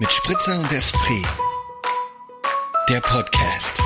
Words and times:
Mit 0.00 0.12
Spritzer 0.12 0.60
und 0.60 0.70
Esprit. 0.70 1.26
Der 2.88 3.00
Podcast. 3.00 3.82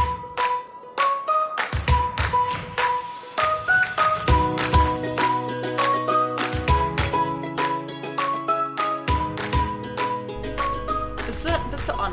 Bist 11.26 11.38
du, 11.44 11.70
bist 11.70 11.88
du 11.88 11.92
on? 11.94 12.12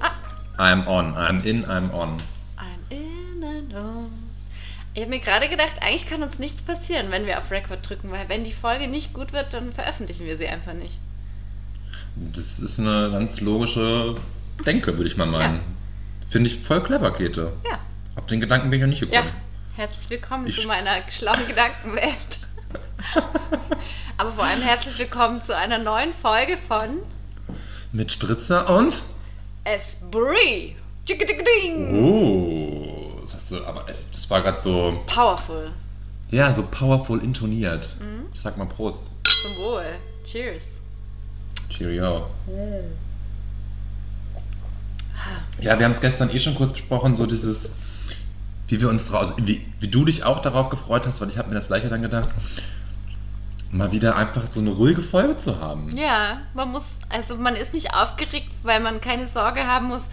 Ah, 0.00 0.10
I'm 0.58 0.84
on, 0.88 1.14
I'm 1.14 1.44
in, 1.44 1.64
I'm 1.66 1.92
on. 1.92 2.20
I'm 2.58 2.90
in 2.90 3.44
and 3.44 3.72
on. 3.72 4.10
Ich 4.94 5.02
habe 5.02 5.10
mir 5.10 5.20
gerade 5.20 5.48
gedacht, 5.48 5.80
eigentlich 5.80 6.08
kann 6.08 6.24
uns 6.24 6.40
nichts 6.40 6.62
passieren, 6.62 7.12
wenn 7.12 7.24
wir 7.24 7.38
auf 7.38 7.52
Record 7.52 7.88
drücken, 7.88 8.10
weil 8.10 8.28
wenn 8.28 8.42
die 8.42 8.52
Folge 8.52 8.88
nicht 8.88 9.14
gut 9.14 9.32
wird, 9.32 9.54
dann 9.54 9.72
veröffentlichen 9.72 10.26
wir 10.26 10.36
sie 10.36 10.48
einfach 10.48 10.72
nicht. 10.74 10.98
Das 12.32 12.58
ist 12.58 12.78
eine 12.78 13.10
ganz 13.12 13.40
logische 13.40 14.16
Denke, 14.66 14.96
würde 14.96 15.08
ich 15.08 15.16
mal 15.16 15.26
meinen. 15.26 15.60
Finde 16.28 16.50
ich 16.50 16.58
voll 16.60 16.82
clever, 16.82 17.12
Käthe. 17.12 17.52
Ja. 17.64 17.78
Auf 18.16 18.26
den 18.26 18.40
Gedanken 18.40 18.70
bin 18.70 18.80
ich 18.80 18.82
noch 18.82 18.90
nicht 18.90 19.12
Ja, 19.12 19.20
gekommen. 19.22 19.40
herzlich 19.76 20.10
willkommen 20.10 20.46
Ich- 20.46 20.60
zu 20.60 20.66
meiner 20.66 20.96
schlauen 21.10 21.46
Gedankenwelt. 21.46 22.40
Aber 24.16 24.32
vor 24.32 24.44
allem 24.44 24.60
herzlich 24.62 24.98
willkommen 24.98 25.42
zu 25.44 25.56
einer 25.56 25.78
neuen 25.78 26.12
Folge 26.20 26.56
von 26.66 26.98
Mit 27.92 28.10
Spritzer 28.12 28.68
und? 28.76 29.00
Esprit. 29.64 30.74
Oh, 31.94 33.18
das, 33.22 33.34
hast 33.34 33.50
du, 33.50 33.64
aber 33.64 33.84
es, 33.88 34.10
das 34.10 34.28
war 34.28 34.42
gerade 34.42 34.60
so, 34.60 35.00
Powerful. 35.06 35.70
ja, 36.30 36.52
so 36.52 36.62
powerful 36.70 37.22
intoniert. 37.22 37.96
Mhm. 38.00 38.26
Ich 38.34 38.40
sag 38.40 38.58
mal 38.58 38.66
Prost. 38.66 39.12
Zum 39.24 39.56
Wohl. 39.64 39.86
Cheers. 40.24 40.64
Cheerio. 41.78 42.26
Ja, 45.60 45.78
wir 45.78 45.84
haben 45.84 45.92
es 45.92 46.00
gestern 46.00 46.30
eh 46.30 46.40
schon 46.40 46.54
kurz 46.54 46.72
besprochen, 46.72 47.14
so 47.14 47.26
dieses, 47.26 47.70
wie 48.66 48.80
wir 48.80 48.88
uns 48.88 49.06
draus, 49.06 49.32
wie, 49.36 49.64
wie 49.80 49.88
du 49.88 50.04
dich 50.04 50.24
auch 50.24 50.40
darauf 50.40 50.70
gefreut 50.70 51.06
hast, 51.06 51.20
weil 51.20 51.30
ich 51.30 51.38
habe 51.38 51.48
mir 51.48 51.54
das 51.54 51.68
gleiche 51.68 51.88
dann 51.88 52.02
gedacht, 52.02 52.30
mal 53.70 53.92
wieder 53.92 54.16
einfach 54.16 54.42
so 54.50 54.60
eine 54.60 54.70
ruhige 54.70 55.02
Folge 55.02 55.38
zu 55.38 55.60
haben. 55.60 55.96
Ja, 55.96 56.38
man 56.54 56.70
muss, 56.70 56.84
also 57.08 57.36
man 57.36 57.54
ist 57.54 57.74
nicht 57.74 57.92
aufgeregt, 57.92 58.50
weil 58.62 58.80
man 58.80 59.00
keine 59.00 59.28
Sorge 59.28 59.66
haben 59.66 59.86
muss, 59.86 60.04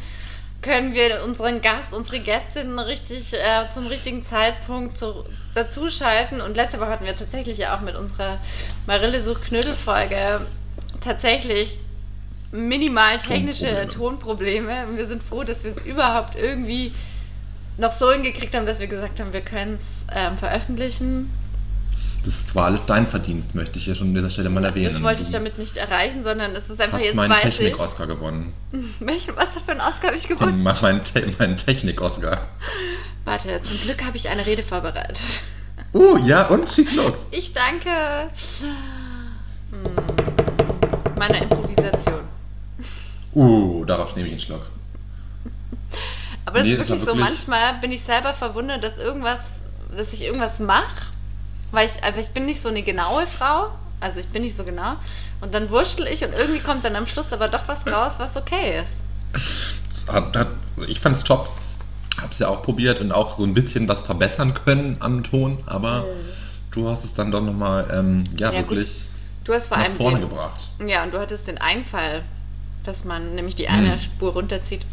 können 0.62 0.94
wir 0.94 1.24
unseren 1.24 1.62
Gast, 1.62 1.94
unsere 1.94 2.20
Gästin 2.20 2.80
richtig 2.80 3.34
äh, 3.34 3.70
zum 3.72 3.86
richtigen 3.86 4.24
Zeitpunkt 4.24 4.98
zu, 4.98 5.26
dazuschalten. 5.54 6.42
Und 6.42 6.56
letzte 6.56 6.80
Woche 6.80 6.90
hatten 6.90 7.06
wir 7.06 7.16
tatsächlich 7.16 7.60
ja 7.60 7.78
auch 7.78 7.82
mit 7.82 7.96
unserer 7.96 8.40
Marille 8.88 9.22
sucht 9.22 9.44
Knödel-Folge 9.44 10.42
tatsächlich 11.06 11.80
minimal 12.52 13.18
technische 13.20 13.88
Tonprobleme. 13.88 14.88
Und 14.88 14.98
wir 14.98 15.08
sind 15.08 15.24
froh, 15.24 15.44
dass 15.44 15.64
wir 15.64 15.72
es 15.72 15.78
überhaupt 15.78 16.36
irgendwie 16.36 16.94
noch 17.78 17.92
so 17.92 18.12
hingekriegt 18.12 18.56
haben, 18.56 18.66
dass 18.66 18.80
wir 18.80 18.88
gesagt 18.88 19.20
haben, 19.20 19.34
wir 19.34 19.42
können 19.42 19.76
es 19.76 20.16
ähm, 20.16 20.38
veröffentlichen. 20.38 21.30
Das 22.24 22.34
ist 22.34 22.48
zwar 22.48 22.66
alles 22.66 22.86
dein 22.88 23.06
Verdienst, 23.06 23.54
möchte 23.54 23.78
ich 23.78 23.86
hier 23.86 23.94
schon 23.94 24.08
an 24.08 24.16
dieser 24.16 24.32
Stelle 24.32 24.50
mal 24.50 24.66
erwähnen. 24.66 24.94
Das 24.94 25.04
wollte 25.04 25.22
ich 25.22 25.30
damit 25.30 25.60
nicht 25.60 25.78
erreichen, 25.78 26.24
sondern 26.24 26.56
es 26.56 26.68
ist 26.70 26.82
einfach 26.82 26.98
hast 26.98 27.06
jetzt 27.06 27.16
meinen 27.16 27.30
weiß. 27.30 27.42
Technik-Oscar 27.42 28.08
gewonnen. 28.08 28.54
Welchen, 29.00 29.36
was 29.36 29.50
für 29.50 29.72
einen 29.72 29.82
Oscar 29.82 30.08
habe 30.08 30.18
ich 30.18 30.28
gewonnen? 30.28 30.64
Mein, 30.64 30.78
mein, 30.82 31.04
Te 31.04 31.32
mein 31.38 31.56
Technik-Oscar. 31.56 32.48
Warte, 33.26 33.62
zum 33.64 33.80
Glück 33.82 34.04
habe 34.04 34.18
ich 34.18 34.30
eine 34.30 34.46
Rede 34.46 34.64
vorbereitet. 34.64 35.20
Uh, 35.94 36.18
ja, 36.26 36.48
und 36.48 36.68
schieß 36.68 36.96
los. 36.96 37.14
Ich 37.32 37.54
danke 37.54 37.90
hm, 39.72 40.25
meiner 41.18 41.42
Improvisation. 41.42 42.22
Uh, 43.34 43.84
darauf 43.86 44.16
nehme 44.16 44.28
ich 44.28 44.34
einen 44.34 44.42
Schluck. 44.42 44.72
Aber 46.46 46.60
das 46.60 46.68
Nee, 46.68 46.74
ist 46.74 46.82
das 46.82 46.90
wirklich 46.90 47.08
war 47.08 47.14
so, 47.14 47.20
wirklich- 47.20 47.30
manchmal 47.48 47.74
bin 47.82 47.92
ich 47.92 48.02
selber 48.04 48.34
verwundert, 48.34 48.84
dass 48.84 48.98
irgendwas, 48.98 49.40
dass 49.96 50.14
ich 50.14 50.22
irgendwas 50.24 50.60
mache, 50.60 51.08
weil 51.72 51.88
ich, 51.88 52.04
aber 52.04 52.18
ich 52.20 52.30
bin 52.30 52.46
nicht 52.46 52.62
so 52.62 52.70
eine 52.70 52.84
genaue 52.84 53.28
Frau, 53.28 53.72
also 54.00 54.20
ich 54.20 54.28
bin 54.28 54.44
nicht 54.44 54.56
so 54.56 54.64
genau, 54.64 54.96
und 55.42 55.54
dann 55.54 55.70
wurschtel 55.70 56.08
ich 56.08 56.24
und 56.24 56.34
irgendwie 56.38 56.60
kommt 56.60 56.86
dann 56.86 56.96
am 56.96 57.08
Schluss 57.08 57.34
aber 57.34 57.48
doch 57.48 57.68
was 57.68 57.86
raus, 57.88 58.14
was 58.18 58.36
okay 58.38 58.82
ist. 58.82 59.44
Das 59.90 60.14
Hat, 60.14 60.36
hat, 60.38 60.48
ich 60.88 61.00
fand 61.00 61.18
es 61.18 61.24
top. 61.24 61.50
Hab's 62.22 62.40
ja 62.40 62.48
auch 62.48 62.64
probiert 62.64 63.02
und 63.02 63.12
auch 63.12 63.34
so 63.34 63.44
ein 63.44 63.54
bisschen 63.54 63.90
was 63.90 64.04
verbessern 64.04 64.54
können 64.54 64.96
am 65.02 65.24
Ton, 65.24 65.58
aber 65.66 66.06
du 66.72 66.88
hast 66.90 67.04
es 67.04 67.14
dann 67.14 67.30
doch 67.32 67.42
nochmal, 67.42 67.88
ähm, 67.92 68.24
ja, 68.38 68.52
Ja, 68.54 68.60
wirklich 68.60 69.08
Du 69.46 69.54
hast 69.54 69.68
vor 69.68 69.78
nach 69.78 69.86
allem 69.86 69.96
vorne 69.96 70.20
den, 70.20 70.30
gebracht. 70.30 70.70
Ja, 70.86 71.04
und 71.04 71.14
du 71.14 71.20
hattest 71.20 71.48
den 71.48 71.58
Einfall, 71.60 72.24
dass 72.84 73.06
man 73.06 73.36
nämlich 73.36 73.56
die 73.56 73.68
eine 73.70 73.94
Hm. 73.94 74.00
Spur 74.00 74.34
runterzieht. 74.34 74.86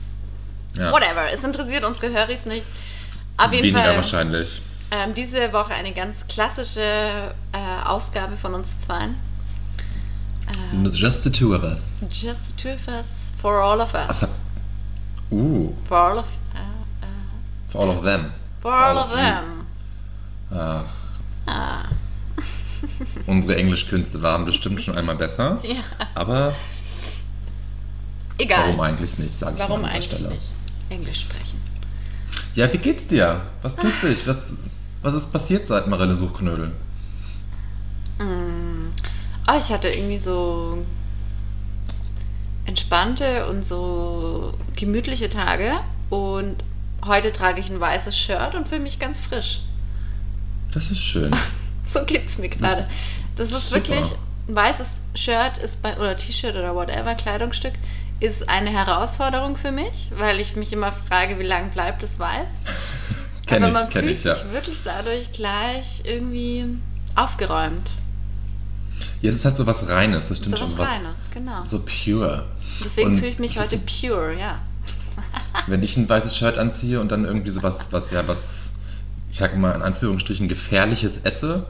Ja. 0.77 0.93
Whatever, 0.93 1.31
es 1.33 1.43
interessiert 1.45 1.85
unsere 1.85 2.11
Höris 2.13 2.47
nicht. 2.47 2.67
Auf 3.37 3.53
jeden 3.53 3.65
Weniger 3.65 3.83
Fall 3.85 3.97
wahrscheinlich. 3.97 4.63
ähm, 4.91 5.15
diese 5.15 5.53
Woche 5.53 5.75
eine 5.75 5.93
ganz 5.93 6.27
klassische 6.29 7.35
äh, 7.53 7.85
Ausgabe 7.85 8.37
von 8.37 8.55
uns 8.55 8.79
zweien. 8.81 9.17
Ähm, 10.73 10.91
Just 10.93 11.23
the 11.25 11.31
two 11.33 11.55
of 11.55 11.63
us. 11.63 11.81
just 12.11 12.41
the 12.47 12.53
two 12.57 12.71
of 12.75 12.89
us, 12.89 13.07
for 13.41 13.55
all 13.63 13.81
of 13.81 13.95
us. 13.95 14.23
Uh, 15.31 15.71
For 15.87 15.97
all 15.97 16.19
of, 16.19 16.27
äh, 16.55 16.59
äh, 17.07 17.71
for 17.71 17.81
all 17.83 17.91
of 17.91 18.03
them. 18.05 18.33
for 18.61 18.73
all 18.73 18.99
of 18.99 19.11
you. 19.11 19.17
them. 19.17 19.67
Ah, 20.51 20.85
Ah, 21.47 21.85
unsere 23.27 23.57
Englischkünste 23.57 24.23
waren 24.23 24.45
bestimmt 24.45 24.81
schon 24.81 24.97
einmal 24.97 25.17
besser, 25.17 25.59
ja. 25.63 25.77
aber 26.15 26.55
Egal. 28.39 28.67
warum 28.67 28.81
eigentlich 28.81 29.19
nicht, 29.19 29.35
sage 29.35 29.55
ich 29.55 29.61
Warum 29.61 29.83
mal 29.83 29.89
an 29.89 29.95
eigentlich 29.95 30.19
Stelle. 30.19 30.29
nicht? 30.35 30.47
Englisch 30.89 31.21
sprechen. 31.21 31.61
Ja, 32.55 32.73
wie 32.73 32.79
geht's 32.79 33.07
dir? 33.07 33.43
Was 33.63 33.77
tut 33.77 33.93
sich? 34.03 34.27
Was, 34.27 34.39
was 35.03 35.15
ist 35.15 35.33
passiert 35.33 35.69
seit 35.69 35.87
Marille 35.87 36.17
Suchknödel? 36.17 36.73
Mm. 38.19 38.91
Oh, 39.49 39.59
ich 39.59 39.73
hatte 39.73 39.89
irgendwie 39.89 40.19
so 40.19 40.85
entspannte 42.65 43.47
und 43.47 43.65
so 43.65 44.55
gemütliche 44.77 45.29
Tage 45.29 45.81
und 46.11 46.57
heute 47.05 47.33
trage 47.33 47.61
ich 47.61 47.71
ein 47.71 47.81
weißes 47.81 48.17
Shirt 48.17 48.55
und 48.55 48.69
fühle 48.69 48.83
mich 48.83 48.99
ganz 48.99 49.21
frisch. 49.21 49.63
Das 50.73 50.91
ist 50.91 51.01
schön. 51.01 51.35
So 51.85 52.05
geht's 52.05 52.39
mir 52.39 52.49
gerade. 52.49 52.89
Das 53.37 53.51
ist 53.51 53.71
Super. 53.71 53.75
wirklich 53.77 54.05
ein 54.49 54.55
weißes 54.55 54.89
Shirt 55.15 55.59
ist 55.59 55.83
bei 55.83 55.97
oder 55.97 56.17
T-Shirt 56.17 56.55
oder 56.55 56.75
whatever 56.75 57.15
Kleidungsstück 57.15 57.75
ist 58.21 58.49
eine 58.49 58.71
Herausforderung 58.71 59.57
für 59.57 59.73
mich, 59.73 60.11
weil 60.17 60.39
ich 60.39 60.55
mich 60.55 60.73
immer 60.73 60.93
frage, 60.93 61.39
wie 61.41 61.45
lange 61.45 61.71
bleibt 61.71 62.03
es 62.05 62.19
weiß. 62.19 62.49
Kenn 63.47 63.65
Aber 63.65 63.73
man 63.73 63.89
ich, 63.89 63.93
fühlt 63.93 64.11
ich, 64.11 64.25
ja. 64.25 64.35
sich 64.35 64.53
wirklich 64.53 64.79
dadurch 64.85 65.33
gleich 65.33 66.03
irgendwie 66.05 66.67
aufgeräumt. 67.17 67.91
Ja, 69.21 69.31
es 69.31 69.37
ist 69.37 69.45
halt 69.45 69.57
so 69.57 69.67
was 69.67 69.89
Reines, 69.89 70.29
das 70.29 70.39
stimmt 70.39 70.57
So 70.57 70.65
schon. 70.67 70.79
was 70.79 70.89
Reines, 70.89 71.17
genau. 71.33 71.65
So 71.65 71.81
pure. 71.81 72.47
Deswegen 72.85 73.11
Und 73.11 73.19
fühle 73.19 73.31
ich 73.33 73.39
mich 73.39 73.59
heute 73.59 73.79
pure, 73.79 74.39
ja. 74.39 74.61
Wenn 75.67 75.83
ich 75.83 75.97
ein 75.97 76.09
weißes 76.09 76.37
Shirt 76.37 76.59
anziehe 76.59 77.01
und 77.01 77.11
dann 77.11 77.25
irgendwie 77.25 77.51
sowas, 77.51 77.77
was 77.91 78.11
ja 78.11 78.27
was, 78.27 78.62
ich 79.33 79.39
sag 79.39 79.57
mal 79.57 79.73
in 79.73 79.83
Anführungsstrichen, 79.83 80.47
gefährliches 80.47 81.19
esse, 81.25 81.67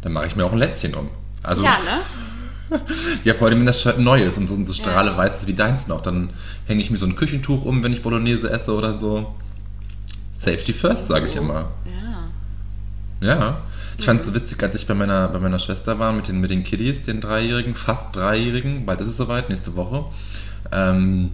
dann 0.00 0.12
mache 0.12 0.26
ich 0.28 0.36
mir 0.36 0.46
auch 0.46 0.52
ein 0.52 0.58
Lätzchen 0.58 0.94
um. 0.94 1.10
Also, 1.42 1.64
ja, 1.64 1.70
ne? 1.70 2.80
ja, 3.24 3.34
vor 3.34 3.48
allem, 3.48 3.58
wenn 3.58 3.66
das 3.66 3.82
Shirt 3.82 3.98
neu 3.98 4.22
ist 4.22 4.38
und 4.38 4.46
so, 4.46 4.54
und 4.54 4.64
so 4.64 4.72
Ja. 4.72 4.78
strahle 4.78 5.16
weiß 5.16 5.40
ist 5.40 5.46
wie 5.48 5.54
deins 5.54 5.88
noch, 5.88 6.02
dann 6.02 6.30
hänge 6.66 6.80
ich 6.80 6.90
mir 6.90 6.98
so 6.98 7.06
ein 7.06 7.16
Küchentuch 7.16 7.64
um, 7.64 7.82
wenn 7.82 7.92
ich 7.92 8.02
Bolognese 8.02 8.48
esse 8.48 8.72
oder 8.72 8.98
so. 9.00 9.34
Safety 10.38 10.72
first, 10.72 11.08
sage 11.08 11.26
ich 11.26 11.34
immer. 11.34 11.72
Ja. 13.20 13.28
Ja. 13.28 13.62
Ich 13.98 14.04
fand 14.06 14.20
es 14.20 14.26
so 14.26 14.34
witzig, 14.34 14.62
als 14.62 14.74
ich 14.76 14.86
bei 14.86 14.94
meiner, 14.94 15.28
bei 15.28 15.40
meiner 15.40 15.58
Schwester 15.58 15.98
war 15.98 16.12
mit 16.12 16.28
den, 16.28 16.40
mit 16.40 16.50
den 16.50 16.62
Kiddies, 16.62 17.02
den 17.02 17.20
Dreijährigen, 17.20 17.74
fast 17.74 18.14
Dreijährigen, 18.14 18.86
bald 18.86 19.00
ist 19.00 19.08
es 19.08 19.16
soweit, 19.16 19.50
nächste 19.50 19.76
Woche. 19.76 20.04
Ähm, 20.72 21.32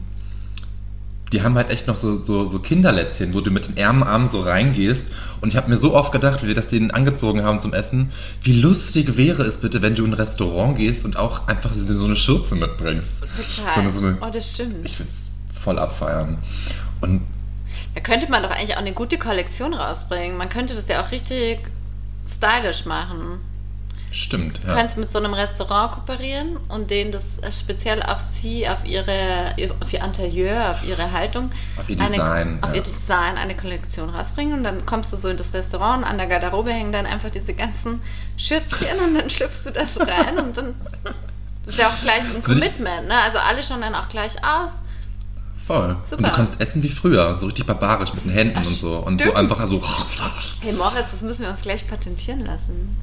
die 1.37 1.43
haben 1.43 1.55
halt 1.55 1.69
echt 1.69 1.87
noch 1.87 1.97
so, 1.97 2.17
so, 2.17 2.47
so 2.47 2.59
Kinderlätzchen, 2.59 3.35
wo 3.35 3.43
du 3.43 3.51
mit 3.51 3.69
den 3.69 3.77
Ärmelarmen 3.77 4.29
so 4.29 4.41
reingehst. 4.41 5.07
Und 5.43 5.51
ich 5.51 5.57
habe 5.57 5.69
mir 5.69 5.77
so 5.77 5.95
oft 5.95 6.11
gedacht, 6.11 6.43
wie 6.43 6.47
wir 6.47 6.55
das 6.55 6.69
denen 6.69 6.91
angezogen 6.91 7.43
haben 7.43 7.61
zum 7.61 7.75
Essen, 7.75 8.11
wie 8.41 8.59
lustig 8.59 9.19
wäre 9.19 9.43
es 9.43 9.59
bitte, 9.59 9.83
wenn 9.83 9.95
du 9.95 10.07
in 10.07 10.13
ein 10.13 10.15
Restaurant 10.15 10.79
gehst 10.79 11.05
und 11.05 11.19
auch 11.19 11.47
einfach 11.47 11.73
so 11.75 12.05
eine 12.05 12.17
Schürze 12.17 12.55
mitbringst. 12.55 13.11
Total. 13.21 13.93
So 13.93 13.99
eine, 13.99 14.17
oh, 14.19 14.31
das 14.33 14.51
stimmt. 14.51 14.87
ich 14.87 14.99
würde 14.99 15.11
es 15.11 15.31
voll 15.63 15.79
abfeiern. 15.79 16.39
Und 17.03 17.21
Da 17.95 18.01
könnte 18.01 18.31
man 18.31 18.43
doch 18.43 18.51
eigentlich 18.51 18.75
auch 18.75 18.81
eine 18.81 18.95
gute 18.95 19.19
Kollektion 19.19 19.75
rausbringen. 19.75 20.39
Man 20.39 20.49
könnte 20.49 20.75
das 20.75 20.89
ja 20.89 21.05
auch 21.05 21.13
richtig 21.13 21.59
stylisch 22.27 22.87
machen. 22.87 23.41
Stimmt, 24.17 24.61
Du 24.63 24.69
ja. 24.69 24.75
kannst 24.75 24.97
mit 24.97 25.11
so 25.13 25.19
einem 25.19 25.35
Restaurant 25.35 25.93
kooperieren 25.93 26.57
und 26.69 26.91
denen 26.91 27.13
das 27.13 27.41
speziell 27.59 28.03
auf 28.03 28.23
sie, 28.23 28.69
auf 28.69 28.85
ihre, 28.85 29.55
auf 29.81 29.93
ihr 29.93 30.03
Interieur, 30.05 30.71
auf 30.71 30.83
ihre 30.87 31.13
Haltung, 31.13 31.51
Auf 31.79 31.89
ihr 31.89 32.01
eine, 32.01 32.11
Design, 32.11 32.59
auf 32.63 32.71
ja. 32.71 32.77
ihr 32.77 32.83
Design 32.83 33.37
eine 33.37 33.57
Kollektion 33.57 34.11
rausbringen 34.11 34.55
und 34.59 34.65
dann 34.65 34.87
kommst 34.87 35.13
du 35.13 35.17
so 35.17 35.29
in 35.29 35.37
das 35.37 35.53
Restaurant, 35.55 36.05
an 36.05 36.19
der 36.19 36.27
Garderobe 36.27 36.73
hängen 36.73 36.93
dann 36.93 37.07
einfach 37.07 37.31
diese 37.31 37.55
ganzen 37.55 38.01
Schürzchen 38.37 38.99
und 39.07 39.15
dann 39.15 39.31
schlüpfst 39.31 39.65
du 39.67 39.71
das 39.71 39.99
rein 40.01 40.39
und 40.39 40.57
dann 40.57 40.75
Das 41.65 41.75
ist 41.75 41.81
ja 41.81 41.89
auch 41.89 42.01
gleich 42.03 42.21
ein 42.21 42.37
ich- 42.39 42.45
Commitment, 42.45 43.09
ne? 43.09 43.21
Also 43.21 43.39
alle 43.39 43.63
schauen 43.63 43.81
dann 43.81 43.95
auch 43.95 44.09
gleich 44.09 44.33
aus. 44.45 44.73
Voll. 45.67 45.97
Super. 46.05 46.19
Und 46.19 46.27
du 46.29 46.31
kannst 46.33 46.61
essen 46.61 46.81
wie 46.85 46.89
früher, 46.89 47.39
so 47.41 47.47
richtig 47.47 47.67
barbarisch 47.67 48.15
mit 48.15 48.25
den 48.25 48.31
Händen 48.31 48.59
Ach, 48.61 48.65
und 48.67 48.73
so. 48.73 48.99
Und 48.99 49.21
so 49.21 49.25
stimmt. 49.27 49.37
einfach 49.37 49.67
so. 49.67 49.83
Hey 50.61 50.73
Moritz, 50.73 51.11
das 51.11 51.23
müssen 51.23 51.43
wir 51.43 51.51
uns 51.51 51.61
gleich 51.63 51.89
patentieren 51.89 52.47
lassen. 52.47 52.97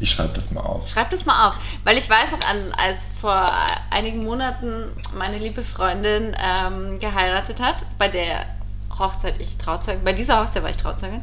Ich 0.00 0.10
schreibe 0.12 0.32
das 0.34 0.50
mal 0.52 0.60
auf. 0.60 0.88
Schreib 0.88 1.10
das 1.10 1.24
mal 1.26 1.48
auf. 1.48 1.54
Weil 1.84 1.98
ich 1.98 2.08
weiß 2.08 2.30
noch, 2.30 2.48
an, 2.48 2.72
als 2.76 2.98
vor 3.20 3.46
einigen 3.90 4.22
Monaten 4.24 4.92
meine 5.16 5.38
liebe 5.38 5.62
Freundin 5.62 6.36
ähm, 6.40 7.00
geheiratet 7.00 7.60
hat, 7.60 7.76
bei 7.98 8.08
der 8.08 8.46
Hochzeit 8.96 9.34
ich 9.40 9.58
Trauzeugin, 9.58 10.04
bei 10.04 10.12
dieser 10.12 10.40
Hochzeit 10.44 10.62
war 10.62 10.70
ich 10.70 10.76
Trauzeugin. 10.76 11.20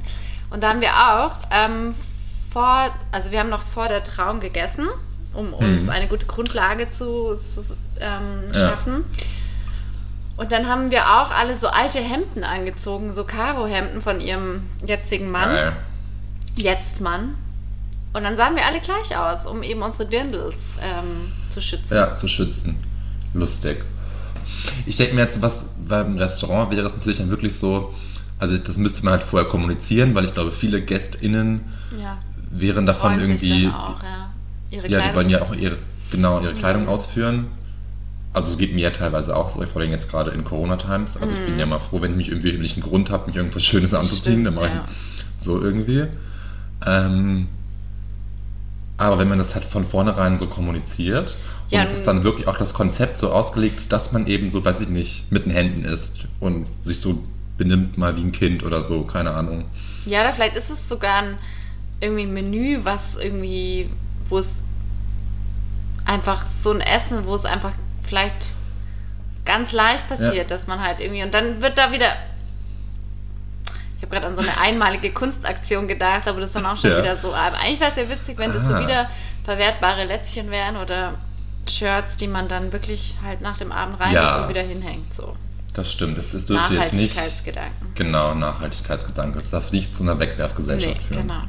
Und 0.50 0.62
da 0.63 0.69
haben 0.69 0.81
wir 0.81 0.92
auch 0.94 1.36
ähm, 1.51 1.95
vor, 2.51 2.89
also 3.12 3.31
wir 3.31 3.39
haben 3.39 3.50
noch 3.50 3.63
vor 3.63 3.88
der 3.88 4.04
Trauung 4.04 4.39
gegessen, 4.42 4.88
um 5.33 5.54
uns 5.54 5.83
Mhm. 5.83 5.89
eine 5.89 6.07
gute 6.07 6.25
Grundlage 6.25 6.89
zu, 6.92 7.36
zu 7.36 7.62
ähm, 8.00 8.44
Ja. 8.54 8.69
schaffen. 8.69 9.06
Und 10.38 10.51
dann 10.51 10.68
haben 10.68 10.92
wir 10.92 11.06
auch 11.06 11.31
alle 11.31 11.56
so 11.56 11.68
alte 11.69 12.00
Hemden 12.00 12.44
angezogen, 12.44 13.13
so 13.13 13.24
Karo-Hemden 13.24 14.01
von 14.01 14.19
ihrem 14.19 14.69
jetzigen 14.86 15.31
Mann. 15.31 15.50
Geil. 15.56 15.75
Jetzt 16.57 17.00
Mann. 17.00 17.36
Und 18.16 18.24
dann 18.24 18.38
sahen 18.38 18.56
wir 18.56 18.66
alle 18.66 18.80
gleich 18.80 19.18
aus, 19.18 19.46
um 19.46 19.62
eben 19.62 19.82
unsere 19.82 20.06
Dirndls 20.06 20.56
ähm, 20.82 21.34
zu 21.50 21.60
schützen. 21.62 21.94
Ja, 21.94 22.16
zu 22.16 22.30
schützen. 22.30 22.78
Lustig. 23.34 23.84
Ich 24.86 24.96
denke 24.96 25.16
mir 25.16 25.22
jetzt, 25.24 25.42
was 25.42 25.66
beim 25.86 26.18
Restaurant 26.18 26.72
wäre 26.72 26.84
das 26.84 26.94
natürlich 26.94 27.18
dann 27.18 27.30
wirklich 27.30 27.58
so, 27.58 27.94
also 28.40 28.56
das 28.58 28.78
müsste 28.78 29.04
man 29.04 29.16
halt 29.16 29.24
vorher 29.24 29.50
kommunizieren, 29.50 30.16
weil 30.16 30.24
ich 30.24 30.34
glaube, 30.34 30.52
viele 30.52 30.82
GästInnen 30.82 31.60
Ja. 32.02 32.18
wären 32.52 32.86
davon 32.86 33.20
irgendwie. 33.20 33.68
auch, 33.68 34.02
ja. 34.02 34.32
Ihre 34.72 34.90
Ja, 34.90 35.10
die 35.10 35.16
wollen 35.16 35.30
ja 35.30 35.42
auch 35.42 35.54
ihre, 35.54 35.78
genau, 36.10 36.40
ihre 36.40 36.54
Kleidung 36.54 36.88
ausführen. 36.88 37.48
Also 38.32 38.54
es 38.54 38.58
geht 38.58 38.74
mir 38.74 38.94
teilweise 38.94 39.36
auch 39.36 39.50
so, 39.50 39.66
vor 39.66 39.82
allem 39.82 39.92
jetzt 39.92 40.10
gerade 40.10 40.32
in 40.32 40.46
Corona-Times. 40.46 41.18
Also 41.18 41.36
ich 41.36 41.46
bin 41.46 41.60
ja 41.60 41.66
mal 41.66 41.80
froh, 41.80 42.02
wenn 42.02 42.12
ich 42.12 42.18
mich 42.18 42.30
irgendwie, 42.30 42.54
wenn 42.54 42.64
ich 42.64 42.76
einen 42.76 42.84
Grund 42.84 43.10
habe, 43.10 43.28
mich 43.28 43.36
irgendwas 43.36 43.64
Schönes 43.64 43.94
anzuziehen, 43.94 44.36
Stimmt, 44.42 44.48
dann 44.48 44.56
mache 44.56 44.68
ich 44.68 44.74
ja. 44.74 44.86
so 45.42 45.62
irgendwie. 45.62 46.06
Ähm, 46.86 47.48
aber 48.97 49.18
wenn 49.19 49.27
man 49.27 49.38
das 49.38 49.53
halt 49.56 49.65
von 49.65 49.86
vornherein 49.86 50.38
so 50.38 50.47
kommuniziert 50.47 51.36
Ja, 51.69 51.81
und 51.83 51.92
es 51.92 52.03
dann 52.03 52.24
wirklich 52.24 52.47
auch 52.47 52.57
das 52.57 52.74
Konzept 52.74 53.18
so 53.18 53.31
ausgelegt 53.31 53.80
ist, 53.81 53.92
dass 53.92 54.12
man 54.12 54.27
eben 54.27 54.51
so, 54.51 54.63
weiß 54.63 54.80
ich 54.81 54.88
nicht, 54.89 55.31
mit 55.31 55.45
den 55.45 55.51
Händen 55.51 55.83
isst 55.83 56.13
und 56.39 56.68
sich 56.83 57.00
so 57.01 57.24
benimmt 57.57 57.97
mal 57.97 58.15
wie 58.18 58.21
ein 58.21 58.31
Kind 58.31 58.63
oder 58.63 58.83
so, 58.83 59.03
keine 59.03 59.31
Ahnung. 59.31 59.65
Ja, 60.06 60.21
oder 60.21 60.33
vielleicht 60.33 60.56
ist 60.56 60.69
es 60.69 60.88
sogar 60.89 61.21
ein 61.24 61.38
irgendwie 62.01 62.24
ein 62.24 62.33
Menü, 62.33 62.80
was 62.83 63.15
irgendwie, 63.15 63.89
wo 64.30 64.38
es 64.38 64.62
einfach 66.06 66.45
so 66.45 66.71
ein 66.71 66.81
Essen, 66.81 67.25
wo 67.25 67.36
es 67.36 67.45
einfach 67.45 67.71
vielleicht 68.03 68.51
ganz 69.45 69.71
leicht 69.71 70.07
passiert, 70.07 70.36
Ja. 70.36 70.44
dass 70.44 70.68
man 70.68 70.80
halt 70.81 71.00
irgendwie 71.00 71.24
und 71.24 71.33
dann 71.33 71.62
wird 71.62 71.77
da 71.77 71.92
wieder. 71.92 72.13
Ich 73.97 74.03
habe 74.03 74.13
gerade 74.13 74.27
an 74.27 74.36
so 74.36 74.42
eine 74.42 74.57
einmalige 74.59 75.12
Kunstaktion 75.12 75.88
gedacht, 75.88 76.27
aber 76.27 76.39
das 76.42 76.50
ist 76.50 76.56
dann 76.56 76.65
auch 76.65 76.77
schon 76.77 76.92
Ja. 76.92 76.97
wieder 77.00 77.18
so. 77.18 77.33
Aber 77.33 77.57
eigentlich 77.57 77.80
wäre 77.80 77.92
es 77.92 77.97
ja 77.97 78.09
witzig, 78.09 78.38
wenn 78.38 78.51
das 78.53 78.65
so 78.68 78.74
Ah. 78.74 78.80
wieder 78.81 79.09
verwertbare 79.44 80.03
Lätzchen 80.06 80.51
wären 80.51 80.77
oder 80.77 81.13
Shirts, 81.68 82.18
die 82.18 82.27
man 82.27 82.47
dann 82.47 82.71
wirklich 82.74 83.15
halt 83.24 83.42
nach 83.42 83.57
dem 83.57 83.71
Abend 83.71 84.00
reinigt 84.00 84.15
Ja. 84.15 84.44
und 84.44 84.50
wieder 84.50 84.62
hinhängt. 84.62 85.13
So 85.13 85.36
Das 85.74 85.92
stimmt, 85.92 86.18
das, 86.18 86.30
das 86.30 86.45
dürfte 86.45 86.74
jetzt 86.75 86.94
nicht. 86.94 87.15
Nachhaltigkeitsgedanken. 87.15 87.88
Genau, 87.95 88.33
Nachhaltigkeitsgedanke. 88.36 89.39
Es 89.39 89.50
darf 89.50 89.71
nicht 89.71 89.95
zu 89.95 90.03
einer 90.03 90.19
Wegwerfgesellschaft 90.19 90.95
Nee, 90.95 91.07
führen. 91.07 91.21
genau. 91.27 91.42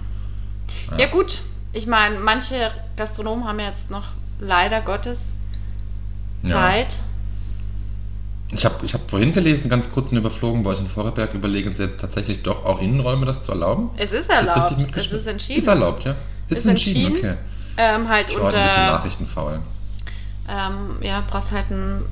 Ja. 0.93 0.99
Ja. 0.99 1.07
gut, 1.09 1.41
ich 1.73 1.87
meine, 1.87 2.19
manche 2.19 2.71
Gastronomen 2.97 3.47
haben 3.47 3.61
jetzt 3.61 3.91
noch 3.91 4.05
leider 4.41 4.81
Gottes 4.81 5.21
Ja. 6.43 6.55
Ich 8.53 8.65
habe 8.65 8.87
ich 8.87 8.95
hab 8.95 9.11
vorhin 9.11 9.33
gelesen, 9.33 9.69
ganz 9.69 9.87
kurz 9.93 10.13
und 10.13 10.19
überflogen, 10.19 10.63
bei 10.63 10.71
euch 10.71 10.79
in 10.79 10.87
Vorarlberg 10.87 11.35
überlegen 11.35 11.75
sie 11.75 11.85
jetzt 11.85 12.01
tatsächlich 12.01 12.43
doch 12.43 12.65
auch 12.65 12.81
Innenräume 12.81 13.27
das 13.27 13.43
zu 13.43 13.51
erlauben. 13.53 13.91
Es 13.97 14.13
ist 14.13 14.31
erlaubt. 14.31 14.79
richtig 14.79 14.97
Es 14.97 15.13
ist 15.13 15.27
entschieden. 15.27 15.59
Ist 15.61 15.67
erlaubt, 15.67 16.05
ja. 16.05 16.15
Ist, 16.49 16.59
Ist 16.59 16.67
entschieden, 16.67 17.07
entschieden. 17.07 17.31
okay. 17.33 17.37
Ähm, 17.79 18.09
halt 18.09 18.29
Ich 18.31 18.37
war 18.37 18.45
heute 18.45 18.57
ein 18.59 18.63
bisschen 18.69 18.83
unter, 18.85 18.93
nachrichtenfaul. 18.97 19.61
ähm, 20.49 20.97
ja, 21.03 21.23
brauchst 21.29 21.51
halt 21.51 21.67
einen, 21.71 22.07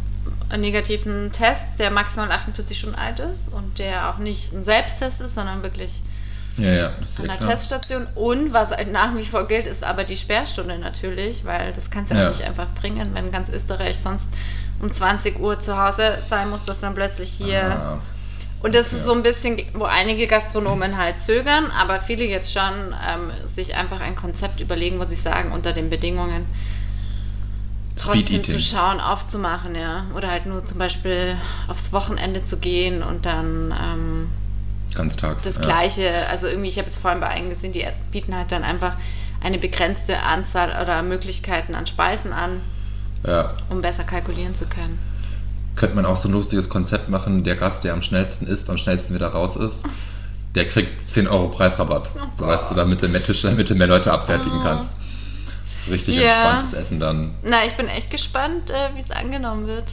einen 0.49 0.63
negativen 0.63 1.31
Test, 1.31 1.63
der 1.79 1.91
maximal 1.91 2.31
48 2.33 2.77
Stunden 2.79 2.97
alt 2.97 3.21
ist 3.21 3.49
und 3.53 3.79
der 3.79 4.11
auch 4.11 4.19
nicht 4.19 4.53
ein 4.53 4.65
Selbsttest 4.65 5.21
ist, 5.21 5.37
sondern 5.37 5.63
wirklich 5.63 6.03
Ja, 6.59 6.73
ja, 6.73 6.87
ist 7.05 7.19
an 7.21 7.27
der 7.29 7.37
klar. 7.37 7.51
Teststation. 7.51 8.07
Und 8.17 8.53
was 8.53 8.73
halt 8.73 8.91
nach 8.93 9.15
wie 9.17 9.25
vor 9.25 9.47
gilt, 9.47 9.69
ist 9.69 9.85
aber 9.85 10.03
die 10.05 10.17
Sperrstunde 10.17 10.79
natürlich, 10.79 11.45
weil 11.45 11.73
das 11.73 11.91
kannst 11.91 12.11
du 12.11 12.17
ja, 12.17 12.25
Ja. 12.25 12.29
nicht 12.31 12.43
einfach 12.43 12.67
bringen, 12.81 13.11
wenn 13.15 13.31
ganz 13.31 13.49
Österreich 13.51 13.99
sonst 13.99 14.29
um 14.81 14.93
20 14.93 15.39
Uhr 15.41 15.59
zu 15.61 15.77
Hause 15.79 16.19
sein 16.29 16.51
muss, 16.51 16.65
dass 16.65 16.81
dann 16.81 16.95
plötzlich 16.95 17.31
hier. 17.31 17.63
Ah, 17.63 17.99
Und 18.63 18.75
das 18.75 18.87
ist 18.93 19.01
Ja. 19.01 19.05
so 19.07 19.13
ein 19.13 19.23
bisschen, 19.23 19.61
wo 19.75 19.85
einige 19.85 20.27
Gastronomen 20.27 20.97
halt 20.97 21.21
zögern, 21.21 21.71
aber 21.71 22.01
viele 22.01 22.25
jetzt 22.25 22.53
schon 22.53 22.95
ähm, 23.07 23.31
sich 23.47 23.75
einfach 23.77 24.01
ein 24.01 24.17
Konzept 24.17 24.61
überlegen, 24.61 24.99
wo 24.99 25.05
sie 25.05 25.15
sagen, 25.17 25.53
unter 25.53 25.73
den 25.73 25.91
Bedingungen 25.91 26.47
trotzdem 27.97 28.43
zu 28.43 28.59
schauen, 28.61 29.01
aufzumachen, 29.01 29.75
ja. 29.75 30.05
Oder 30.15 30.31
halt 30.31 30.47
nur 30.47 30.65
zum 30.67 30.79
Beispiel 30.79 31.37
aufs 31.69 31.93
Wochenende 31.93 32.45
zu 32.45 32.57
gehen 32.57 33.03
und 33.03 33.25
dann 33.27 33.73
ähm, 33.81 34.29
Ganz 34.95 35.17
tags. 35.17 35.45
das 35.45 35.57
ja. 35.57 35.61
Gleiche, 35.63 36.11
also 36.29 36.47
irgendwie, 36.49 36.69
ich 36.71 36.79
habe 36.79 36.89
jetzt 36.89 36.99
vorhin 36.99 37.21
bei 37.21 37.29
einigen 37.29 37.51
gesehen, 37.51 37.73
die 37.73 37.87
bieten 38.11 38.35
halt 38.35 38.51
dann 38.53 38.65
einfach 38.65 38.97
eine 39.43 39.59
begrenzte 39.59 40.21
Anzahl 40.21 40.83
oder 40.83 41.03
Möglichkeiten 41.03 41.75
an 41.75 41.87
Speisen 41.87 42.33
an, 42.33 42.61
Ja. 43.27 43.49
um 43.71 43.81
besser 43.83 44.05
kalkulieren 44.05 44.55
zu 44.55 44.67
können. 44.67 44.99
Könnte 45.77 45.97
man 45.97 46.07
auch 46.07 46.17
so 46.17 46.29
ein 46.29 46.33
lustiges 46.33 46.69
Konzept 46.69 47.09
machen, 47.09 47.43
der 47.45 47.57
Gast, 47.57 47.83
der 47.85 47.95
am 47.95 48.03
schnellsten 48.03 48.47
isst, 48.47 48.69
am 48.71 48.79
schnellsten 48.79 49.15
wieder 49.15 49.29
raus 49.29 49.57
ist, 49.57 49.79
der 50.55 50.67
kriegt 50.69 51.09
10 51.09 51.27
Euro 51.27 51.49
Preisrabatt. 51.49 52.11
Oh 52.15 52.27
so 52.37 52.47
weißt 52.47 52.65
du, 52.71 52.75
damit 52.75 53.03
du 53.03 53.09
mehr 53.09 53.23
Tische, 53.23 53.49
damit 53.49 53.69
du 53.71 53.75
mehr 53.75 53.87
Leute 53.89 54.13
abfertigen 54.13 54.59
Oh. 54.61 54.63
kannst. 54.63 54.91
Das 55.65 55.87
ist 55.87 55.91
richtig 55.93 56.17
Ja. 56.17 56.23
entspanntes 56.53 56.75
Essen 56.79 57.01
dann. 57.01 57.33
Na, 57.43 57.65
ich 57.67 57.73
bin 57.77 57.89
echt 57.89 58.11
gespannt, 58.11 58.71
äh, 58.71 58.91
wie 58.95 59.01
es 59.01 59.11
angenommen 59.11 59.67
wird. 59.67 59.85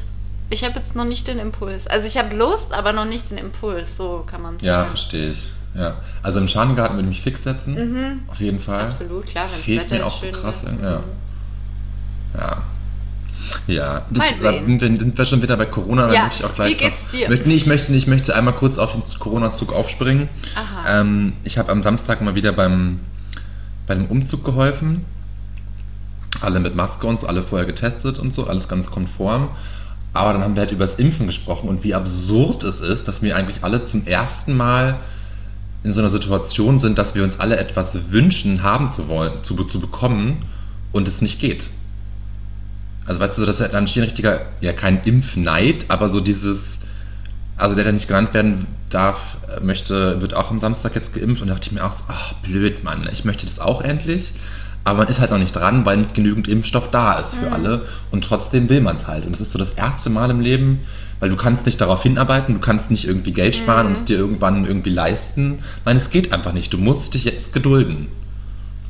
Ich 0.49 0.63
habe 0.63 0.77
jetzt 0.79 0.95
noch 0.95 1.05
nicht 1.05 1.25
den 1.27 1.39
Impuls. 1.39 1.87
Also 1.87 2.05
ich 2.07 2.17
habe 2.17 2.35
Lust, 2.35 2.73
aber 2.73 2.91
noch 2.93 3.05
nicht 3.05 3.29
den 3.31 3.37
Impuls, 3.37 3.95
so 3.95 4.23
kann 4.29 4.41
man 4.41 4.57
Ja, 4.61 4.79
sagen. 4.79 4.89
verstehe 4.89 5.31
ich. 5.31 5.51
Ja. 5.73 5.95
Also 6.21 6.39
im 6.39 6.47
Schanengarten 6.49 6.97
würde 6.97 7.03
ich 7.09 7.15
mich 7.15 7.21
fix 7.21 7.43
setzen. 7.43 7.73
Mhm. 7.75 8.19
Auf 8.27 8.39
jeden 8.41 8.59
Fall. 8.59 8.81
Absolut, 8.87 9.25
klar, 9.25 9.43
Das 9.45 9.53
wenn's 9.53 9.63
fehlt 9.63 9.83
Wetter 9.89 9.95
mir 9.95 10.05
auch 10.05 10.21
so 10.21 10.27
krass. 10.27 10.63
wird. 10.63 10.81
Ja. 10.83 10.97
Mhm. 10.99 11.03
Ja. 12.37 12.63
Ja, 13.67 14.05
Mal 14.09 14.27
ich, 14.29 14.41
da 14.41 14.51
sehen. 14.51 14.79
sind 14.99 15.17
wir 15.17 15.25
schon 15.25 15.41
wieder 15.41 15.57
bei 15.57 15.65
Corona, 15.65 16.03
dann 16.03 16.13
Ja, 16.13 16.23
möchte 16.25 16.43
ich 16.43 16.49
auch 16.49 16.55
gleich 16.55 16.73
wie 16.73 16.77
geht's 16.77 17.03
noch, 17.05 17.11
dir? 17.11 17.29
Möchte, 17.29 17.47
nee, 17.49 17.55
ich 17.55 17.65
möchte, 17.65 17.93
ich 17.93 18.07
möchte 18.07 18.35
einmal 18.35 18.53
kurz 18.53 18.77
auf 18.77 18.93
den 18.93 19.03
Corona-Zug 19.19 19.73
aufspringen. 19.73 20.29
Aha. 20.55 21.01
Ähm, 21.01 21.33
ich 21.43 21.57
habe 21.57 21.71
am 21.71 21.81
Samstag 21.81 22.21
mal 22.21 22.35
wieder 22.35 22.51
beim, 22.51 22.99
bei 23.87 23.95
dem 23.95 24.05
Umzug 24.07 24.43
geholfen. 24.43 25.05
Alle 26.41 26.59
mit 26.59 26.75
Maske 26.75 27.05
und 27.07 27.19
so, 27.19 27.27
alle 27.27 27.43
vorher 27.43 27.67
getestet 27.67 28.17
und 28.17 28.33
so, 28.33 28.47
alles 28.47 28.67
ganz 28.67 28.89
konform. 28.89 29.49
Aber 30.13 30.33
dann 30.33 30.43
haben 30.43 30.55
wir 30.55 30.61
halt 30.61 30.71
über 30.71 30.85
das 30.85 30.95
Impfen 30.95 31.27
gesprochen 31.27 31.69
und 31.69 31.83
wie 31.83 31.93
absurd 31.93 32.63
es 32.63 32.81
ist, 32.81 33.07
dass 33.07 33.21
wir 33.21 33.35
eigentlich 33.35 33.63
alle 33.63 33.83
zum 33.83 34.05
ersten 34.05 34.57
Mal 34.57 34.99
in 35.83 35.93
so 35.93 35.99
einer 35.99 36.09
Situation 36.09 36.79
sind, 36.79 36.97
dass 36.97 37.15
wir 37.15 37.23
uns 37.23 37.39
alle 37.39 37.57
etwas 37.57 37.97
wünschen, 38.11 38.61
haben 38.63 38.91
zu 38.91 39.07
wollen, 39.07 39.43
zu, 39.43 39.55
zu 39.63 39.79
bekommen 39.79 40.43
und 40.91 41.07
es 41.07 41.21
nicht 41.21 41.39
geht. 41.39 41.69
Also 43.05 43.19
weißt 43.19 43.37
du, 43.37 43.45
das 43.45 43.59
ist 43.59 43.73
dann 43.73 43.85
ein 43.85 44.03
richtiger, 44.03 44.41
ja 44.61 44.73
kein 44.73 45.01
Impfneid, 45.01 45.85
aber 45.87 46.09
so 46.09 46.19
dieses, 46.19 46.79
also 47.57 47.75
der, 47.75 47.83
der 47.83 47.93
nicht 47.93 48.07
genannt 48.07 48.33
werden 48.33 48.67
darf, 48.89 49.37
äh, 49.55 49.59
möchte, 49.59 50.21
wird 50.21 50.33
auch 50.33 50.51
am 50.51 50.59
Samstag 50.59 50.95
jetzt 50.95 51.13
geimpft 51.13 51.41
und 51.41 51.47
da 51.47 51.55
dachte 51.55 51.67
ich 51.67 51.73
mir 51.73 51.85
auch 51.85 51.95
so, 51.95 52.03
ach 52.07 52.33
blöd, 52.43 52.83
Mann, 52.83 53.09
ich 53.11 53.25
möchte 53.25 53.45
das 53.45 53.59
auch 53.59 53.81
endlich, 53.81 54.33
aber 54.83 54.99
man 54.99 55.07
ist 55.07 55.19
halt 55.19 55.31
noch 55.31 55.37
nicht 55.37 55.55
dran, 55.55 55.85
weil 55.85 55.97
nicht 55.97 56.13
genügend 56.13 56.47
Impfstoff 56.47 56.91
da 56.91 57.19
ist 57.19 57.35
für 57.35 57.51
alle 57.51 57.85
und 58.11 58.23
trotzdem 58.23 58.69
will 58.69 58.81
man 58.81 58.95
es 58.95 59.07
halt 59.07 59.25
und 59.25 59.33
es 59.33 59.41
ist 59.41 59.51
so 59.51 59.59
das 59.59 59.71
erste 59.71 60.09
Mal 60.09 60.29
im 60.29 60.39
Leben, 60.39 60.81
weil 61.21 61.29
du 61.29 61.35
kannst 61.35 61.67
nicht 61.67 61.79
darauf 61.79 62.01
hinarbeiten, 62.01 62.55
du 62.55 62.59
kannst 62.59 62.89
nicht 62.89 63.05
irgendwie 63.05 63.31
Geld 63.31 63.55
sparen 63.55 63.87
und 63.87 63.93
es 63.93 64.05
dir 64.05 64.17
irgendwann 64.17 64.65
irgendwie 64.65 64.89
leisten. 64.89 65.59
Nein, 65.85 65.97
es 65.97 66.09
geht 66.09 66.33
einfach 66.33 66.51
nicht. 66.51 66.73
Du 66.73 66.79
musst 66.79 67.13
dich 67.13 67.25
jetzt 67.25 67.53
gedulden. 67.53 68.07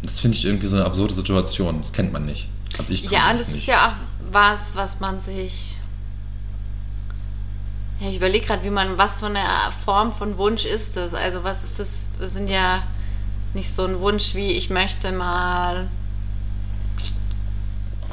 Das 0.02 0.20
finde 0.20 0.38
ich 0.38 0.46
irgendwie 0.46 0.68
so 0.68 0.78
eine 0.78 0.86
absurde 0.86 1.14
Situation. 1.14 1.82
Das 1.82 1.92
kennt 1.92 2.14
man 2.14 2.26
nicht. 2.26 2.48
Also 2.80 2.92
ich 2.94 3.04
Ja, 3.10 3.32
das 3.34 3.48
nicht. 3.48 3.60
ist 3.62 3.68
ja 3.68 3.90
auch 3.90 4.32
was, 4.32 4.76
was 4.76 5.00
man 5.00 5.22
sich. 5.22 5.78
Ja, 8.00 8.10
ich 8.10 8.16
überlege 8.16 8.46
gerade, 8.48 8.64
wie 8.64 8.70
man, 8.70 8.98
was 8.98 9.18
für 9.18 9.28
eine 9.28 9.44
Form 9.86 10.14
von 10.14 10.38
Wunsch 10.38 10.66
ist 10.66 10.96
das? 10.96 11.14
Also, 11.14 11.44
was 11.44 11.64
ist 11.64 11.80
das? 11.80 12.10
Das 12.20 12.34
sind 12.34 12.48
ja 12.50 12.84
nicht 13.54 13.74
so 13.76 13.86
ein 13.86 14.00
Wunsch 14.00 14.34
wie, 14.34 14.54
ich 14.54 14.70
möchte 14.70 15.12
mal 15.12 15.88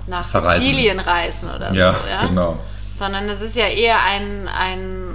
nach 0.06 0.26
Verreisen. 0.26 0.62
Sizilien 0.62 1.00
reisen 1.00 1.48
oder 1.50 1.72
ja, 1.72 1.92
so, 1.92 2.08
ja. 2.08 2.26
genau. 2.26 2.58
Sondern 2.98 3.28
es 3.28 3.40
ist 3.40 3.54
ja 3.54 3.66
eher 3.66 4.02
ein, 4.02 4.48
ein 4.48 5.14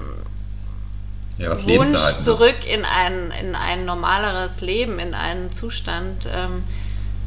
Ja, 1.38 1.50
was 1.50 1.68
Wunsch 1.68 2.00
zurück 2.24 2.66
in 2.66 2.86
ein, 2.86 3.32
in 3.32 3.56
ein 3.56 3.86
normaleres 3.86 4.62
Leben, 4.62 5.00
in 5.00 5.14
einen 5.14 5.52
Zustand. 5.52 6.28
Ähm, 6.32 6.64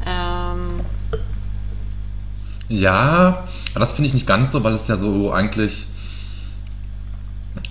ähm, 0.05 0.79
Ja, 2.69 3.47
aber 3.71 3.79
das 3.79 3.93
finde 3.93 4.07
ich 4.07 4.13
nicht 4.13 4.27
ganz 4.27 4.51
so, 4.51 4.63
weil 4.63 4.73
es 4.73 4.87
ja 4.87 4.97
so 4.97 5.31
eigentlich. 5.31 5.85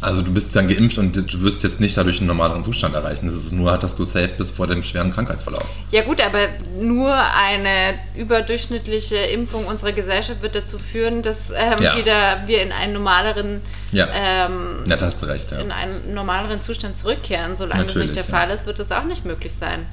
Also 0.01 0.21
du 0.21 0.33
bist 0.33 0.55
dann 0.57 0.67
geimpft 0.67 0.99
und 0.99 1.15
du 1.33 1.43
wirst 1.43 1.63
jetzt 1.63 1.81
nicht 1.81 1.97
dadurch 1.97 2.19
einen 2.19 2.27
normaleren 2.27 2.65
Zustand 2.65 2.95
erreichen. 2.95 3.29
Es 3.29 3.37
ist 3.37 3.53
nur 3.53 3.71
halt, 3.71 3.83
dass 3.85 3.95
du 3.95 4.05
safe 4.05 4.31
bist 4.37 4.55
vor 4.55 4.67
dem 4.67 4.83
schweren 4.83 5.13
Krankheitsverlauf. 5.13 5.65
Ja 5.93 6.03
gut, 6.03 6.21
aber 6.21 6.49
nur 6.81 7.15
eine 7.15 7.95
überdurchschnittliche 8.17 9.17
Impfung 9.17 9.65
unserer 9.67 9.93
Gesellschaft 9.93 10.43
wird 10.43 10.57
dazu 10.57 10.79
führen, 10.81 11.23
dass 11.23 11.51
ähm, 11.51 11.81
Ja. 11.81 11.97
wieder 11.97 12.43
wir 12.47 12.63
in 12.63 12.73
einen 12.73 12.95
normaleren 12.95 13.61
Ja. 13.93 14.09
ähm, 14.13 14.83
Ja, 14.89 14.97
da 14.97 15.07
hast 15.07 15.23
du 15.23 15.27
recht, 15.27 15.53
ja. 15.53 15.59
in 15.59 15.71
einen 15.71 16.13
normaleren 16.15 16.61
Zustand 16.63 16.99
zurückkehren. 16.99 17.55
Solange 17.55 17.85
das 17.85 17.95
Natürlich, 17.95 18.17
nicht 18.17 18.17
der. 18.17 18.25
Fall 18.25 18.51
ist, 18.51 18.67
wird 18.67 18.81
das 18.81 18.91
auch 18.91 19.05
nicht 19.05 19.25
möglich 19.25 19.53
sein. 19.59 19.87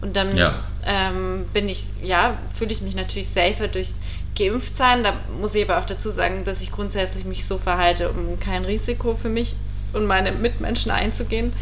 Und 0.00 0.16
dann 0.16 0.36
Ja. 0.36 0.54
ähm, 0.84 1.46
bin 1.52 1.68
ich, 1.68 1.86
ja, 2.02 2.36
fühle 2.56 2.72
ich 2.72 2.82
mich 2.82 2.94
natürlich 2.94 3.28
safer 3.28 3.68
durch 3.68 3.90
geimpft 4.36 4.76
sein. 4.76 5.02
Da 5.02 5.14
muss 5.40 5.54
ich 5.54 5.64
aber 5.68 5.80
auch 5.80 5.86
dazu 5.86 6.10
sagen, 6.10 6.44
dass 6.44 6.60
ich 6.60 6.72
grundsätzlich 6.72 7.24
mich 7.24 7.46
so 7.46 7.58
verhalte, 7.58 8.10
um 8.10 8.38
kein 8.40 8.64
Risiko 8.64 9.14
für 9.14 9.28
mich 9.28 9.56
und 9.92 10.06
meine 10.06 10.32
Mitmenschen 10.32 10.90
einzugehen. 10.90 11.52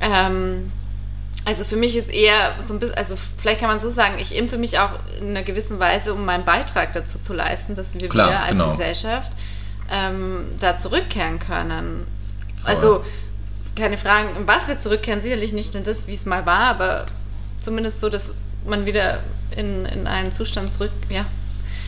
Ähm, 0.00 0.72
also 1.44 1.64
für 1.64 1.76
mich 1.76 1.96
ist 1.96 2.08
eher 2.10 2.54
so 2.66 2.74
ein 2.74 2.80
bisschen, 2.80 2.96
also 2.96 3.16
vielleicht 3.38 3.60
kann 3.60 3.68
man 3.68 3.80
so 3.80 3.90
sagen, 3.90 4.18
ich 4.20 4.34
impfe 4.34 4.58
mich 4.58 4.78
auch 4.78 4.90
in 5.20 5.30
einer 5.30 5.42
gewissen 5.42 5.78
Weise, 5.80 6.14
um 6.14 6.24
meinen 6.24 6.44
Beitrag 6.44 6.92
dazu 6.92 7.18
zu 7.18 7.32
leisten, 7.32 7.74
dass 7.74 7.94
wir 7.98 8.08
Klar, 8.08 8.28
wieder 8.28 8.40
als 8.40 8.50
genau. 8.52 8.70
Gesellschaft 8.72 9.32
ähm, 9.90 10.46
da 10.60 10.76
zurückkehren 10.76 11.38
können. 11.38 12.06
Voll. 12.62 12.70
Also 12.70 13.04
keine 13.74 13.96
Fragen, 13.98 14.28
was 14.46 14.68
wir 14.68 14.78
zurückkehren, 14.78 15.20
sicherlich 15.20 15.52
nicht 15.52 15.74
in 15.74 15.82
das, 15.82 16.06
wie 16.06 16.14
es 16.14 16.26
mal 16.26 16.46
war, 16.46 16.60
aber 16.60 17.06
zumindest 17.62 18.00
so, 18.00 18.08
dass 18.08 18.32
man 18.66 18.86
wieder 18.86 19.20
in, 19.56 19.84
in 19.86 20.06
einen 20.06 20.32
Zustand 20.32 20.72
zurück, 20.72 20.92
ja. 21.08 21.26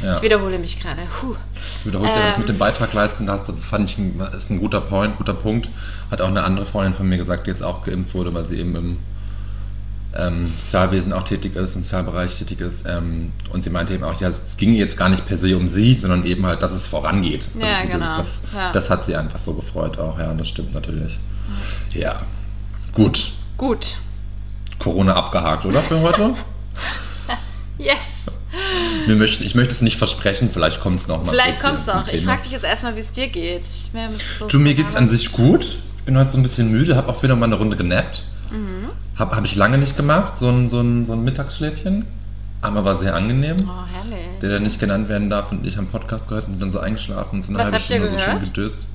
Ja. 0.02 0.16
Ich 0.16 0.22
wiederhole 0.22 0.58
mich 0.58 0.80
gerade. 0.80 1.02
Puh. 1.20 1.36
Du 1.84 1.88
wiederholst 1.88 2.16
ja 2.16 2.22
das 2.26 2.34
Ähm. 2.34 2.40
mit 2.40 2.48
dem 2.48 2.58
Beitrag 2.58 2.92
leisten, 2.92 3.26
das 3.26 3.42
fand 3.62 3.88
ich 3.90 3.96
ein, 3.96 4.20
ist 4.36 4.50
ein 4.50 4.58
guter 4.58 4.80
Point, 4.80 5.16
guter 5.18 5.34
Punkt. 5.34 5.68
Hat 6.10 6.20
auch 6.20 6.28
eine 6.28 6.42
andere 6.42 6.66
Freundin 6.66 6.94
von 6.94 7.08
mir 7.08 7.16
gesagt, 7.16 7.46
die 7.46 7.50
jetzt 7.50 7.62
auch 7.62 7.84
geimpft 7.84 8.12
wurde, 8.14 8.34
weil 8.34 8.44
sie 8.44 8.58
eben 8.58 8.74
im 8.74 8.98
ähm, 10.16 10.52
Sozialwesen 10.64 11.12
auch 11.12 11.22
tätig 11.22 11.54
ist, 11.56 11.74
im 11.76 11.84
Sozialbereich 11.84 12.36
tätig 12.38 12.60
ist. 12.60 12.84
Ähm, 12.88 13.32
und 13.52 13.64
sie 13.64 13.70
meinte 13.70 13.94
eben 13.94 14.04
auch, 14.04 14.20
ja, 14.20 14.28
es 14.28 14.56
ging 14.56 14.74
jetzt 14.74 14.96
gar 14.96 15.08
nicht 15.08 15.26
per 15.26 15.38
se 15.38 15.56
um 15.56 15.68
sie, 15.68 15.96
sondern 16.00 16.24
eben 16.26 16.44
halt, 16.44 16.62
dass 16.62 16.72
es 16.72 16.86
vorangeht. 16.86 17.48
Ja, 17.58 17.66
ich 17.66 17.76
finde, 17.90 17.98
genau. 17.98 18.16
Das, 18.18 18.42
das, 18.42 18.52
Ja. 18.52 18.72
das 18.72 18.90
hat 18.90 19.06
sie 19.06 19.16
einfach 19.16 19.38
so 19.38 19.54
gefreut 19.54 19.98
auch, 19.98 20.18
ja, 20.18 20.30
und 20.30 20.38
das 20.38 20.48
stimmt 20.48 20.74
natürlich. 20.74 21.18
Ja, 21.92 22.22
gut. 22.92 23.30
Gut. 23.56 23.96
Corona 24.84 25.14
abgehakt, 25.14 25.64
oder 25.64 25.80
für 25.80 26.00
heute? 26.00 26.34
Yes. 27.76 27.96
Wir 29.06 29.16
möchten, 29.16 29.42
ich 29.42 29.56
möchte 29.56 29.72
es 29.72 29.80
nicht 29.80 29.98
versprechen, 29.98 30.48
vielleicht 30.52 30.80
kommt 30.80 31.00
es 31.00 31.08
noch 31.08 31.24
mal. 31.24 31.32
Vielleicht 31.32 31.58
du 31.58 31.74
zum 31.74 31.96
noch. 31.96 32.08
Ich 32.12 32.22
frage 32.22 32.42
dich 32.42 32.52
jetzt 32.52 32.64
erstmal, 32.64 32.94
wie 32.94 33.00
es 33.00 33.10
dir 33.10 33.26
geht. 33.26 33.66
So 34.38 34.46
Du, 34.46 34.60
mir 34.60 34.74
geht's 34.74 34.94
an 34.94 35.08
sich 35.08 35.32
gut. 35.32 35.64
Ich 35.64 36.04
bin 36.04 36.16
heute 36.16 36.30
so 36.30 36.36
ein 36.36 36.44
bisschen 36.44 36.70
müde, 36.70 36.94
habe 36.94 37.08
auch 37.08 37.20
wieder 37.24 37.34
mal 37.34 37.46
eine 37.46 37.56
Runde 37.56 37.76
genappt. 37.76 38.22
Mhm. 38.52 38.90
Habe 39.16 39.34
hab 39.34 39.44
ich 39.44 39.56
lange 39.56 39.76
nicht 39.76 39.96
gemacht, 39.96 40.38
so 40.38 40.48
ein, 40.48 40.68
so, 40.68 40.80
ein, 40.80 41.04
so 41.04 41.14
ein 41.14 41.24
Mittagsschläfchen. 41.24 42.06
Aber 42.62 42.84
war 42.84 43.00
sehr 43.00 43.16
angenehm. 43.16 43.68
Oh, 43.68 43.92
herrlich. 43.92 44.26
Der, 44.40 44.50
der 44.50 44.60
nicht 44.60 44.78
genannt 44.78 45.08
werden 45.08 45.30
darf 45.30 45.50
und 45.50 45.66
ich 45.66 45.76
am 45.78 45.88
Podcast 45.88 46.28
gehört 46.28 46.46
und 46.46 46.52
bin 46.52 46.60
dann 46.60 46.70
so 46.70 46.78
eingeschlafen 46.78 47.40
und 47.40 47.42
so 47.42 47.48
eine 47.48 47.58
Was 47.58 47.64
halbe 47.64 47.80
Stunde 47.80 48.10
so 48.12 48.18
schön 48.18 48.40
gedöst. 48.40 48.86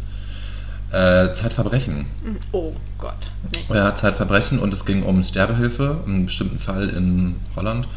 Äh, 0.91 1.33
Zeitverbrechen. 1.33 2.07
Oh 2.51 2.73
Gott. 2.97 3.29
Nee. 3.53 3.75
Ja, 3.75 3.93
Zeitverbrechen 3.93 4.59
und 4.59 4.73
es 4.73 4.85
ging 4.85 5.03
um 5.03 5.23
Sterbehilfe, 5.23 5.97
um 6.03 6.11
einen 6.11 6.25
bestimmten 6.25 6.59
Fall 6.59 6.89
in 6.89 7.35
Holland. 7.55 7.87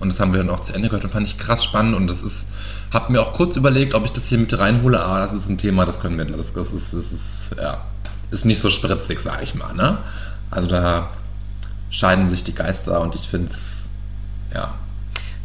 Und 0.00 0.12
das 0.12 0.20
haben 0.20 0.32
wir 0.32 0.38
dann 0.38 0.50
auch 0.50 0.60
zu 0.60 0.74
Ende 0.74 0.88
gehört 0.88 1.04
und 1.04 1.10
fand 1.10 1.26
ich 1.26 1.38
krass 1.38 1.64
spannend 1.64 1.96
und 1.96 2.08
das 2.08 2.22
ist, 2.22 2.44
hab 2.92 3.08
mir 3.08 3.20
auch 3.22 3.32
kurz 3.32 3.56
überlegt, 3.56 3.94
ob 3.94 4.04
ich 4.04 4.12
das 4.12 4.26
hier 4.26 4.38
mit 4.38 4.58
reinhole, 4.58 5.02
aber 5.02 5.20
das 5.20 5.32
ist 5.32 5.48
ein 5.48 5.56
Thema, 5.56 5.86
das 5.86 5.98
können 6.00 6.18
wir, 6.18 6.24
das, 6.24 6.52
das 6.52 6.72
ist, 6.72 6.92
das 6.92 7.12
ist, 7.12 7.56
ja, 7.56 7.84
ist 8.30 8.44
nicht 8.44 8.60
so 8.60 8.68
spritzig, 8.68 9.20
sag 9.20 9.42
ich 9.42 9.54
mal, 9.54 9.72
ne? 9.72 9.98
Also 10.50 10.68
da 10.68 11.08
scheiden 11.88 12.28
sich 12.28 12.44
die 12.44 12.54
Geister 12.54 13.00
und 13.00 13.14
ich 13.14 13.28
finde 13.28 13.50
es, 13.50 13.88
ja, 14.52 14.74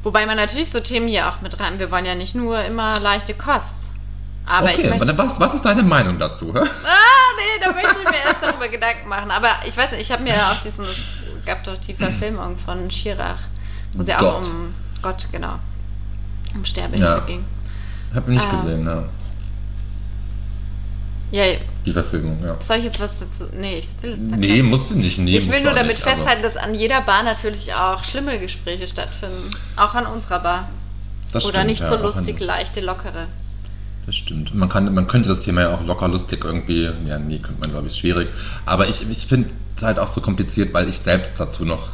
Wobei 0.04 0.26
man 0.26 0.38
natürlich 0.38 0.70
so 0.70 0.80
Themen 0.80 1.10
hier 1.10 1.28
auch 1.28 1.42
mit 1.42 1.60
rein. 1.60 1.80
Wir 1.80 1.92
wollen 1.92 2.06
ja 2.06 2.16
nicht 2.16 2.34
nur 2.34 2.64
immer 2.64 2.94
leichte 3.02 3.34
Kost. 3.34 3.87
Aber 4.50 4.72
ich 4.72 4.80
okay, 4.80 4.89
möchte. 4.98 5.18
was, 5.18 5.39
was 5.39 5.54
ist 5.56 5.66
deine 5.66 5.84
Meinung 5.84 6.18
dazu? 6.18 6.54
hä? 6.54 6.60
Ah, 6.60 6.63
nee, 6.63 7.60
da 7.63 7.72
möchte 7.74 7.98
ich 8.04 8.10
mir 8.10 8.18
erst 8.25 8.42
darüber 8.42 8.70
Gedanken 8.70 9.10
machen. 9.10 9.30
Aber 9.30 9.50
ich 9.68 9.75
weiß 9.75 9.92
nicht, 9.92 10.01
ich 10.01 10.12
habe 10.12 10.24
mir 10.24 10.36
ja 10.36 10.51
auch 10.51 10.62
diesen. 10.62 10.86
Es 10.86 11.46
gab 11.46 11.63
doch 11.66 11.77
die 11.77 11.94
Verfilmung 11.94 12.58
von 12.58 12.89
Schirach, 12.89 13.39
wo 13.94 14.04
sie 14.04 14.13
auch 14.16 14.20
Gott. 14.20 14.48
um 14.48 14.74
Gott, 15.01 15.27
genau. 15.32 15.56
Um 16.56 16.63
Sterbehilfe 16.66 17.04
Ja. 17.06 17.20
ging. 17.20 17.44
Hab 18.13 18.24
ich 18.27 18.36
nicht 18.36 18.48
Ah. 18.48 18.56
gesehen, 18.56 18.86
ja. 18.86 19.04
Ja, 21.30 21.44
Die 21.86 21.92
Verfilmung, 21.92 22.42
ja. 22.42 22.56
soll 22.62 22.77
ich 22.77 22.86
jetzt 22.86 23.01
was 23.01 23.20
dazu. 23.20 23.48
Nee, 23.54 23.80
ich 23.80 23.88
will 24.01 24.12
jetzt 24.12 24.32
da 24.32 24.38
Nee, 24.38 24.62
musst 24.63 24.92
du 24.92 24.96
nicht. 24.96 25.18
Nee, 25.20 25.38
Ich 25.38 25.50
will 25.51 25.62
nur 25.62 25.72
auch 25.72 25.75
damit 25.75 25.98
nicht, 25.98 26.01
festhalten, 26.04 26.42
dass 26.42 26.56
an 26.56 26.74
jeder 26.74 27.01
Bar 27.01 27.24
natürlich 27.24 27.74
auch 27.74 28.01
schlimme 28.06 28.39
Gespräche 28.39 28.88
stattfinden. 28.88 29.50
Auch 29.75 29.94
an 29.94 30.06
unserer 30.06 30.39
Bar. 30.39 30.70
Das 31.34 31.44
Oder 31.44 31.56
stimmt, 31.56 31.68
nicht 31.68 31.82
ja, 31.82 31.89
so 31.89 31.98
auch 31.98 32.01
lustig, 32.04 32.39
leichte, 32.39 32.80
lockere. 32.80 33.27
Das 34.08 34.16
stimmt. 34.16 34.56
Man, 34.56 34.70
kann, 34.70 34.92
man 34.94 35.06
könnte 35.08 35.30
das 35.30 35.42
Thema 35.42 35.62
ja 35.62 35.70
auch 35.76 35.86
locker 35.86 36.08
lustig 36.08 36.44
irgendwie, 36.44 36.90
ja, 37.08 37.20
nee, 37.20 37.38
könnte 37.40 37.60
man, 37.62 37.70
glaube 37.72 37.88
ich, 37.88 37.96
schwierig. 37.96 38.30
Aber 38.66 38.88
ich, 38.88 39.08
ich 39.10 39.28
finde 39.28 39.50
es 39.76 39.84
halt 39.84 40.00
auch 40.00 40.08
so 40.12 40.22
kompliziert, 40.22 40.74
weil 40.74 40.88
ich 40.90 40.98
selbst 41.00 41.34
dazu 41.38 41.66
noch 41.66 41.90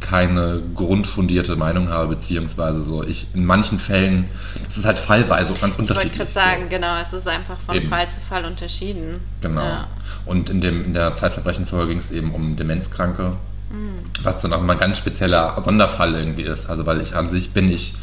keine 0.00 0.62
grundfundierte 0.74 1.56
Meinung 1.56 1.90
habe, 1.90 2.08
beziehungsweise 2.14 2.82
so, 2.82 3.04
ich 3.04 3.26
in 3.34 3.44
manchen 3.44 3.78
Fällen, 3.78 4.28
das 4.64 4.78
ist 4.78 4.86
halt 4.86 4.98
fallweise 4.98 5.52
auch 5.52 5.60
ganz 5.60 5.74
Ich 5.74 5.80
wollte 5.80 5.92
unterschiedlich. 5.92 6.18
gerade 6.18 6.32
sagen, 6.32 6.68
genau, 6.70 6.96
es 7.00 7.12
ist 7.12 7.28
einfach 7.28 7.58
von 7.66 7.74
Eben. 7.76 7.88
Fall 7.88 8.08
zu 8.08 8.18
Fall 8.20 8.44
unterschieden. 8.46 9.20
Genau. 9.42 9.60
Ja. 9.62 9.88
Und 10.24 10.48
in, 10.48 10.62
dem, 10.62 10.84
in 10.86 10.94
der 10.94 11.14
Zeitverbrechen-Folge 11.14 11.88
ging 11.90 11.98
es 11.98 12.10
eben 12.12 12.34
um 12.34 12.56
Demenzkranke, 12.56 13.32
Mhm. 13.72 14.00
was 14.24 14.42
dann 14.42 14.52
auch 14.52 14.60
mal 14.62 14.72
ein 14.72 14.78
ganz 14.80 14.98
spezieller 14.98 15.62
Sonderfall 15.64 16.14
irgendwie 16.14 16.42
ist. 16.42 16.68
Also, 16.68 16.86
weil 16.86 17.00
ich 17.02 17.14
an 17.14 17.28
sich 17.28 17.50
bin 17.52 17.70
ich 17.70 17.94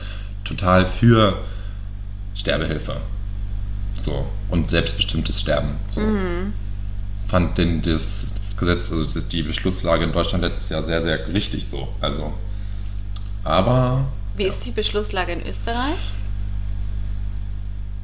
total 0.45 0.85
für 0.85 1.39
Sterbehilfe. 2.37 2.97
So. 3.99 4.25
Und 4.49 4.69
selbstbestimmtes 4.69 5.41
Sterben. 5.41 5.75
So. 5.89 6.01
Mhm. 6.01 6.53
Fand 7.27 7.57
den, 7.57 7.81
das, 7.81 8.27
das 8.37 8.55
Gesetz, 8.55 8.91
also 8.91 9.19
die 9.19 9.43
Beschlusslage 9.43 10.05
in 10.05 10.13
Deutschland 10.13 10.43
letztes 10.43 10.69
Jahr 10.69 10.85
sehr, 10.85 11.01
sehr 11.01 11.27
richtig 11.27 11.67
so. 11.69 11.89
Also. 11.99 12.33
Aber. 13.43 14.05
Wie 14.37 14.45
ist 14.45 14.65
die 14.65 14.71
Beschlusslage 14.71 15.33
in 15.33 15.45
Österreich? 15.45 15.97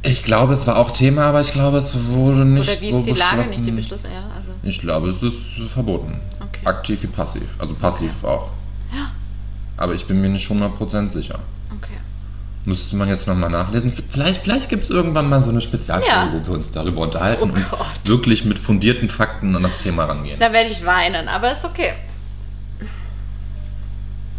Ich 0.06 0.24
glaube, 0.24 0.54
es 0.56 0.68
war 0.68 0.78
auch 0.78 0.92
Thema, 0.92 1.28
aber 1.28 1.40
ich 1.40 1.54
glaube, 1.54 1.78
es 1.78 1.94
wurde 2.08 2.44
nicht 2.44 2.68
Oder 2.68 2.82
wie 2.82 2.92
so 2.92 3.00
ist 3.00 3.06
die 3.06 3.12
Lage, 3.12 3.50
nicht 3.50 3.66
die 3.66 3.72
Beschlusslage? 3.72 4.16
Ja, 4.16 4.24
also. 4.36 4.52
Ich 4.64 4.82
glaube, 4.82 5.10
es 5.12 5.22
ist 5.22 5.72
verboten. 5.72 6.20
Okay. 6.42 6.66
Aktiv 6.66 7.04
wie 7.04 7.08
passiv. 7.08 7.44
Also 7.58 7.76
passiv 7.76 8.12
auch. 8.24 8.50
Ja. 8.94 9.12
Aber 9.78 9.94
ich 9.94 10.06
bin 10.06 10.20
mir 10.20 10.30
nicht 10.30 10.50
100% 10.50 11.12
sicher. 11.12 11.40
Müsste 12.66 12.96
man 12.96 13.10
jetzt 13.10 13.28
nochmal 13.28 13.50
nachlesen. 13.50 13.92
Vielleicht, 14.10 14.38
vielleicht 14.42 14.70
gibt 14.70 14.86
es 14.86 14.90
irgendwann 14.90 15.28
mal 15.30 15.44
so 15.44 15.50
eine 15.50 15.60
Spezialfolge, 15.60 16.10
Ja. 16.16 16.32
wo 16.34 16.48
wir 16.48 16.54
uns 16.54 16.72
darüber 16.72 17.02
unterhalten 17.02 17.42
Oh 17.52 17.54
und 17.54 17.70
Gott. 17.70 17.86
wirklich 18.06 18.46
mit 18.46 18.58
fundierten 18.58 19.10
Fakten 19.10 19.54
an 19.56 19.64
das 19.64 19.82
Thema 19.82 20.06
rangehen. 20.06 20.40
Da 20.40 20.54
werde 20.54 20.70
ich 20.70 20.86
weinen, 20.86 21.28
aber 21.28 21.52
ist 21.52 21.66
okay. 21.66 21.92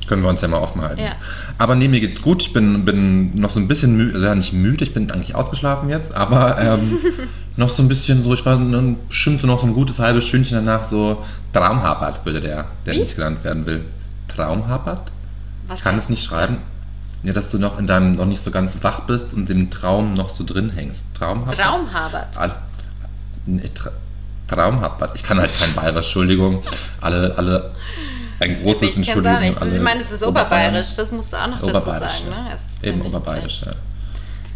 Können 0.07 0.23
wir 0.23 0.28
uns 0.28 0.43
ja 0.43 0.49
mal 0.49 0.59
offen 0.59 0.83
halten. 0.83 1.00
Ja. 1.02 1.12
Aber 1.57 1.75
nee, 1.75 1.88
mir 1.88 1.99
geht's 2.00 2.21
gut. 2.21 2.43
Ich 2.43 2.52
bin, 2.52 2.85
bin 2.85 3.35
noch 3.40 3.49
so 3.49 3.59
ein 3.59 3.69
bisschen 3.69 3.97
müde, 3.97 4.14
also 4.14 4.26
ja 4.26 4.35
nicht 4.35 4.52
müde, 4.52 4.85
ich 4.85 4.93
bin 4.93 5.11
eigentlich 5.11 5.35
ausgeschlafen 5.35 5.88
jetzt, 5.88 6.14
aber 6.14 6.59
ähm, 6.61 6.99
noch 7.57 7.71
so 7.71 7.83
ein 7.83 7.88
bisschen 7.88 8.23
so, 8.23 8.35
ich 8.35 8.45
war 8.45 8.57
dann 8.57 8.97
bestimmt 9.09 9.40
so 9.40 9.47
noch 9.47 9.61
so 9.61 9.66
ein 9.66 9.73
gutes 9.73 9.99
halbes 9.99 10.26
Stündchen 10.26 10.57
danach 10.64 10.85
so 10.85 11.25
Traumhapert, 11.54 12.25
würde 12.26 12.40
der, 12.40 12.66
der 12.85 12.95
Wie? 12.95 13.00
nicht 13.00 13.16
genannt 13.16 13.45
werden 13.45 13.64
will. 13.64 13.85
Traumhapert? 14.28 15.11
Was 15.69 15.78
Ich 15.78 15.85
kann 15.85 15.97
es 15.97 16.11
nicht 16.11 16.23
schreiben. 16.23 16.59
Ja, 17.25 17.33
dass 17.33 17.50
du 17.50 17.59
noch 17.59 17.78
in 17.78 17.87
deinem 17.87 18.16
noch 18.16 18.26
nicht 18.26 18.43
so 18.43 18.50
ganz 18.50 18.76
wach 18.83 19.00
bist 19.00 19.33
und 19.33 19.49
im 19.50 19.71
Traum 19.71 20.11
noch 20.12 20.31
so 20.31 20.45
drin 20.45 20.71
hängst. 20.71 21.07
Traumhabert. 21.14 22.37
Al- 22.37 22.54
nee, 23.47 23.69
Tra 23.75 23.90
Traumhapert. 24.47 25.12
Ich 25.16 25.23
kann 25.23 25.38
halt 25.38 25.50
kein 25.59 25.73
Bayerisch, 25.75 26.04
Entschuldigung. 26.07 26.62
Alle, 27.00 27.35
alle, 27.38 27.71
ein 28.40 28.61
großes 28.62 28.83
Ich 28.90 28.97
Entschuldigung. 28.99 29.40
nicht. 29.40 29.59
alle 29.61 29.75
Ich 29.75 29.81
meine, 29.81 30.00
es 30.02 30.11
ist 30.11 30.23
oberbayerisch, 30.23 30.95
das 30.97 31.11
musst 31.12 31.33
du 31.33 31.38
auch 31.38 31.47
noch 31.47 31.54
dazu 31.61 31.69
Oberbayerisch, 31.69 32.12
sagen. 32.25 32.45
Ne? 32.45 32.59
Eben 32.83 33.00
oberbayerisch, 33.02 33.62
ja. 33.64 33.73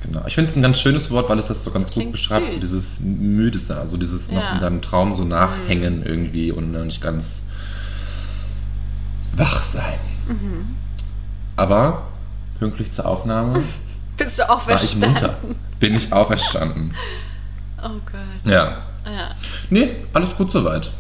Genau. 0.03 0.23
Ich 0.27 0.35
finde 0.35 0.51
es 0.51 0.57
ein 0.57 0.63
ganz 0.63 0.79
schönes 0.79 1.11
Wort, 1.11 1.29
weil 1.31 1.39
es 1.39 1.47
das 1.47 1.65
so 1.65 1.71
ganz 1.71 1.87
gut 1.87 1.95
klingt 1.95 2.13
beschreibt. 2.13 2.53
süß. 2.53 2.61
Dieses 2.61 3.01
müde 3.01 3.59
sein, 3.59 3.79
also 3.79 3.97
dieses 3.97 4.31
noch 4.31 4.43
Ja. 4.43 4.53
in 4.53 4.61
deinem 4.61 4.83
Traum 4.83 5.15
so 5.15 5.25
nachhängen 5.25 6.05
irgendwie 6.05 6.53
und 6.53 6.71
noch 6.71 6.85
nicht 6.85 7.01
ganz 7.01 7.41
wach 9.35 9.65
sein. 9.65 9.99
Mhm. 10.29 10.77
Aber 11.57 12.03
pünktlich 12.59 12.91
zur 12.93 13.07
Aufnahme 13.07 13.63
Bist 14.17 14.39
du 14.39 14.43
war 14.43 14.49
ich 14.49 14.53
auferstanden? 14.63 15.11
munter. 15.13 15.37
Bin 15.79 15.95
ich 15.95 16.13
auferstanden. 16.13 16.95
Oh 17.83 17.89
Gott. 18.11 18.45
Ja. 18.53 18.83
Ja. 19.07 19.31
Nee, 19.71 19.97
alles 20.13 20.35
gut 20.37 20.51
soweit. 20.53 20.91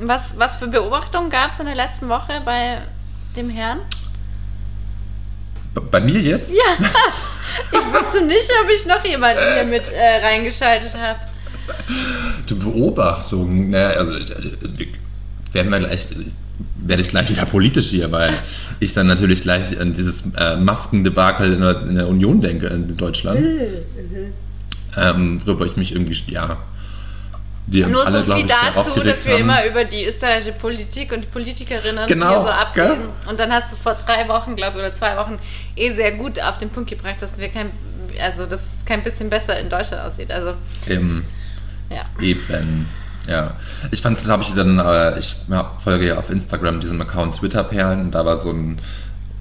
Was, 0.00 0.38
was 0.38 0.56
für 0.56 0.66
Beobachtungen 0.68 1.30
gab 1.30 1.52
es 1.52 1.60
in 1.60 1.66
der 1.66 1.74
letzten 1.74 2.08
Woche 2.08 2.40
bei 2.44 2.78
dem 3.36 3.50
Herrn? 3.50 3.78
B- 5.74 5.80
Bei 5.90 6.00
mir 6.00 6.20
jetzt? 6.20 6.50
Ja. 6.52 6.86
Ich 7.72 7.78
wusste 7.92 8.24
nicht, 8.24 8.48
ob 8.62 8.70
ich 8.70 8.86
noch 8.86 9.04
jemanden 9.04 9.42
hier 9.54 9.64
mit 9.64 9.90
äh, 9.90 10.24
reingeschaltet 10.24 10.94
habe. 10.94 11.18
Die 12.48 12.54
Beobachtung, 12.54 13.70
naja, 13.70 13.98
also 13.98 14.12
äh, 14.12 14.52
wir- 14.62 14.86
werden 15.52 15.70
wir 15.72 15.80
gleich, 15.80 16.06
werde 16.90 17.02
ich 17.02 17.08
gleich 17.08 17.30
wieder 17.30 17.46
politisch 17.46 17.88
hier, 17.88 18.10
weil 18.10 18.34
ich 18.80 18.92
dann 18.94 19.06
natürlich 19.06 19.42
gleich 19.42 19.80
an 19.80 19.94
dieses 19.94 20.24
äh, 20.36 20.56
Maskendebakel 20.56 21.54
in 21.54 21.60
der, 21.60 21.82
in 21.82 21.94
der 21.94 22.08
Union 22.08 22.40
denke 22.40 22.66
in 22.66 22.96
Deutschland. 22.96 23.40
Ähm, 24.96 25.40
worüber 25.46 25.66
ich 25.66 25.76
mich 25.76 25.92
irgendwie, 25.92 26.20
ja, 26.26 26.58
wir 27.68 27.86
uns 27.86 27.94
Nur 27.94 28.04
alle, 28.04 28.24
so 28.24 28.34
viel 28.34 28.46
dazu, 28.46 29.00
dass 29.00 29.24
wir 29.24 29.34
haben. 29.34 29.42
immer 29.42 29.64
über 29.66 29.84
die 29.84 30.04
österreichische 30.04 30.52
Politik 30.52 31.12
und 31.12 31.20
die 31.20 31.28
Politikerinnen 31.28 32.08
Genau, 32.08 32.28
hier 32.28 32.40
so 32.42 32.48
abgehen. 32.48 32.86
gell? 32.98 33.08
Und 33.28 33.38
dann 33.38 33.52
hast 33.52 33.70
du 33.70 33.76
vor 33.76 33.94
drei 33.94 34.26
Wochen, 34.26 34.56
glaube 34.56 34.78
ich, 34.78 34.84
oder 34.84 34.92
zwei 34.92 35.16
Wochen 35.16 35.38
eh 35.76 35.92
sehr 35.92 36.10
gut 36.12 36.40
auf 36.40 36.58
den 36.58 36.70
Punkt 36.70 36.90
gebracht, 36.90 37.22
dass 37.22 37.38
wir 37.38 37.48
kein, 37.50 37.70
also 38.20 38.46
dass 38.46 38.60
es 38.60 38.84
kein 38.84 39.04
bisschen 39.04 39.30
besser 39.30 39.56
in 39.60 39.68
Deutschland 39.70 40.02
aussieht. 40.02 40.32
Also 40.32 40.54
Eben. 40.88 41.24
ja. 41.88 42.06
Eben. 42.20 42.86
Ja. 43.30 43.52
Ich 43.92 44.02
fand 44.02 44.18
es, 44.18 44.24
glaube 44.24 44.42
ich, 44.42 44.52
dann, 44.54 44.78
äh, 44.78 45.18
ich 45.18 45.36
ja, 45.48 45.72
folge 45.78 46.08
ja 46.08 46.18
auf 46.18 46.30
Instagram 46.30 46.80
diesem 46.80 47.00
Account 47.00 47.36
Twitter-Perlen 47.36 48.00
und 48.00 48.10
da 48.12 48.24
war 48.26 48.36
so 48.36 48.50
ein, 48.50 48.80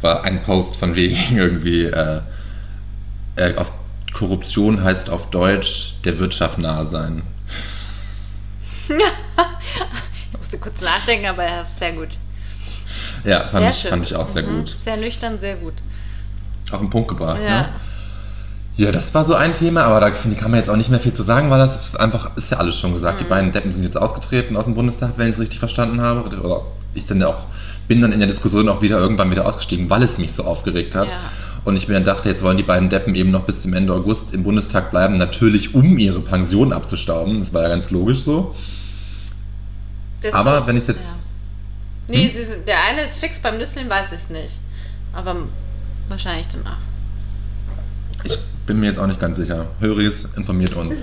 war 0.02 0.24
ein 0.24 0.44
Post 0.44 0.78
von 0.78 0.96
wegen 0.96 1.18
irgendwie, 1.38 1.86
äh, 1.86 2.22
äh, 3.36 3.56
auf 3.56 3.72
Korruption 4.14 4.84
heißt 4.84 5.10
auf 5.10 5.30
Deutsch 5.32 5.96
der 6.06 6.18
Wirtschaft 6.20 6.58
nahe 6.60 6.86
sein. 6.86 7.24
Ich 10.32 10.38
musste 10.38 10.58
kurz 10.60 10.80
nachdenken, 10.82 11.26
aber 11.28 11.44
er 11.44 11.62
ist 11.64 11.78
sehr 11.80 11.94
gut. 11.94 12.10
Ja, 13.24 13.42
fand, 13.42 13.52
Sehr 13.64 13.70
ich, 13.70 13.76
schön. 13.78 13.90
fand 13.92 14.06
ich 14.06 14.16
auch 14.16 14.28
sehr 14.28 14.44
Mhm. 14.44 14.58
gut. 14.60 14.76
Sehr 14.80 14.98
nüchtern, 14.98 15.40
sehr 15.40 15.56
gut. 15.58 15.74
Auf 16.72 16.80
den 16.80 16.90
Punkt 16.90 17.08
gebracht, 17.10 17.40
Ja. 17.44 17.62
ne? 17.62 17.70
Ja, 18.80 18.94
das 18.94 19.14
war 19.14 19.26
so 19.26 19.36
ein 19.36 19.54
Thema, 19.54 19.84
aber 19.84 20.00
da 20.00 20.14
finde 20.14 20.36
ich, 20.38 20.42
kann 20.42 20.52
man 20.52 20.60
jetzt 20.62 20.70
auch 20.70 20.78
nicht 20.78 20.90
mehr 20.90 21.02
viel 21.02 21.12
zu 21.12 21.24
sagen, 21.24 21.50
weil 21.50 21.60
das 21.60 21.88
ist 21.88 22.00
einfach, 22.00 22.32
ist 22.38 22.50
ja 22.50 22.60
alles 22.60 22.78
schon 22.78 22.94
gesagt. 22.94 23.20
Die 23.20 23.26
Mhm. 23.26 23.30
beiden 23.30 23.52
Deppen 23.52 23.74
sind 23.74 23.84
jetzt 23.84 23.98
ausgetreten 23.98 24.56
aus 24.56 24.64
dem 24.66 24.74
Bundestag, 24.76 25.12
wenn 25.18 25.28
ich 25.28 25.34
es 25.36 25.40
richtig 25.42 25.60
verstanden 25.60 26.00
habe. 26.02 26.30
Oder 26.40 26.62
ich 26.94 27.06
dann 27.06 27.22
auch, 27.24 27.44
bin 27.90 28.02
dann 28.02 28.14
in 28.14 28.20
der 28.20 28.30
Diskussion 28.30 28.70
auch 28.70 28.82
wieder 28.82 28.98
irgendwann 28.98 29.32
wieder 29.32 29.46
ausgestiegen, 29.46 29.90
weil 29.90 30.02
es 30.04 30.18
mich 30.18 30.32
so 30.32 30.46
aufgeregt 30.46 30.96
hat. 30.96 31.10
Ja. 31.10 31.20
Und 31.66 31.76
ich 31.76 31.90
mir 31.90 31.96
dann 31.96 32.06
dachte, 32.06 32.30
jetzt 32.30 32.42
wollen 32.42 32.56
die 32.56 32.64
beiden 32.64 32.88
Deppen 32.90 33.16
eben 33.16 33.32
noch 33.32 33.44
bis 33.44 33.64
zum 33.64 33.74
Ende 33.74 33.92
August 33.92 34.34
im 34.34 34.44
Bundestag 34.44 34.92
bleiben, 34.92 35.18
natürlich 35.18 35.76
um 35.76 35.98
ihre 35.98 36.22
Pension 36.22 36.72
abzustauben. 36.72 37.40
Das 37.40 37.54
war 37.54 37.64
ja 37.64 37.68
ganz 37.68 37.92
logisch 37.92 38.20
so. 38.22 38.56
Das 40.22 40.34
Aber 40.34 40.66
wenn 40.68 40.78
ich 40.78 40.88
jetzt. 40.88 41.00
Ja. 41.00 41.16
Nee, 42.08 42.30
Hm? 42.30 42.46
sind, 42.46 42.66
der 42.68 42.82
eine 42.86 43.02
ist 43.02 43.18
fix, 43.18 43.40
beim 43.40 43.58
Nüsseln 43.58 43.90
weiß 43.90 44.14
ich 44.14 44.20
es 44.20 44.30
nicht. 44.30 44.60
Aber 45.12 45.36
wahrscheinlich 46.08 46.48
danach. 46.54 46.78
Ich 48.24 48.38
bin 48.70 48.80
mir 48.80 48.86
jetzt 48.86 49.00
auch 49.00 49.08
nicht 49.08 49.20
ganz 49.20 49.38
sicher. 49.38 49.66
Höris 49.80 50.28
informiert 50.38 50.76
uns. 50.76 50.94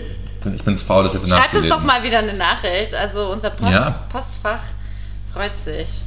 Ich 0.54 0.62
bin 0.62 0.75
es 0.75 0.82
faul, 0.82 1.02
das 1.02 1.14
jetzt 1.14 1.28
Schreibt 1.28 1.52
uns 1.54 1.64
nachzulesen. 1.64 1.70
doch 1.70 1.82
mal 1.85 2.00
wieder 2.04 2.20
eine 2.20 2.32
Nachricht. 2.35 2.94
Also 2.94 3.32
unser 3.32 3.50
Post 3.50 3.73
Ja. 3.73 3.90
Postfach 4.08 4.61
freut 5.32 5.58
sich. 5.58 6.00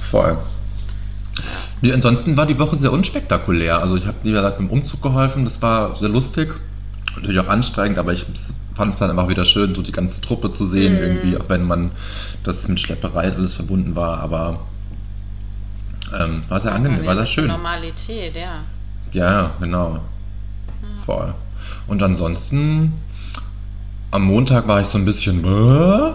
Voll. 0.00 0.38
Nee, 1.80 1.92
ansonsten 1.92 2.36
war 2.36 2.46
die 2.46 2.56
Woche 2.56 2.76
sehr 2.76 2.92
unspektakulär. 2.92 3.82
Also 3.82 3.96
ich 3.96 4.06
habe, 4.06 4.16
wie 4.22 4.30
gesagt, 4.30 4.60
im 4.60 4.70
Umzug 4.70 5.02
geholfen, 5.02 5.44
das 5.44 5.60
war 5.60 5.96
sehr 5.96 6.08
lustig. 6.08 6.54
Natürlich 7.16 7.40
auch 7.40 7.48
anstrengend, 7.48 7.98
aber 7.98 8.12
ich 8.12 8.24
fand 8.76 8.92
es 8.92 8.98
dann 9.00 9.10
einfach 9.10 9.28
wieder 9.28 9.44
schön, 9.44 9.74
so 9.74 9.82
die 9.82 9.90
ganze 9.90 10.20
Truppe 10.20 10.52
zu 10.52 10.68
sehen, 10.68 10.96
irgendwie, 10.96 11.36
auch 11.36 11.48
wenn 11.48 11.64
man 11.64 11.90
das 12.44 12.68
mit 12.68 12.78
Schlepperei 12.78 13.32
alles 13.32 13.54
verbunden 13.54 13.96
war, 13.96 14.20
aber 14.20 14.60
ähm, 16.16 16.42
war 16.48 16.60
sehr 16.60 16.72
angenehm, 16.72 17.04
war 17.04 17.16
sehr 17.16 17.26
schön. 17.26 17.48
Normalität. 17.48 18.36
Ja, 18.36 18.60
ja, 19.12 19.50
genau. 19.58 20.00
Voll. 21.04 21.34
Und 21.86 22.02
ansonsten, 22.02 22.92
am 24.10 24.22
Montag 24.24 24.66
war 24.68 24.80
ich 24.80 24.86
so 24.88 24.98
ein 24.98 25.04
bisschen 25.04 25.42
bäh 25.42 26.12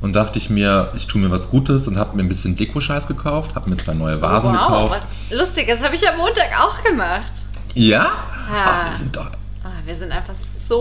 und 0.00 0.14
dachte 0.14 0.38
ich 0.38 0.50
mir, 0.50 0.92
ich 0.94 1.06
tue 1.06 1.20
mir 1.20 1.30
was 1.30 1.48
Gutes 1.50 1.86
und 1.88 1.98
habe 1.98 2.16
mir 2.16 2.22
ein 2.22 2.28
bisschen 2.28 2.54
Deko-Scheiß 2.56 3.06
gekauft, 3.06 3.54
habe 3.54 3.70
mir 3.70 3.76
zwei 3.76 3.94
neue 3.94 4.20
Vasen 4.20 4.50
wow, 4.52 4.68
gekauft. 4.68 4.92
was 5.30 5.38
Lustiges 5.38 5.82
habe 5.82 5.94
ich 5.94 6.08
am 6.08 6.18
Montag 6.18 6.48
auch 6.60 6.82
gemacht. 6.82 7.32
Ja? 7.74 8.02
Ja. 8.02 8.10
Ach, 8.52 8.90
wir 8.90 8.98
sind 8.98 9.16
doch 9.16 9.26
Ah, 9.64 9.70
wir 9.84 9.96
sind 9.96 10.12
einfach 10.12 10.34
so 10.68 10.78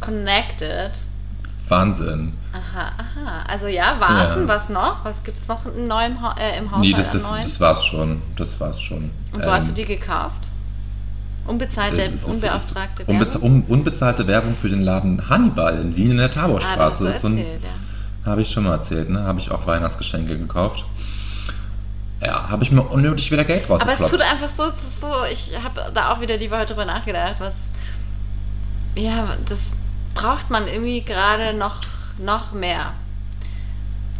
connected. 0.00 0.90
Wahnsinn. 1.68 2.32
Aha, 2.52 2.92
aha. 2.98 3.44
Also 3.48 3.66
ja, 3.66 3.96
Vasen, 3.98 4.42
Ja. 4.42 4.48
was 4.48 4.68
noch? 4.68 5.04
Was 5.04 5.22
gibt 5.22 5.40
es 5.42 5.48
noch 5.48 5.64
im, 5.66 5.86
neuen 5.86 6.20
ha 6.20 6.34
äh, 6.38 6.58
im 6.58 6.66
Haushalt 6.70 6.80
Nee, 6.84 6.92
das, 6.92 7.10
das, 7.10 7.22
das 7.22 7.60
war's 7.60 7.84
schon. 7.84 8.22
Das 8.36 8.58
war's 8.60 8.80
schon. 8.80 9.10
Und 9.32 9.42
wo 9.44 9.50
hast 9.50 9.66
du 9.66 9.70
Ähm, 9.70 9.74
die 9.74 9.84
gekauft? 9.84 10.38
Unbezahlte, 11.46 12.02
ist- 12.02 12.14
ist- 12.14 12.24
unbeauftragte 12.24 13.04
unbeza 13.06 13.34
Werbung? 13.34 13.50
un 13.52 13.62
unbezahlte 13.68 14.26
Werbung 14.26 14.56
für 14.56 14.68
den 14.68 14.82
Laden 14.82 15.28
Hannibal 15.28 15.78
in 15.80 15.96
Wien 15.96 16.12
in 16.12 16.16
der 16.18 16.26
Ah, 16.26 16.32
Taborstraße. 16.32 17.04
das 17.04 17.16
ist 17.16 17.22
so 17.22 17.28
erzählt, 17.28 17.62
ja. 17.62 18.30
Habe 18.30 18.42
ich 18.42 18.50
schon 18.50 18.64
mal 18.64 18.72
erzählt, 18.72 19.08
ne? 19.10 19.22
Habe 19.22 19.38
ich 19.38 19.50
auch 19.50 19.66
Weihnachtsgeschenke 19.66 20.36
gekauft. 20.36 20.84
Ja, 22.24 22.48
habe 22.48 22.64
ich 22.64 22.72
mir 22.72 22.82
unnötig 22.82 23.30
wieder 23.30 23.44
Geld 23.44 23.70
Aber 23.70 23.92
es 23.92 24.10
tut 24.10 24.20
einfach 24.22 24.48
so, 24.56 24.64
es 24.64 24.74
ist 24.74 25.00
so, 25.00 25.12
ich 25.30 25.52
habe 25.62 25.92
da 25.92 26.12
auch 26.12 26.20
wieder 26.20 26.38
die 26.38 26.50
Woche 26.50 26.66
drüber 26.66 26.84
nachgedacht, 26.86 27.36
was, 27.38 27.52
ja, 28.94 29.36
das 29.48 29.58
braucht 30.14 30.50
man 30.50 30.66
irgendwie 30.66 31.02
gerade 31.02 31.52
noch, 31.56 31.76
noch 32.18 32.52
mehr. 32.52 32.92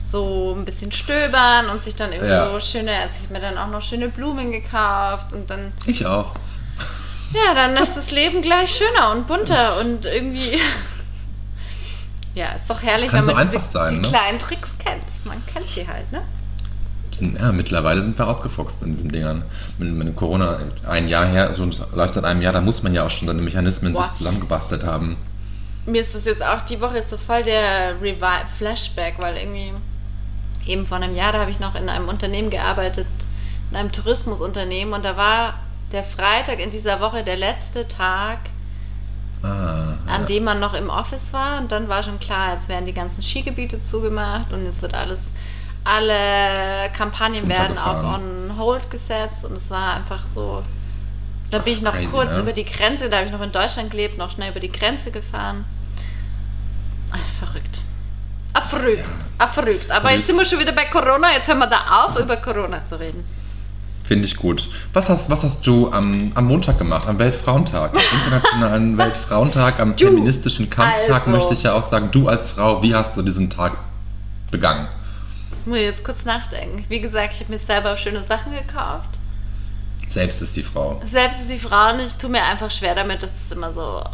So 0.04 0.54
ein 0.56 0.64
bisschen 0.64 0.92
stöbern 0.92 1.68
und 1.70 1.82
sich 1.82 1.96
dann 1.96 2.12
irgendwie 2.12 2.30
Ja. 2.32 2.50
so 2.52 2.60
schöne, 2.60 2.92
also 2.92 3.14
ich 3.18 3.22
habe 3.24 3.32
mir 3.32 3.40
dann 3.40 3.58
auch 3.58 3.68
noch 3.72 3.82
schöne 3.82 4.08
Blumen 4.08 4.52
gekauft 4.52 5.32
und 5.32 5.48
dann, 5.50 5.72
Ich 5.86 6.06
auch. 6.06 6.34
Ja, 7.32 7.54
dann 7.54 7.76
ist 7.76 7.96
das 7.96 8.10
Leben 8.10 8.42
gleich 8.42 8.74
schöner 8.74 9.12
und 9.12 9.26
bunter 9.26 9.80
und 9.80 10.04
irgendwie, 10.04 10.58
ja, 12.34 12.52
ist 12.52 12.68
doch 12.68 12.82
herrlich, 12.82 13.12
wenn 13.12 13.24
so 13.24 13.32
man 13.32 13.46
diese, 13.46 13.58
einfach 13.58 13.70
sein, 13.70 13.94
die 13.94 14.00
ne? 14.00 14.08
kleinen 14.08 14.38
Tricks 14.38 14.76
kennt. 14.78 15.04
Man 15.24 15.44
kennt 15.46 15.68
sie 15.70 15.86
halt, 15.86 16.10
ne? 16.12 16.22
Ja, 17.20 17.52
mittlerweile 17.52 18.02
sind 18.02 18.18
wir 18.18 18.26
ausgefuchst 18.26 18.82
in 18.82 18.92
diesen 18.92 19.10
Dingern. 19.10 19.44
Mit, 19.78 19.92
mit 19.92 20.16
Corona 20.16 20.58
ein 20.86 21.08
Jahr 21.08 21.26
her, 21.26 21.54
schon 21.54 21.74
läuft 21.94 22.14
seit 22.14 22.24
einem 22.24 22.42
Jahr, 22.42 22.52
da 22.52 22.60
muss 22.60 22.82
man 22.82 22.94
ja 22.94 23.04
auch 23.04 23.10
schon 23.10 23.26
seine 23.28 23.42
Mechanismen 23.42 23.92
Boah. 23.92 24.04
sich 24.04 24.14
zusammengebastelt 24.14 24.84
haben. 24.84 25.16
Mir 25.86 26.02
ist 26.02 26.14
das 26.14 26.24
jetzt 26.24 26.42
auch, 26.42 26.62
die 26.62 26.80
Woche 26.80 26.98
ist 26.98 27.10
so 27.10 27.16
voll 27.16 27.44
der 27.44 28.00
Revi 28.02 28.44
Flashback, 28.58 29.14
weil 29.18 29.36
irgendwie 29.36 29.72
eben 30.66 30.86
vor 30.86 30.96
einem 30.98 31.14
Jahr, 31.14 31.32
da 31.32 31.40
habe 31.40 31.50
ich 31.50 31.60
noch 31.60 31.74
in 31.74 31.88
einem 31.88 32.08
Unternehmen 32.08 32.50
gearbeitet, 32.50 33.06
in 33.70 33.76
einem 33.76 33.92
Tourismusunternehmen 33.92 34.92
und 34.94 35.04
da 35.04 35.16
war 35.16 35.54
der 35.92 36.02
Freitag 36.04 36.58
in 36.58 36.70
dieser 36.70 37.00
Woche 37.00 37.22
der 37.24 37.36
letzte 37.36 37.86
Tag, 37.88 38.38
Ah, 39.42 39.94
an 40.06 40.22
ja. 40.22 40.26
dem 40.26 40.44
man 40.44 40.58
noch 40.58 40.74
im 40.74 40.88
Office 40.88 41.32
war 41.32 41.58
und 41.60 41.70
dann 41.70 41.88
war 41.88 42.02
schon 42.02 42.18
klar, 42.18 42.54
jetzt 42.54 42.68
werden 42.68 42.86
die 42.86 42.94
ganzen 42.94 43.22
Skigebiete 43.22 43.80
zugemacht 43.82 44.50
und 44.52 44.64
jetzt 44.64 44.80
wird 44.82 44.94
alles, 44.94 45.20
alle 45.84 46.90
Kampagnen 46.96 47.48
werden 47.48 47.78
auf 47.78 48.02
on 48.02 48.54
hold 48.58 48.90
gesetzt 48.90 49.44
und 49.44 49.52
es 49.54 49.70
war 49.70 49.94
einfach 49.96 50.24
so, 50.34 50.64
da 51.50 51.58
bin 51.58 51.74
ich 51.74 51.82
noch 51.82 51.92
crazy, 51.92 52.06
kurz 52.08 52.34
ne? 52.34 52.40
über 52.40 52.52
die 52.54 52.64
Grenze, 52.64 53.08
da 53.10 53.18
habe 53.18 53.26
ich 53.26 53.32
noch 53.32 53.42
in 53.42 53.52
Deutschland 53.52 53.90
gelebt, 53.90 54.16
noch 54.18 54.30
schnell 54.32 54.50
über 54.50 54.58
die 54.60 54.72
Grenze 54.72 55.10
gefahren. 55.12 55.64
Ah, 57.12 57.18
verrückt. 57.38 57.82
Ah, 58.52 58.62
verrückt. 58.62 59.08
Ah, 59.38 59.46
verrückt. 59.48 59.90
Aber 59.90 60.00
Verrückt. 60.00 60.16
jetzt 60.18 60.26
sind 60.28 60.38
wir 60.38 60.44
schon 60.46 60.58
wieder 60.58 60.72
bei 60.72 60.86
Corona, 60.86 61.32
jetzt 61.32 61.46
hören 61.46 61.58
wir 61.58 61.66
da 61.68 62.04
auf, 62.06 62.18
über 62.18 62.38
Corona 62.38 62.84
zu 62.86 62.98
reden. 62.98 63.22
Finde 64.06 64.24
ich 64.24 64.36
gut. 64.36 64.68
Was 64.92 65.08
hast, 65.08 65.30
was 65.30 65.42
hast 65.42 65.66
du 65.66 65.90
am, 65.90 66.30
am 66.34 66.46
Montag 66.46 66.78
gemacht, 66.78 67.08
am 67.08 67.18
Weltfrauentag? 67.18 67.92
Am 67.92 68.18
Internationalen 68.18 68.98
Weltfrauentag, 68.98 69.80
am 69.80 69.96
Du, 69.96 70.06
feministischen 70.06 70.70
Kampftag 70.70 71.26
also. 71.26 71.30
möchte 71.30 71.54
ich 71.54 71.64
ja 71.64 71.74
auch 71.74 71.88
sagen, 71.88 72.10
du 72.12 72.28
als 72.28 72.52
Frau, 72.52 72.82
wie 72.82 72.94
hast 72.94 73.16
du 73.16 73.22
diesen 73.22 73.50
Tag 73.50 73.76
begangen? 74.52 74.86
Muss 75.64 75.78
ich 75.78 75.84
jetzt 75.84 76.04
kurz 76.04 76.24
nachdenken. 76.24 76.84
Wie 76.88 77.00
gesagt, 77.00 77.34
ich 77.34 77.40
habe 77.40 77.52
mir 77.52 77.58
selber 77.58 77.96
schöne 77.96 78.22
Sachen 78.22 78.52
gekauft. 78.52 79.10
Selbst 80.08 80.40
ist 80.40 80.54
die 80.54 80.62
Frau. 80.62 81.00
Selbst 81.04 81.40
ist 81.40 81.50
die 81.50 81.58
Frau 81.58 81.92
und 81.92 81.98
ich 81.98 82.14
tue 82.14 82.30
mir 82.30 82.44
einfach 82.44 82.70
schwer 82.70 82.94
damit, 82.94 83.24
dass 83.24 83.30
es 83.44 83.50
immer 83.50 83.72
so 83.74 84.04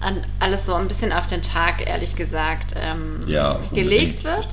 an, 0.00 0.24
alles 0.40 0.66
so 0.66 0.74
ein 0.74 0.88
bisschen 0.88 1.10
auf 1.10 1.26
den 1.26 1.42
Tag, 1.42 1.86
ehrlich 1.86 2.16
gesagt, 2.16 2.74
ähm, 2.76 3.20
Ja, 3.26 3.60
gelegt 3.72 4.24
wird. 4.24 4.48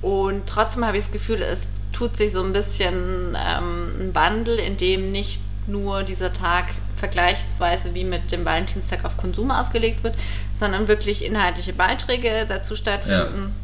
Und 0.00 0.46
trotzdem 0.46 0.84
habe 0.86 0.96
ich 0.96 1.04
das 1.04 1.12
Gefühl, 1.12 1.42
es 1.42 1.66
tut 1.92 2.16
sich 2.16 2.32
so 2.32 2.42
ein 2.42 2.52
bisschen 2.52 3.36
ähm, 3.38 3.92
ein 4.00 4.10
Wandel, 4.14 4.58
in 4.58 4.76
dem 4.76 5.12
nicht 5.12 5.40
nur 5.66 6.02
dieser 6.02 6.32
Tag 6.32 6.66
vergleichsweise 6.96 7.94
wie 7.94 8.04
mit 8.04 8.32
dem 8.32 8.44
Valentinstag 8.44 9.04
auf 9.04 9.16
Konsum 9.16 9.50
ausgelegt 9.50 10.04
wird, 10.04 10.14
sondern 10.56 10.88
wirklich 10.88 11.24
inhaltliche 11.24 11.72
Beiträge 11.72 12.46
dazu 12.48 12.76
stattfinden. 12.76 13.54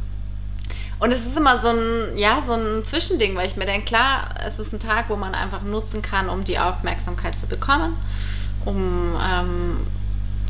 Und 1.00 1.12
es 1.12 1.24
ist 1.24 1.36
immer 1.36 1.58
so 1.60 1.68
ein, 1.68 2.18
ja, 2.18 2.42
so 2.44 2.54
ein 2.54 2.82
Zwischending, 2.82 3.36
weil 3.36 3.46
ich 3.46 3.56
mir 3.56 3.66
denke, 3.66 3.86
klar, 3.86 4.34
es 4.44 4.58
ist 4.58 4.72
ein 4.72 4.80
Tag, 4.80 5.08
wo 5.08 5.16
man 5.16 5.34
einfach 5.34 5.62
nutzen 5.62 6.02
kann, 6.02 6.28
um 6.28 6.44
die 6.44 6.58
Aufmerksamkeit 6.58 7.38
zu 7.38 7.46
bekommen, 7.46 7.96
um 8.64 9.16
ähm, 9.22 9.86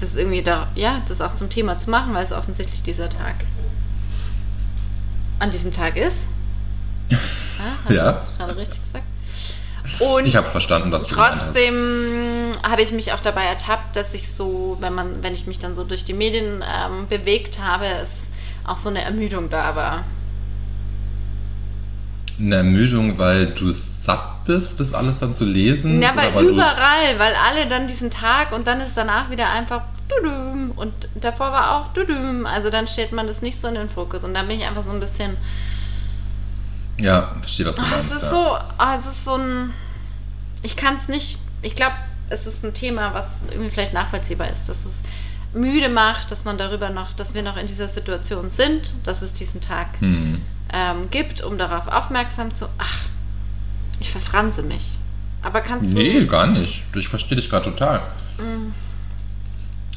das 0.01 0.17
irgendwie 0.17 0.43
da, 0.43 0.69
ja, 0.75 1.03
das 1.09 1.21
auch 1.21 1.35
zum 1.35 1.51
Thema 1.51 1.79
zu 1.79 1.91
machen, 1.91 2.15
weil 2.15 2.25
es 2.25 2.33
offensichtlich 2.33 2.83
dieser 2.83 3.11
Tag 3.11 3.35
an 5.39 5.51
diesem 5.51 5.73
Tag 5.73 5.97
ist. 5.97 6.23
Ja, 7.11 7.19
ich 7.89 7.97
Ja. 7.97 8.13
das 8.13 8.37
gerade 8.37 8.57
richtig 8.57 8.81
gesagt? 8.85 9.05
Und 10.01 10.27
Ich 10.27 10.37
habe 10.37 10.47
verstanden, 10.47 10.93
was 10.93 11.07
du. 11.07 11.15
Trotzdem 11.15 12.53
habe 12.69 12.83
ich 12.83 12.93
mich 12.93 13.13
auch 13.13 13.21
dabei 13.21 13.45
ertappt, 13.45 13.97
dass 13.97 14.15
ich 14.15 14.31
so, 14.31 14.77
wenn 14.81 14.95
man, 14.95 15.23
wenn 15.23 15.35
ich 15.35 15.47
mich 15.47 15.59
dann 15.59 15.75
so 15.75 15.85
durch 15.85 16.05
die 16.05 16.13
Medien 16.13 16.63
ähm, 16.63 17.09
bewegt 17.09 17.59
habe, 17.61 17.87
es 17.87 18.31
auch 18.65 18.79
so 18.79 18.91
eine 18.91 19.03
Ermüdung 19.03 19.51
da 19.51 19.75
war. 19.75 20.05
Eine 22.39 22.57
Ermüdung, 22.57 23.19
weil 23.19 23.47
du 23.47 23.73
satt 23.73 24.45
bist, 24.45 24.79
das 24.79 24.95
alles 24.95 25.19
dann 25.19 25.35
zu 25.35 25.45
lesen? 25.45 26.01
Ja, 26.01 26.15
weil 26.15 26.35
weil 26.35 26.45
überall, 26.45 27.19
weil 27.19 27.35
alle 27.35 27.67
dann 27.67 27.89
diesen 27.89 28.11
Tag 28.11 28.53
und 28.53 28.67
dann 28.67 28.81
ist 28.81 28.97
danach 28.97 29.31
wieder 29.31 29.49
einfach 29.51 29.83
dudum 30.09 30.73
und 30.77 30.93
davor 31.17 31.53
war 31.53 31.77
auch 31.77 31.89
dudum. 31.89 32.47
Also 32.47 32.71
dann 32.71 32.87
stellt 32.87 33.13
man 33.13 33.27
das 33.27 33.43
nicht 33.43 33.61
so 33.61 33.69
in 33.69 33.75
den 33.75 33.89
Fokus 33.89 34.23
und 34.23 34.35
dann 34.35 34.47
bin 34.47 34.61
ich 34.61 34.67
einfach 34.67 34.85
so 34.85 34.91
ein 34.91 35.01
bisschen. 35.01 35.37
Ja, 36.99 37.35
verstehe, 37.41 37.67
was 37.67 37.77
du 37.77 37.83
Ah, 37.83 37.87
meinst. 37.91 38.11
es 38.11 38.17
ist 38.17 38.23
ja. 38.25 38.31
so, 38.31 38.57
ah, 38.79 38.99
es 38.99 39.07
ist 39.07 39.25
so 39.25 39.35
ein. 39.37 39.73
Ich 40.63 40.77
kann 40.77 40.97
es 40.97 41.09
nicht. 41.09 41.39
Ich 41.63 41.75
glaube, 41.77 41.95
es 42.31 42.47
ist 42.47 42.65
ein 42.65 42.75
Thema, 42.75 43.15
was 43.15 43.27
irgendwie 43.51 43.71
vielleicht 43.71 43.93
nachvollziehbar 43.95 44.51
ist, 44.51 44.69
dass 44.69 44.85
es 44.85 44.93
müde 45.55 45.89
macht, 45.89 46.31
dass 46.31 46.45
man 46.45 46.59
darüber 46.59 46.91
noch, 46.91 47.13
dass 47.15 47.35
wir 47.35 47.43
noch 47.43 47.57
in 47.57 47.67
dieser 47.67 47.89
Situation 47.89 48.51
sind, 48.51 48.93
dass 49.05 49.23
es 49.23 49.33
diesen 49.33 49.61
Tag 49.61 50.01
Hm. 50.01 50.43
ähm, 50.73 51.11
gibt, 51.11 51.41
um 51.43 51.57
darauf 51.57 51.89
aufmerksam 51.89 52.55
zu. 52.55 52.67
Ach, 52.79 53.01
ich 54.01 54.11
verfranse 54.11 54.63
mich. 54.63 54.99
Aber 55.43 55.61
kannst 55.61 55.93
du. 55.93 55.99
Nee, 55.99 56.27
gar 56.27 56.47
nicht. 56.49 56.85
Ich 56.97 57.09
verstehe 57.09 57.37
dich 57.37 57.49
gerade 57.49 57.71
total. 57.71 58.01
Mm. 58.39 58.73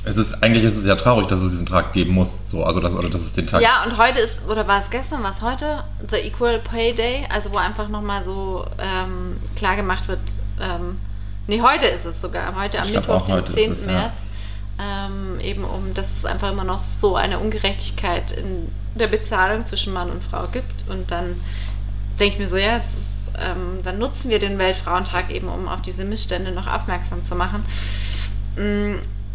Es 0.03 0.17
ist, 0.17 0.41
eigentlich 0.43 0.63
ist 0.63 0.77
es 0.77 0.85
ja 0.85 0.95
traurig, 0.95 1.27
dass 1.27 1.41
es 1.41 1.51
diesen 1.51 1.65
Tag 1.67 1.93
geben 1.93 2.13
muss. 2.13 2.39
So, 2.45 2.63
also 2.63 2.79
das, 2.79 2.93
oder 2.93 3.09
dass 3.09 3.21
es 3.21 3.33
den 3.33 3.45
Tag 3.45 3.61
Ja, 3.61 3.83
und 3.83 3.97
heute 3.97 4.19
ist, 4.19 4.41
oder 4.47 4.67
war 4.67 4.79
es 4.79 4.89
gestern, 4.89 5.21
war 5.21 5.31
es 5.31 5.41
heute? 5.41 5.83
The 6.09 6.17
Equal 6.17 6.59
Pay 6.59 6.93
Day, 6.93 7.27
also 7.29 7.51
wo 7.51 7.57
einfach 7.57 7.87
nochmal 7.87 8.23
so 8.23 8.65
ähm, 8.79 9.37
klar 9.55 9.75
gemacht 9.75 10.07
wird, 10.07 10.19
ähm, 10.59 10.97
nee, 11.47 11.61
heute 11.61 11.85
ist 11.85 12.05
es 12.05 12.19
sogar, 12.19 12.55
heute 12.55 12.79
am 12.79 12.87
Ich 12.87 12.95
Mittwoch, 12.95 13.25
den 13.25 13.35
heute 13.35 13.49
ist 13.49 13.53
10. 13.53 13.71
es, 13.73 13.85
ja. 13.85 13.91
März, 13.91 14.13
ähm, 14.79 15.39
eben 15.39 15.63
um, 15.63 15.93
dass 15.93 16.07
es 16.17 16.25
einfach 16.25 16.51
immer 16.51 16.63
noch 16.63 16.81
so 16.81 17.15
eine 17.15 17.37
Ungerechtigkeit 17.37 18.31
in 18.31 18.69
der 18.95 19.07
Bezahlung 19.07 19.65
zwischen 19.67 19.93
Mann 19.93 20.09
und 20.09 20.23
Frau 20.23 20.47
gibt 20.47 20.89
und 20.89 21.11
dann 21.11 21.39
denke 22.19 22.35
ich 22.35 22.39
mir 22.39 22.49
so, 22.49 22.57
ja, 22.57 22.77
es 22.77 22.85
ist, 22.85 23.29
ähm, 23.39 23.79
dann 23.83 23.99
nutzen 23.99 24.31
wir 24.31 24.39
den 24.39 24.57
Weltfrauentag 24.57 25.29
eben, 25.29 25.47
um 25.47 25.67
auf 25.67 25.81
diese 25.83 26.05
Missstände 26.05 26.51
noch 26.51 26.67
aufmerksam 26.67 27.23
zu 27.23 27.35
machen. 27.35 27.65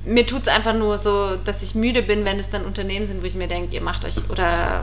Mir 0.07 0.25
tut 0.27 0.43
es 0.43 0.49
einfach 0.49 0.73
nur 0.75 0.99
so, 0.99 1.37
dass 1.45 1.63
ich 1.63 1.75
müde 1.75 2.01
bin, 2.03 2.25
wenn 2.25 2.39
es 2.39 2.49
dann 2.49 2.65
Unternehmen 2.65 3.07
sind, 3.07 3.23
wo 3.23 3.27
ich 3.27 3.35
mir 3.35 3.49
denke, 3.49 3.75
ihr 3.75 3.81
macht 3.83 4.05
euch, 4.05 4.31
oder 4.31 4.83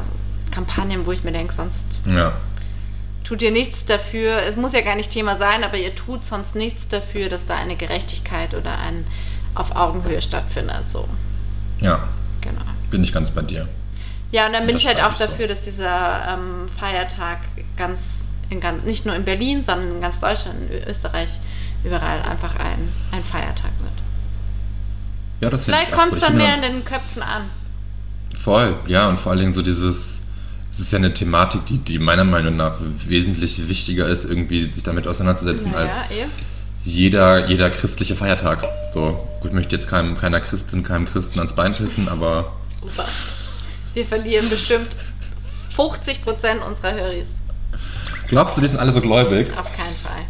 Kampagnen, 0.52 1.06
wo 1.06 1.12
ich 1.14 1.24
mir 1.24 1.32
denke, 1.32 1.54
sonst 1.54 1.86
Ja. 2.06 2.34
tut 3.24 3.42
ihr 3.42 3.52
nichts 3.52 3.86
dafür. 3.86 4.42
Es 4.44 4.58
muss 4.58 4.74
ja 4.74 4.82
gar 4.82 4.96
nicht 4.96 5.12
Thema 5.12 5.38
sein, 5.38 5.64
aber 5.64 5.78
ihr 5.78 5.96
tut 5.96 6.26
sonst 6.26 6.56
nichts 6.56 6.88
dafür, 6.90 7.30
dass 7.30 7.46
da 7.46 7.56
eine 7.56 7.76
Gerechtigkeit 7.78 8.54
oder 8.54 8.78
ein 8.78 9.06
auf 9.56 9.76
Augenhöhe 9.76 10.22
stattfindet. 10.22 10.90
So, 10.90 11.08
Ja, 11.80 12.08
genau. 12.42 12.62
bin 12.92 13.04
ich 13.04 13.14
ganz 13.14 13.30
bei 13.32 13.42
dir. 13.44 13.68
Ja, 14.32 14.48
und 14.48 14.54
dann 14.54 14.66
bin 14.68 14.76
ich 14.76 14.86
halt 14.88 15.00
auch 15.02 15.12
ich 15.12 15.18
so. 15.20 15.26
dafür, 15.26 15.48
dass 15.48 15.62
dieser 15.62 16.28
ähm, 16.28 16.68
Feiertag 16.80 17.38
ganz, 17.78 18.02
in 18.50 18.60
ganz, 18.60 18.84
nicht 18.84 19.06
nur 19.06 19.16
in 19.16 19.24
Berlin, 19.24 19.64
sondern 19.64 19.92
in 19.96 20.02
ganz 20.02 20.20
Deutschland, 20.20 20.70
in 20.72 20.84
Österreich, 20.90 21.30
überall 21.84 22.22
einfach 22.24 22.56
ein, 22.58 22.92
ein 23.12 23.24
Feiertag 23.24 23.72
wird. 23.80 24.03
Ja, 25.44 25.50
das 25.50 25.66
Vielleicht 25.66 25.92
kommt 25.92 26.14
es 26.14 26.22
dann 26.22 26.38
mehr 26.38 26.56
in 26.56 26.62
den 26.62 26.86
Köpfen 26.86 27.22
an. 27.22 27.50
Voll, 28.40 28.78
ja, 28.88 29.10
und 29.10 29.20
vor 29.20 29.34
allen 29.34 29.42
Dingen 29.42 29.52
so 29.52 29.62
dieses, 29.62 30.22
es 30.72 30.80
ist 30.80 30.94
ja 30.94 30.98
eine 30.98 31.14
Thematik, 31.14 31.66
die, 31.66 31.80
die 31.80 32.00
meiner 32.00 32.24
Meinung 32.24 32.56
nach 32.56 32.76
wesentlich 32.80 33.68
wichtiger 33.68 34.08
ist, 34.08 34.24
irgendwie 34.24 34.72
sich 34.72 34.84
damit 34.84 35.06
auseinanderzusetzen, 35.06 35.76
als 35.76 35.92
Naja, 35.92 36.24
eh. 36.24 36.26
jeder, 36.86 37.48
jeder 37.50 37.70
christliche 37.72 38.16
Feiertag. 38.16 38.64
So, 38.94 39.28
gut, 39.42 39.50
ich 39.50 39.54
möchte 39.54 39.76
jetzt 39.76 39.90
keinem, 39.90 40.18
keiner 40.18 40.40
Christin, 40.40 40.82
keinem 40.82 41.08
Christen 41.12 41.40
ans 41.40 41.52
Bein 41.54 41.76
pissen, 41.76 42.08
aber. 42.08 42.54
Wir 43.94 44.06
verlieren 44.06 44.50
bestimmt 44.50 44.96
50% 45.76 46.62
unserer 46.66 46.94
Höris. 46.94 47.28
glaubst 48.30 48.56
du, 48.56 48.62
die 48.62 48.68
sind 48.68 48.80
alle 48.80 48.94
so 48.94 49.02
gläubig? 49.02 49.52
Auf 49.60 49.76
keinen 49.76 49.98
Fall. 49.98 50.22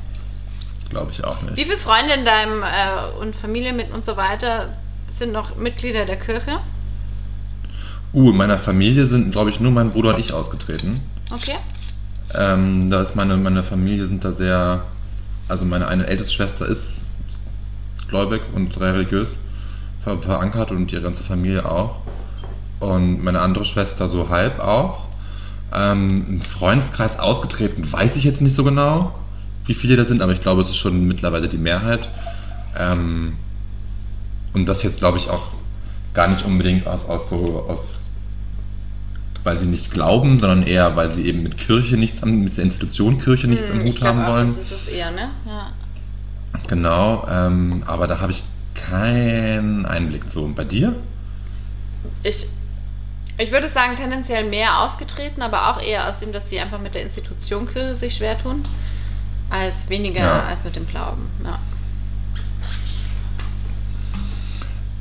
Glaube 0.90 1.12
ich 1.12 1.24
auch 1.24 1.40
Wie 1.44 1.52
nicht. 1.52 1.66
viele 1.66 1.78
Freunde 1.78 2.16
in 2.16 2.26
deinem 2.26 2.64
äh, 2.64 3.20
und 3.22 3.36
Familie 3.36 3.74
mit 3.74 3.92
und 3.92 4.06
so 4.06 4.18
weiter 4.18 4.76
sind 5.24 5.32
noch 5.32 5.56
Mitglieder 5.56 6.06
der 6.06 6.18
Kirche? 6.18 6.60
Uh, 8.14 8.32
in 8.32 8.38
meiner 8.38 8.60
Familie 8.60 9.08
sind, 9.08 9.32
glaube 9.32 9.50
ich, 9.50 9.60
nur 9.60 9.72
mein 9.72 9.92
Bruder 9.92 10.16
und 10.16 10.20
ich 10.20 10.34
ausgetreten. 10.34 11.02
Okay. 11.32 11.56
Ähm, 12.36 12.92
da 12.92 13.02
ist 13.02 13.16
meine, 13.16 13.38
meine 13.38 13.64
Familie 13.64 14.08
sind 14.08 14.26
da 14.26 14.34
sehr, 14.34 14.84
also 15.48 15.66
meine 15.66 15.88
eine 15.88 16.08
älteste 16.08 16.34
Schwester 16.34 16.66
ist 16.66 16.90
gläubig 18.10 18.42
und 18.54 18.74
sehr 18.74 18.94
religiös 18.94 19.30
ver 20.04 20.22
verankert 20.22 20.72
und 20.72 20.92
ihre 20.92 21.02
ganze 21.02 21.24
Familie 21.24 21.66
auch. 21.66 22.02
Und 22.80 23.24
meine 23.24 23.40
andere 23.40 23.64
Schwester 23.64 24.10
so 24.10 24.28
halb 24.28 24.60
auch. 24.60 25.06
Ähm, 25.74 26.26
Im 26.28 26.42
Freundeskreis 26.42 27.18
ausgetreten 27.18 27.90
weiß 27.90 28.18
ich 28.18 28.26
jetzt 28.26 28.42
nicht 28.42 28.56
so 28.56 28.66
genau, 28.66 29.16
wie 29.66 29.74
viele 29.74 29.96
da 29.96 30.04
sind, 30.04 30.22
aber 30.22 30.34
ich 30.34 30.42
glaube, 30.42 30.62
es 30.62 30.70
ist 30.70 30.78
schon 30.78 31.08
mittlerweile 31.08 31.48
die 31.48 31.58
Mehrheit. 31.58 32.10
Ähm, 32.78 33.38
und 34.54 34.66
das 34.68 34.84
jetzt, 34.84 35.00
glaube 35.00 35.18
ich, 35.18 35.30
auch 35.30 35.48
gar 36.14 36.28
nicht 36.28 36.46
unbedingt 36.46 36.88
aus, 36.88 37.06
aus 37.06 37.30
so 37.30 37.66
aus 37.68 38.04
weil 39.44 39.58
sie 39.58 39.66
nicht 39.66 39.92
glauben, 39.92 40.40
sondern 40.40 40.64
eher, 40.64 40.96
weil 40.96 41.10
sie 41.10 41.26
eben 41.26 41.44
mit 41.44 41.58
Kirche 41.58 41.98
nichts 41.98 42.24
am, 42.24 42.44
mit 42.44 42.56
der 42.56 42.64
Institution 42.64 43.20
Kirche 43.20 43.48
nichts 43.48 43.70
am 43.70 43.82
Hm, 43.82 43.88
ich 43.88 43.96
Hut 43.96 44.04
haben 44.04 44.24
auch, 44.24 44.30
wollen. 44.30 44.48
Das 44.48 44.58
ist 44.58 44.72
es 44.72 44.88
eher, 44.88 45.12
ne? 45.12 45.32
Ja. 45.46 45.74
Genau, 46.68 47.28
ähm, 47.30 47.84
aber 47.86 48.08
da 48.08 48.20
habe 48.22 48.32
ich 48.32 48.44
keinen 48.74 49.86
Einblick 49.86 50.30
zu. 50.30 50.44
Und 50.44 50.56
bei 50.56 50.64
dir? 50.64 50.96
Ich, 52.24 52.48
ich 53.38 53.52
würde 53.52 53.68
sagen, 53.68 53.96
tendenziell 53.96 54.50
mehr 54.50 54.80
ausgetreten, 54.80 55.42
aber 55.42 55.70
auch 55.72 55.82
eher 55.82 56.10
aus 56.10 56.20
dem, 56.20 56.32
dass 56.32 56.50
sie 56.50 56.60
einfach 56.60 56.80
mit 56.80 56.96
der 56.96 57.02
Institution 57.04 57.68
Kirche 57.68 57.96
sich 57.96 58.16
schwer 58.16 58.38
tun, 58.38 58.64
als 59.50 59.90
weniger 59.90 60.22
Ja. 60.22 60.44
als 60.46 60.64
mit 60.64 60.76
dem 60.76 60.88
Glauben. 60.88 61.28
Ja. 61.44 61.60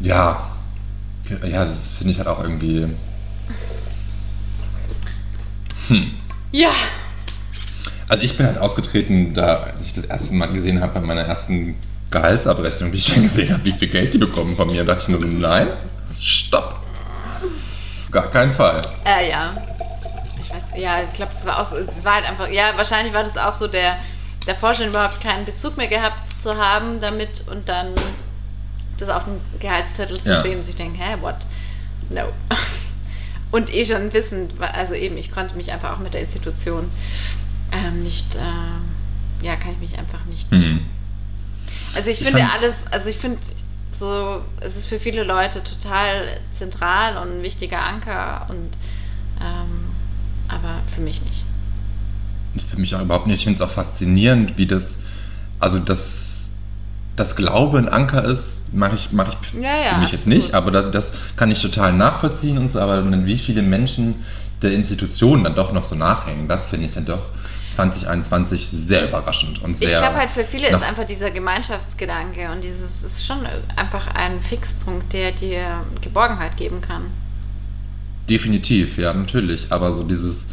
Ja. 0.03 0.51
Ja, 1.45 1.65
das 1.65 1.93
finde 1.93 2.13
ich 2.13 2.19
halt 2.19 2.29
auch 2.29 2.43
irgendwie. 2.43 2.89
ja. 6.51 6.71
Also 8.09 8.25
ich 8.25 8.37
bin 8.37 8.47
halt 8.47 8.59
ausgetreten, 8.59 9.33
da 9.33 9.63
als 9.63 9.87
ich 9.87 9.93
das 9.95 10.05
erste 10.05 10.35
Mal 10.35 10.53
gesehen 10.53 10.83
habe 10.83 11.01
bei 11.01 11.07
meiner 11.07 11.23
ersten 11.23 11.77
Gehaltsabrechnung, 12.11 12.93
wie 12.93 12.97
ich 12.97 13.15
dann 13.15 13.23
gesehen 13.23 13.53
habe, 13.53 13.65
wie 13.65 13.73
viel 13.73 13.89
Geld 13.89 14.13
die 14.13 14.19
bekommen 14.19 14.57
von 14.57 14.67
mir, 14.67 14.85
dachte 14.85 15.03
ich 15.03 15.09
nur 15.09 15.21
so, 15.21 15.27
nein, 15.27 15.69
stopp. 16.21 16.81
Gar 18.11 18.31
keinen 18.31 18.53
Fall. 18.53 18.83
Äh, 19.07 19.31
ja. 19.31 19.55
Ich 20.43 20.51
weiß, 20.51 20.65
ja, 20.77 21.03
ich 21.03 21.13
glaube, 21.15 21.33
das 21.33 21.47
war 21.47 21.61
auch 21.61 21.67
so, 21.67 21.77
es 21.77 22.05
war 22.05 22.17
halt 22.17 22.29
einfach, 22.29 22.49
ja, 22.49 22.77
wahrscheinlich 22.77 23.15
war 23.15 23.25
das 23.25 23.39
auch 23.39 23.55
so 23.55 23.67
der, 23.67 23.97
davor 24.47 24.75
schon 24.75 24.89
überhaupt 24.89 25.23
keinen 25.23 25.47
Bezug 25.47 25.79
mehr 25.79 25.89
gehabt 25.89 26.21
zu 26.43 26.57
haben 26.57 27.01
damit 27.01 27.45
und 27.51 27.69
dann 27.69 27.95
das 29.03 29.11
auf 29.11 29.25
dem 29.25 29.41
Gehaltszettel 29.61 30.19
zu 30.19 30.29
Ja. 30.29 30.43
sehen 30.43 30.59
und 30.59 30.65
sich 30.65 30.77
denken, 30.77 30.97
hä, 30.97 31.17
what? 31.21 31.37
No. 32.11 32.23
Und 33.51 33.73
eh 33.73 33.85
schon 33.85 34.11
wissend, 34.15 34.55
also 34.61 34.95
eben, 34.95 35.19
ich 35.19 35.31
konnte 35.31 35.55
mich 35.57 35.71
einfach 35.73 35.93
auch 35.93 35.99
mit 35.99 36.15
der 36.15 36.23
Institution 36.23 36.89
ähm, 37.71 38.03
nicht, 38.03 38.35
äh, 38.35 39.45
ja, 39.45 39.57
kann 39.57 39.73
ich 39.73 39.79
mich 39.79 39.99
einfach 39.99 40.25
nicht. 40.25 40.51
Mhm. 40.51 40.81
Also 41.95 42.09
ich 42.09 42.21
Ich 42.23 42.27
finde 42.27 42.49
alles, 42.51 42.75
also 42.91 43.11
ich 43.11 43.19
finde 43.19 43.41
so, 43.91 44.41
es 44.61 44.75
ist 44.77 44.87
für 44.87 44.99
viele 44.99 45.23
Leute 45.23 45.63
total 45.63 46.41
zentral 46.53 47.19
und 47.19 47.41
ein 47.41 47.43
wichtiger 47.43 47.85
Anker 47.85 48.47
und 48.49 48.71
ähm, 49.39 49.91
aber 50.49 50.81
für 50.95 51.03
mich 51.03 51.21
nicht. 51.23 51.45
Für 52.71 52.79
mich 52.81 52.95
auch 52.95 53.03
überhaupt 53.03 53.27
nicht. 53.27 53.41
Ich 53.41 53.45
finde 53.45 53.57
es 53.57 53.61
auch 53.61 53.71
faszinierend, 53.75 54.57
wie 54.57 54.67
das, 54.67 54.97
also 55.61 55.79
das, 55.79 56.47
das 57.17 57.37
Glaube 57.37 57.77
ein 57.79 57.89
Anker 57.89 58.25
ist, 58.25 58.62
mache 58.73 58.97
ich, 58.97 59.13
mach 59.13 59.29
ich 59.29 59.61
Ja, 59.61 59.77
ja, 59.77 59.95
für 59.95 60.01
mich 60.01 60.13
jetzt 60.13 60.27
nicht, 60.27 60.55
aber 60.55 60.71
das, 60.71 60.91
das 60.91 61.13
kann 61.37 61.51
ich 61.51 61.61
total 61.61 61.93
nachvollziehen 61.93 62.59
und 62.59 62.73
so, 62.73 62.81
aber 62.81 63.05
wie 63.27 63.39
viele 63.39 63.63
Menschen 63.63 64.17
der 64.63 64.73
Institutionen 64.73 65.45
dann 65.45 65.55
doch 65.55 65.73
noch 65.73 65.85
so 65.85 65.95
nachhängen, 65.95 66.49
das 66.49 66.67
finde 66.67 66.87
ich 66.87 66.95
dann 66.95 67.05
doch 67.05 67.23
2021 67.77 68.69
sehr 68.71 69.09
überraschend 69.09 69.63
und 69.63 69.77
sehr. 69.77 69.93
ich 69.93 69.97
glaube 69.97 70.17
halt 70.17 70.31
für 70.31 70.45
viele 70.45 70.69
ist 70.69 70.83
einfach 70.83 71.05
dieser 71.05 71.31
Gemeinschaftsgedanke 71.31 72.51
und 72.51 72.63
dieses 72.63 73.03
ist 73.05 73.27
schon 73.27 73.39
einfach 73.77 74.09
ein 74.15 74.41
Fixpunkt, 74.43 75.13
der 75.13 75.33
dir 75.33 75.83
Geborgenheit 76.03 76.57
geben 76.57 76.81
kann. 76.81 77.05
Definitiv, 78.29 78.99
ja, 78.99 79.13
natürlich. 79.13 79.67
Aber 79.71 79.93
so 79.93 80.05
dieses 80.05 80.47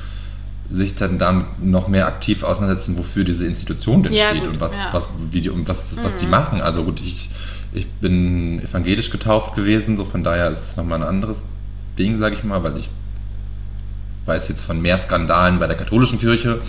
sich 0.71 0.95
dann 0.95 1.17
damit 1.17 1.63
noch 1.63 1.87
mehr 1.87 2.07
aktiv 2.07 2.43
auseinandersetzen, 2.43 2.97
wofür 2.97 3.23
diese 3.23 3.45
Institution 3.45 4.03
denn 4.03 4.13
Ja, 4.13 4.29
steht 4.29 4.41
gut, 4.41 4.49
und 4.49 4.61
was, 4.61 4.71
ja. 4.71 4.89
Mhm. 4.89 4.93
was, 4.93 5.09
wie 5.31 5.41
die, 5.41 5.49
und 5.49 5.67
was, 5.67 5.97
was 6.03 6.17
die 6.17 6.27
machen. 6.27 6.61
Also 6.61 6.83
gut, 6.83 7.01
ich, 7.01 7.29
ich 7.73 7.87
bin 7.87 8.61
evangelisch 8.61 9.09
getauft 9.09 9.55
gewesen, 9.55 9.97
so 9.97 10.05
von 10.05 10.23
daher 10.23 10.49
ist 10.51 10.71
es 10.71 10.77
nochmal 10.77 11.01
ein 11.01 11.07
anderes 11.07 11.41
Ding, 11.97 12.17
sage 12.19 12.35
ich 12.35 12.43
mal, 12.43 12.63
weil 12.63 12.77
ich 12.77 12.89
weiß 14.25 14.47
jetzt 14.49 14.63
von 14.63 14.81
mehr 14.81 14.97
Skandalen 14.97 15.59
bei 15.59 15.67
der 15.67 15.77
katholischen 15.77 16.19
Kirche 16.19 16.61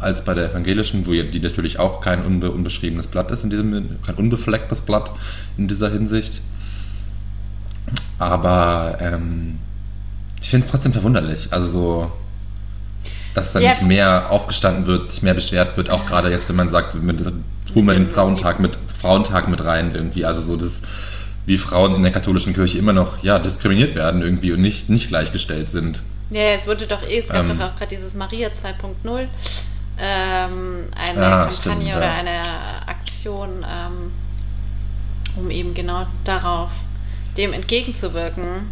als 0.00 0.24
bei 0.24 0.34
der 0.34 0.50
evangelischen, 0.50 1.06
wo 1.06 1.12
die 1.12 1.40
natürlich 1.40 1.78
auch 1.78 2.00
kein 2.00 2.24
unbe 2.24 2.50
unbeschriebenes 2.50 3.06
Blatt 3.06 3.30
ist, 3.30 3.44
in 3.44 3.50
diesem, 3.50 4.02
kein 4.04 4.16
unbeflecktes 4.16 4.80
Blatt 4.80 5.10
in 5.56 5.68
dieser 5.68 5.90
Hinsicht. 5.90 6.40
Aber 8.18 8.98
ähm, 9.00 9.58
ich 10.40 10.50
finde 10.50 10.66
es 10.66 10.70
trotzdem 10.70 10.92
verwunderlich. 10.92 11.48
Also 11.50 11.70
so, 11.70 12.12
dass 13.34 13.52
da 13.52 13.60
Ja. 13.60 13.70
nicht 13.70 13.82
mehr 13.82 14.30
aufgestanden 14.30 14.86
wird, 14.86 15.10
sich 15.12 15.22
mehr 15.22 15.34
beschwert 15.34 15.76
wird, 15.76 15.88
auch 15.88 16.04
gerade 16.06 16.30
jetzt, 16.30 16.48
wenn 16.48 16.56
man 16.56 16.70
sagt, 16.70 16.94
wir 16.94 17.16
tun 17.16 17.86
wir 17.86 17.94
den 17.94 18.08
Frauentag 18.08 18.60
mit, 18.60 18.76
Frauentag 19.02 19.48
mit 19.48 19.62
rein 19.64 19.94
irgendwie. 19.94 20.24
Also 20.24 20.40
so 20.40 20.56
das, 20.56 20.80
wie 21.44 21.58
Frauen 21.58 21.94
in 21.94 22.02
der 22.02 22.12
katholischen 22.12 22.54
Kirche 22.54 22.78
immer 22.78 22.92
noch 22.92 23.22
ja, 23.22 23.38
diskriminiert 23.38 23.94
werden 23.94 24.22
irgendwie 24.22 24.52
und 24.52 24.62
nicht, 24.62 24.88
nicht 24.88 25.08
gleichgestellt 25.08 25.68
sind. 25.70 26.02
Ja, 26.30 26.42
es 26.54 26.66
wurde 26.66 26.86
doch 26.86 27.02
eh, 27.02 27.18
es 27.18 27.28
gab 27.28 27.48
Ähm. 27.48 27.58
doch 27.58 27.66
auch 27.66 27.76
gerade 27.76 27.88
dieses 27.94 28.14
Maria 28.14 28.48
2.0, 28.48 29.26
ähm, 29.98 30.84
eine 30.94 31.20
Ah, 31.26 31.30
Kampagne 31.44 31.50
stimmt, 31.50 31.86
ja. 31.86 31.96
oder 31.98 32.10
eine 32.12 32.42
Aktion, 32.86 33.64
ähm, 33.68 34.12
um 35.36 35.50
eben 35.50 35.74
genau 35.74 36.06
darauf 36.24 36.70
dem 37.36 37.52
entgegenzuwirken. 37.52 38.68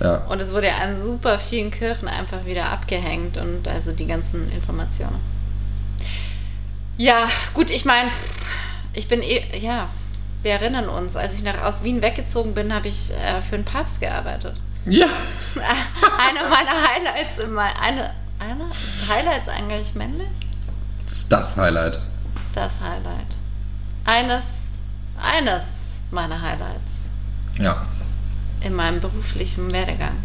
Ja. 0.00 0.16
Und 0.28 0.40
es 0.40 0.52
wurde 0.52 0.66
ja 0.68 0.76
an 0.78 1.02
super 1.02 1.38
vielen 1.38 1.70
Kirchen 1.70 2.08
einfach 2.08 2.44
wieder 2.44 2.66
abgehängt 2.66 3.36
und 3.38 3.66
also 3.66 3.92
die 3.92 4.06
ganzen 4.06 4.50
Informationen. 4.52 5.16
Ja, 6.96 7.28
gut, 7.54 7.70
ich 7.70 7.84
meine, 7.84 8.10
ich 8.92 9.08
bin 9.08 9.22
eh, 9.22 9.42
ja, 9.58 9.88
wir 10.42 10.52
erinnern 10.52 10.88
uns, 10.88 11.16
als 11.16 11.34
ich 11.34 11.42
nach, 11.42 11.62
aus 11.62 11.82
Wien 11.82 12.00
weggezogen 12.02 12.54
bin, 12.54 12.72
habe 12.72 12.88
ich 12.88 13.10
äh, 13.12 13.40
für 13.42 13.56
den 13.56 13.64
Papst 13.64 14.00
gearbeitet. 14.00 14.54
Ja. 14.86 15.06
Einer 16.18 16.48
meiner 16.48 16.70
Highlights, 16.88 17.38
in 17.42 17.52
mein, 17.52 17.74
eine, 17.76 18.10
eine 18.38 18.64
ist 18.70 19.08
Highlights 19.08 19.48
eigentlich 19.48 19.94
männlich? 19.94 20.28
Das 21.04 21.12
ist 21.18 21.32
das 21.32 21.56
Highlight. 21.56 21.98
Das 22.54 22.72
Highlight. 22.80 23.26
Eines, 24.04 24.44
eines 25.20 25.64
meiner 26.10 26.40
Highlights 26.40 26.92
Ja. 27.58 27.84
in 28.60 28.74
meinem 28.74 29.00
beruflichen 29.00 29.70
Werdegang. 29.72 30.16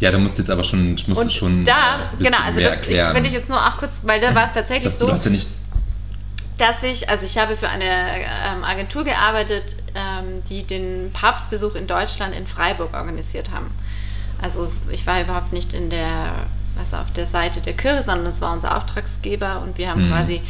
Ja, 0.00 0.10
du 0.10 0.18
musst 0.18 0.38
jetzt 0.38 0.50
aber 0.50 0.64
schon, 0.64 0.96
du 0.96 1.02
musst 1.10 1.20
Und 1.22 1.32
schon 1.32 1.64
da, 1.64 2.10
äh, 2.18 2.22
genau, 2.24 2.38
also 2.38 2.58
das 2.60 2.72
ich, 2.74 2.78
erklären. 2.78 3.14
wenn 3.14 3.24
ich 3.26 3.32
jetzt 3.32 3.48
nur 3.50 3.64
auch 3.64 3.76
kurz, 3.76 4.00
weil 4.04 4.20
da 4.20 4.34
war 4.34 4.46
es 4.46 4.54
tatsächlich 4.54 4.84
dass 4.92 4.98
so, 4.98 5.06
du 5.06 5.12
hast 5.12 5.24
ja 5.26 5.30
nicht. 5.30 5.48
Dass 6.58 6.82
ich, 6.82 7.08
also 7.10 7.24
ich 7.24 7.36
habe 7.38 7.56
für 7.56 7.68
eine 7.68 7.84
ähm, 7.84 8.64
Agentur 8.64 9.04
gearbeitet, 9.04 9.76
ähm, 9.94 10.42
die 10.48 10.62
den 10.64 11.10
Papstbesuch 11.12 11.74
in 11.74 11.86
Deutschland 11.86 12.34
in 12.34 12.46
Freiburg 12.46 12.94
organisiert 12.94 13.50
haben. 13.50 13.70
Also 14.40 14.64
es, 14.64 14.82
ich 14.90 15.06
war 15.06 15.20
überhaupt 15.20 15.52
nicht 15.52 15.74
in 15.74 15.90
der, 15.90 16.46
also 16.78 16.96
auf 16.96 17.12
der 17.12 17.26
Seite 17.26 17.60
der 17.60 17.74
Kirche, 17.74 18.02
sondern 18.02 18.26
es 18.26 18.40
war 18.40 18.52
unser 18.52 18.76
Auftragsgeber 18.76 19.60
und 19.62 19.76
wir 19.78 19.90
haben 19.90 20.06
Mhm. 20.06 20.10
quasi 20.10 20.42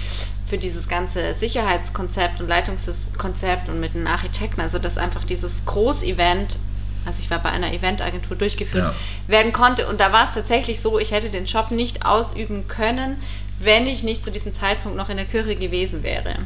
für 0.47 0.59
dieses 0.59 0.89
ganze 0.89 1.35
Sicherheitskonzept 1.35 2.41
und 2.41 2.47
Leitungskonzept 2.47 3.69
und 3.69 3.81
mit 3.81 3.95
den 3.95 4.07
Architekten, 4.07 4.61
also 4.61 4.79
dass 4.79 4.97
einfach 4.99 5.25
dieses 5.25 5.65
Großevent, 5.67 6.57
also 7.05 7.19
ich 7.21 7.31
war 7.33 7.41
bei 7.41 7.51
einer 7.51 7.73
Eventagentur 7.73 8.37
durchgeführt, 8.37 8.85
Ja. 8.85 8.95
werden 9.27 9.53
konnte. 9.53 9.89
Und 9.89 10.01
da 10.01 10.13
war 10.13 10.29
es 10.29 10.35
tatsächlich 10.35 10.81
so, 10.81 11.01
ich 11.01 11.11
hätte 11.11 11.31
den 11.31 11.47
Job 11.47 11.73
nicht 11.73 12.07
ausüben 12.07 12.69
können, 12.69 13.17
wenn 13.59 13.87
ich 13.87 14.03
nicht 14.03 14.25
zu 14.25 14.31
diesem 14.31 14.55
Zeitpunkt 14.55 14.97
noch 14.97 15.09
in 15.09 15.17
der 15.17 15.27
Kirche 15.27 15.57
gewesen 15.57 16.03
wäre. 16.03 16.37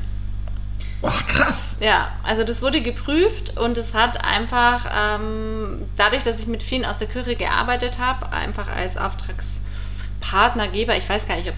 Boah, 1.00 1.14
krass. 1.28 1.76
Ja, 1.80 2.12
also 2.22 2.44
das 2.44 2.60
wurde 2.60 2.82
geprüft 2.82 3.56
und 3.58 3.78
es 3.78 3.94
hat 3.94 4.22
einfach, 4.22 4.86
ähm, 4.94 5.86
dadurch, 5.96 6.22
dass 6.24 6.40
ich 6.40 6.46
mit 6.46 6.62
vielen 6.62 6.84
aus 6.84 6.98
der 6.98 7.08
Kirche 7.08 7.36
gearbeitet 7.36 7.98
habe, 7.98 8.30
einfach 8.32 8.68
als 8.68 8.98
Auftragspartnergeber, 8.98 10.96
ich 10.96 11.08
weiß 11.08 11.26
gar 11.26 11.36
nicht, 11.36 11.48
ob 11.48 11.54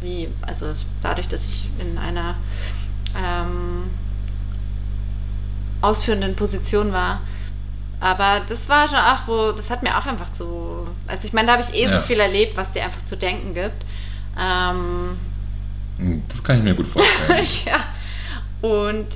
wie, 0.00 0.28
also 0.42 0.72
dadurch, 1.02 1.28
dass 1.28 1.46
ich 1.46 1.68
in 1.78 1.98
einer 1.98 2.34
ähm, 3.16 3.90
ausführenden 5.80 6.36
Position 6.36 6.92
war. 6.92 7.20
Aber 7.98 8.42
das 8.46 8.68
war 8.68 8.88
schon 8.88 8.98
auch, 8.98 9.26
wo, 9.26 9.52
das 9.52 9.70
hat 9.70 9.82
mir 9.82 9.96
auch 9.96 10.04
einfach 10.06 10.28
so, 10.34 10.86
also 11.06 11.24
ich 11.26 11.32
meine, 11.32 11.46
da 11.46 11.52
habe 11.54 11.62
ich 11.62 11.74
eh 11.74 11.84
Ja. 11.84 12.00
so 12.00 12.06
viel 12.06 12.20
erlebt, 12.20 12.56
was 12.56 12.70
dir 12.72 12.84
einfach 12.84 13.04
zu 13.06 13.16
denken 13.16 13.54
gibt. 13.54 13.84
Ähm, 14.38 15.18
Das 16.28 16.42
kann 16.42 16.58
ich 16.58 16.62
mir 16.62 16.74
gut 16.74 16.86
vorstellen. 16.86 17.46
ja. 17.66 17.84
Und 18.68 19.06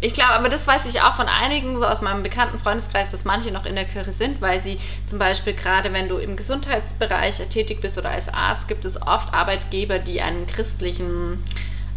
ich 0.00 0.12
glaube, 0.12 0.32
aber 0.32 0.48
das 0.48 0.66
weiß 0.66 0.86
ich 0.86 1.00
auch 1.00 1.14
von 1.14 1.26
einigen, 1.26 1.78
so 1.78 1.86
aus 1.86 2.02
meinem 2.02 2.22
bekannten 2.22 2.58
Freundeskreis, 2.58 3.10
dass 3.10 3.24
manche 3.24 3.50
noch 3.50 3.64
in 3.64 3.74
der 3.74 3.86
Kirche 3.86 4.12
sind, 4.12 4.42
weil 4.42 4.62
sie 4.62 4.78
zum 5.06 5.18
Beispiel 5.18 5.54
gerade, 5.54 5.92
wenn 5.92 6.08
du 6.08 6.18
im 6.18 6.36
Gesundheitsbereich 6.36 7.36
tätig 7.48 7.80
bist 7.80 7.96
oder 7.96 8.10
als 8.10 8.28
Arzt, 8.28 8.68
gibt 8.68 8.84
es 8.84 9.00
oft 9.00 9.32
Arbeitgeber, 9.32 9.98
die 9.98 10.20
einem 10.20 10.46
christlichen 10.46 11.42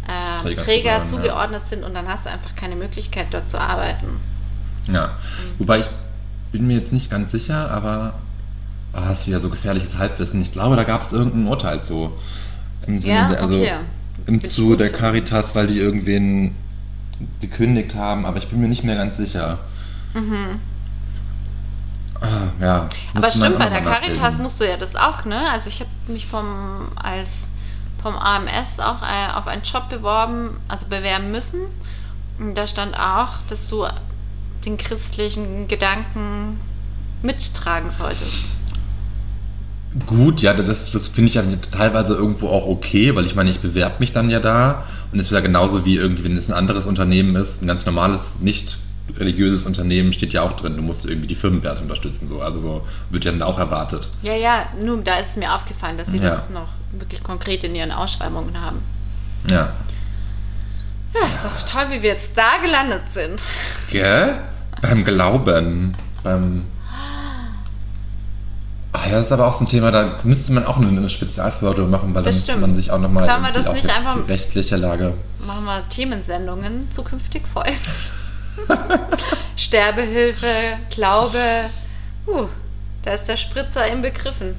ähm, 0.08 0.42
Träger 0.42 0.64
Träger, 0.64 1.04
zugeordnet, 1.04 1.08
zugeordnet 1.08 1.66
sind 1.68 1.84
und 1.84 1.94
dann 1.94 2.08
hast 2.08 2.24
du 2.24 2.30
einfach 2.30 2.56
keine 2.56 2.74
Möglichkeit, 2.74 3.26
dort 3.32 3.50
zu 3.50 3.60
arbeiten. 3.60 4.18
ja. 4.88 5.10
Wobei 5.58 5.80
ich 5.80 5.90
bin 6.52 6.66
mir 6.66 6.78
jetzt 6.78 6.92
nicht 6.92 7.10
ganz 7.10 7.30
sicher, 7.30 7.70
aber 7.70 8.14
ah, 8.92 9.08
das 9.08 9.20
ist 9.20 9.26
wieder 9.28 9.40
so 9.40 9.50
gefährliches 9.50 9.98
Halbwissen. 9.98 10.42
Ich 10.42 10.52
glaube, 10.52 10.76
da 10.76 10.84
gab 10.84 11.02
es 11.02 11.12
irgendein 11.12 11.46
Urteil 11.46 11.84
so. 11.84 12.18
Im 12.86 12.98
Sinne 12.98 13.14
Ja, 13.14 13.28
der, 13.28 13.42
also 13.42 13.60
okay. 13.60 13.74
im 14.26 14.48
Zuge 14.48 14.76
der. 14.76 14.90
Caritas, 14.90 15.54
weil 15.54 15.66
die 15.66 15.78
irgendwen 15.78 16.54
gekündigt 17.40 17.94
haben, 17.94 18.24
aber 18.24 18.38
ich 18.38 18.48
bin 18.48 18.60
mir 18.60 18.68
nicht 18.68 18.84
mehr 18.84 18.96
ganz 18.96 19.16
sicher. 19.16 19.58
Ah, 22.20 22.28
ja. 22.60 22.82
Mhm. 22.82 23.18
Aber 23.18 23.30
stimmt, 23.30 23.58
bei 23.58 23.68
der 23.68 23.82
Caritas 23.82 24.18
nachlesen. 24.18 24.42
musst 24.42 24.60
du 24.60 24.68
ja 24.68 24.76
das 24.76 24.94
auch, 24.96 25.24
ne? 25.24 25.50
Also 25.50 25.68
ich 25.68 25.80
habe 25.80 25.90
mich 26.08 26.26
vom 26.26 26.90
als 26.96 27.28
vom 28.02 28.16
AMS 28.16 28.78
auch 28.78 29.02
äh, 29.02 29.32
auf 29.34 29.46
einen 29.46 29.62
Job 29.62 29.88
beworben, 29.88 30.56
also 30.68 30.86
bewerben 30.86 31.30
müssen. 31.30 31.60
Und 32.38 32.54
da 32.54 32.66
stand 32.66 32.98
auch, 32.98 33.38
dass 33.48 33.68
du 33.68 33.86
den 34.64 34.78
christlichen 34.78 35.68
Gedanken 35.68 36.58
mittragen 37.22 37.90
solltest. 37.90 38.44
Gut, 40.06 40.40
ja, 40.40 40.54
das, 40.54 40.92
das 40.92 41.06
finde 41.08 41.28
ich 41.28 41.34
ja 41.34 41.42
teilweise 41.72 42.14
irgendwo 42.14 42.48
auch 42.48 42.66
okay, 42.66 43.14
weil 43.16 43.26
ich 43.26 43.34
meine, 43.34 43.50
ich 43.50 43.58
bewerbe 43.58 43.96
mich 43.98 44.12
dann 44.12 44.30
ja 44.30 44.38
da 44.38 44.84
und 45.12 45.18
es 45.18 45.32
wäre 45.32 45.42
genauso 45.42 45.84
wie 45.84 45.96
irgendwie, 45.96 46.24
wenn 46.24 46.36
es 46.36 46.48
ein 46.48 46.54
anderes 46.54 46.86
Unternehmen 46.86 47.34
ist, 47.34 47.60
ein 47.60 47.66
ganz 47.66 47.84
normales, 47.86 48.36
nicht 48.40 48.78
religiöses 49.18 49.66
Unternehmen 49.66 50.12
steht 50.12 50.32
ja 50.32 50.42
auch 50.42 50.52
drin, 50.52 50.76
du 50.76 50.82
musst 50.82 51.04
irgendwie 51.04 51.26
die 51.26 51.34
Firmenwerte 51.34 51.82
unterstützen, 51.82 52.28
so. 52.28 52.40
Also 52.40 52.60
so 52.60 52.86
wird 53.10 53.24
ja 53.24 53.32
dann 53.32 53.42
auch 53.42 53.58
erwartet. 53.58 54.08
Ja, 54.22 54.34
ja, 54.36 54.66
nur 54.80 54.98
da 54.98 55.18
ist 55.18 55.30
es 55.30 55.36
mir 55.36 55.52
aufgefallen, 55.52 55.98
dass 55.98 56.06
sie 56.06 56.18
Ja. 56.18 56.30
das 56.36 56.50
noch 56.50 56.68
wirklich 56.92 57.22
konkret 57.24 57.64
in 57.64 57.74
ihren 57.74 57.90
Ausschreibungen 57.90 58.60
haben. 58.60 58.78
Ja. 59.48 59.70
Ja, 61.14 61.26
ist 61.26 61.44
doch 61.44 61.68
toll, 61.68 61.86
wie 61.90 62.02
wir 62.02 62.10
jetzt 62.10 62.30
da 62.36 62.58
gelandet 62.64 63.02
sind. 63.12 63.42
Gell? 63.90 64.34
Beim 64.80 65.04
Glauben, 65.04 65.96
beim. 66.22 66.64
Ah 68.92 69.06
ja, 69.06 69.12
das 69.12 69.26
ist 69.26 69.32
aber 69.32 69.46
auch 69.46 69.54
so 69.54 69.64
ein 69.64 69.68
Thema, 69.68 69.92
da 69.92 70.18
müsste 70.24 70.52
man 70.52 70.66
auch 70.66 70.76
eine, 70.76 70.88
eine 70.88 71.08
Spezialförderung 71.08 71.90
machen, 71.90 72.12
weil 72.14 72.22
da 72.22 72.28
Das 72.30 72.36
müsste 72.36 72.52
stimmt. 72.52 72.66
man 72.66 72.74
sich 72.74 72.90
auch 72.90 72.98
nochmal 72.98 73.24
Sollen 73.24 73.42
wir 73.42 73.52
das 73.52 73.66
auf 73.66 73.74
nicht 73.74 73.84
jetzt 73.84 73.96
einfach- 73.96 74.16
die 74.16 74.32
rechtliche 74.32 74.76
Lage. 74.76 75.14
Machen 75.46 75.64
wir 75.64 75.88
Themensendungen 75.88 76.90
zukünftig 76.90 77.46
voll. 77.46 77.66
Sterbehilfe, 79.56 80.46
Glaube. 80.90 81.38
Uh, 82.26 82.46
da 83.02 83.12
ist 83.14 83.26
der 83.26 83.36
Spritzer 83.36 83.86
inbegriffen. 83.86 84.54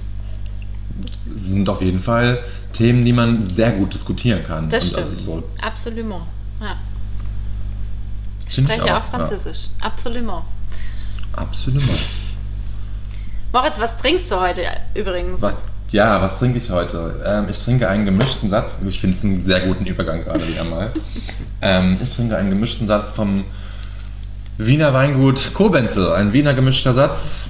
sind 1.33 1.67
auf 1.69 1.81
jeden 1.81 2.01
Fall 2.01 2.39
Themen, 2.73 3.03
die 3.05 3.13
man 3.13 3.47
sehr 3.49 3.71
gut 3.73 3.93
diskutieren 3.93 4.43
kann. 4.45 4.69
Das 4.69 4.85
Und 4.85 4.89
stimmt. 4.91 5.07
Also 5.07 5.19
so, 5.23 5.43
Absolument. 5.61 6.23
Ja. 6.61 6.77
Ich 8.47 8.55
spreche 8.55 8.83
auch 8.95 9.01
auch, 9.01 9.09
Französisch. 9.09 9.67
Absolument. 9.81 10.43
Ja, 11.35 11.41
absolut. 11.43 11.83
Moritz, 13.53 13.79
was 13.79 13.97
trinkst 13.97 14.31
du 14.31 14.39
heute 14.39 14.61
übrigens? 14.95 15.41
Was, 15.41 15.53
ja, 15.89 16.21
was 16.21 16.39
trinke 16.39 16.57
ich 16.57 16.69
heute? 16.69 17.21
Ähm, 17.25 17.47
ich 17.49 17.61
trinke 17.61 17.89
einen 17.89 18.05
gemischten 18.05 18.49
Satz. 18.49 18.77
Ich 18.87 19.01
finde 19.01 19.17
es 19.17 19.23
einen 19.25 19.41
sehr 19.41 19.59
guten 19.61 19.85
Übergang 19.85 20.23
gerade 20.23 20.47
wieder 20.47 20.63
mal. 20.63 20.93
ähm, 21.61 21.97
ich 22.01 22.15
trinke 22.15 22.37
einen 22.37 22.49
gemischten 22.49 22.87
Satz 22.87 23.11
vom 23.11 23.43
Wiener 24.57 24.93
Weingut 24.93 25.53
Kobenzel. 25.53 26.13
Ein 26.13 26.31
Wiener 26.31 26.53
gemischter 26.53 26.93
Satz. 26.93 27.43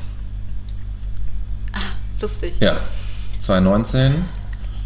Lustig. 2.20 2.56
Ja, 2.60 2.78
2019. 3.40 4.26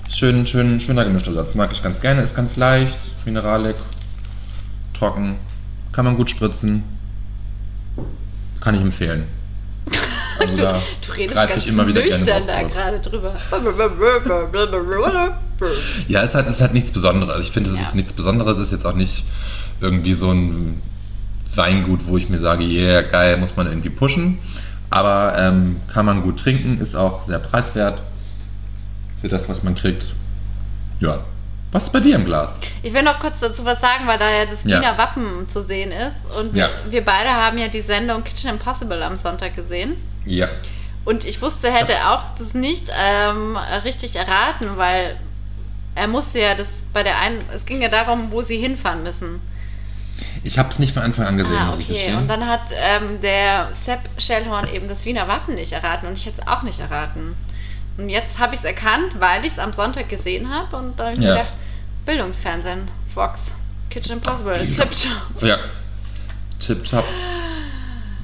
Schön, 0.10 0.45
schön, 0.47 0.82
schöner 0.82 1.06
gemischter 1.06 1.34
Satz. 1.34 1.56
Mag 1.56 1.71
ich 1.71 1.82
ganz 1.82 2.01
gerne. 2.01 2.23
Ist 2.23 2.36
ganz 2.36 2.58
leicht, 2.58 2.97
Mineralik, 3.25 3.78
trocken. 4.93 5.38
Kann 5.93 6.04
man 6.04 6.17
gut 6.17 6.30
spritzen. 6.30 6.84
Kann 8.60 8.75
ich 8.75 8.82
empfehlen. 8.82 9.35
Da 10.39 10.82
Du 11.06 11.12
redest 11.13 11.36
ganz 11.36 11.58
ich 11.58 11.67
immer 11.67 11.88
wieder 11.88 12.02
nüchtern 12.02 12.45
da 12.48 12.63
gerade 12.63 13.00
drüber. 13.00 13.36
Ja, 16.08 16.21
es 16.24 16.30
ist 16.30 16.36
halt, 16.36 16.48
es 16.48 16.56
ist 16.56 16.62
halt 16.62 16.74
nichts 16.74 16.91
Besonderes. 16.91 17.30
Also 17.34 17.43
ich 17.43 17.52
finde, 17.52 17.69
es 17.69 17.76
ist 17.76 17.80
Ja. 17.82 17.86
jetzt 17.86 17.95
nichts 17.95 18.13
Besonderes. 18.13 18.58
Es 18.58 18.65
ist 18.67 18.71
jetzt 18.74 18.86
auch 18.86 18.93
nicht 18.93 19.24
irgendwie 19.82 20.13
so 20.13 20.32
ein 20.32 20.82
Weingut, 21.56 22.02
wo 22.08 22.17
ich 22.17 22.30
mir 22.30 22.39
sage, 22.39 22.63
yeah, 22.65 23.02
geil, 23.02 23.38
muss 23.38 23.56
man 23.56 23.67
irgendwie 23.67 23.89
pushen. 23.89 24.39
Aber 24.89 25.34
ähm, 25.38 25.78
kann 25.93 26.06
man 26.06 26.21
gut 26.21 26.39
trinken, 26.39 26.80
ist 26.82 26.95
auch 26.95 27.24
sehr 27.26 27.39
preiswert 27.39 28.02
für 29.21 29.30
das, 29.30 29.48
was 29.50 29.63
man 29.63 29.76
kriegt. 29.76 30.13
Ja, 31.00 31.19
Was 31.71 31.84
ist 31.86 31.93
bei 31.93 32.00
dir 32.00 32.15
im 32.15 32.24
Glas? 32.26 32.58
Ich 32.84 32.93
will 32.93 33.04
noch 33.04 33.19
kurz 33.19 33.34
dazu 33.41 33.65
was 33.65 33.82
sagen, 33.82 34.08
weil 34.08 34.17
da 34.17 34.30
ja 34.30 34.45
das 34.45 34.63
Ja. 34.63 34.80
Wiener 34.80 34.98
Wappen 34.98 35.48
zu 35.50 35.63
sehen 35.63 35.91
ist. 35.91 36.15
Und 36.39 36.56
Ja. 36.56 36.69
wir, 36.86 36.91
wir 36.91 37.06
beide 37.06 37.30
haben 37.30 37.58
ja 37.58 37.67
die 37.67 37.82
Sendung 37.82 38.24
Kitchen 38.24 38.50
Impossible 38.50 39.02
am 39.04 39.17
Sonntag 39.17 39.56
gesehen. 39.56 39.95
Ja. 40.26 40.48
Und 41.06 41.24
ich 41.26 41.42
wusste, 41.42 41.72
hätte 41.72 42.08
auch 42.08 42.24
das 42.40 42.54
nicht 42.54 42.92
ähm, 42.98 43.58
richtig 43.84 44.16
erraten, 44.16 44.76
weil 44.78 45.18
er 45.94 46.08
musste 46.08 46.40
ja 46.40 46.56
das 46.56 46.68
bei 46.94 47.04
der 47.04 47.20
einen, 47.20 47.40
es 47.54 47.66
ging 47.66 47.82
ja 47.82 47.90
darum, 47.90 48.32
wo 48.32 48.42
sie 48.42 48.58
hinfahren 48.58 49.04
müssen. 49.04 49.40
Ich 50.44 50.58
habe 50.58 50.70
es 50.70 50.80
nicht 50.80 50.94
von 50.94 51.04
Anfang 51.04 51.26
an 51.28 51.38
gesehen, 51.38 51.58
ah, 51.58 51.74
okay. 51.74 52.14
Und 52.16 52.28
dann 52.28 52.48
hat 52.48 52.62
ähm, 52.74 53.20
der 53.22 53.70
Sepp 53.74 54.00
Schellhorn 54.18 54.68
eben 54.74 54.88
das 54.88 55.06
Wiener 55.06 55.28
Wappen 55.28 55.56
nicht 55.56 55.74
erraten 55.74 56.08
und 56.08 56.18
ich 56.18 56.26
hätte 56.26 56.42
es 56.42 56.48
auch 56.48 56.64
nicht 56.64 56.80
erraten. 56.80 57.36
Und 57.98 58.10
jetzt 58.10 58.40
habe 58.40 58.54
ich 58.54 58.60
es 58.60 58.66
erkannt, 58.66 59.20
weil 59.20 59.46
ich 59.46 59.52
es 59.54 59.60
am 59.60 59.74
Sonntag 59.74 60.10
gesehen 60.10 60.50
habe 60.54 60.76
und 60.78 61.00
dann 61.00 61.08
habe 61.08 61.18
ich 61.18 61.24
Ja. 61.24 61.34
gedacht, 61.36 61.54
Bildungsfernsehen, 62.06 62.88
Vox, 63.14 63.52
Kitchen 63.90 64.14
Impossible, 64.14 64.58
Tipptopp. 64.72 65.42
Ja. 65.42 65.58
Tipptopp. 66.60 67.06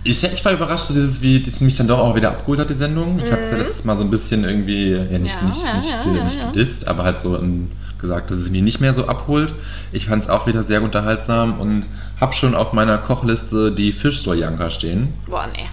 Ich, 0.03 0.23
ich 0.23 0.43
war 0.43 0.51
überrascht, 0.53 0.89
dieses, 0.89 1.21
wie 1.21 1.41
das 1.41 1.61
mich 1.61 1.75
dann 1.77 1.87
doch 1.87 1.99
auch 1.99 2.15
wieder 2.15 2.29
abgeholt 2.29 2.59
hat, 2.59 2.69
die 2.69 2.73
Sendung. 2.73 3.19
Ich 3.23 3.31
habe 3.31 3.41
es 3.41 3.51
ja 3.51 3.57
letztes 3.57 3.83
Mal 3.83 3.97
so 3.97 4.03
ein 4.03 4.09
bisschen 4.09 4.43
irgendwie, 4.43 4.93
ja 4.93 5.19
nicht, 5.19 5.39
Mhm. 5.41 5.49
Ja, 5.63 5.75
nicht, 5.77 5.89
ja, 5.89 6.05
nicht, 6.05 6.17
ja, 6.17 6.23
nicht 6.23 6.45
gedisst, 6.53 6.87
aber 6.87 7.03
halt 7.03 7.19
so 7.19 7.37
ähm, 7.37 7.69
gesagt, 7.99 8.31
dass 8.31 8.39
es 8.39 8.49
mich 8.49 8.63
nicht 8.63 8.81
mehr 8.81 8.95
so 8.95 9.07
abholt. 9.07 9.53
Ich 9.91 10.07
fand 10.07 10.23
es 10.23 10.29
auch 10.29 10.47
wieder 10.47 10.63
sehr 10.63 10.81
unterhaltsam 10.81 11.59
und 11.59 11.85
habe 12.19 12.33
schon 12.33 12.55
auf 12.55 12.73
meiner 12.73 12.97
Kochliste 12.97 13.71
die 13.71 13.91
Fischsoljanka 13.93 14.71
stehen. 14.71 15.13
Boah, 15.27 15.47
nee. 15.53 15.67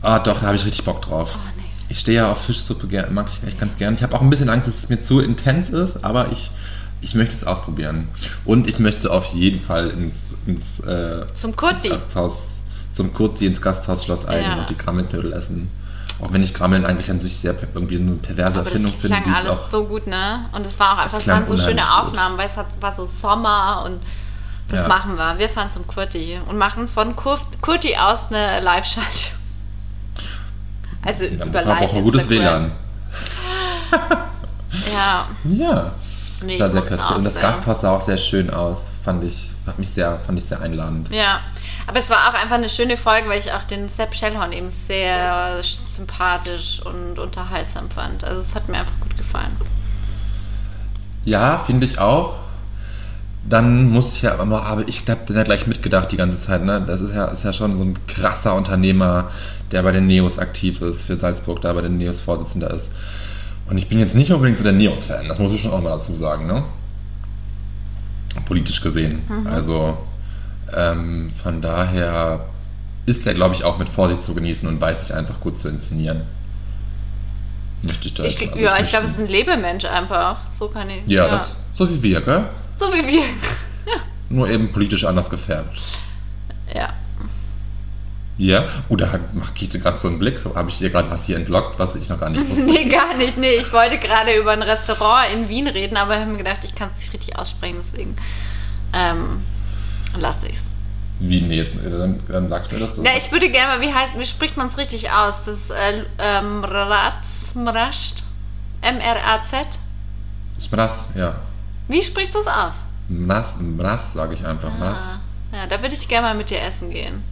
Ah 0.00 0.18
doch, 0.18 0.40
da 0.40 0.46
habe 0.46 0.56
ich 0.56 0.64
richtig 0.64 0.84
Bock 0.84 1.02
drauf. 1.02 1.36
Oh, 1.36 1.48
nee. 1.58 1.64
Ich 1.90 1.98
stehe 2.00 2.16
ja 2.18 2.32
auf 2.32 2.42
Fischsuppe, 2.44 2.86
mag 3.10 3.26
ich 3.30 3.46
echt 3.46 3.60
ganz 3.60 3.76
gern. 3.76 3.94
Ich 3.94 4.02
habe 4.02 4.14
auch 4.16 4.22
ein 4.22 4.30
bisschen 4.30 4.48
Angst, 4.48 4.66
dass 4.66 4.78
es 4.78 4.88
mir 4.88 5.02
zu 5.02 5.20
intens 5.20 5.68
ist, 5.68 6.04
aber 6.04 6.32
ich, 6.32 6.50
ich 7.02 7.14
möchte 7.14 7.34
es 7.34 7.44
ausprobieren. 7.44 8.08
Und 8.46 8.66
ich 8.66 8.78
möchte 8.78 9.10
auf 9.12 9.26
jeden 9.34 9.60
Fall 9.60 9.88
ins, 9.90 10.34
ins, 10.46 10.80
äh, 10.86 11.26
Zum 11.34 11.54
Kurti. 11.54 11.88
ins 11.88 11.96
Gasthaus, 12.04 12.42
zum 12.96 13.12
Kurti 13.14 13.46
ins 13.46 13.60
Gasthaus 13.60 14.04
Schloss 14.04 14.26
Eigen 14.26 14.44
Ja. 14.50 14.54
und 14.58 14.70
die 14.70 14.76
Grammelknödel 14.76 15.32
essen. 15.32 15.70
Auch 16.22 16.32
wenn 16.32 16.42
ich 16.42 16.54
Grammeln 16.54 16.86
eigentlich 16.86 17.10
an 17.10 17.20
sich 17.20 17.36
sehr 17.38 17.54
irgendwie 17.74 17.96
eine 17.98 18.12
perverse 18.12 18.58
Aber 18.58 18.66
Erfindung 18.68 18.90
das 18.92 19.00
finde, 19.02 19.18
ist 19.30 19.36
alles 19.36 19.50
auch. 19.50 19.68
so 19.68 19.84
gut, 19.84 20.06
ne? 20.06 20.46
Und 20.52 20.64
es 20.66 20.78
war 20.80 20.94
auch 20.94 20.98
einfach, 21.02 21.18
es 21.18 21.26
waren 21.28 21.46
so 21.46 21.58
schöne 21.58 21.82
gut. 21.82 21.90
Aufnahmen, 21.90 22.38
weil 22.38 22.48
es 22.48 22.56
hat, 22.56 22.66
war 22.80 22.94
so 22.94 23.06
Sommer 23.06 23.82
und 23.84 24.00
das 24.68 24.80
Ja. 24.80 24.88
machen 24.88 25.16
wir. 25.16 25.38
Wir 25.38 25.48
fahren 25.50 25.70
zum 25.70 25.86
Kurti 25.86 26.40
und 26.48 26.56
machen 26.56 26.88
von 26.88 27.14
Kur 27.14 27.38
Kurti 27.60 27.96
aus 27.96 28.20
eine 28.30 28.60
Live-Schaltung. 28.60 29.36
Also 31.02 31.26
Da 31.26 31.44
über 31.44 31.62
live 31.62 31.92
man 31.92 32.02
gutes 32.04 32.22
Instagram. 32.22 32.62
WLAN. 32.64 32.72
Ja. 34.92 35.26
Ja. 35.44 35.92
Nee, 36.44 36.58
sah 36.58 36.68
sehr 36.68 36.82
köstlich. 36.82 37.00
auch 37.10 37.16
Und 37.16 37.24
das. 37.24 37.34
Gasthaus 37.40 37.80
sah 37.82 37.90
auch 37.90 38.00
sehr 38.02 38.18
schön 38.18 38.50
aus. 38.50 38.90
Fand 39.04 39.22
ich, 39.24 39.50
hat 39.66 39.78
mich 39.78 39.90
sehr, 39.90 40.18
fand 40.26 40.38
ich 40.38 40.44
sehr 40.44 40.60
einladend. 40.60 41.08
Ja, 41.10 41.40
aber 41.86 42.00
es 42.00 42.10
war 42.10 42.28
auch 42.28 42.34
einfach 42.34 42.56
eine 42.56 42.68
schöne 42.68 42.96
Folge, 42.96 43.28
weil 43.28 43.38
ich 43.38 43.52
auch 43.52 43.64
den 43.64 43.88
Sepp 43.88 44.14
Schellhorn 44.14 44.52
eben 44.52 44.70
sehr 44.70 45.62
sympathisch 45.62 46.80
und 46.84 47.18
unterhaltsam 47.18 47.90
fand. 47.90 48.24
Also 48.24 48.40
es 48.40 48.54
hat 48.54 48.68
mir 48.68 48.78
einfach 48.78 49.00
gut 49.00 49.16
gefallen. 49.16 49.56
Ja, 51.24 51.58
finde 51.66 51.86
ich 51.86 51.98
auch. 51.98 52.34
Dann 53.48 53.90
muss 53.90 54.14
ich 54.14 54.22
ja 54.22 54.38
aber, 54.38 54.64
aber 54.64 54.88
ich 54.88 55.08
habe 55.08 55.20
dann 55.26 55.36
ja 55.36 55.44
gleich 55.44 55.68
mitgedacht 55.68 56.10
die 56.10 56.16
ganze 56.16 56.40
Zeit, 56.40 56.64
ne? 56.64 56.82
Das 56.84 57.00
ist 57.00 57.14
ja, 57.14 57.26
ist 57.26 57.44
ja 57.44 57.52
schon 57.52 57.76
so 57.76 57.84
ein 57.84 57.96
krasser 58.08 58.54
Unternehmer, 58.54 59.30
der 59.70 59.82
bei 59.82 59.92
den 59.92 60.08
Neos 60.08 60.38
aktiv 60.38 60.80
ist, 60.80 61.02
für 61.02 61.16
Salzburg 61.16 61.60
da 61.60 61.72
bei 61.72 61.82
den 61.82 61.96
Neos 61.96 62.20
Vorsitzender 62.20 62.70
ist. 62.72 62.90
Und 63.68 63.78
ich 63.78 63.88
bin 63.88 64.00
jetzt 64.00 64.16
nicht 64.16 64.32
unbedingt 64.32 64.58
so 64.58 64.64
der 64.64 64.72
Neos-Fan, 64.72 65.28
das 65.28 65.38
muss 65.38 65.52
ich 65.52 65.62
schon 65.62 65.72
auch 65.72 65.80
mal 65.80 65.90
dazu 65.90 66.14
sagen, 66.14 66.48
ne? 66.48 66.64
Politisch 68.46 68.80
gesehen. 68.80 69.22
Also 69.48 69.96
ähm, 70.74 71.30
von 71.42 71.62
daher 71.62 72.46
ist 73.06 73.26
er, 73.26 73.34
glaube 73.34 73.54
ich, 73.54 73.64
auch 73.64 73.78
mit 73.78 73.88
Vorsicht 73.88 74.22
zu 74.22 74.34
genießen 74.34 74.68
und 74.68 74.80
weiß 74.80 75.02
sich 75.06 75.14
einfach 75.14 75.40
gut 75.40 75.58
zu 75.60 75.68
inszenieren. 75.68 76.22
Möchte 77.82 78.08
ich 78.08 78.14
da 78.14 78.24
Ich, 78.24 78.40
also 78.40 78.58
ja, 78.62 78.78
ich 78.80 78.88
glaube, 78.88 79.06
es 79.06 79.12
ist 79.12 79.20
ein 79.20 79.28
Lebemensch 79.28 79.84
einfach. 79.84 80.38
So 80.58 80.68
kann 80.68 80.90
ich. 80.90 81.06
Ja, 81.06 81.28
Das, 81.28 81.56
so 81.72 81.88
wie 81.88 82.02
wir, 82.02 82.20
gell? 82.20 82.44
so 82.74 82.92
wie 82.92 83.06
wir. 83.06 83.22
Nur 84.28 84.48
eben 84.48 84.72
politisch 84.72 85.04
anders 85.04 85.30
gefärbt. 85.30 85.78
Ja. 86.74 86.92
Ja, 88.38 88.64
oh, 88.90 88.96
da 88.96 89.18
macht 89.32 89.54
Kiete 89.54 89.78
gerade 89.78 89.96
so 89.96 90.08
einen 90.08 90.18
Blick. 90.18 90.40
Habe 90.54 90.68
ich 90.68 90.76
dir 90.78 90.90
gerade 90.90 91.10
was 91.10 91.24
hier 91.24 91.36
entlockt, 91.36 91.78
was 91.78 91.94
ich 91.96 92.08
noch 92.08 92.20
gar 92.20 92.28
nicht 92.28 92.46
wusste? 92.48 92.62
Nee, 92.70 92.84
gar 92.84 93.14
nicht. 93.16 93.38
Nee, 93.38 93.54
ich 93.54 93.72
wollte 93.72 93.98
gerade 93.98 94.34
über 94.34 94.50
ein 94.52 94.62
Restaurant 94.62 95.32
in 95.32 95.48
Wien 95.48 95.68
reden, 95.68 95.96
aber 95.96 96.14
ich 96.14 96.20
habe 96.20 96.32
mir 96.32 96.38
gedacht, 96.38 96.58
ich 96.64 96.74
kann 96.74 96.90
es 96.94 97.00
nicht 97.00 97.14
richtig 97.14 97.38
aussprechen, 97.38 97.78
deswegen 97.80 98.16
ähm, 98.92 99.42
lasse 100.16 100.46
ich 100.48 100.56
es. 100.56 100.62
Wie, 101.18 101.40
nee, 101.40 101.56
jetzt, 101.56 101.76
dann, 101.82 102.20
dann 102.28 102.48
sagst 102.48 102.70
du 102.70 102.76
mir 102.76 102.82
das 102.82 102.96
so. 102.96 103.02
Ja, 103.02 103.12
ich 103.16 103.32
würde 103.32 103.50
gerne 103.50 103.78
mal, 103.78 103.80
wie 103.80 103.92
heißt, 103.92 104.18
wie 104.18 104.26
spricht 104.26 104.56
man 104.56 104.68
es 104.68 104.76
richtig 104.76 105.10
aus? 105.10 105.44
Das 105.44 105.70
äh, 105.70 106.04
ähm, 106.18 106.60
Mraz, 106.60 107.54
Mrascht? 107.54 108.22
M-R-A-Z? 108.82 109.66
Ist 110.58 110.72
Mras, 110.72 111.04
ja. 111.14 111.34
Wie 111.88 112.02
sprichst 112.02 112.34
du 112.34 112.40
es 112.40 112.46
aus? 112.46 112.82
Mras, 113.08 113.56
Mras 113.60 114.12
sage 114.12 114.34
ich 114.34 114.44
einfach. 114.44 114.70
Ah, 114.80 115.20
ja, 115.52 115.66
da 115.68 115.80
würde 115.80 115.94
ich 115.94 116.06
gerne 116.08 116.28
mal 116.28 116.34
mit 116.34 116.50
dir 116.50 116.60
essen 116.60 116.90
gehen. 116.90 117.22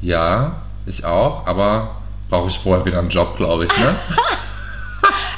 Ja, 0.00 0.62
ich 0.86 1.04
auch, 1.04 1.46
aber 1.46 1.96
brauche 2.28 2.48
ich 2.48 2.58
vorher 2.58 2.84
wieder 2.84 2.98
einen 2.98 3.08
Job, 3.08 3.36
glaube 3.36 3.64
ich, 3.64 3.76
ne? 3.78 3.94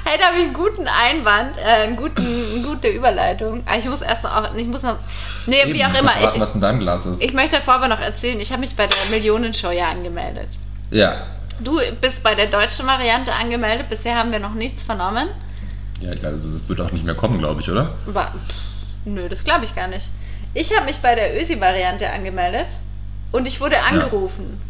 Hey, 0.09 0.19
da 0.21 0.27
habe 0.27 0.37
ich 0.39 0.45
einen 0.45 0.55
guten 0.55 0.87
Einwand, 0.87 1.59
äh, 1.59 1.63
einen 1.83 1.97
guten, 1.97 2.23
eine 2.25 2.63
gute 2.63 2.87
Überleitung. 2.89 3.63
Aber 3.67 3.77
ich 3.77 3.87
muss 3.87 4.03
erst 4.03 4.23
noch, 4.23 4.33
auch, 4.37 4.55
ich 4.55 4.67
muss 4.69 4.83
noch, 4.83 4.99
nee, 5.47 5.57
wie 5.67 5.81
Eben, 5.81 5.83
auch 5.83 5.93
ich 5.95 5.99
immer. 6.01 6.13
verraten, 6.13 6.35
Ich, 6.37 6.41
was 6.41 6.55
in 6.55 6.61
deinem 6.61 6.79
Glas 6.79 7.05
ist. 7.07 7.21
ich 7.23 7.33
möchte 7.33 7.57
davor 7.57 7.75
aber 7.75 7.89
noch 7.89 8.01
erzählen, 8.01 8.39
ich 8.39 8.53
habe 8.53 8.61
mich 8.61 8.77
bei 8.77 8.87
der 8.87 8.97
Millionenshow 9.11 9.71
ja 9.73 9.89
angemeldet. 9.91 10.49
ja. 10.91 11.27
Du 11.59 11.81
bist 12.03 12.23
bei 12.23 12.35
der 12.35 12.49
deutschen 12.49 12.87
Variante 12.87 13.33
angemeldet, 13.33 13.89
bisher 13.89 14.15
haben 14.15 14.31
wir 14.31 14.39
noch 14.39 14.53
nichts 14.53 14.83
vernommen. 14.83 15.29
Ja, 16.03 16.13
ich 16.13 16.21
glaube, 16.21 16.35
es 16.37 16.69
wird 16.69 16.81
auch 16.83 16.93
nicht 16.93 17.03
mehr 17.03 17.15
kommen, 17.15 17.39
glaube 17.39 17.63
ich, 17.63 17.71
oder? 17.71 17.95
Aber, 18.07 18.35
pff, 18.47 19.07
nö, 19.07 19.27
das 19.27 19.43
glaube 19.43 19.65
ich 19.65 19.75
gar 19.75 19.89
nicht. 19.89 20.07
Ich 20.53 20.71
habe 20.77 20.85
mich 20.85 20.99
bei 20.99 21.15
der 21.15 21.35
Ösi-Variante 21.41 22.11
angemeldet 22.11 22.67
und 23.33 23.49
ich 23.49 23.59
wurde 23.59 23.81
angerufen. 23.81 24.61
Ja, 24.61 24.66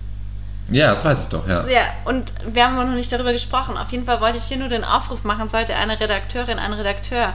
das 0.68 1.04
weiß 1.04 1.22
ich 1.22 1.28
doch, 1.28 1.46
ja. 1.48 1.66
Ja. 1.68 1.82
und 2.04 2.32
wir 2.52 2.64
haben 2.66 2.74
noch 2.76 2.94
nicht 2.94 3.12
darüber 3.12 3.32
gesprochen. 3.32 3.76
Auf 3.76 3.90
jeden 3.92 4.04
Fall 4.04 4.20
wollte 4.20 4.38
ich 4.38 4.44
hier 4.44 4.56
nur 4.56 4.68
den 4.68 4.84
Aufruf 4.84 5.22
machen, 5.24 5.48
sollte 5.48 5.74
eine 5.76 5.98
Redakteurin, 6.00 6.58
ein 6.58 6.72
Redakteur 6.72 7.34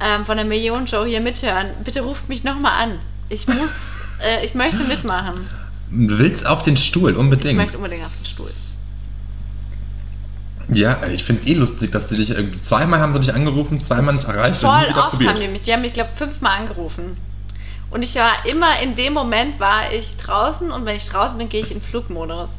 ähm, 0.00 0.26
von 0.26 0.36
der 0.36 0.44
Millionenshow 0.46 1.04
hier 1.04 1.20
mithören, 1.20 1.68
bitte 1.84 2.00
ruft 2.02 2.28
mich 2.28 2.42
nochmal 2.44 2.82
an. 2.82 2.98
Ich 3.28 3.46
muss, 3.46 3.70
äh, 4.20 4.44
ich 4.44 4.54
möchte 4.54 4.82
mitmachen. 4.84 5.48
Du 5.90 6.18
willst 6.18 6.44
auf 6.46 6.62
den 6.64 6.76
Stuhl, 6.76 7.12
Ich 7.12 7.16
unbedingt. 7.16 7.56
möchte 7.56 7.76
unbedingt 7.78 8.04
auf 8.04 8.16
den 8.18 8.24
Stuhl. 8.26 8.50
Ja, 10.68 10.98
ich 11.12 11.22
finde 11.22 11.42
es 11.42 11.48
eh 11.48 11.54
lustig, 11.54 11.92
dass 11.92 12.08
sie 12.08 12.16
dich 12.16 12.30
irgendwie 12.30 12.60
zweimal 12.60 12.98
haben 12.98 13.14
sie 13.14 13.20
dich 13.20 13.32
angerufen, 13.34 13.80
zweimal 13.80 14.14
nicht 14.14 14.26
erreicht 14.26 14.58
Voll 14.60 14.68
oft 14.96 15.10
probiert. 15.10 15.30
haben 15.30 15.40
die 15.40 15.46
mich, 15.48 15.62
die 15.62 15.72
haben 15.72 15.82
mich, 15.82 15.92
glaube 15.92 16.10
fünfmal 16.16 16.58
angerufen. 16.62 17.16
Und 17.90 18.02
ich 18.02 18.14
war 18.16 18.44
immer, 18.46 18.80
in 18.82 18.96
dem 18.96 19.12
Moment 19.12 19.60
war 19.60 19.92
ich 19.92 20.16
draußen 20.16 20.70
und 20.70 20.84
wenn 20.86 20.96
ich 20.96 21.08
draußen 21.08 21.38
bin, 21.38 21.48
gehe 21.48 21.60
ich 21.60 21.70
in 21.70 21.80
Flugmodus. 21.80 22.50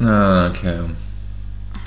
Ah, 0.00 0.48
okay. 0.48 0.80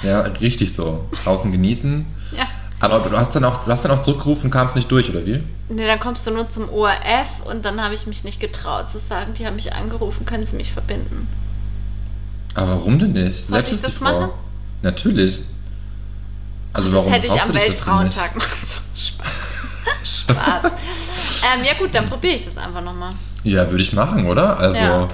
Ja, 0.04 0.21
richtig 0.21 0.75
so. 0.75 1.06
Draußen 1.23 1.51
genießen. 1.51 2.06
Ja. 2.36 2.47
Aber 2.80 2.99
du 2.99 3.17
hast 3.17 3.36
dann 3.36 3.45
auch, 3.45 3.63
du 3.63 3.71
hast 3.71 3.86
dann 3.86 3.91
auch 3.91 4.01
zurückgerufen 4.01 4.45
und 4.45 4.51
kamst 4.51 4.75
nicht 4.75 4.91
durch, 4.91 5.10
oder 5.10 5.25
wie? 5.25 5.41
Nee, 5.69 5.88
dann 5.88 5.99
kommst 5.99 6.28
du 6.28 6.32
nur 6.32 6.49
zum 6.49 6.69
ORF 6.69 7.28
und 7.45 7.63
dann 7.63 7.82
habe 7.82 7.93
ich 7.93 8.06
mich 8.06 8.23
nicht 8.23 8.39
getraut 8.39 8.91
zu 8.91 8.99
sagen, 8.99 9.34
die 9.34 9.45
haben 9.45 9.56
mich 9.56 9.73
angerufen, 9.73 10.25
können 10.25 10.45
sie 10.45 10.56
mich 10.56 10.73
verbinden. 10.73 11.28
Aber 12.54 12.71
warum 12.71 12.99
denn 12.99 13.13
nicht? 13.13 13.47
Soll 13.47 13.58
Selbst 13.58 13.71
ich 13.73 13.82
das 13.82 13.91
Frau. 13.93 14.04
machen? 14.19 14.30
Natürlich. 14.82 15.41
Also 16.73 16.89
das 16.89 16.97
warum 16.97 17.13
hätte 17.13 17.28
ich 17.28 17.41
am? 17.41 17.54
Weltfrauentag 17.54 18.36
machen 18.36 18.67
sollen. 18.67 18.86
Spaß. 18.95 19.28
Spaß. 20.04 20.65
ähm, 20.65 21.63
ja 21.65 21.73
gut, 21.77 21.94
dann 21.94 22.08
probiere 22.10 22.36
ich 22.36 22.46
das 22.46 22.58
einfach 22.58 22.81
nochmal. 22.81 23.13
Ja, 23.44 23.69
würde 23.69 23.83
ich 23.83 23.94
machen, 23.94 24.25
oder? 24.27 24.58
Also. 24.58 24.77
Ja. 24.79 25.08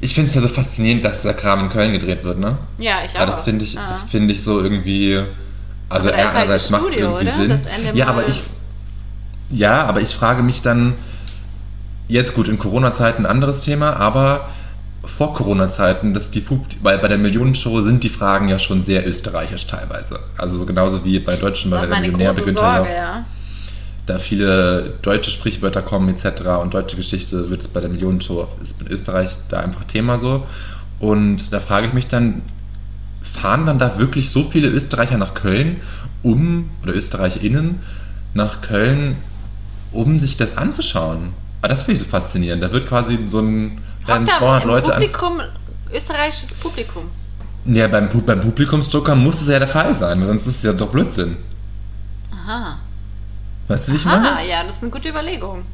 Ich 0.00 0.14
finde 0.14 0.28
es 0.28 0.34
ja 0.34 0.42
so 0.42 0.48
faszinierend, 0.48 1.04
dass 1.04 1.22
der 1.22 1.34
Kram 1.34 1.60
in 1.60 1.70
Köln 1.70 1.92
gedreht 1.92 2.24
wird, 2.24 2.38
ne? 2.38 2.58
Ja, 2.78 3.04
ich 3.04 3.12
auch. 3.14 3.20
Ja, 3.20 3.26
das 3.26 3.42
finde 3.42 3.64
ich, 3.64 3.74
Ja. 3.74 3.88
das 3.90 4.02
finde 4.04 4.32
ich 4.34 4.42
so 4.42 4.60
irgendwie. 4.60 5.22
Also 5.88 6.08
Aber 6.08 6.16
halt 6.18 6.36
einerseits 6.36 6.64
das 6.64 6.70
macht 6.70 6.90
es 6.90 6.96
irgendwie 6.96 7.44
oder? 7.44 7.56
Sinn. 7.56 7.96
Ja, 7.96 8.06
aber 8.08 8.28
ich. 8.28 8.42
Ja, 9.50 9.84
aber 9.84 10.00
ich 10.00 10.14
frage 10.14 10.42
mich 10.42 10.62
dann. 10.62 10.94
Jetzt 12.06 12.34
gut, 12.34 12.48
in 12.48 12.58
Corona-Zeiten 12.58 13.24
ein 13.24 13.30
anderes 13.30 13.62
Thema, 13.62 13.96
aber 13.96 14.48
vor 15.06 15.34
Corona-Zeiten, 15.34 16.14
dass 16.14 16.30
die 16.30 16.40
Pub, 16.40 16.66
weil 16.82 16.98
bei 16.98 17.08
der 17.08 17.18
Millionenshow 17.18 17.82
sind 17.82 18.02
die 18.04 18.08
Fragen 18.08 18.48
ja 18.48 18.58
schon 18.58 18.84
sehr 18.84 19.06
österreichisch 19.06 19.66
teilweise. 19.66 20.20
Also 20.36 20.58
so 20.58 20.66
genauso 20.66 21.04
wie 21.04 21.18
bei 21.18 21.36
Deutschen, 21.36 21.70
bei 21.70 21.86
der 21.86 22.00
Millionär 22.00 22.34
beginnt 22.34 22.58
Sorge, 22.58 22.88
ja, 22.88 22.94
ja. 22.94 23.26
da 24.06 24.18
viele 24.18 24.94
deutsche 25.02 25.30
Sprichwörter 25.30 25.82
kommen 25.82 26.08
etc. 26.08 26.42
und 26.62 26.74
deutsche 26.74 26.96
Geschichte 26.96 27.50
wird 27.50 27.62
es 27.62 27.68
bei 27.68 27.80
der 27.80 27.90
Millionenshow, 27.90 28.48
ist 28.62 28.80
in 28.80 28.88
Österreich 28.88 29.30
da 29.48 29.60
einfach 29.60 29.84
Thema 29.84 30.18
so. 30.18 30.46
Und 31.00 31.52
da 31.52 31.60
frage 31.60 31.88
ich 31.88 31.92
mich 31.92 32.08
dann, 32.08 32.42
fahren 33.22 33.66
dann 33.66 33.78
da 33.78 33.98
wirklich 33.98 34.30
so 34.30 34.44
viele 34.44 34.68
Österreicher 34.68 35.18
nach 35.18 35.34
Köln, 35.34 35.76
um, 36.22 36.70
oder 36.82 36.94
ÖsterreicherInnen, 36.94 37.80
nach 38.32 38.62
Köln, 38.62 39.16
um 39.92 40.18
sich 40.18 40.36
das 40.36 40.56
anzuschauen. 40.56 41.34
Aber 41.60 41.68
das 41.68 41.82
finde 41.82 42.00
ich 42.00 42.06
so 42.06 42.10
faszinierend. 42.10 42.62
Da 42.62 42.72
wird 42.72 42.88
quasi 42.88 43.18
so 43.28 43.40
ein 43.40 43.78
werden 44.06 44.26
Hockt 44.26 44.32
da 44.34 44.38
200 44.38 44.62
im 44.62 44.68
Leute 44.68 44.86
an. 44.94 45.00
Publikum, 45.02 45.40
österreichisches 45.92 46.54
Publikum. 46.54 47.10
Ja, 47.66 47.88
beim, 47.88 48.08
beim 48.26 48.40
Publikumsjoker 48.42 49.14
muss 49.14 49.40
es 49.40 49.48
ja 49.48 49.58
der 49.58 49.68
Fall 49.68 49.94
sein, 49.94 50.20
weil 50.20 50.26
sonst 50.28 50.46
ist 50.46 50.56
es 50.58 50.62
ja 50.62 50.72
doch 50.72 50.88
Blödsinn. 50.88 51.36
Aha. 52.30 52.78
Weißt 53.68 53.88
du, 53.88 53.92
wie 53.92 53.96
ich 53.96 54.06
Ah, 54.06 54.18
meine? 54.20 54.46
ja, 54.46 54.62
das 54.64 54.76
ist 54.76 54.82
eine 54.82 54.90
gute 54.90 55.08
Überlegung. 55.08 55.64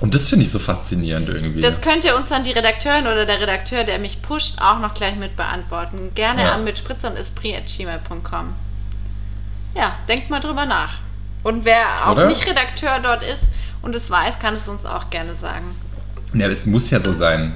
Und 0.00 0.14
das 0.14 0.28
finde 0.28 0.44
ich 0.44 0.50
so 0.52 0.58
faszinierend 0.58 1.28
irgendwie. 1.28 1.60
Das 1.60 1.80
könnt 1.80 2.04
ihr 2.04 2.14
uns 2.16 2.28
dann 2.28 2.44
die 2.44 2.50
Redakteurin 2.52 3.06
oder 3.06 3.26
der 3.26 3.40
Redakteur, 3.40 3.84
der 3.84 3.98
mich 3.98 4.22
pusht, 4.22 4.60
auch 4.60 4.78
noch 4.80 4.94
gleich 4.94 5.16
mit 5.16 5.36
beantworten. 5.36 6.10
Gerne 6.14 6.42
Ja. 6.44 6.52
an 6.54 6.64
mit 6.64 6.78
spritzer 6.78 7.10
und 7.10 7.16
esprit.gmail.com. 7.16 8.54
Ja, 9.74 9.92
denkt 10.08 10.30
mal 10.30 10.40
drüber 10.40 10.66
nach. 10.66 10.98
Und 11.42 11.64
wer 11.64 12.06
auch 12.06 12.12
Oder? 12.12 12.26
nicht 12.26 12.46
Redakteur 12.48 13.00
dort 13.02 13.22
ist 13.22 13.48
und 13.82 13.94
es 13.94 14.10
weiß, 14.10 14.38
kann 14.38 14.54
es 14.54 14.68
uns 14.68 14.84
auch 14.84 15.10
gerne 15.10 15.34
sagen. 15.34 15.74
Ja, 16.34 16.48
es 16.48 16.66
muss 16.66 16.90
ja 16.90 17.00
so 17.00 17.12
sein. 17.12 17.54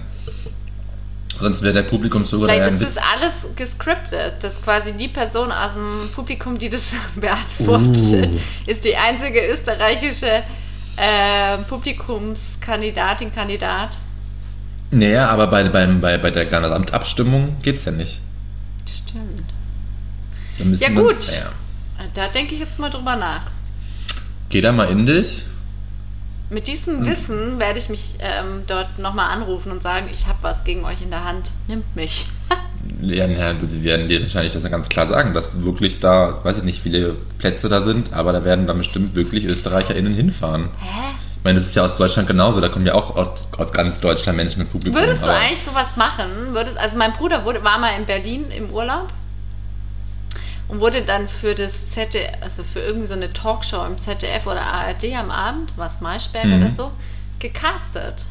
Sonst 1.41 1.63
wäre 1.63 1.73
der 1.73 1.83
Publikumsjoker 1.83 2.47
Vielleicht 2.47 2.61
ja 2.61 2.67
ist 2.75 2.81
Witz. 2.81 2.95
das 2.95 3.05
alles 3.05 3.35
gescriptet, 3.55 4.43
dass 4.43 4.61
quasi 4.61 4.93
die 4.93 5.07
Person 5.09 5.53
aus 5.53 5.73
dem 5.75 6.09
Publikum, 6.15 6.59
die 6.59 6.69
das 6.69 6.93
beantwortet, 7.17 8.31
Uh. 8.31 8.39
ist 8.67 8.85
die 8.85 8.97
einzige 8.97 9.47
österreichische 9.47 10.43
äh, 10.97 11.59
Publikumskandidatin, 11.69 13.33
Kandidat. 13.33 13.91
Naja, 14.91 15.29
aber 15.29 15.47
bei, 15.47 15.63
beim, 15.69 16.01
bei, 16.01 16.19
bei 16.19 16.31
der 16.31 16.47
Gesamtabstimmung 16.47 17.57
geht 17.63 17.77
es 17.77 17.85
ja 17.85 17.93
nicht. 17.93 18.21
Stimmt. 18.87 19.45
Ja, 20.81 20.89
gut. 20.89 21.29
naja. 21.29 21.53
Da 22.15 22.29
denke 22.29 22.55
ich 22.55 22.61
jetzt 22.61 22.79
mal 22.81 22.91
drüber 22.91 23.15
nach. 23.17 23.43
Geh 24.49 24.61
da 24.61 24.73
mal 24.73 24.89
in 24.89 25.07
dich. 25.07 25.45
Mit 26.51 26.67
diesem 26.67 27.05
Wissen 27.05 27.59
werde 27.59 27.79
ich 27.79 27.91
mich 27.91 28.15
ähm, 28.21 28.63
dort 28.67 28.99
nochmal 28.99 29.31
anrufen 29.31 29.71
und 29.71 29.83
sagen, 29.83 30.09
ich 30.11 30.27
habe 30.27 30.39
was 30.43 30.65
gegen 30.65 30.85
euch 30.85 31.03
in 31.03 31.11
der 31.11 31.25
Hand. 31.25 31.51
Nimmt 31.67 31.95
mich. 31.97 32.27
Ja, 33.01 33.27
na, 33.29 33.55
sie 33.61 33.85
werden 33.85 34.09
dir 34.09 34.23
wahrscheinlich 34.23 34.53
das 34.55 34.63
ja 34.63 34.71
ganz 34.71 34.89
klar 34.89 35.07
sagen, 35.07 35.35
dass 35.35 35.63
wirklich 35.63 36.01
da, 36.01 36.43
weiß 36.43 36.59
ich 36.59 36.63
nicht, 36.65 36.83
viele 36.83 37.17
Plätze 37.39 37.69
da 37.69 37.83
sind, 37.83 38.13
aber 38.13 38.33
da 38.33 38.45
werden 38.45 38.67
dann 38.67 38.79
bestimmt 38.79 39.15
wirklich 39.15 39.45
ÖsterreicherInnen 39.45 40.15
hinfahren. 40.15 40.71
Hä? 40.81 41.15
Ich 41.37 41.45
meine, 41.45 41.59
das 41.59 41.69
ist 41.69 41.77
ja 41.77 41.85
aus 41.85 41.95
Deutschland 41.97 42.27
genauso, 42.27 42.61
da 42.61 42.69
kommen 42.69 42.87
ja 42.87 42.95
auch 42.95 43.15
aus, 43.15 43.31
aus 43.57 43.73
ganz 43.73 44.01
Deutschland 44.01 44.37
Menschen 44.37 44.63
ins 44.63 44.71
Publikum. 44.71 44.99
Würdest 44.99 45.25
du 45.25 45.31
eigentlich 45.31 45.61
sowas 45.61 45.97
machen? 45.97 46.29
Würdest, 46.53 46.77
also 46.79 46.97
mein 46.97 47.13
Bruder 47.13 47.45
wurde, 47.45 47.63
war 47.63 47.79
mal 47.79 47.91
in 47.91 48.07
Berlin 48.07 48.47
im 48.51 48.71
Urlaub 48.71 49.09
und 50.69 50.81
wurde 50.81 51.03
dann 51.03 51.29
für 51.29 51.55
das 51.55 51.91
ZDF, 51.91 52.33
also 52.41 52.63
für 52.63 52.81
irgendwie 52.81 53.07
so 53.07 53.15
eine 53.15 53.33
Talkshow 53.33 53.85
im 53.87 53.97
ZDF 53.99 54.47
oder 54.47 54.61
ARD 54.63 55.05
am 55.19 55.31
Abend, 55.31 55.73
was 55.77 56.01
Maischberg 56.01 56.45
Mhm. 56.45 56.63
oder 56.63 56.71
so, 56.71 56.91
gecastet. 57.39 58.25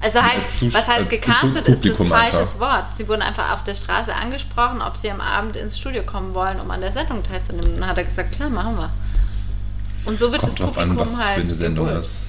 Also 0.00 0.22
halt, 0.22 0.44
was 0.74 0.86
heißt 0.86 1.08
gecastet 1.08 1.68
ist 1.68 1.84
das 1.84 2.06
falsches 2.08 2.38
einfach. 2.40 2.60
Wort. 2.60 2.84
Sie 2.96 3.08
wurden 3.08 3.22
einfach 3.22 3.52
auf 3.52 3.64
der 3.64 3.74
Straße 3.74 4.14
angesprochen, 4.14 4.82
ob 4.82 4.96
sie 4.96 5.10
am 5.10 5.20
Abend 5.22 5.56
ins 5.56 5.78
Studio 5.78 6.02
kommen 6.02 6.34
wollen, 6.34 6.60
um 6.60 6.70
an 6.70 6.80
der 6.80 6.92
Sendung 6.92 7.22
teilzunehmen. 7.22 7.74
Dann 7.76 7.86
hat 7.88 7.96
er 7.98 8.04
gesagt, 8.04 8.32
klar, 8.32 8.50
machen 8.50 8.76
wir. 8.76 8.90
Und 10.04 10.18
so 10.18 10.30
wird 10.32 10.42
Kommt 10.42 10.52
das 10.52 10.60
drauf 10.66 10.74
Publikum 10.76 10.98
an, 10.98 11.12
was 11.12 11.24
halt 11.24 11.34
für 11.36 11.40
eine 11.40 11.54
Sendung 11.54 11.86
geholt. 11.86 12.04
ist. 12.04 12.22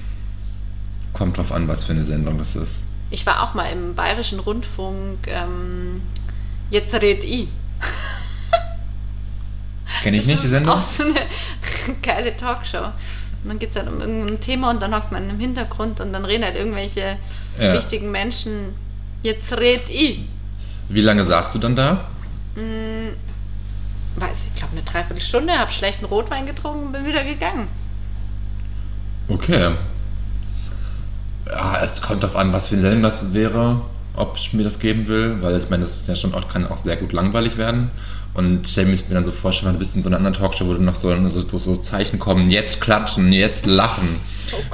Kommt 1.12 1.36
drauf 1.36 1.52
an, 1.52 1.68
was 1.68 1.84
für 1.84 1.92
eine 1.92 2.04
Sendung 2.04 2.38
das 2.38 2.56
ist. 2.56 2.80
Ich 3.10 3.24
war 3.26 3.42
auch 3.42 3.54
mal 3.54 3.70
im 3.70 3.94
Bayerischen 3.94 4.40
Rundfunk. 4.40 5.26
Ähm, 5.26 6.00
jetzt 6.70 6.92
red 6.94 7.22
ich. 7.22 7.48
Kenne 10.02 10.16
ich 10.16 10.24
Das 10.24 10.32
nicht 10.32 10.42
die 10.44 10.48
Sendung? 10.48 10.74
Auch 10.76 10.82
so 10.82 11.02
eine 11.04 11.14
geile 12.02 12.36
Talkshow. 12.36 12.78
Und 13.42 13.50
dann 13.50 13.58
geht 13.58 13.70
es 13.70 13.76
halt 13.76 13.88
um 13.88 14.00
irgendein 14.00 14.40
Thema 14.40 14.70
und 14.70 14.82
dann 14.82 14.94
hockt 14.94 15.12
man 15.12 15.28
im 15.30 15.38
Hintergrund 15.38 16.00
und 16.00 16.12
dann 16.12 16.24
reden 16.24 16.44
halt 16.44 16.56
irgendwelche 16.56 17.16
Ja. 17.58 17.72
wichtigen 17.74 18.10
Menschen. 18.10 18.74
Jetzt 19.22 19.52
red 19.56 19.88
ich. 19.88 20.20
Wie 20.88 21.00
lange 21.00 21.24
saßt 21.24 21.54
du 21.54 21.58
dann 21.58 21.74
da? 21.76 22.06
Hm, 22.54 23.10
weiß 24.16 24.36
ich, 24.48 24.54
glaube 24.58 24.72
eine 24.72 24.82
Dreiviertelstunde, 24.82 25.52
habe 25.58 25.70
schlechten 25.72 26.04
Rotwein 26.04 26.46
getrunken 26.46 26.86
und 26.86 26.92
bin 26.92 27.04
wieder 27.04 27.24
gegangen. 27.24 27.68
Okay. 29.28 29.72
Ja, 31.46 31.80
es 31.82 32.00
kommt 32.00 32.22
drauf 32.22 32.36
an, 32.36 32.52
was 32.52 32.68
für 32.68 32.74
eine 32.74 32.82
Sendung 32.82 33.02
das 33.02 33.32
wäre, 33.32 33.80
ob 34.14 34.36
ich 34.36 34.52
mir 34.52 34.64
das 34.64 34.78
geben 34.78 35.06
will, 35.08 35.40
weil 35.42 35.56
ich 35.56 35.68
meine, 35.70 35.84
das 35.84 36.00
ist 36.00 36.08
ja 36.08 36.16
schon 36.16 36.34
oft 36.34 36.48
kann 36.48 36.66
auch 36.66 36.78
sehr 36.78 36.96
gut 36.96 37.12
langweilig 37.12 37.56
werden. 37.56 37.90
Und 38.38 38.66
ich 38.66 38.70
stelle 38.70 38.86
mir 38.86 38.92
das 38.92 39.08
dann 39.08 39.24
so 39.24 39.32
vorstellen, 39.32 39.72
du 39.72 39.80
bist 39.80 39.96
in 39.96 40.04
so 40.04 40.08
einer 40.08 40.16
anderen 40.18 40.36
Talkshow, 40.36 40.64
wo 40.68 40.72
du 40.72 40.80
noch 40.80 40.94
so, 40.94 41.12
so, 41.28 41.58
so 41.58 41.76
Zeichen 41.76 42.20
kommen, 42.20 42.48
jetzt 42.48 42.80
klatschen, 42.80 43.32
jetzt 43.32 43.66
lachen, 43.66 44.20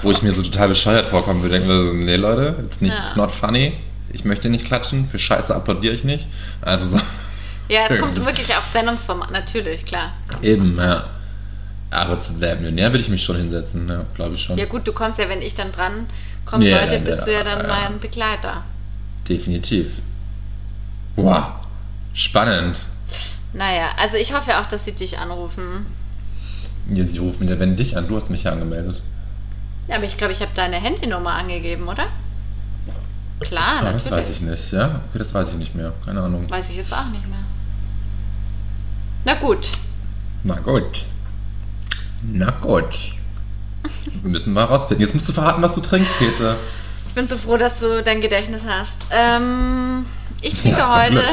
wo 0.02 0.10
ich 0.10 0.20
mir 0.20 0.34
so 0.34 0.42
total 0.42 0.68
bescheuert 0.68 1.06
vorkommen 1.06 1.40
würde. 1.42 1.54
Denke 1.58 1.68
mir 1.72 1.86
so, 1.86 1.92
nee 1.94 2.16
Leute, 2.16 2.62
it's, 2.62 2.82
nicht, 2.82 2.94
Ja. 2.94 3.06
it's 3.06 3.16
not 3.16 3.32
funny. 3.32 3.72
Ich 4.12 4.26
möchte 4.26 4.50
nicht 4.50 4.66
klatschen, 4.66 5.08
für 5.08 5.18
Scheiße 5.18 5.54
applaudiere 5.54 5.94
ich 5.94 6.04
nicht. 6.04 6.26
Also 6.60 6.86
so, 6.88 7.00
Ja, 7.70 7.86
es 7.88 7.98
kommt 8.02 8.22
wirklich 8.22 8.54
auf 8.54 8.66
Sendungsformat, 8.70 9.30
natürlich, 9.30 9.86
klar. 9.86 10.12
eben, 10.42 10.76
ja. 10.76 11.04
Aber 11.90 12.20
zu 12.20 12.34
Wer 12.40 12.56
Millionär 12.56 12.92
würde 12.92 13.00
ich 13.00 13.08
mich 13.08 13.22
schon 13.24 13.36
hinsetzen, 13.36 13.88
ja, 13.88 14.04
glaube 14.14 14.34
ich 14.34 14.42
schon. 14.42 14.58
Ja 14.58 14.66
gut, 14.66 14.86
du 14.86 14.92
kommst 14.92 15.18
ja, 15.18 15.26
wenn 15.30 15.40
ich 15.40 15.54
dann 15.54 15.72
dran 15.72 16.06
kommen 16.44 16.62
Ja, 16.64 16.80
sollte, 16.80 16.98
bist 16.98 17.26
du 17.26 17.32
ja 17.32 17.42
dann 17.44 17.60
ja. 17.60 17.66
mein 17.66 17.98
Begleiter. 17.98 18.62
Definitiv. 19.26 19.86
Wow, 21.16 21.44
spannend. 22.12 22.76
Naja, 23.54 23.90
also 23.96 24.16
ich 24.16 24.34
hoffe 24.34 24.58
auch, 24.58 24.66
dass 24.66 24.84
sie 24.84 24.92
dich 24.92 25.18
anrufen. 25.18 25.86
Jetzt 26.92 27.12
sie 27.12 27.18
rufen 27.18 27.48
ja 27.48 27.58
wenn 27.58 27.76
dich 27.76 27.96
an, 27.96 28.06
du 28.08 28.16
hast 28.16 28.28
mich 28.28 28.42
ja 28.44 28.52
angemeldet. 28.52 29.00
Ja, 29.88 29.96
aber 29.96 30.04
ich 30.04 30.16
glaube, 30.18 30.32
ich 30.32 30.40
habe 30.40 30.50
deine 30.54 30.76
Handynummer 30.76 31.32
angegeben, 31.34 31.88
oder? 31.88 32.06
Klar, 33.40 33.78
Ah, 33.78 33.82
natürlich. 33.82 34.04
das 34.04 34.12
weiß 34.12 34.30
ich 34.30 34.40
nicht, 34.40 34.72
ja? 34.72 35.00
Okay, 35.08 35.18
das 35.18 35.32
weiß 35.34 35.48
ich 35.48 35.54
nicht 35.54 35.74
mehr. 35.74 35.92
Keine 36.04 36.20
Ahnung. 36.22 36.48
Weiß 36.50 36.68
ich 36.70 36.76
jetzt 36.76 36.92
auch 36.92 37.06
nicht 37.06 37.26
mehr. 37.28 37.38
Na 39.24 39.34
gut. 39.34 39.68
Na 40.42 40.54
gut. 40.56 41.04
Na 42.22 42.50
gut. 42.50 43.12
Müssen 44.22 44.52
wir 44.54 44.62
rausfinden. 44.64 45.04
Jetzt 45.06 45.14
musst 45.14 45.28
du 45.28 45.32
verraten, 45.32 45.62
was 45.62 45.72
du 45.74 45.80
trinkst, 45.80 46.10
Peter. 46.18 46.56
Ich 47.08 47.14
bin 47.14 47.28
so 47.28 47.36
froh, 47.36 47.56
dass 47.56 47.80
du 47.80 48.02
dein 48.02 48.20
Gedächtnis 48.20 48.62
hast. 48.66 48.96
Ähm, 49.10 50.06
ich 50.40 50.54
trinke 50.54 50.78
Ja, 50.78 51.02
heute 51.02 51.12
Glück. 51.12 51.24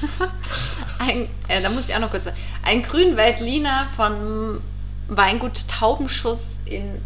ein, 0.98 1.28
äh, 1.48 1.62
da 1.62 1.70
muss 1.70 1.88
ich 1.88 1.94
auch 1.94 2.00
noch 2.00 2.10
kurz 2.10 2.24
sagen, 2.24 2.36
ein 2.62 2.82
Grün 2.82 3.16
Veltliner 3.16 3.86
von 3.96 4.60
Weingut 5.08 5.66
Taubenschuss 5.68 6.40
in, 6.66 7.00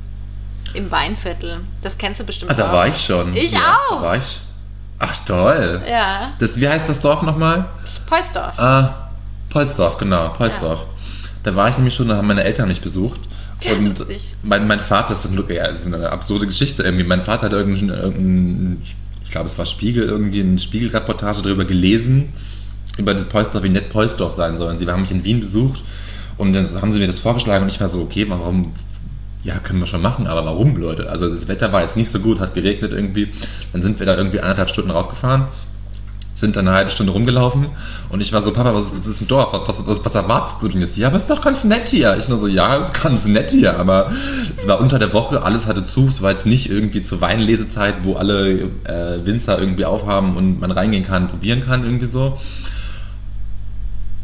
im 0.75 0.91
Weinviertel. 0.91 1.61
Das 1.83 1.97
kennst 1.99 2.21
du 2.21 2.25
bestimmt 2.25 2.51
Ah, 2.51 2.55
da 2.55 2.69
auch. 2.69 2.73
war 2.73 2.89
ich 2.89 3.03
schon. 3.05 3.35
Ich 3.37 3.53
ja, 3.53 3.77
auch. 3.91 3.97
Da 3.97 4.03
war 4.03 4.17
ich. 4.17 4.41
Ach, 4.99 5.17
toll. 5.25 5.83
Ja, 5.89 6.33
Das, 6.39 6.61
wie 6.61 6.69
heißt 6.69 6.89
das 6.89 7.01
Dorf 7.01 7.23
nochmal? 7.23 7.69
Poisdorf. 8.07 8.59
Ah, 8.59 9.11
Polsdorf, 9.51 9.99
genau, 9.99 10.29
Polsdorf. 10.31 10.81
Da 11.43 11.57
war 11.57 11.69
ich 11.69 11.77
nämlich 11.77 11.95
schon, 11.95 12.09
da 12.09 12.17
haben 12.17 12.29
meine 12.29 12.45
Eltern 12.45 12.69
mich 12.69 12.81
besucht. 12.81 13.21
Und 13.69 13.99
Lustig. 13.99 14.35
mein, 14.43 14.67
mein 14.67 14.81
Vater, 14.81 15.15
das 15.15 15.25
ist, 15.25 15.31
ein, 15.33 15.45
ja, 15.55 15.69
das 15.71 15.81
ist 15.81 15.87
eine 15.87 16.11
absurde 16.11 16.47
Geschichte 16.47 16.83
irgendwie. 16.83 17.05
Mein 17.05 17.23
Vater 17.23 17.47
hat 17.47 17.53
irgendein, 17.53 17.91
irgendein 17.91 18.83
ich 19.25 19.31
glaube, 19.31 19.47
es 19.47 19.57
war 19.59 19.67
Spiegel, 19.67 20.05
irgendwie 20.09 20.41
eine 20.41 20.59
Spiegelreportage 20.59 21.43
darüber 21.43 21.65
gelesen, 21.65 22.33
über 22.99 23.15
das 23.15 23.25
Polsdorf, 23.25 23.63
wie 23.63 23.69
nett 23.69 23.91
Polsdorf 23.91 24.37
sein 24.37 24.59
soll. 24.59 24.71
Und 24.71 24.79
sie 24.79 24.87
haben 24.87 25.03
mich 25.03 25.11
in 25.11 25.25
Wien 25.25 25.41
besucht 25.41 25.83
und 26.39 26.53
dann 26.53 26.67
haben 26.81 26.93
sie 26.93 26.99
mir 26.99 27.07
das 27.07 27.21
vorgeschlagen 27.21 27.65
und 27.65 27.71
ich 27.71 27.81
war 27.81 27.89
so, 27.89 28.01
okay, 28.01 28.27
warum? 28.29 28.73
Ja, 29.45 29.59
können 29.59 29.81
wir 29.81 29.87
schon 29.87 30.03
machen, 30.03 30.29
aber 30.29 30.45
warum, 30.45 30.77
Leute? 30.77 31.11
Also 31.11 31.35
das 31.35 31.49
Wetter 31.49 31.73
war 31.73 31.83
jetzt 31.83 31.97
nicht 31.97 32.11
so 32.11 32.21
gut, 32.21 32.39
hat 32.39 32.55
geregnet 32.55 32.93
irgendwie. 32.93 33.29
Dann 33.73 33.83
sind 33.83 33.99
wir 33.99 34.07
da 34.07 34.17
irgendwie 34.17 34.39
anderthalb 34.39 34.71
Stunden 34.71 34.93
rausgefahren 34.93 35.49
sind 36.43 36.57
dann 36.57 36.67
eine 36.67 36.77
halbe 36.77 36.91
Stunde 36.91 37.13
rumgelaufen 37.13 37.69
und 38.11 38.21
ich 38.21 38.33
war 38.33 38.43
so, 38.43 38.53
Papa, 38.53 38.75
was, 38.75 38.93
was 38.93 39.07
ist 39.07 39.21
ein 39.21 39.29
Dorf? 39.29 39.53
Was, 39.53 39.87
was, 39.87 40.05
was 40.05 40.15
erwartest 40.15 40.63
du 40.63 40.69
denn 40.69 40.81
jetzt? 40.81 40.97
Ja, 40.97 41.09
aber 41.09 41.19
ist 41.19 41.31
doch 41.31 41.41
ganz 41.41 41.63
nett 41.65 41.89
hier. 41.89 42.17
Ich 42.19 42.29
nur 42.29 42.39
so, 42.39 42.47
ja, 42.49 42.77
ist 42.77 43.01
ganz 43.03 43.27
nett 43.27 43.53
hier, 43.53 43.79
aber 43.79 44.11
es 44.57 44.67
war 44.67 44.81
unter 44.81 44.99
der 44.99 45.13
Woche, 45.13 45.43
alles 45.43 45.67
hatte 45.67 45.87
zu, 45.87 46.09
es 46.09 46.21
war 46.21 46.33
jetzt 46.33 46.45
nicht 46.45 46.69
irgendwie 46.69 47.03
zur 47.03 47.21
Weinlesezeit, 47.21 47.97
wo 48.03 48.15
alle 48.15 48.71
äh, 48.85 49.25
Winzer 49.25 49.59
irgendwie 49.59 49.85
aufhaben 49.85 50.37
und 50.37 50.61
man 50.61 50.71
reingehen 50.71 51.07
kann, 51.07 51.29
probieren 51.29 51.65
kann, 51.65 51.85
irgendwie 51.85 52.09
so. 52.11 52.39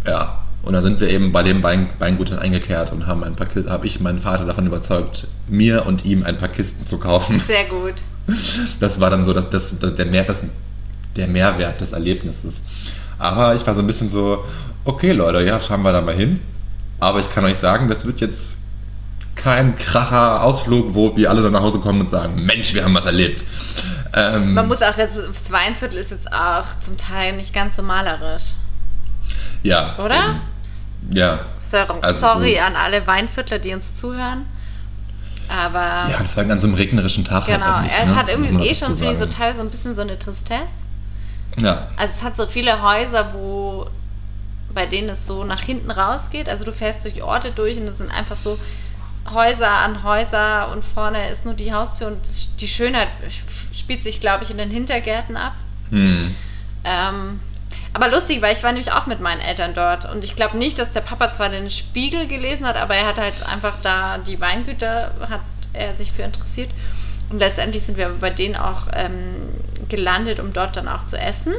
Ja, 0.09 0.43
und 0.63 0.73
dann 0.73 0.83
sind 0.83 1.01
wir 1.01 1.09
eben 1.09 1.33
bei 1.33 1.43
dem 1.43 1.63
Wein, 1.63 1.91
Weingut 1.99 2.33
eingekehrt 2.33 2.93
und 2.93 3.07
haben 3.07 3.23
ein 3.25 3.37
paar 3.37 3.47
Kisten, 3.47 3.71
habe 3.71 3.87
ich 3.87 4.01
meinen 4.01 4.21
Vater 4.21 4.45
davon 4.45 4.67
überzeugt, 4.67 5.27
mir 5.47 5.87
und 5.87 6.05
ihm 6.05 6.25
ein 6.25 6.39
paar 6.39 6.49
Kisten 6.49 6.87
zu 6.87 6.99
kaufen. 6.99 7.41
Sehr 7.47 7.65
gut. 7.65 7.95
Das 8.81 9.01
war 9.01 9.11
dann 9.11 9.25
so 9.25 9.33
dass 9.33 9.49
das, 9.49 9.79
der, 9.79 10.07
Mehr, 10.07 10.25
das, 10.25 10.45
der 11.17 11.29
Mehrwert 11.29 11.81
des 11.81 11.93
Erlebnisses. 11.93 12.63
Aber 13.19 13.55
ich 13.55 13.67
war 13.67 13.75
so 13.75 13.81
ein 13.81 13.87
bisschen 13.87 14.11
so, 14.11 14.45
okay 14.85 15.13
Leute, 15.13 15.43
ja, 15.43 15.61
schauen 15.61 15.83
wir 15.83 15.93
da 15.93 16.01
mal 16.01 16.15
hin. 16.15 16.41
Aber 17.01 17.21
ich 17.21 17.31
kann 17.31 17.45
euch 17.45 17.59
sagen, 17.59 17.89
das 17.89 18.05
wird 18.05 18.21
jetzt 18.21 18.55
kein 19.35 19.77
kracher 19.77 20.43
Ausflug, 20.43 20.95
wo 20.95 21.17
wir 21.17 21.31
alle 21.31 21.43
dann 21.43 21.53
nach 21.53 21.63
Hause 21.63 21.79
kommen 21.79 22.01
und 22.01 22.11
sagen, 22.11 22.45
Mensch, 22.45 22.75
wir 22.75 22.85
haben 22.85 22.95
was 22.95 23.05
erlebt. 23.07 23.45
Ähm, 24.15 24.55
Man 24.55 24.69
muss 24.69 24.83
auch, 24.83 24.97
das, 24.97 25.15
das 25.15 25.53
Weinviertel 25.53 25.99
ist 25.99 26.11
jetzt 26.11 26.31
auch 26.33 26.67
zum 26.81 26.99
Teil 26.99 27.37
nicht 27.37 27.55
ganz 27.55 27.77
so 27.77 27.83
malerisch. 27.83 28.55
Ja, 29.63 29.97
Oder? 29.99 30.15
eben. 30.17 30.41
Ja, 31.15 31.41
es 31.59 31.71
Sorry, 31.71 31.99
Also 32.03 32.21
sorry 32.21 32.55
so- 32.57 32.61
an 32.61 32.77
alle 32.77 33.07
Weinviertler, 33.07 33.59
die 33.59 33.73
uns 33.75 33.97
zuhören. 33.97 34.45
Aber 35.49 36.11
Ja, 36.11 36.19
vor 36.25 36.43
allem 36.43 36.51
an 36.51 36.61
so 36.61 36.67
einem 36.67 36.75
regnerischen 36.77 37.25
Tag 37.25 37.47
halt 37.47 37.61
genau, 37.61 37.77
auch 37.77 37.81
nicht, 37.83 37.95
es 37.99 38.07
ne? 38.09 38.17
hat 38.17 38.29
irgendwie 38.29 38.69
eh 38.69 38.75
schon, 38.75 38.97
finde 38.99 39.13
ich, 39.13 39.19
so 39.19 39.27
teilweise 39.27 39.59
so 39.59 39.63
ein 39.65 39.71
bisschen 39.71 39.95
so 39.95 40.03
eine 40.03 40.19
Tristesse. 40.19 40.67
Ja, 41.59 41.89
Also 41.97 42.15
es 42.17 42.23
hat 42.23 42.37
so 42.37 42.47
viele 42.47 42.83
Häuser, 42.83 43.33
wo 43.33 43.89
bei 44.75 44.85
denen 44.87 45.09
es 45.09 45.27
so 45.27 45.45
nach 45.45 45.63
hinten 45.63 45.91
rausgeht. 45.91 46.49
Also 46.49 46.65
du 46.65 46.73
fährst 46.73 47.03
durch 47.05 47.23
Orte 47.23 47.51
durch 47.53 47.79
und 47.79 47.89
es 47.89 47.97
sind 47.99 48.11
einfach 48.11 48.37
so 48.37 48.59
Häuser 49.33 49.69
an 49.71 50.03
Häuser 50.03 50.71
und 50.73 50.85
vorne 50.85 51.31
ist 51.31 51.45
nur 51.47 51.55
die 51.55 51.73
Haustür 51.73 52.09
und 52.09 52.21
das- 52.23 52.55
die 52.57 52.69
Schönheit 52.69 53.09
spielt 53.75 54.03
sich, 54.05 54.21
glaube 54.21 54.45
ich, 54.45 54.51
in 54.51 54.59
den 54.59 54.71
Hintergärten 54.71 55.37
ab. 55.37 55.55
hm. 55.91 56.35
Ähm, 56.85 57.41
aber 57.99 58.13
lustig, 58.13 58.41
weil 58.43 58.55
ich 58.55 58.63
war 58.63 58.71
nämlich 58.71 58.93
auch 58.93 59.07
mit 59.07 59.19
meinen 59.19 59.41
Eltern 59.41 59.75
dort 59.75 60.09
und 60.09 60.23
ich 60.23 60.37
glaube 60.37 60.57
nicht, 60.57 60.79
dass 60.79 60.93
der 60.93 61.01
Papa 61.01 61.33
zwar 61.33 61.49
den 61.49 61.69
Spiegel 61.69 62.29
gelesen 62.29 62.65
hat, 62.65 62.77
aber 62.77 62.95
er 62.95 63.09
hat 63.09 63.19
halt 63.19 63.45
einfach 63.45 63.75
da 63.83 64.19
die 64.19 64.41
Weingüter, 64.41 65.11
hat 65.29 65.41
er 65.73 65.97
sich 65.97 66.13
für 66.13 66.23
interessiert. 66.23 66.71
Und 67.29 67.41
letztendlich 67.41 67.83
sind 67.83 67.99
wir 67.99 68.11
bei 68.21 68.31
denen 68.31 68.55
auch 68.55 68.87
ähm, 68.93 69.49
gelandet, 69.89 70.39
um 70.39 70.53
dort 70.53 70.77
dann 70.77 70.87
auch 70.87 71.09
zu 71.09 71.19
essen. 71.19 71.55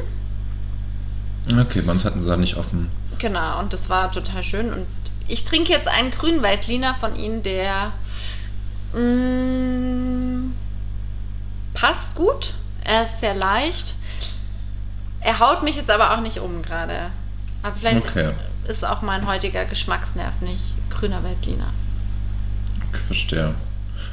Okay, 1.46 1.82
bei 1.82 1.92
uns 1.92 2.06
hatten 2.06 2.22
sie 2.22 2.28
da 2.28 2.38
nicht 2.38 2.56
offen. 2.56 2.88
Genau, 3.18 3.60
und 3.60 3.74
das 3.74 3.90
war 3.90 4.10
total 4.10 4.42
schön. 4.42 4.72
Und 4.72 4.86
ich 5.28 5.44
trinke 5.44 5.70
jetzt 5.70 5.88
einen 5.88 6.10
grünen 6.10 6.42
Veltliner 6.42 6.94
von 6.94 7.16
ihnen, 7.16 7.42
der 7.42 7.92
mm, 8.94 10.54
passt 11.74 12.14
gut. 12.14 12.54
Er 12.82 13.02
ist 13.02 13.20
sehr 13.20 13.34
leicht. 13.34 13.94
Er 15.20 15.38
haut 15.38 15.62
mich 15.62 15.76
jetzt 15.76 15.90
aber 15.90 16.12
auch 16.12 16.20
nicht 16.20 16.38
um 16.38 16.62
gerade. 16.62 17.10
Aber 17.62 17.76
vielleicht 17.76 18.06
Okay. 18.08 18.32
ist 18.66 18.84
auch 18.84 19.02
mein 19.02 19.26
heutiger 19.26 19.64
Geschmacksnerv 19.66 20.40
nicht 20.40 20.74
grüner 20.88 21.22
Veltliner. 21.22 21.68
Okay, 22.88 23.02
verstehe. 23.02 23.54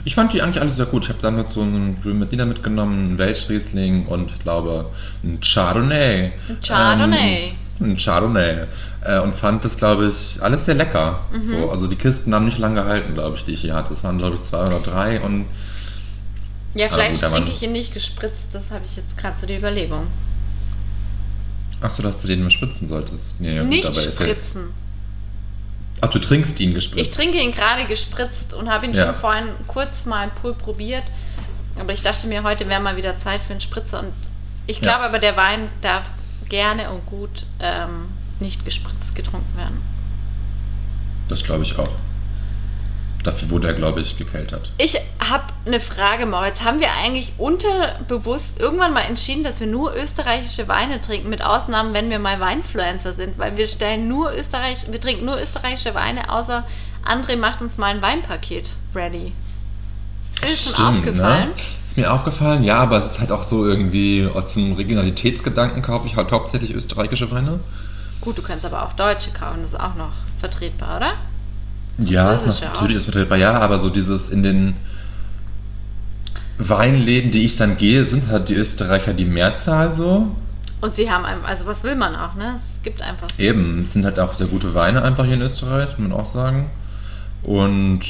Ich 0.04 0.16
fand 0.16 0.34
die 0.34 0.42
eigentlich 0.42 0.62
alle 0.62 0.72
sehr 0.72 0.86
gut. 0.86 1.04
Ich 1.04 1.10
habe 1.10 1.20
damals 1.22 1.52
so 1.54 1.62
einen 1.62 2.02
grünen 2.02 2.20
Medina 2.20 2.46
mitgenommen, 2.46 3.10
einen 3.10 3.18
Welschriesling 3.18 4.06
und 4.08 4.32
ich 4.32 4.40
glaube 4.40 4.90
ein 5.24 5.40
Chardonnay. 5.42 6.32
Ein 6.50 6.58
Chardonnay. 6.66 7.52
Ähm, 7.80 7.92
ein 7.92 7.98
Chardonnay. 7.98 8.66
Äh, 9.06 9.20
und 9.20 9.36
fand 9.36 9.64
das, 9.66 9.78
glaube 9.78 10.08
ich, 10.08 10.42
alles 10.42 10.66
sehr 10.66 10.76
lecker. 10.76 11.22
Mhm. 11.32 11.52
So, 11.62 11.72
also 11.72 11.88
die 11.88 11.96
Kisten 11.96 12.34
haben 12.34 12.46
nicht 12.46 12.58
lange 12.58 12.82
gehalten, 12.82 13.14
glaube 13.14 13.38
ich, 13.38 13.46
die 13.46 13.54
ich 13.54 13.62
hier 13.62 13.76
hatte. 13.76 13.90
Das 13.90 14.04
waren, 14.04 14.18
glaube 14.18 14.36
ich, 14.36 14.42
zwei 14.42 14.68
oder 14.68 14.80
drei 14.80 15.20
und 15.22 15.46
Ja, 16.74 16.88
vielleicht 16.90 17.22
gut, 17.22 17.32
trinke 17.32 17.52
ich 17.52 17.62
ihn 17.64 17.72
nicht 17.72 17.94
gespritzt. 17.94 18.50
Das 18.54 18.72
habe 18.72 18.86
ich 18.86 18.96
jetzt 18.98 19.18
gerade 19.18 19.38
so 19.40 19.48
die 19.48 19.56
Überlegung. 19.58 20.08
Achso, 21.82 22.02
dass 22.02 22.22
du 22.22 22.28
den 22.28 22.42
mal 22.44 22.50
spritzen 22.52 22.90
solltest. 22.90 23.40
Nee, 23.40 23.56
ja, 23.56 23.62
gut, 23.62 23.70
nicht 23.70 23.84
ja- 23.96 24.02
spritzen. 24.12 24.70
Ach, 26.02 26.10
du 26.10 26.20
trinkst 26.20 26.60
ihn 26.60 26.74
gespritzt. 26.74 27.10
Ich 27.10 27.16
trinke 27.16 27.40
ihn 27.40 27.52
gerade 27.52 27.86
gespritzt 27.86 28.54
und 28.54 28.70
habe 28.70 28.86
ihn 28.86 28.94
Ja. 28.94 29.08
schon 29.08 29.16
vorhin 29.16 29.48
kurz 29.68 30.06
mal 30.06 30.26
im 30.26 30.32
Pool 30.32 30.54
probiert. 30.54 31.04
Aber 31.80 31.94
ich 31.94 32.02
dachte 32.04 32.28
mir, 32.28 32.44
heute 32.44 32.68
wäre 32.70 32.82
mal 32.82 32.98
wieder 32.98 33.18
Zeit 33.18 33.42
für 33.44 33.52
einen 33.52 33.62
Spritzer. 33.62 34.00
Und 34.00 34.14
ich 34.68 34.78
Ja. 34.78 34.82
glaube 34.84 35.06
aber, 35.06 35.20
der 35.20 35.36
Wein 35.38 35.70
darf 35.82 36.06
gerne 36.50 36.92
und 36.92 37.06
gut 37.08 37.46
ähm, 37.60 38.08
nicht 38.40 38.64
gespritzt 38.66 39.16
getrunken 39.16 39.58
werden. 39.58 39.82
Das 41.30 41.44
glaube 41.44 41.64
ich 41.64 41.78
auch. 41.78 41.90
Dafür 43.24 43.50
wurde 43.50 43.68
er, 43.68 43.74
glaube 43.74 44.02
ich, 44.02 44.18
gekeltert. 44.18 44.72
Ich 44.78 44.96
habe 45.20 45.46
eine 45.66 45.80
Frage, 45.80 46.26
Moritz. 46.26 46.62
Haben 46.62 46.80
wir 46.80 46.92
eigentlich 46.94 47.34
unterbewusst 47.38 48.60
irgendwann 48.60 48.94
mal 48.94 49.02
entschieden, 49.02 49.44
dass 49.44 49.60
wir 49.60 49.68
nur 49.68 49.96
österreichische 49.96 50.68
Weine 50.68 51.02
trinken, 51.02 51.30
mit 51.30 51.42
Ausnahmen, 51.42 51.94
wenn 51.94 52.10
wir 52.10 52.20
mal 52.20 52.40
Weinfluencer 52.40 53.14
sind? 53.14 53.38
Weil 53.38 53.58
wir 53.58 53.68
stellen 53.68 54.08
nur 54.08 54.34
Österreich, 54.34 54.92
wir 54.92 55.02
trinken 55.02 55.26
nur 55.26 55.42
österreichische 55.42 55.94
Weine, 55.94 56.32
außer 56.32 56.64
André 57.06 57.38
macht 57.38 57.62
uns 57.62 57.78
mal 57.78 57.88
ein 57.88 58.02
Weinpaket 58.02 58.70
ready. 58.94 59.34
Ist 60.34 60.44
dir 60.44 60.48
das 60.48 60.78
schon 60.78 60.86
aufgefallen? 60.86 61.50
Ne? 61.50 61.56
Ist 61.90 61.98
mir 61.98 62.14
aufgefallen, 62.14 62.64
ja, 62.64 62.78
aber 62.78 63.00
es 63.00 63.14
ist 63.14 63.20
halt 63.20 63.32
auch 63.32 63.44
so 63.44 63.66
irgendwie 63.66 64.30
aus 64.32 64.54
dem 64.54 64.74
Regionalitätsgedanken 64.74 65.82
kaufe 65.82 66.08
ich 66.08 66.16
halt 66.16 66.32
hauptsächlich 66.32 66.74
österreichische 66.74 67.32
Weine. 67.32 67.60
Gut, 68.22 68.38
du 68.38 68.42
kannst 68.42 68.66
aber 68.66 68.84
auch 68.86 68.94
Deutsche 68.94 69.32
kaufen, 69.32 69.64
das 69.64 69.74
ist 69.74 69.80
auch 69.80 69.96
noch 69.96 70.12
vertretbar, 70.40 70.98
oder? 70.98 71.14
Ja, 71.98 72.34
ist 72.34 72.44
Französische 72.44 72.66
natürlich 72.66 72.98
ist 72.98 73.04
vertretbar, 73.06 73.38
ja, 73.38 73.54
aber 73.60 73.80
so 73.80 73.90
dieses 73.90 74.30
in 74.30 74.44
den 74.44 74.76
Weinläden, 76.60 77.32
die 77.32 77.46
ich 77.46 77.58
dann 77.58 77.78
gehe, 77.78 78.04
sind 78.06 78.28
halt 78.28 78.50
die 78.50 78.56
Österreicher 78.56 79.14
die 79.14 79.26
Mehrzahl 79.26 79.94
so. 79.94 80.36
Und 80.82 80.96
sie 80.96 81.10
haben 81.10 81.26
einfach, 81.26 81.48
also 81.48 81.66
was 81.66 81.84
will 81.84 81.96
man 81.96 82.16
auch, 82.16 82.36
ne? 82.36 82.56
Es 82.56 82.82
gibt 82.84 83.02
einfach. 83.02 83.28
Eben, 83.38 83.84
es 83.84 83.94
sind 83.94 84.06
halt 84.06 84.20
auch 84.20 84.34
sehr 84.34 84.48
gute 84.48 84.74
Weine 84.76 85.02
einfach 85.02 85.26
hier 85.26 85.36
in 85.36 85.42
Österreich, 85.42 85.98
muss 85.98 86.10
man 86.10 86.20
auch 86.20 86.32
sagen. 86.32 86.70
Und 87.44 88.02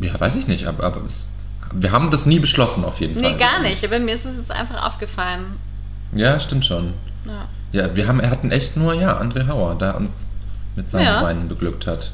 ja, 0.00 0.18
weiß 0.18 0.34
ich 0.36 0.48
nicht, 0.48 0.66
aber, 0.66 0.84
aber 0.84 1.04
es, 1.06 1.28
wir 1.72 1.92
haben 1.92 2.10
das 2.10 2.26
nie 2.26 2.38
beschlossen 2.38 2.84
auf 2.84 3.00
jeden 3.00 3.14
Fall. 3.20 3.32
Nee, 3.32 3.38
gar 3.38 3.60
nicht, 3.62 3.84
aber 3.84 3.98
mir 4.00 4.14
ist 4.14 4.24
es 4.24 4.36
jetzt 4.36 4.50
einfach 4.50 4.84
aufgefallen. 4.84 5.56
Ja, 6.12 6.40
stimmt 6.40 6.64
schon. 6.64 6.94
Ja. 7.26 7.46
Ja, 7.70 7.94
wir 7.94 8.08
haben, 8.08 8.20
er 8.20 8.30
hatten 8.30 8.50
echt 8.50 8.76
nur, 8.76 8.94
ja, 8.94 9.20
André 9.20 9.46
Hauer, 9.46 9.76
der 9.76 9.96
uns 9.96 10.10
mit 10.74 10.90
seinen 10.90 11.04
Ja. 11.04 11.22
Weinen 11.22 11.48
beglückt 11.48 11.86
hat. 11.86 12.12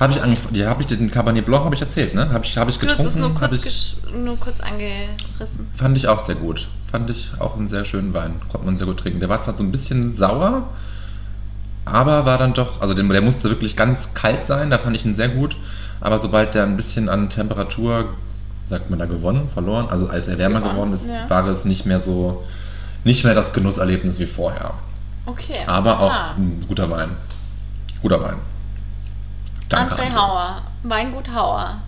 Habe 0.00 0.14
ich 0.14 0.22
eigentlich, 0.22 0.38
ja, 0.52 0.68
habe 0.70 0.80
ich 0.82 0.88
den 0.88 1.10
Cabernet 1.10 1.44
Blanc, 1.44 1.64
habe 1.64 1.74
ich 1.74 1.80
erzählt, 1.82 2.14
ne? 2.14 2.30
Habe 2.30 2.44
ich, 2.44 2.56
habe 2.56 2.70
ich 2.70 2.78
Du 2.78 2.86
hast 2.86 2.96
getrunken. 2.96 3.12
es 3.12 3.16
nur 3.18 3.34
hab 3.40 3.50
kurz, 3.50 3.64
ich, 3.66 3.96
nur 4.14 4.36
kurz 4.38 4.58
angerissen. 4.60 5.66
fand 5.74 5.96
ich 5.98 6.08
auch 6.08 6.24
sehr 6.24 6.36
gut. 6.36 6.68
Fand 6.90 7.10
ich 7.10 7.30
auch 7.38 7.56
einen 7.56 7.68
sehr 7.68 7.84
schönen 7.84 8.14
Wein. 8.14 8.40
Konnte 8.48 8.64
man 8.66 8.76
sehr 8.78 8.86
gut 8.86 8.98
trinken. 8.98 9.20
Der 9.20 9.28
war 9.28 9.42
zwar 9.42 9.54
so 9.56 9.62
ein 9.62 9.70
bisschen 9.70 10.14
sauer, 10.16 10.62
aber 11.84 12.24
war 12.24 12.38
dann 12.38 12.54
doch, 12.54 12.80
also 12.80 12.94
der, 12.94 13.04
der 13.04 13.20
musste 13.22 13.44
wirklich 13.50 13.76
ganz 13.76 14.14
kalt 14.14 14.46
sein, 14.46 14.70
da 14.70 14.78
fand 14.78 14.96
ich 14.96 15.04
ihn 15.04 15.16
sehr 15.16 15.28
gut. 15.28 15.56
Aber 16.00 16.18
sobald 16.18 16.54
der 16.54 16.62
ein 16.64 16.76
bisschen 16.78 17.08
an 17.10 17.28
Temperatur, 17.28 18.14
sagt 18.70 18.88
man 18.88 18.98
da 18.98 19.04
gewonnen, 19.04 19.48
verloren, 19.52 19.88
also 19.90 20.08
als 20.08 20.28
er 20.28 20.38
wärmer 20.38 20.60
Gewonnen, 20.60 20.74
geworden 20.76 20.92
ist, 20.94 21.06
ja. 21.08 21.28
war 21.28 21.46
es 21.48 21.64
nicht 21.66 21.84
mehr 21.84 22.00
so, 22.00 22.42
nicht 23.04 23.24
mehr 23.24 23.34
das 23.34 23.52
Genusserlebnis 23.52 24.18
wie 24.18 24.26
vorher. 24.26 24.72
Okay. 25.26 25.58
Aber 25.66 26.00
auch 26.00 26.10
Ah. 26.10 26.34
ein 26.38 26.64
guter 26.66 26.88
Wein. 26.88 27.10
Guter 28.00 28.22
Wein. 28.22 28.36
Danke, 29.70 29.94
André 29.94 30.12
Hauer, 30.12 30.62
Weingut 30.82 31.28
Hauer. 31.32 31.80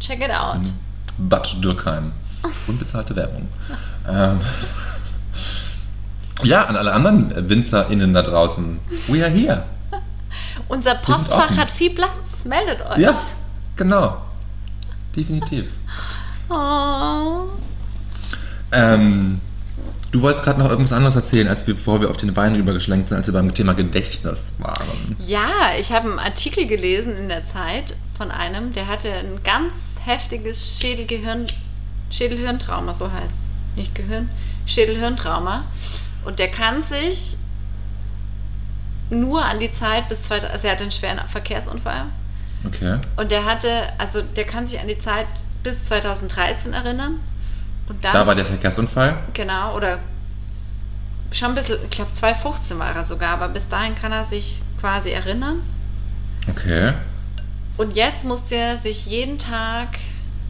Check 0.00 0.20
it 0.20 0.30
out. 0.30 0.58
Mhm. 0.58 1.28
Bad 1.28 1.62
Dürkheim. 1.62 2.12
Unbezahlte 2.66 3.14
Werbung. 3.16 3.48
ähm, 4.08 4.40
ja, 6.42 6.64
an 6.64 6.76
alle 6.76 6.92
anderen 6.92 7.48
WinzerInnen 7.48 8.14
da 8.14 8.22
draußen. 8.22 8.78
We 9.08 9.22
are 9.22 9.30
here. 9.30 9.64
Unser 10.68 10.94
Postfach 10.96 11.56
hat 11.56 11.70
viel 11.70 11.94
Platz. 11.94 12.44
Meldet 12.44 12.80
euch. 12.80 12.98
Ja, 12.98 13.14
genau. 13.76 14.18
Definitiv. 15.14 15.70
Oh. 16.50 17.42
Ähm, 18.72 19.42
du 20.12 20.22
wolltest 20.22 20.44
gerade 20.44 20.58
noch 20.58 20.70
irgendwas 20.70 20.92
anderes 20.92 21.16
erzählen, 21.16 21.48
als 21.48 21.66
wir, 21.66 21.74
bevor 21.74 22.00
wir 22.00 22.10
auf 22.10 22.16
den 22.16 22.34
Wein 22.36 22.54
rübergeschlenkt 22.54 23.08
sind, 23.08 23.18
als 23.18 23.26
wir 23.26 23.34
beim 23.34 23.54
Thema 23.54 23.74
Gedächtnis 23.74 24.52
waren. 24.58 25.16
Ja, 25.26 25.72
ich 25.78 25.92
habe 25.92 26.08
einen 26.08 26.18
Artikel 26.18 26.66
gelesen 26.66 27.16
in 27.16 27.28
der 27.28 27.44
Zeit 27.44 27.94
von 28.16 28.30
einem, 28.30 28.72
der 28.72 28.86
hatte 28.86 29.12
ein 29.12 29.42
ganz 29.44 29.72
heftiges 30.04 30.78
Schädelgehirn, 30.80 31.46
Schädelhirntrauma, 32.10 32.94
so 32.94 33.12
heißt 33.12 33.34
Nicht 33.76 33.94
Gehirn, 33.94 34.30
Schädelhirntrauma. 34.66 35.64
Und 36.24 36.38
der 36.38 36.48
kann 36.48 36.82
sich 36.82 37.36
nur 39.10 39.44
an 39.44 39.60
die 39.60 39.72
Zeit 39.72 40.08
bis 40.08 40.22
2000, 40.22 40.52
also 40.52 40.66
er 40.66 40.72
hatte 40.72 40.82
einen 40.82 40.92
schweren 40.92 41.20
Verkehrsunfall. 41.28 42.06
Okay. 42.66 42.98
Und 43.16 43.30
der 43.30 43.44
hatte, 43.44 43.92
also 43.98 44.22
der 44.22 44.44
kann 44.44 44.66
sich 44.66 44.80
an 44.80 44.88
die 44.88 44.98
Zeit 44.98 45.26
bis 45.62 45.84
2013 45.84 46.72
erinnern. 46.72 47.20
Und 47.88 48.04
dann, 48.04 48.12
Da 48.12 48.26
war 48.26 48.34
der 48.34 48.44
Verkehrsunfall. 48.44 49.18
Genau, 49.32 49.76
oder 49.76 49.98
schon 51.32 51.50
ein 51.50 51.54
bisschen, 51.54 51.78
ich 51.84 51.90
glaube 51.90 52.12
2015 52.12 52.78
war 52.78 52.94
er 52.94 53.04
sogar, 53.04 53.30
aber 53.30 53.48
bis 53.48 53.68
dahin 53.68 53.94
kann 53.94 54.12
er 54.12 54.24
sich 54.24 54.60
quasi 54.80 55.10
erinnern. 55.10 55.62
Okay. 56.48 56.94
Und 57.76 57.94
jetzt 57.94 58.24
muss 58.24 58.44
der 58.46 58.78
sich 58.78 59.06
jeden 59.06 59.38
Tag, 59.38 59.98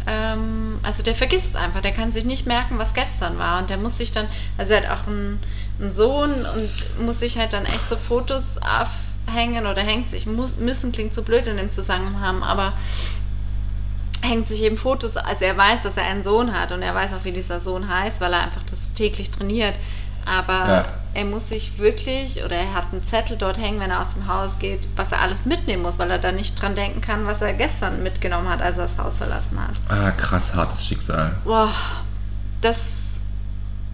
ähm, 0.07 0.79
also 0.83 1.03
der 1.03 1.15
vergisst 1.15 1.57
einfach, 1.57 1.81
der 1.81 1.93
kann 1.93 2.13
sich 2.13 2.25
nicht 2.25 2.47
merken, 2.47 2.79
was 2.79 2.95
gestern 2.95 3.39
war. 3.39 3.61
Und 3.61 3.71
der 3.71 3.77
muss 3.77 3.99
sich 3.99 4.13
dann, 4.13 4.29
also 4.57 4.73
er 4.73 4.83
hat 4.89 5.01
auch 5.01 5.07
einen, 5.07 5.41
einen 5.81 5.95
Sohn 5.95 6.47
und 6.47 6.73
muss 7.05 7.19
sich 7.21 7.39
halt 7.39 7.53
dann 7.53 7.67
echt 7.67 7.89
so 7.89 7.97
Fotos 7.97 8.57
aufhängen 8.59 9.67
oder 9.67 9.83
hängt 9.83 10.11
sich, 10.11 10.27
muss, 10.27 10.57
müssen 10.57 10.93
klingt 10.93 11.15
so 11.15 11.23
blöd 11.23 11.47
in 11.47 11.57
dem 11.57 11.73
Zusammenhang, 11.73 12.43
aber 12.43 12.73
hängt 14.23 14.49
sich 14.49 14.63
eben 14.63 14.79
Fotos, 14.79 15.17
also 15.17 15.45
er 15.45 15.57
weiß, 15.57 15.83
dass 15.83 15.97
er 15.97 16.05
einen 16.05 16.23
Sohn 16.23 16.53
hat 16.59 16.73
und 16.73 16.83
er 16.83 16.95
weiß 16.95 17.13
auch, 17.13 17.25
wie 17.25 17.33
dieser 17.33 17.61
Sohn 17.61 17.89
heißt, 17.89 18.21
weil 18.21 18.33
er 18.33 18.43
einfach 18.43 18.63
das 18.71 18.93
täglich 18.95 19.31
trainiert. 19.31 19.75
Aber 20.27 20.53
Ja. 20.69 20.85
er 21.15 21.25
muss 21.25 21.49
sich 21.49 21.79
wirklich, 21.79 22.45
oder 22.45 22.57
er 22.57 22.75
hat 22.75 22.87
einen 22.93 23.03
Zettel 23.03 23.37
dort 23.39 23.59
hängen, 23.59 23.81
wenn 23.81 23.91
er 23.91 24.03
aus 24.03 24.11
dem 24.15 24.27
Haus 24.29 24.59
geht, 24.59 24.87
was 24.97 25.11
er 25.13 25.21
alles 25.23 25.47
mitnehmen 25.47 25.83
muss, 25.83 25.99
weil 25.99 26.11
er 26.11 26.19
da 26.19 26.33
nicht 26.33 26.61
dran 26.61 26.75
denken 26.75 27.01
kann, 27.01 27.27
was 27.27 27.41
er 27.41 27.55
gestern 27.55 28.03
mitgenommen 28.03 28.49
hat, 28.49 28.61
als 28.61 28.77
er 28.77 28.85
das 28.89 28.99
Haus 28.99 29.17
verlassen 29.17 29.59
hat. 29.59 29.77
Ah, 29.89 30.11
krass 30.11 30.55
hartes 30.55 30.87
Schicksal. 30.87 31.37
Boah, 31.45 31.71
das, 32.61 32.85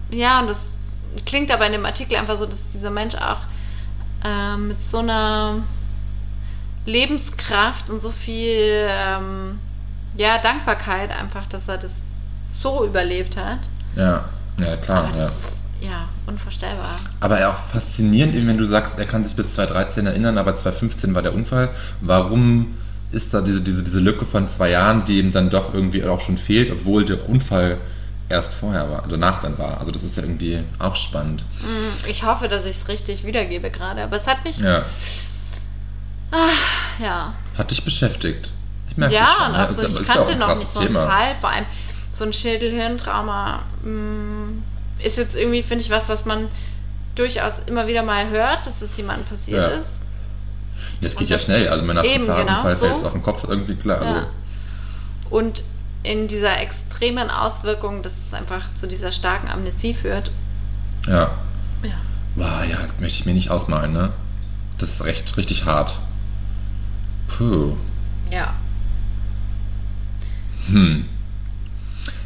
ja, 0.09 0.39
und 0.41 0.49
das 0.49 0.57
klingt 1.25 1.51
aber 1.51 1.65
in 1.67 1.71
dem 1.71 1.85
Artikel 1.85 2.15
einfach 2.17 2.37
so, 2.37 2.45
dass 2.45 2.59
dieser 2.73 2.89
Mensch 2.91 3.15
auch 3.15 3.37
ähm, 4.25 4.67
mit 4.69 4.81
so 4.81 4.97
einer 4.97 5.59
Lebenskraft 6.85 7.89
und 7.89 7.99
so 8.01 8.11
viel 8.11 8.87
ähm, 8.89 9.59
ja, 10.17 10.37
Dankbarkeit 10.41 11.11
einfach, 11.11 11.45
dass 11.47 11.67
er 11.67 11.77
das 11.77 11.91
so 12.61 12.85
überlebt 12.85 13.37
hat. 13.37 13.59
Ja, 13.95 14.25
ja 14.59 14.75
klar. 14.77 15.05
Aber 15.05 15.17
Ja. 15.17 15.25
das, 15.25 15.33
ja, 15.81 16.09
unvorstellbar. 16.25 16.99
Aber 17.19 17.47
auch 17.49 17.57
faszinierend, 17.71 18.33
eben 18.35 18.47
wenn 18.47 18.57
du 18.57 18.65
sagst, 18.65 18.97
er 18.97 19.05
kann 19.05 19.23
sich 19.25 19.35
bis 19.35 19.53
2013 19.53 20.07
erinnern, 20.07 20.37
aber 20.37 20.55
2015 20.55 21.13
war 21.13 21.21
der 21.21 21.33
Unfall. 21.33 21.69
Warum 22.01 22.77
ist 23.11 23.33
da 23.33 23.41
diese, 23.41 23.61
diese, 23.61 23.83
diese 23.83 23.99
Lücke 23.99 24.25
von 24.25 24.47
zwei 24.47 24.69
Jahren, 24.71 25.05
die 25.05 25.19
ihm 25.19 25.31
dann 25.31 25.49
doch 25.49 25.73
irgendwie 25.73 26.03
auch 26.05 26.21
schon 26.21 26.37
fehlt, 26.37 26.71
obwohl 26.71 27.05
der 27.05 27.29
Unfall 27.29 27.77
erst 28.29 28.53
vorher 28.53 28.89
war, 28.89 29.05
danach 29.07 29.41
dann 29.41 29.57
war? 29.59 29.79
Also 29.79 29.91
das 29.91 30.03
ist 30.03 30.15
ja 30.17 30.23
irgendwie 30.23 30.63
auch 30.79 30.95
spannend. 30.95 31.43
Mm, 31.61 32.09
Ich 32.09 32.23
hoffe, 32.23 32.47
dass 32.47 32.65
ich 32.65 32.77
es 32.77 32.87
richtig 32.87 33.23
wiedergebe 33.25 33.69
gerade, 33.69 34.01
aber 34.03 34.15
es 34.17 34.25
hat 34.27 34.43
mich, 34.43 34.57
Ja, 34.59 34.83
ja, 36.99 37.33
hat 37.57 37.71
dich 37.71 37.83
beschäftigt. 37.83 38.51
Ich 38.95 38.97
merke 38.97 39.15
ja, 39.15 39.27
schon. 39.37 39.45
und 39.47 39.51
ne? 39.51 39.57
also 39.67 39.73
Ist 39.73 39.81
ja- 39.95 40.01
ich 40.01 40.07
ja 40.07 40.13
kannte 40.13 40.31
ein 40.31 40.39
noch 40.39 40.57
nicht 40.57 40.73
so 40.73 40.79
einen 40.79 40.87
Thema. 40.87 41.07
Fall, 41.07 41.35
vor 41.35 41.49
allem 41.49 41.65
so 42.13 42.23
ein 42.23 42.31
Schädel-Hirntrauma 42.33 43.63
mm, 43.83 44.63
ist 44.99 45.17
jetzt 45.17 45.35
irgendwie, 45.35 45.63
finde 45.63 45.83
ich, 45.83 45.89
was, 45.89 46.07
was 46.07 46.23
man 46.25 46.47
durchaus 47.15 47.55
immer 47.65 47.87
wieder 47.87 48.03
mal 48.03 48.29
hört, 48.29 48.65
dass 48.65 48.81
es 48.81 48.95
jemandem 48.95 49.25
passiert 49.27 49.71
Ja. 49.71 49.77
ist. 49.79 49.89
Das 51.01 51.15
geht 51.15 51.29
ja 51.29 51.39
schnell. 51.39 51.67
Also 51.67 51.83
Eben, 51.83 51.99
einem 51.99 52.35
genau, 52.47 52.61
fällt 52.61 52.81
es 52.81 53.03
auf 53.03 53.11
den 53.11 53.23
Kopf 53.23 53.43
irgendwie 53.47 53.75
klar. 53.75 54.01
Also, 54.01 54.19
Ja. 54.19 54.25
Und 55.29 55.63
in 56.03 56.27
dieser 56.27 56.57
extremen 56.61 57.29
Auswirkung, 57.29 58.01
dass 58.03 58.13
es 58.27 58.33
einfach 58.33 58.61
zu 58.75 58.87
dieser 58.87 59.11
starken 59.11 59.49
Amnesie 59.49 59.93
führt. 59.93 60.31
ja. 61.07 61.31
Ja. 61.83 61.91
Boah, 62.35 62.63
ja, 62.69 62.77
das 62.81 62.99
möchte 62.99 63.19
ich 63.19 63.25
mir 63.25 63.33
nicht 63.33 63.49
ausmalen, 63.49 63.93
ne? 63.93 64.11
Das 64.77 64.89
ist 64.89 65.03
recht, 65.03 65.37
richtig 65.37 65.65
hart. 65.65 65.95
Puh. 67.27 67.73
Ja. 68.31 68.53
Hm. 70.69 71.05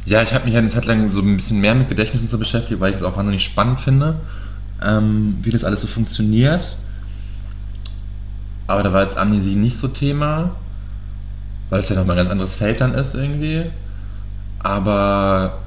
Ja, 0.06 0.22
ich 0.22 0.34
habe 0.34 0.46
mich 0.46 0.54
ja 0.54 0.60
eine 0.60 0.70
Zeit 0.70 0.86
lang 0.86 1.10
so 1.10 1.20
ein 1.20 1.36
bisschen 1.38 1.60
mehr 1.60 1.76
mit 1.76 1.90
Gedächtnissen 1.90 2.28
zu 2.30 2.40
beschäftigt, 2.40 2.80
weil 2.80 2.92
ich 2.92 2.98
es 2.98 3.04
auch 3.04 3.16
wahnsinnig 3.18 3.44
spannend 3.44 3.80
finde, 3.82 4.16
ähm, 4.84 5.38
wie 5.44 5.52
das 5.52 5.64
alles 5.64 5.82
so 5.82 5.88
funktioniert. 5.88 6.78
Aber 8.68 8.84
da 8.84 8.94
war 8.94 9.04
jetzt 9.04 9.18
Amnesie 9.18 9.56
nicht 9.56 9.80
so 9.80 9.88
Thema, 9.88 10.52
weil 11.70 11.80
es 11.82 11.90
ja 11.90 11.96
nochmal 11.96 12.16
ein 12.16 12.20
ganz 12.24 12.32
anderes 12.32 12.56
Feld 12.56 12.82
dann 12.82 12.94
ist 12.94 13.14
irgendwie. 13.14 13.66
Aber 14.60 15.60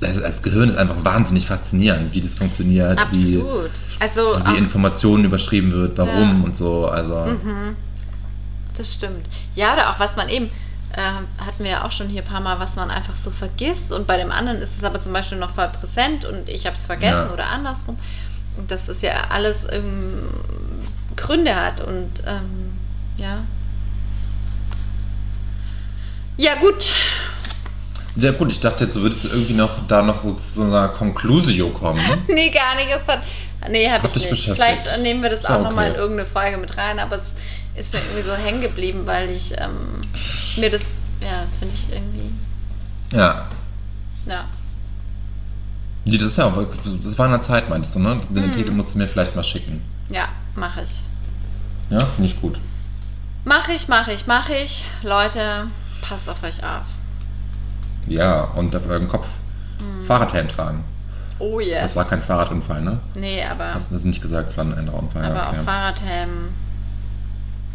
das, 0.00 0.20
das 0.20 0.42
Gehirn 0.42 0.68
ist 0.70 0.76
einfach 0.76 1.04
wahnsinnig 1.04 1.46
faszinierend, 1.46 2.14
wie 2.14 2.20
das 2.20 2.34
funktioniert, 2.34 2.98
wie, 3.12 3.36
Absolut. 3.38 3.70
Also, 3.98 4.34
wie 4.46 4.56
Informationen 4.58 5.24
überschrieben 5.24 5.72
wird, 5.72 5.98
warum 5.98 6.38
Ja. 6.40 6.44
und 6.44 6.56
so. 6.56 6.86
Also 6.86 7.14
Mhm. 7.26 7.76
Das 8.76 8.94
stimmt. 8.94 9.26
Ja, 9.54 9.74
oder 9.74 9.90
auch 9.90 10.00
was 10.00 10.16
man 10.16 10.28
eben, 10.30 10.48
äh, 10.96 11.42
hatten 11.44 11.64
wir 11.64 11.70
ja 11.70 11.84
auch 11.84 11.92
schon 11.92 12.08
hier 12.08 12.22
ein 12.22 12.28
paar 12.28 12.40
Mal, 12.40 12.58
was 12.58 12.74
man 12.76 12.90
einfach 12.90 13.16
so 13.16 13.30
vergisst. 13.30 13.92
Und 13.92 14.06
bei 14.06 14.16
dem 14.16 14.32
anderen 14.32 14.60
ist 14.62 14.70
es 14.76 14.84
aber 14.84 15.00
zum 15.00 15.12
Beispiel 15.12 15.38
noch 15.38 15.50
voll 15.54 15.68
präsent 15.68 16.24
und 16.24 16.48
ich 16.48 16.66
habe 16.66 16.76
es 16.76 16.86
vergessen 16.86 17.26
Ja. 17.28 17.32
oder 17.32 17.46
andersrum. 17.46 17.98
Und 18.56 18.70
dass 18.70 18.88
es 18.88 19.00
ja 19.02 19.12
alles 19.30 19.58
ähm, 19.70 20.28
Gründe 21.16 21.54
hat 21.54 21.80
und 21.80 22.10
ähm, 22.26 22.72
ja. 23.16 23.38
Ja, 26.36 26.54
gut. 26.56 26.94
Ja 28.16 28.32
gut, 28.32 28.50
ich 28.50 28.60
dachte 28.60 28.84
jetzt, 28.84 28.96
du 28.96 29.02
würdest 29.02 29.24
irgendwie 29.26 29.52
noch 29.52 29.70
da 29.86 30.02
noch 30.02 30.22
so 30.22 30.32
zu 30.32 30.42
so 30.54 30.62
einer 30.64 30.88
Conclusio 30.88 31.68
kommen. 31.70 32.00
Nee, 32.28 32.50
gar 32.50 32.74
nicht. 32.74 32.88
Es 32.90 33.06
hat, 33.06 33.20
nee, 33.68 33.88
habe 33.88 34.06
ich 34.06 34.12
dich 34.14 34.22
nicht. 34.22 34.30
beschäftigt. 34.30 34.56
Vielleicht 34.56 35.02
nehmen 35.02 35.22
wir 35.22 35.30
das 35.30 35.40
Ist 35.40 35.46
auch 35.46 35.50
ja 35.50 35.58
nochmal 35.60 35.86
in 35.86 35.92
okay. 35.92 36.00
irgendeine 36.00 36.28
Folge 36.28 36.56
mit 36.56 36.76
rein, 36.76 36.98
aber 36.98 37.16
es 37.16 37.22
ist 37.80 37.92
mir 37.92 38.00
irgendwie 38.00 38.22
so 38.22 38.34
hängen 38.34 38.60
geblieben, 38.60 39.02
weil 39.06 39.30
ich 39.30 39.52
ähm, 39.58 40.00
mir 40.56 40.70
das, 40.70 40.82
ja, 41.20 41.42
das 41.44 41.56
finde 41.56 41.74
ich 41.74 41.90
irgendwie, 41.92 42.30
Ja. 43.12 43.46
ja. 44.26 44.44
Nee, 46.04 46.16
Das 46.18 46.28
ist 46.28 46.38
ja 46.38 46.46
auch, 46.46 46.56
das 47.04 47.18
war 47.18 47.26
in 47.26 47.32
der 47.32 47.40
Zeit, 47.42 47.68
meinst 47.68 47.94
du, 47.94 47.98
ne? 47.98 48.20
Den 48.30 48.46
Mhm. 48.48 48.52
Titel 48.52 48.70
musst 48.70 48.94
du 48.94 48.98
mir 48.98 49.08
vielleicht 49.08 49.36
mal 49.36 49.44
schicken. 49.44 49.82
Ja, 50.10 50.28
mache 50.54 50.82
ich. 50.82 51.02
Ja, 51.90 52.00
finde 52.00 52.30
ich 52.30 52.40
gut. 52.40 52.58
Mache 53.44 53.72
ich, 53.72 53.88
mache 53.88 54.12
ich, 54.12 54.26
mache 54.26 54.54
ich. 54.54 54.86
Leute, 55.02 55.66
passt 56.02 56.28
auf 56.28 56.42
euch 56.42 56.62
auf. 56.64 56.84
Ja, 58.06 58.44
und 58.44 58.74
auf 58.74 58.86
euren 58.88 59.08
Kopf 59.08 59.26
Mhm. 59.80 60.04
Fahrradhelm 60.04 60.48
tragen. 60.48 60.84
Oh 61.38 61.58
yes. 61.60 61.80
Das 61.82 61.96
war 61.96 62.04
kein 62.04 62.20
Fahrradunfall, 62.22 62.82
ne? 62.82 62.98
nee, 63.14 63.42
aber, 63.42 63.72
Hast 63.72 63.90
du 63.90 63.94
das 63.94 64.04
nicht 64.04 64.20
gesagt, 64.20 64.50
es 64.50 64.56
war 64.58 64.64
ein 64.64 64.74
anderer 64.76 64.98
Unfall. 64.98 65.24
aber 65.24 65.34
ja, 65.34 65.48
okay. 65.48 65.58
auch 65.60 65.64
Fahrradhelm. 65.64 66.30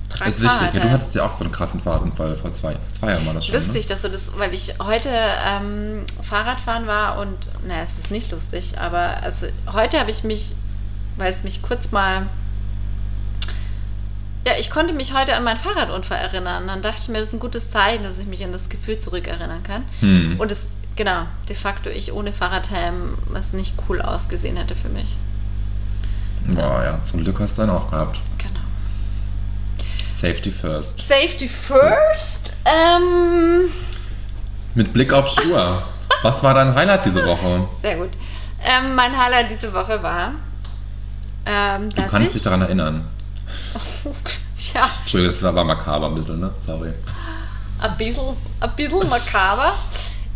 Trag 0.10 0.28
ist 0.30 0.42
wichtig. 0.42 0.74
Ja, 0.74 0.80
du 0.82 0.92
hattest 0.92 1.16
ja 1.16 1.26
auch 1.26 1.32
so 1.32 1.44
einen 1.44 1.52
krassen 1.54 1.82
Fahrradunfall 1.82 2.36
vor 2.38 2.54
zwei, 2.54 2.72
vor 2.74 2.94
zwei 2.94 3.12
Jahren 3.12 3.26
war 3.26 3.34
das 3.34 3.48
schon. 3.48 3.56
Lustig, 3.56 3.84
Ne? 3.84 3.90
dass 3.90 4.02
du 4.02 4.10
das, 4.10 4.22
weil 4.38 4.54
ich 4.54 4.76
heute 4.80 5.10
ähm, 5.12 6.06
Fahrradfahren 6.22 6.88
war 6.88 7.18
und, 7.20 7.36
na, 7.68 7.82
es 7.84 7.98
ist 7.98 8.12
nicht 8.12 8.32
lustig, 8.32 8.78
aber 8.80 9.18
also 9.24 9.48
heute 9.74 10.00
habe 10.00 10.12
ich 10.12 10.24
mich, 10.24 10.54
weil 11.18 11.34
es 11.34 11.44
mich 11.44 11.62
kurz 11.62 11.92
mal, 11.92 12.28
ja, 14.46 14.54
ich 14.60 14.70
konnte 14.70 14.94
mich 14.94 15.14
heute 15.14 15.36
an 15.36 15.44
meinen 15.44 15.58
Fahrradunfall 15.60 16.20
erinnern. 16.20 16.68
Dann 16.68 16.82
dachte 16.84 17.02
ich 17.02 17.08
mir, 17.08 17.20
das 17.20 17.30
ist 17.30 17.34
ein 17.34 17.40
gutes 17.40 17.72
Zeichen, 17.72 18.04
dass 18.04 18.20
ich 18.20 18.28
mich 18.28 18.44
an 18.44 18.52
das 18.52 18.70
Gefühl 18.70 19.00
zurückerinnern 19.00 19.64
kann. 19.64 19.84
Hm. 20.02 20.40
Und 20.40 20.52
es, 20.52 20.60
genau, 20.96 21.24
de 21.50 21.56
facto 21.56 21.90
ich 21.90 22.14
ohne 22.14 22.32
Fahrradhelm, 22.32 23.18
was 23.30 23.54
nicht 23.54 23.74
cool 23.90 24.02
ausgesehen 24.02 24.56
hätte 24.58 24.76
für 24.76 24.90
mich. 24.90 25.16
Boah, 26.48 26.84
ja, 26.84 27.04
zum 27.04 27.24
Glück 27.24 27.40
hast 27.40 27.58
du 27.58 27.64
einen 27.64 27.72
aufgehabt. 27.72 28.20
Safety 30.26 30.52
first. 30.52 31.08
Safety 31.08 31.48
first. 31.48 32.54
Ähm, 32.66 33.70
Mit 34.74 34.92
Blick 34.92 35.14
auf 35.14 35.28
Schuhe. 35.28 35.84
Was 36.24 36.42
war 36.42 36.56
dein 36.56 36.74
Highlight 36.74 37.06
diese 37.06 37.24
Woche? 37.24 37.68
Sehr 37.84 37.98
gut. 37.98 38.10
Ähm, 38.64 38.96
mein 38.96 39.16
Highlight 39.16 39.52
diese 39.52 39.72
Woche 39.72 40.02
war, 40.02 40.32
ähm, 41.46 41.90
Du 41.92 42.02
kannst 42.08 42.30
ich, 42.30 42.34
dich 42.34 42.42
daran 42.42 42.64
erinnern. 42.64 43.08
ja, 44.74 44.90
Entschuldigung, 45.02 45.32
das 45.36 45.44
war, 45.44 45.54
war 45.54 45.64
makaber 45.64 46.08
ein 46.08 46.16
bisschen, 46.16 46.40
ne? 46.40 46.52
Sorry. 46.62 46.92
ein 47.80 47.98
bisschen, 47.98 48.36
ein 48.60 48.76
bisschen 48.76 49.08
makaber. 49.08 49.74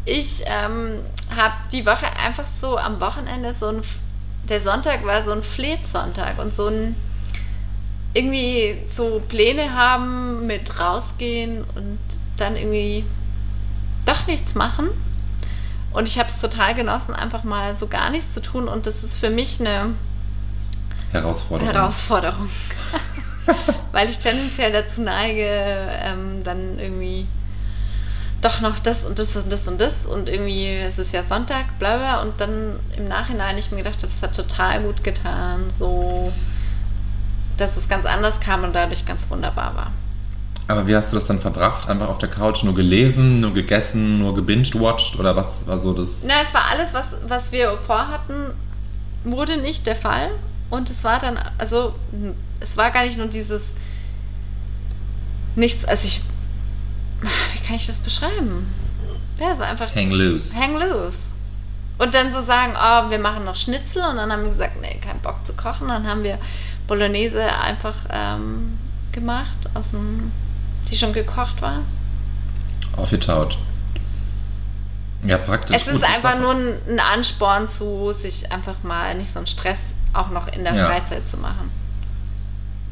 Ich 0.05 0.43
ähm, 0.45 0.99
habe 1.35 1.55
die 1.71 1.83
Woche 1.83 2.05
einfach 2.15 2.45
so 2.45 2.77
am 2.77 2.99
Wochenende 2.99 3.55
so 3.55 3.69
ein, 3.69 3.81
der 4.47 4.61
Sonntag 4.61 5.03
war 5.03 5.23
so 5.23 5.31
ein 5.31 5.41
Fleetsonntag 5.41 6.37
und 6.37 6.53
so 6.53 6.67
ein, 6.67 6.95
irgendwie 8.13 8.77
so 8.85 9.21
Pläne 9.27 9.73
haben 9.73 10.47
mit 10.47 10.79
rausgehen 10.79 11.63
und 11.75 11.99
dann 12.37 12.55
irgendwie 12.55 13.05
doch 14.05 14.25
nichts 14.27 14.55
machen. 14.55 14.89
Und 15.91 16.07
ich 16.07 16.19
habe 16.19 16.29
es 16.29 16.39
total 16.39 16.75
genossen, 16.75 17.13
einfach 17.13 17.43
mal 17.43 17.75
so 17.75 17.87
gar 17.87 18.09
nichts 18.09 18.33
zu 18.33 18.41
tun. 18.41 18.67
Und 18.67 18.85
das 18.85 19.03
ist 19.03 19.17
für 19.17 19.29
mich 19.29 19.59
eine 19.59 19.93
Herausforderung. 21.11 21.73
Herausforderung. 21.73 22.49
Weil 23.91 24.09
ich 24.09 24.19
tendenziell 24.19 24.71
dazu 24.71 25.01
neige, 25.01 25.43
ähm, 25.43 26.43
dann 26.43 26.77
irgendwie 26.77 27.27
doch 28.41 28.61
noch 28.61 28.79
das 28.79 29.03
und 29.03 29.19
das 29.19 29.35
und 29.35 29.51
das 29.51 29.67
und 29.67 29.81
das 29.81 30.05
und 30.05 30.29
irgendwie 30.29 30.67
es 30.67 30.97
ist 30.97 31.11
ja 31.11 31.23
Sonntag, 31.23 31.77
bla 31.77 31.97
bla 31.97 32.21
und 32.21 32.39
dann 32.39 32.79
im 32.95 33.07
Nachhinein 33.09 33.57
ich 33.57 33.69
mir 33.71 33.79
gedacht 33.79 33.97
habe, 34.01 34.13
es 34.13 34.21
hat 34.21 34.33
total 34.33 34.83
gut 34.83 35.03
getan, 35.03 35.65
so 35.77 36.31
dass 37.59 37.77
es 37.77 37.87
ganz 37.87 38.05
anders 38.05 38.39
kam 38.39 38.63
und 38.63 38.73
dadurch 38.73 39.05
ganz 39.05 39.29
wunderbar 39.29 39.75
war. 39.75 39.91
Aber 40.67 40.85
wie 40.87 40.95
hast 40.95 41.11
du 41.11 41.15
das 41.15 41.25
dann 41.25 41.39
verbracht? 41.39 41.89
Einfach 41.89 42.07
auf 42.09 42.19
der 42.19 42.29
Couch 42.29 42.63
nur 42.63 42.75
gelesen, 42.75 43.39
nur 43.39 43.53
gegessen, 43.53 44.19
nur 44.19 44.35
gebinged-watched 44.35 45.17
oder 45.19 45.35
was 45.35 45.65
war 45.65 45.79
so 45.79 45.93
das? 45.93 46.23
Na, 46.25 46.35
es 46.43 46.53
war 46.53 46.65
alles, 46.69 46.93
was, 46.93 47.07
was 47.27 47.51
wir 47.51 47.77
vorhatten, 47.87 48.51
wurde 49.23 49.57
nicht 49.57 49.87
der 49.87 49.95
Fall. 49.95 50.29
Und 50.69 50.91
es 50.91 51.03
war 51.03 51.19
dann, 51.19 51.39
also, 51.57 51.95
es 52.59 52.77
war 52.77 52.91
gar 52.91 53.03
nicht 53.03 53.17
nur 53.17 53.25
dieses 53.27 53.63
nichts, 55.55 55.85
also 55.85 56.05
ich, 56.05 56.21
wie 57.21 57.65
kann 57.67 57.75
ich 57.75 57.87
das 57.87 57.97
beschreiben? 57.97 58.71
Ja, 59.39 59.55
so 59.55 59.63
einfach 59.63 59.93
Hang 59.95 60.11
loose. 60.11 60.55
hang 60.55 60.75
loose. 60.77 61.17
Und 61.97 62.13
dann 62.13 62.31
so 62.31 62.41
sagen, 62.41 62.73
oh, 62.77 63.09
wir 63.09 63.19
machen 63.19 63.43
noch 63.43 63.55
Schnitzel 63.55 64.03
und 64.03 64.17
dann 64.17 64.31
haben 64.31 64.43
wir 64.43 64.51
gesagt, 64.51 64.79
nee, 64.81 64.99
kein 65.03 65.19
Bock 65.19 65.45
zu 65.45 65.53
kochen. 65.53 65.87
Dann 65.89 66.07
haben 66.07 66.23
wir 66.23 66.37
Bolognese 66.89 67.41
einfach 67.43 67.95
ähm, 68.11 68.77
gemacht, 69.13 69.57
aus 69.75 69.91
dem, 69.91 70.31
die 70.89 70.97
schon 70.97 71.13
gekocht 71.13 71.61
war. 71.61 71.79
Aufgetaut. 72.97 73.57
Ja, 75.23 75.37
praktisch. 75.37 75.77
Es 75.77 75.87
ist 75.87 76.03
einfach 76.03 76.39
nur 76.39 76.53
ein, 76.55 76.99
Ansporn 76.99 77.67
zu, 77.67 78.11
sich 78.11 78.51
einfach 78.51 78.75
mal 78.83 79.13
nicht 79.15 79.31
so 79.31 79.39
einen 79.39 79.47
Stress 79.47 79.77
auch 80.13 80.29
noch 80.29 80.47
in 80.47 80.63
der 80.63 80.73
Ja. 80.73 80.85
Freizeit 80.87 81.27
zu 81.29 81.37
machen. 81.37 81.71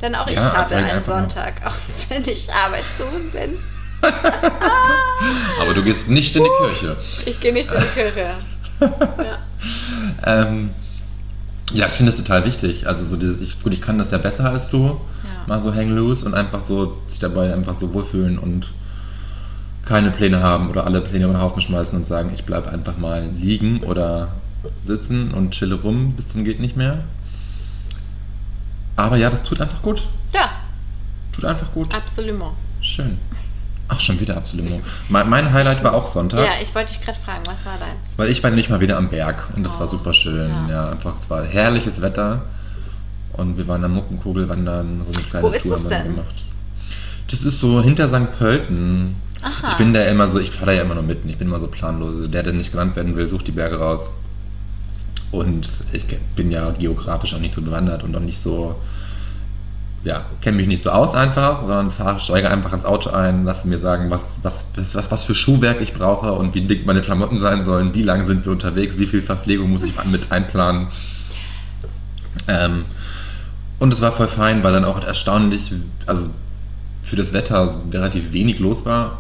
Denn 0.02 0.14
auch 0.14 0.28
ich 0.28 0.36
Ja, 0.36 0.54
habe 0.54 0.76
bring 0.76 0.86
einen. 0.86 1.04
Sonntag, 1.04 1.54
auch 1.66 1.74
wenn 2.10 2.24
ich 2.28 2.54
arbeitssuchend 2.54 3.32
bin. 3.32 3.58
Aber 5.60 5.74
du 5.74 5.84
gehst 5.84 6.08
nicht 6.08 6.36
in 6.36 6.44
die 6.44 6.50
Kirche. 6.60 6.98
Ich 7.26 7.40
gehe 7.40 7.52
nicht 7.52 7.72
in 7.72 7.82
die 7.82 7.88
Kirche. 7.88 8.30
Ja. 8.80 9.38
Ähm, 10.24 10.70
ja, 11.74 11.88
ich 11.88 11.94
finde 11.94 12.12
das 12.12 12.22
total 12.22 12.46
wichtig. 12.46 12.88
Also 12.88 13.04
so 13.04 13.16
dieses, 13.16 13.42
ich, 13.42 13.62
gut, 13.62 13.74
ich 13.74 13.82
kann 13.82 13.98
das 13.98 14.12
ja 14.12 14.18
besser 14.18 14.50
als 14.50 14.70
du. 14.70 14.84
ja. 14.84 14.98
mal 15.48 15.62
so 15.62 15.74
hang 15.74 15.90
loose 15.90 16.26
und 16.26 16.34
einfach 16.34 16.62
so 16.62 16.98
sich 17.08 17.20
dabei 17.20 17.54
einfach 17.54 17.76
so 17.76 17.94
wohlfühlen 17.94 18.38
und 18.40 18.72
keine 19.86 20.12
Pläne 20.12 20.42
haben 20.42 20.70
oder 20.70 20.86
alle 20.86 21.02
Pläne 21.02 21.26
über 21.26 21.34
den 21.34 21.42
Haufen 21.42 21.62
schmeißen 21.62 21.98
und 21.98 22.08
sagen, 22.08 22.32
ich 22.34 22.44
bleibe 22.44 22.70
einfach 22.70 22.98
mal 22.98 23.30
liegen 23.38 23.84
oder 23.84 24.30
sitzen 24.86 25.34
und 25.34 25.52
chille 25.52 25.76
rum 25.76 26.14
bis 26.14 26.28
zum 26.28 26.44
geht 26.44 26.60
nicht 26.60 26.76
mehr. 26.76 27.04
Aber 28.98 29.16
ja, 29.16 29.30
das 29.30 29.44
tut 29.44 29.62
einfach 29.62 29.82
gut. 29.82 30.04
Ja, 30.34 30.50
Tut 31.32 31.46
einfach 31.46 31.72
gut. 31.72 31.94
absolut. 31.94 32.42
Schön. 32.82 33.18
Ach, 33.90 34.00
schon 34.00 34.20
wieder 34.20 34.36
absolut. 34.38 34.68
Mein, 35.08 35.30
mein 35.30 35.54
Highlight 35.54 35.84
war 35.84 35.94
auch 35.94 36.08
Sonntag. 36.08 36.40
Ja, 36.46 36.52
ich 36.62 36.74
wollte 36.76 36.94
dich 36.94 37.02
gerade 37.04 37.18
fragen, 37.20 37.44
was 37.46 37.66
war 37.66 37.78
deins? 37.80 38.00
Weil 38.18 38.30
ich 38.30 38.44
war 38.44 38.52
nicht 38.52 38.70
mal 38.70 38.80
wieder 38.82 38.98
am 38.98 39.10
Berg 39.10 39.48
und 39.56 39.64
das 39.64 39.76
Oh, 39.78 39.80
war 39.82 39.88
super 39.88 40.14
schön. 40.14 40.50
ja. 40.50 40.70
Ja. 40.70 40.90
einfach, 40.92 41.16
es 41.20 41.30
war 41.30 41.44
herrliches 41.46 42.02
Wetter 42.02 42.42
und 43.34 43.58
wir 43.58 43.68
waren 43.68 43.84
am 43.86 43.94
Muckenkugel 43.94 44.50
wandern, 44.50 45.04
so 45.10 45.18
eine 45.20 45.28
kleine 45.30 45.48
Wo 45.48 45.52
ist 45.52 45.62
Tour 45.64 45.72
das 45.72 45.84
haben 45.86 45.90
wir 45.90 45.98
denn? 46.00 46.16
gemacht. 46.16 46.36
Das 47.32 47.42
ist 47.44 47.60
so 47.60 47.82
hinter 47.82 48.10
St. 48.10 48.38
Pölten. 48.38 49.16
Aha. 49.42 49.70
Ich 49.70 49.76
bin 49.76 49.94
da 49.94 50.02
immer 50.06 50.28
so, 50.28 50.40
ich 50.40 50.52
fahre 50.52 50.68
da 50.68 50.72
ja 50.74 50.82
immer 50.82 50.96
nur 50.96 51.04
mitten, 51.04 51.30
ich 51.30 51.38
bin 51.38 51.48
immer 51.48 51.60
so 51.60 51.68
planlos. 51.68 52.16
Also 52.16 52.28
der, 52.28 52.44
der 52.44 52.54
nicht 52.54 52.72
genannt 52.72 52.96
werden 52.96 53.16
will, 53.16 53.28
sucht 53.30 53.48
die 53.48 53.52
Berge 53.52 53.78
raus. 53.80 54.10
Und 55.32 55.70
ich 55.92 56.06
bin 56.36 56.52
ja 56.52 56.72
geografisch 56.72 57.34
auch 57.34 57.40
nicht 57.40 57.54
so 57.54 57.62
bewandert 57.62 58.04
und 58.04 58.16
auch 58.16 58.22
nicht 58.22 58.42
so, 58.42 58.76
ja, 60.08 60.26
kenne 60.40 60.56
mich 60.56 60.68
nicht 60.68 60.84
so 60.84 60.90
aus 60.90 61.14
einfach, 61.14 61.60
sondern 61.62 61.92
fahre, 61.92 62.22
steige 62.22 62.50
einfach 62.50 62.72
ins 62.72 62.86
Auto 62.86 63.10
ein, 63.10 63.44
lasse 63.44 63.68
mir 63.68 63.78
sagen, 63.78 64.10
was, 64.10 64.40
was, 64.42 64.66
was, 64.94 65.12
was, 65.12 65.26
für 65.26 65.36
Schuhwerk 65.36 65.82
ich 65.82 65.94
brauche 65.94 66.32
und 66.32 66.56
wie 66.56 66.62
dick 66.62 66.86
meine 66.86 67.02
Klamotten 67.02 67.40
sein 67.40 67.66
sollen, 67.66 67.94
wie 67.94 68.04
lange 68.04 68.26
sind 68.26 68.46
wir 68.46 68.54
unterwegs, 68.54 68.98
wie 68.98 69.06
viel 69.06 69.22
Verpflegung 69.22 69.70
muss 69.70 69.84
ich 69.84 69.92
mit 70.06 70.32
einplanen. 70.32 70.88
Ähm, 72.48 72.86
und 73.80 73.94
es 73.94 74.00
war 74.00 74.14
voll 74.14 74.30
fein, 74.30 74.64
weil 74.64 74.72
dann 74.72 74.86
auch 74.86 75.04
erstaunlich, 75.04 75.74
also 76.06 76.30
für 77.04 77.18
das 77.18 77.34
Wetter 77.34 77.76
relativ 77.92 78.32
wenig 78.32 78.60
los 78.60 78.86
war. 78.86 79.20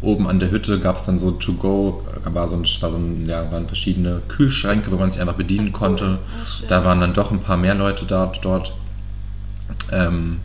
Oben 0.00 0.26
an 0.26 0.40
der 0.40 0.50
Hütte 0.50 0.80
gab 0.80 0.96
es 0.96 1.04
dann 1.04 1.18
so 1.18 1.32
to 1.32 1.52
go, 1.52 2.02
war 2.24 2.48
so 2.48 2.56
ein, 2.56 2.64
war 2.80 2.90
so 2.90 2.96
ein, 2.96 3.26
ja, 3.28 3.52
waren 3.52 3.66
verschiedene 3.66 4.22
Kühlschränke, 4.28 4.90
wo 4.90 4.96
man 4.96 5.10
sich 5.10 5.20
einfach 5.20 5.34
bedienen 5.34 5.72
konnte. 5.72 6.18
Schön. 6.46 6.68
Da 6.68 6.84
waren 6.86 7.00
dann 7.00 7.12
doch 7.12 7.30
ein 7.30 7.40
paar 7.40 7.58
mehr 7.58 7.74
Leute 7.74 8.06
dort. 8.06 8.42
dort. 8.42 8.72
Ähm, 9.92 10.40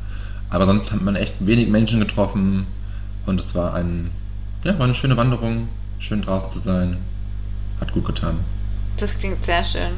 aber 0.50 0.66
sonst 0.66 0.92
hat 0.92 1.02
man 1.02 1.16
echt 1.16 1.34
wenig 1.40 1.70
Menschen 1.70 2.00
getroffen 2.00 2.68
und 3.26 3.40
es 3.40 3.56
war 3.56 3.74
ein, 3.74 4.12
ja, 4.64 4.78
war 4.78 4.86
eine 4.86 4.96
schöne 4.96 5.18
Wanderung, 5.18 5.68
schön 6.00 6.22
draußen 6.22 6.52
zu 6.52 6.60
sein. 6.60 6.98
Hat 7.82 7.92
gut 7.92 8.06
getan. 8.06 8.40
Das 8.98 9.18
klingt 9.18 9.44
sehr 9.46 9.64
schön. 9.64 9.92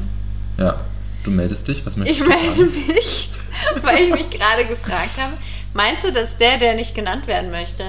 Ja, 0.58 0.80
du 1.24 1.30
meldest 1.30 1.68
dich, 1.68 1.84
was 1.84 1.96
möchtest 1.96 2.20
Ich 2.20 2.24
du 2.26 2.30
melde 2.30 2.70
fragen? 2.72 2.86
mich, 2.94 3.30
weil 3.82 4.04
ich 4.04 4.12
mich 4.12 4.30
gerade 4.30 4.64
gefragt 4.66 5.18
habe. 5.18 5.34
Meinst 5.74 6.04
du, 6.06 6.12
dass 6.12 6.36
der, 6.38 6.58
der 6.58 6.74
nicht 6.74 6.94
genannt 6.94 7.26
werden 7.26 7.50
möchte, 7.50 7.84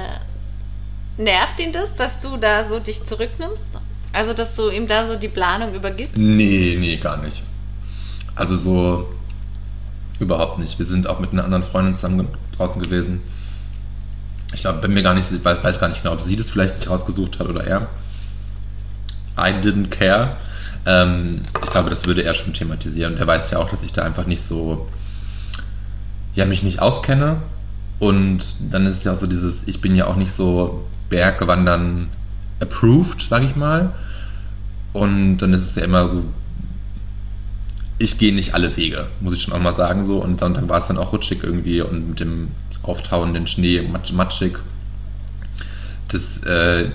nervt 1.18 1.60
ihn 1.60 1.72
das, 1.72 1.94
dass 1.94 2.20
du 2.20 2.38
da 2.38 2.68
so 2.68 2.80
dich 2.80 3.06
zurücknimmst? 3.06 3.64
Also, 4.14 4.34
dass 4.34 4.56
du 4.56 4.70
ihm 4.70 4.88
da 4.88 5.08
so 5.08 5.16
die 5.18 5.28
Planung 5.30 5.74
übergibst? 5.74 6.18
Nee, 6.18 6.76
nee, 6.80 6.98
gar 6.98 7.18
nicht. 7.18 7.44
Also 8.36 8.56
so 8.58 9.10
überhaupt 10.20 10.60
nicht. 10.60 10.80
Wir 10.80 10.86
sind 10.86 11.08
auch 11.08 11.20
mit 11.20 11.32
einer 11.32 11.44
anderen 11.44 11.64
Freundin 11.64 11.96
zusammen 11.96 12.28
draußen 12.56 12.82
gewesen. 12.82 13.22
Ich 14.54 14.62
glaube, 14.62 14.80
bin 14.80 14.94
mir 14.94 15.04
gar 15.04 15.14
nicht, 15.14 15.28
weiß, 15.44 15.64
weiß 15.64 15.80
gar 15.80 15.90
nicht 15.90 16.04
genau, 16.04 16.14
ob 16.14 16.22
sie 16.22 16.36
das 16.36 16.50
vielleicht 16.50 16.78
sich 16.78 16.90
rausgesucht 16.90 17.40
hat 17.40 17.48
oder 17.48 17.66
er. 17.66 17.88
I 19.38 19.52
didn't 19.62 19.90
care. 19.90 20.38
Ähm, 20.86 21.42
ich 21.64 21.70
glaube, 21.70 21.90
das 21.90 22.06
würde 22.06 22.24
er 22.24 22.34
schon 22.34 22.54
thematisieren. 22.54 23.16
Der 23.18 23.28
weiß 23.28 23.52
ja 23.52 23.60
auch, 23.60 23.70
dass 23.70 23.84
ich 23.84 23.92
da 23.92 24.04
einfach 24.04 24.26
nicht 24.26 24.46
so, 24.46 24.88
ja, 26.34 26.46
mich 26.46 26.64
nicht 26.64 26.82
auskenne. 26.82 27.38
Und 28.00 28.40
dann 28.72 28.86
ist 28.86 28.98
es 28.98 29.04
ja 29.04 29.14
auch 29.14 29.18
so 29.18 29.28
dieses, 29.28 29.64
ich 29.66 29.82
bin 29.82 29.96
ja 29.96 30.06
auch 30.08 30.16
nicht 30.16 30.36
so 30.36 30.86
Bergwandern 31.10 32.10
approved, 32.60 33.22
sage 33.22 33.46
ich 33.46 33.56
mal. 33.56 33.94
Und 34.94 35.38
dann 35.38 35.54
ist 35.54 35.64
es 35.64 35.76
ja 35.76 35.84
immer 35.84 36.08
so, 36.08 36.24
ich 38.00 38.18
gehe 38.18 38.34
nicht 38.34 38.54
alle 38.54 38.76
Wege, 38.78 39.08
muss 39.22 39.36
ich 39.36 39.42
schon 39.42 39.54
auch 39.54 39.60
mal 39.60 39.76
sagen 39.76 40.04
so. 40.04 40.18
Und 40.18 40.40
Sonntag 40.40 40.70
war 40.70 40.78
es 40.78 40.88
dann 40.88 40.98
auch 40.98 41.14
rutschig 41.14 41.44
irgendwie 41.44 41.82
und 41.82 42.10
mit 42.10 42.20
dem 42.20 42.50
auftauenden 42.84 43.48
Schnee 43.48 43.82
matsch, 43.82 44.14
matschig, 44.14 44.58
dass 46.10 46.44
äh, 46.46 46.90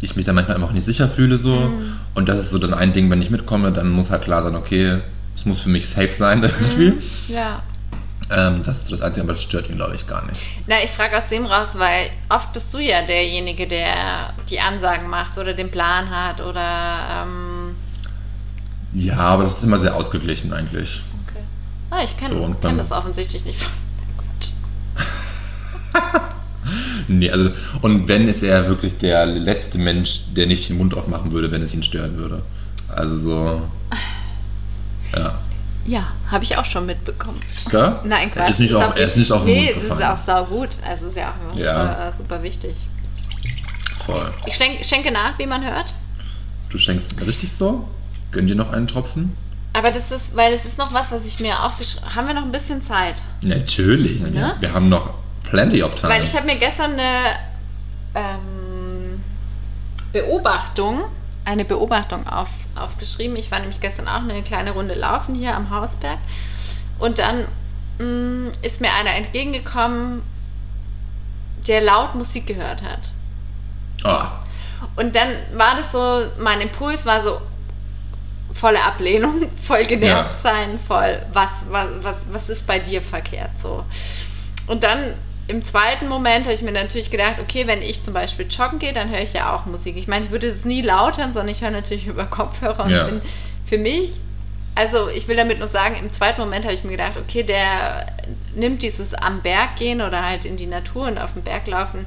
ich 0.00 0.16
mich 0.16 0.24
dann 0.24 0.34
manchmal 0.34 0.56
einfach 0.56 0.72
nicht 0.72 0.84
sicher 0.84 1.08
fühle 1.08 1.38
so. 1.38 1.54
Mhm. 1.54 1.96
Und 2.14 2.28
das 2.28 2.38
ist 2.38 2.50
so 2.50 2.58
dann 2.58 2.74
ein 2.74 2.92
Ding, 2.92 3.10
wenn 3.10 3.22
ich 3.22 3.30
mitkomme, 3.30 3.72
dann 3.72 3.90
muss 3.90 4.10
halt 4.10 4.22
klar 4.22 4.42
sein, 4.42 4.54
okay, 4.54 4.98
es 5.34 5.46
muss 5.46 5.60
für 5.60 5.70
mich 5.70 5.88
safe 5.88 6.12
sein 6.12 6.42
irgendwie. 6.60 6.94
Ja. 7.28 7.62
Ähm, 8.30 8.62
das 8.64 8.78
ist 8.78 8.84
so 8.86 8.96
das 8.96 9.02
Einzige, 9.02 9.24
aber 9.24 9.32
das 9.32 9.42
stört 9.42 9.68
ihn, 9.68 9.76
glaube 9.76 9.94
ich, 9.94 10.06
gar 10.06 10.24
nicht. 10.26 10.40
Na, 10.66 10.82
ich 10.82 10.90
frage 10.90 11.16
aus 11.16 11.26
dem 11.26 11.44
raus, 11.46 11.70
weil 11.74 12.10
oft 12.28 12.52
bist 12.52 12.72
du 12.72 12.78
ja 12.78 13.04
derjenige, 13.06 13.66
der 13.66 14.32
die 14.48 14.60
Ansagen 14.60 15.08
macht 15.08 15.38
oder 15.38 15.54
den 15.54 15.70
Plan 15.70 16.10
hat 16.10 16.40
oder. 16.40 17.24
Ähm, 17.24 17.51
Ja, 18.94 19.16
aber 19.18 19.44
das 19.44 19.58
ist 19.58 19.64
immer 19.64 19.78
sehr 19.78 19.94
ausgeglichen 19.96 20.52
eigentlich. 20.52 21.00
okay. 21.26 21.42
Ah, 21.90 22.02
ich 22.04 22.16
kenne 22.16 22.36
So, 22.36 22.54
kenn 22.60 22.78
das 22.78 22.92
offensichtlich 22.92 23.44
nicht. 23.44 23.58
Nee, 27.08 27.30
also, 27.30 27.50
und 27.82 28.06
wenn 28.06 28.28
ist 28.28 28.42
er 28.44 28.68
wirklich 28.68 28.96
der 28.96 29.26
letzte 29.26 29.76
Mensch, 29.78 30.20
der 30.36 30.46
nicht 30.46 30.68
den 30.68 30.78
Mund 30.78 30.94
aufmachen 30.96 31.32
würde, 31.32 31.50
wenn 31.50 31.60
es 31.62 31.74
ihn 31.74 31.82
stören 31.82 32.16
würde. 32.16 32.42
Also 32.88 33.18
so. 33.20 33.62
Ja. 35.16 35.38
Ja, 35.84 36.06
habe 36.30 36.44
ich 36.44 36.56
auch 36.56 36.64
schon 36.64 36.86
mitbekommen. 36.86 37.40
Gell? 37.70 37.96
Nein, 38.04 38.28
Er 38.28 38.34
Quatsch. 38.34 38.50
ist 38.52 38.60
nicht 38.60 38.72
auf, 38.74 38.84
auch- 38.92 38.96
er 38.96 39.08
ist 39.08 39.16
nicht 39.16 39.30
auf 39.32 39.44
den 39.44 39.52
Nee, 39.54 39.74
Mund 39.74 39.90
das 39.90 39.98
ist 39.98 40.04
auch 40.04 40.24
saugut. 40.24 40.68
Also 40.88 41.08
ist 41.08 41.16
ja 41.16 41.32
auch 41.32 41.52
immer 41.52 41.60
Ja. 41.62 41.74
Super, 41.82 42.08
äh, 42.08 42.12
super 42.16 42.42
wichtig. 42.44 42.76
Voll. 44.06 44.32
Ich 44.46 44.54
schenk, 44.54 44.82
schenke 44.86 45.10
nach, 45.12 45.38
wie 45.38 45.44
man 45.46 45.62
hört. 45.64 45.92
Du 46.70 46.78
schenkst 46.78 47.20
richtig 47.26 47.50
so? 47.52 47.86
Gönn 48.32 48.46
dir 48.46 48.56
noch 48.56 48.72
einen 48.72 48.86
Tropfen? 48.88 49.36
Aber 49.74 49.90
das 49.90 50.10
ist, 50.10 50.36
weil 50.36 50.52
es 50.52 50.64
ist 50.64 50.76
noch 50.78 50.92
was, 50.92 51.12
was 51.12 51.24
ich 51.26 51.40
mir 51.40 51.62
aufgeschrieben 51.62 52.14
Haben 52.14 52.26
wir 52.26 52.34
noch 52.34 52.42
ein 52.42 52.52
bisschen 52.52 52.82
Zeit? 52.82 53.14
Natürlich. 53.42 54.20
Ne? 54.20 54.32
Wir, 54.34 54.56
wir 54.60 54.72
haben 54.74 54.88
noch 54.88 55.14
plenty 55.48 55.82
of 55.82 55.94
time. 55.94 56.12
Weil 56.12 56.24
ich 56.24 56.34
habe 56.34 56.46
mir 56.46 56.56
gestern 56.56 56.92
eine 56.92 57.36
ähm, 58.14 59.22
Beobachtung, 60.12 61.00
eine 61.44 61.64
Beobachtung 61.64 62.26
auf, 62.26 62.50
aufgeschrieben. 62.74 63.36
Ich 63.36 63.50
war 63.50 63.60
nämlich 63.60 63.80
gestern 63.80 64.08
auch 64.08 64.22
eine 64.22 64.42
kleine 64.42 64.72
Runde 64.72 64.94
laufen 64.94 65.34
hier 65.34 65.54
am 65.56 65.70
Hausberg. 65.70 66.18
Und 66.98 67.18
dann 67.18 67.46
mh, 67.98 68.52
ist 68.62 68.80
mir 68.80 68.92
einer 68.92 69.14
entgegengekommen, 69.14 70.22
der 71.66 71.80
laut 71.80 72.14
Musik 72.14 72.46
gehört 72.46 72.82
hat. 72.82 73.10
oh, 74.04 74.90
Und 75.00 75.16
dann 75.16 75.28
war 75.54 75.76
das 75.76 75.92
so, 75.92 76.24
mein 76.38 76.60
Impuls 76.60 77.06
war 77.06 77.22
so 77.22 77.40
volle 78.52 78.82
Ablehnung, 78.82 79.50
voll 79.62 79.84
genervt 79.84 80.36
Ja. 80.36 80.50
sein, 80.50 80.78
voll, 80.86 81.20
was, 81.32 81.50
was, 81.70 81.86
was, 82.02 82.16
was 82.32 82.48
ist 82.48 82.66
bei 82.66 82.78
dir 82.78 83.00
verkehrt 83.00 83.50
so. 83.62 83.84
Und 84.66 84.84
dann 84.84 85.14
im 85.48 85.64
zweiten 85.64 86.08
Moment 86.08 86.46
habe 86.46 86.54
ich 86.54 86.62
mir 86.62 86.70
natürlich 86.72 87.10
gedacht, 87.10 87.36
okay, 87.40 87.66
wenn 87.66 87.82
ich 87.82 88.02
zum 88.02 88.14
Beispiel 88.14 88.46
joggen 88.48 88.78
gehe, 88.78 88.92
dann 88.92 89.10
höre 89.10 89.20
ich 89.20 89.32
ja 89.32 89.54
auch 89.54 89.66
Musik. 89.66 89.96
Ich 89.96 90.06
meine, 90.06 90.26
ich 90.26 90.30
würde 90.30 90.46
es 90.46 90.64
nie 90.64 90.82
laut 90.82 91.18
hören, 91.18 91.32
sondern 91.32 91.48
ich 91.48 91.62
höre 91.62 91.70
natürlich 91.72 92.06
über 92.14 92.24
Kopfhörer 92.26 92.84
und 92.84 92.90
Ja. 92.90 93.04
bin 93.04 93.20
für 93.66 93.78
mich, 93.78 94.12
also 94.74 95.08
ich 95.08 95.26
will 95.28 95.36
damit 95.36 95.58
nur 95.58 95.68
sagen, 95.68 95.96
im 95.96 96.12
zweiten 96.12 96.40
Moment 96.40 96.64
habe 96.64 96.74
ich 96.74 96.84
mir 96.84 96.92
gedacht, 96.92 97.16
okay, 97.18 97.42
der 97.42 98.06
nimmt 98.54 98.82
dieses 98.82 99.12
am 99.14 99.40
Berg 99.42 99.76
gehen 99.76 100.00
oder 100.00 100.24
halt 100.24 100.44
in 100.44 100.56
die 100.56 100.66
Natur 100.66 101.08
und 101.08 101.18
auf 101.18 101.32
dem 101.32 101.42
Berg 101.42 101.66
laufen 101.66 102.06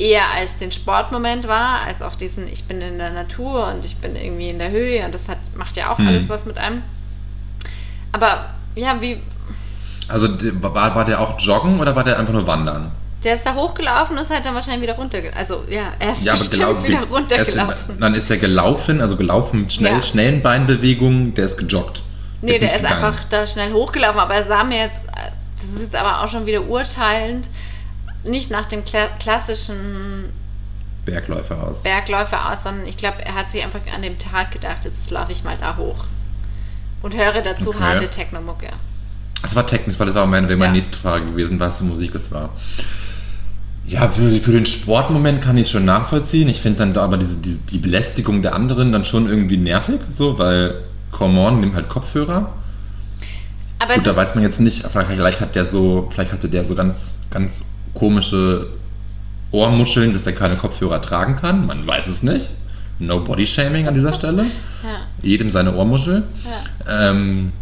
eher 0.00 0.30
als 0.34 0.56
den 0.56 0.72
Sportmoment 0.72 1.46
wahr, 1.46 1.80
als 1.86 2.00
auch 2.02 2.16
diesen, 2.16 2.48
ich 2.48 2.64
bin 2.64 2.80
in 2.80 2.98
der 2.98 3.10
Natur 3.10 3.68
und 3.68 3.84
ich 3.84 3.96
bin 3.96 4.16
irgendwie 4.16 4.48
in 4.48 4.58
der 4.58 4.70
Höhe 4.70 5.04
und 5.04 5.14
das 5.14 5.28
hat, 5.28 5.38
macht 5.54 5.76
ja 5.76 5.92
auch 5.92 5.98
Hm. 5.98 6.08
alles 6.08 6.28
was 6.28 6.44
mit 6.46 6.56
einem. 6.58 6.82
Aber 8.12 8.46
ja, 8.74 9.00
wie, 9.00 9.20
also 10.08 10.28
war, 10.60 10.94
war 10.94 11.04
der 11.04 11.20
auch 11.20 11.38
joggen 11.38 11.78
oder 11.80 11.94
war 11.94 12.04
der 12.04 12.18
einfach 12.18 12.32
nur 12.32 12.46
wandern? 12.46 12.92
der 13.22 13.34
ist 13.34 13.44
da 13.44 13.54
hochgelaufen 13.54 14.16
und 14.16 14.22
ist 14.22 14.30
halt 14.30 14.46
dann 14.46 14.54
wahrscheinlich 14.54 14.80
wieder 14.80 14.94
runtergelaufen. 14.94 15.38
Also 15.38 15.64
ja, 15.68 15.92
er 15.98 16.12
ist 16.12 16.24
Ja, 16.24 16.32
bestimmt 16.32 16.52
gelaufen. 16.52 16.84
wieder 16.88 16.96
er 17.00 17.02
ist, 17.02 17.10
runtergelaufen. 17.12 18.00
dann 18.00 18.14
ist 18.14 18.30
er 18.30 18.38
gelaufen, 18.38 19.00
also 19.02 19.16
gelaufen 19.18 19.60
mit 19.60 19.72
schnell, 19.74 19.92
Ja. 19.96 20.00
schnellen 20.02 20.40
Beinbewegungen, 20.40 21.34
der 21.34 21.44
ist 21.44 21.58
gejoggt. 21.58 22.00
Nee, 22.40 22.52
der 22.52 22.60
nicht 22.62 22.74
ist 22.76 22.82
gegangen. 22.82 23.04
einfach 23.04 23.24
da 23.28 23.46
schnell 23.46 23.74
hochgelaufen, 23.74 24.18
aber 24.18 24.36
er 24.36 24.44
sah 24.44 24.64
mir 24.64 24.78
jetzt, 24.86 24.96
das 25.06 25.64
ist 25.76 25.82
jetzt 25.82 25.94
aber 25.96 26.22
auch 26.24 26.28
schon 26.28 26.46
wieder 26.46 26.62
urteilend, 26.66 27.46
nicht 28.24 28.50
nach 28.50 28.66
dem 28.66 28.84
kla 28.84 29.06
klassischen 29.18 30.32
Bergläufer 31.04 31.62
aus. 31.62 31.82
Bergläufer 31.82 32.52
aus, 32.52 32.62
sondern 32.62 32.86
ich 32.86 32.96
glaube, 32.96 33.24
er 33.24 33.34
hat 33.34 33.50
sich 33.50 33.62
einfach 33.62 33.80
an 33.94 34.02
dem 34.02 34.18
Tag 34.18 34.50
gedacht, 34.52 34.84
jetzt 34.84 35.10
laufe 35.10 35.32
ich 35.32 35.44
mal 35.44 35.56
da 35.58 35.76
hoch. 35.76 36.04
Und 37.02 37.14
höre 37.16 37.40
dazu 37.42 37.70
Okay. 37.70 37.80
harte 37.80 38.08
Technomucke. 38.08 38.68
Das 39.42 39.54
war 39.56 39.66
technisch, 39.66 39.98
weil 39.98 40.06
das 40.08 40.16
war 40.16 40.26
meine, 40.26 40.46
meine 40.48 40.64
Ja. 40.66 40.72
nächste 40.72 40.98
Frage 40.98 41.24
gewesen, 41.24 41.58
was 41.58 41.78
für 41.78 41.84
Musik 41.84 42.14
es 42.14 42.30
war. 42.30 42.50
Ja, 43.86 44.08
für, 44.10 44.30
für 44.40 44.52
den 44.52 44.66
Sportmoment 44.66 45.40
kann 45.42 45.56
ich 45.56 45.62
es 45.64 45.70
schon 45.70 45.86
nachvollziehen. 45.86 46.48
Ich 46.48 46.60
finde 46.60 46.80
dann 46.80 46.92
da 46.94 47.02
aber 47.02 47.16
diese, 47.16 47.36
die, 47.36 47.54
die 47.54 47.78
Belästigung 47.78 48.42
der 48.42 48.54
anderen 48.54 48.92
dann 48.92 49.04
schon 49.06 49.26
irgendwie 49.26 49.56
nervig, 49.56 50.00
so, 50.10 50.38
weil, 50.38 50.74
come 51.10 51.40
on, 51.40 51.60
nimm 51.60 51.74
halt 51.74 51.88
Kopfhörer. 51.88 52.52
Aber 53.78 53.94
Gut, 53.94 54.06
da 54.06 54.14
weiß 54.14 54.34
man 54.34 54.44
jetzt 54.44 54.60
nicht, 54.60 54.86
vielleicht, 54.86 55.10
vielleicht 55.10 55.40
hat 55.40 55.56
der 55.56 55.64
so, 55.64 56.08
vielleicht 56.12 56.32
hatte 56.32 56.50
der 56.50 56.66
so 56.66 56.74
ganz, 56.74 57.14
ganz 57.30 57.64
komische 57.94 58.66
Ohrmuscheln, 59.52 60.12
dass 60.14 60.26
er 60.26 60.32
keine 60.32 60.56
Kopfhörer 60.56 61.00
tragen 61.02 61.36
kann. 61.36 61.66
Man 61.66 61.86
weiß 61.86 62.06
es 62.06 62.22
nicht. 62.22 62.50
No 62.98 63.20
Body 63.20 63.46
Shaming 63.46 63.88
an 63.88 63.94
dieser 63.94 64.12
Stelle. 64.12 64.46
Ja, 64.82 65.00
Jedem 65.20 65.50
seine 65.50 65.74
Ohrmuschel. 65.74 66.22
ja. 66.42 67.10
Ähm, 67.10 67.52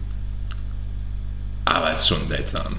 aber 1.64 1.90
es 1.90 2.00
ist 2.00 2.08
schon 2.08 2.28
seltsam. 2.28 2.78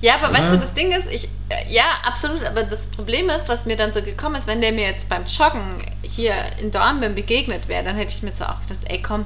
Ja, 0.00 0.14
aber 0.22 0.32
weißt 0.32 0.44
Oder? 0.44 0.52
du, 0.52 0.58
das 0.58 0.72
Ding 0.72 0.92
ist, 0.92 1.08
ich, 1.10 1.28
äh, 1.48 1.68
ja, 1.68 1.82
absolut, 2.04 2.44
aber 2.44 2.62
das 2.62 2.86
Problem 2.86 3.28
ist, 3.28 3.48
was 3.48 3.66
mir 3.66 3.76
dann 3.76 3.92
so 3.92 4.00
gekommen 4.02 4.36
ist, 4.36 4.46
wenn 4.46 4.60
der 4.60 4.70
mir 4.70 4.84
jetzt 4.86 5.08
beim 5.08 5.24
Joggen 5.26 5.82
hier 6.02 6.32
in 6.60 6.70
Dornbirn 6.70 7.16
begegnet 7.16 7.66
wäre, 7.68 7.82
dann 7.84 7.96
hätte 7.96 8.12
ich 8.14 8.22
mir 8.22 8.30
so 8.34 8.44
auch 8.44 8.60
gedacht, 8.68 8.84
ey 8.84 9.02
komm, 9.02 9.24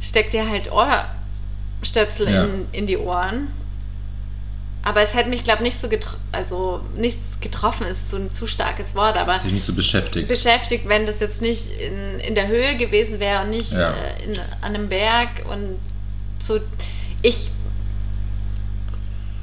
steck 0.00 0.30
dir 0.32 0.48
halt 0.48 0.70
Ohrstöpsel 0.72 2.30
Ja. 2.30 2.44
in, 2.44 2.66
in 2.72 2.86
die 2.86 2.96
Ohren. 2.96 3.48
Aber 4.82 5.02
es 5.02 5.14
hätte 5.14 5.28
mich, 5.28 5.44
glaube 5.44 5.62
nicht 5.62 5.78
so 5.78 5.88
getroffen, 5.90 6.18
also 6.32 6.80
nichts 6.96 7.38
getroffen 7.40 7.86
ist 7.86 8.10
so 8.10 8.16
ein 8.16 8.30
zu 8.30 8.46
starkes 8.46 8.94
Wort, 8.94 9.16
aber 9.18 9.38
Sich 9.38 9.52
nicht 9.52 9.64
so 9.66 9.74
beschäftigt. 9.74 10.26
beschäftigt, 10.26 10.88
wenn 10.88 11.04
das 11.04 11.20
jetzt 11.20 11.42
nicht 11.42 11.70
in, 11.78 12.18
in 12.20 12.34
der 12.34 12.48
Höhe 12.48 12.76
gewesen 12.78 13.20
wäre 13.20 13.42
und 13.42 13.50
nicht 13.50 13.72
Ja. 13.72 13.90
äh, 13.92 14.24
in, 14.24 14.32
an 14.62 14.74
einem 14.74 14.88
Berg 14.88 15.28
und 15.50 15.76
so. 16.38 16.60
Ich 17.20 17.50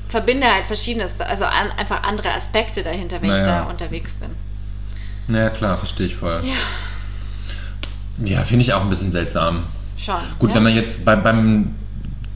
verbinde 0.10 0.48
halt 0.52 0.66
verschiedenes, 0.66 1.20
also 1.20 1.46
an, 1.46 1.70
einfach 1.72 2.02
andere 2.04 2.32
Aspekte 2.34 2.82
dahinter, 2.84 3.18
wenn 3.22 3.30
ich 3.30 3.36
Naja. 3.42 3.64
da 3.64 3.70
unterwegs 3.70 4.14
bin. 4.16 4.30
naja, 5.28 5.50
klar, 5.50 5.78
verstehe 5.78 6.08
ich 6.08 6.16
voll. 6.16 6.42
Ja, 6.46 6.56
Ja, 8.26 8.44
finde 8.44 8.64
ich 8.64 8.74
auch 8.74 8.82
ein 8.82 8.90
bisschen 8.90 9.12
seltsam. 9.12 9.66
schon. 9.98 10.16
Gut, 10.40 10.50
ja? 10.52 10.56
wenn 10.56 10.64
man 10.64 10.76
jetzt 10.76 11.04
bei, 11.06 11.16
beim, 11.16 11.76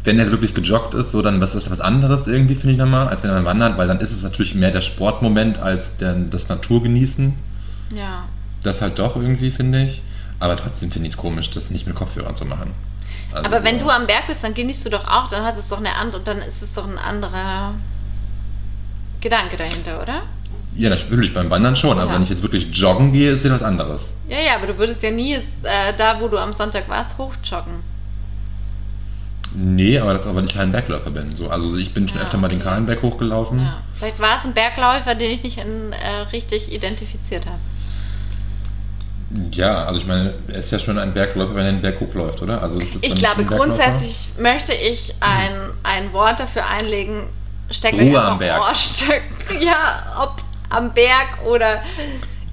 wenn 0.04 0.18
er 0.20 0.32
wirklich 0.32 0.54
gejoggt 0.54 0.93
ist, 0.95 1.12
so, 1.12 1.22
dann 1.22 1.39
was 1.41 1.54
ist 1.56 1.66
das 1.68 1.72
was 1.72 1.80
anderes 1.80 2.26
irgendwie, 2.28 2.56
finde 2.56 2.74
ich 2.74 2.78
nochmal, 2.80 3.08
als 3.08 3.24
wenn 3.24 3.32
man 3.32 3.45
wandert, 3.45 3.78
weil 3.78 3.88
dann 3.88 3.99
ist 3.99 4.12
es 4.12 4.24
natürlich 4.24 4.56
mehr 4.56 4.72
der 4.72 4.82
Sportmoment 4.82 5.60
als 5.60 5.95
der, 5.97 6.14
das 6.16 6.49
Naturgenießen. 6.49 7.34
Ja. 7.95 8.24
Das 8.64 8.82
halt 8.82 8.97
doch 8.99 9.16
irgendwie, 9.16 9.52
finde 9.52 9.84
ich. 9.86 10.02
Aber 10.39 10.56
trotzdem 10.56 10.91
finde 10.91 11.08
ich 11.08 11.14
es 11.14 11.18
komisch, 11.18 11.52
das 11.52 11.70
nicht 11.70 11.86
mit 11.86 11.95
Kopfhörern 11.95 12.36
zu 12.36 12.45
machen. 12.45 12.72
Also 13.32 13.45
Aber 13.45 13.64
wenn 13.64 13.80
so- 13.80 13.86
du 13.86 13.91
am 13.91 14.08
Berg 14.08 14.26
bist, 14.28 14.43
dann 14.43 14.54
genießt 14.56 14.86
du 14.86 14.89
doch 14.89 15.06
auch, 15.08 15.30
dann 15.30 15.43
hat 15.43 15.58
es 15.58 15.70
doch 15.70 15.78
eine 15.78 15.93
andere, 15.95 16.22
dann 16.24 16.39
ist 16.39 16.62
es 16.64 16.74
doch 16.74 16.88
ein 16.88 16.97
anderer 16.97 17.74
Gedanke 19.22 19.56
dahinter, 19.58 20.02
oder? 20.02 20.22
Ja, 20.76 20.89
natürlich 20.89 21.34
beim 21.34 21.49
Wandern 21.49 21.76
schon, 21.76 21.99
aber 21.99 22.10
Ja. 22.10 22.16
wenn 22.16 22.24
ich 22.24 22.30
jetzt 22.30 22.41
wirklich 22.41 22.68
joggen 22.76 23.12
gehe, 23.12 23.32
ist 23.32 23.45
ja 23.45 23.52
was 23.52 23.62
anderes. 23.62 24.10
Ja, 24.28 24.39
ja, 24.39 24.56
aber 24.56 24.68
du 24.68 24.78
würdest 24.78 25.04
ja 25.04 25.12
nie 25.12 25.34
jetzt, 25.34 25.64
äh, 25.64 25.93
da, 25.97 26.20
wo 26.20 26.28
du 26.28 26.38
am 26.38 26.54
Sonntag 26.54 26.88
warst, 26.89 27.18
hochjoggen. 27.18 27.76
Nee, 29.54 29.99
aber 29.99 30.14
das 30.14 30.34
weil 30.34 30.45
ich 30.45 30.54
kein 30.54 30.72
Bergläufer 30.72 31.12
bin. 31.12 31.32
So, 31.32 31.49
also 31.49 31.76
ich 31.76 31.93
bin 31.93 32.08
schon 32.08 32.20
Ja, 32.20 32.24
öfter 32.24 32.38
mal 32.38 32.47
den. 32.47 32.62
Kahlenberg 32.62 33.02
hochgelaufen. 33.02 33.60
Ja. 33.60 33.82
Vielleicht 33.97 34.20
war 34.20 34.38
es 34.38 34.45
ein 34.45 34.54
Bergläufer, 34.54 35.16
den 35.16 35.32
ich 35.32 35.43
nicht 35.43 35.58
in, 35.58 35.93
äh, 35.93 36.22
richtig 36.32 36.72
identifiziert 36.72 37.45
habe. 37.45 37.60
Ja, 39.52 39.86
also 39.86 39.99
ich 39.99 40.06
meine, 40.06 40.34
er 40.47 40.56
ist 40.56 40.72
ja 40.72 40.80
schon 40.80 40.97
ein 40.97 41.14
Bergläufer, 41.14 41.56
wenn 41.56 41.66
er 41.66 41.72
den 41.72 41.82
Berg 41.82 41.99
hochläuft, 41.99 42.41
oder? 42.41 42.62
Also 42.62 42.78
Ich 43.02 43.16
glaube, 43.16 43.45
grundsätzlich 43.45 44.30
möchte 44.39 44.74
ich 44.74 45.14
ein, 45.22 45.72
ein 45.84 46.12
Wort 46.12 46.39
dafür 46.39 46.66
einlegen, 46.66 47.30
steck 47.70 47.93
Ruhe 47.93 48.22
am 48.22 48.39
Berg. 48.39 48.62
Ja, 49.60 50.18
ob 50.22 50.41
am 50.70 50.93
Berg 50.93 51.45
oder 51.45 51.82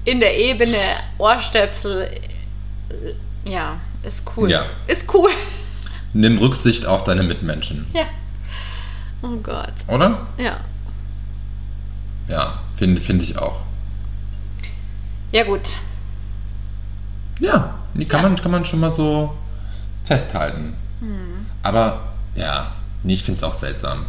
in 0.05 0.19
der 0.19 0.37
Ebene, 0.37 0.77
Ohrstöpsel, 1.17 2.03
äh, 2.03 3.49
ja, 3.49 3.79
ist 4.03 4.23
cool. 4.35 4.49
Ja. 4.49 4.65
Ist 4.87 5.13
cool. 5.13 5.31
Nimm 6.13 6.37
Rücksicht 6.39 6.85
auf 6.85 7.03
deine 7.03 7.23
Mitmenschen, 7.23 7.85
Ja. 7.93 8.03
Oh 9.21 9.35
Gott. 9.43 9.73
oder? 9.87 10.27
Ja. 10.37 10.57
Ja, 12.27 12.59
finde 12.75 13.01
find 13.01 13.21
ich 13.23 13.37
auch. 13.37 13.61
Ja, 15.31 15.43
gut. 15.43 15.75
Ja, 17.39 17.75
die 17.93 18.05
kann, 18.05 18.21
Ja. 18.23 18.29
Man, 18.29 18.37
kann 18.37 18.51
man 18.51 18.65
schon 18.65 18.79
mal 18.79 18.91
so 18.91 19.35
festhalten. 20.05 20.75
Hm. 20.99 21.45
Aber 21.63 22.01
ja, 22.35 22.71
nee, 23.03 23.13
ich 23.13 23.23
finde 23.23 23.37
es 23.37 23.43
auch 23.43 23.57
seltsam. 23.57 24.05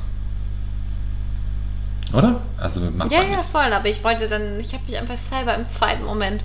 Oder? 2.13 2.41
Also 2.59 2.81
macht 2.81 3.13
Ja, 3.13 3.19
man 3.23 3.31
ja, 3.31 3.37
nicht. 3.39 3.49
voll. 3.51 3.73
Aber 3.73 3.87
ich 3.89 4.03
wollte 4.03 4.29
dann, 4.29 4.59
ich 4.61 4.73
habe 4.73 4.83
mich 4.87 4.99
einfach 4.99 5.17
selber 5.19 5.55
im 5.55 5.69
zweiten 5.69 6.05
Moment 6.05 6.43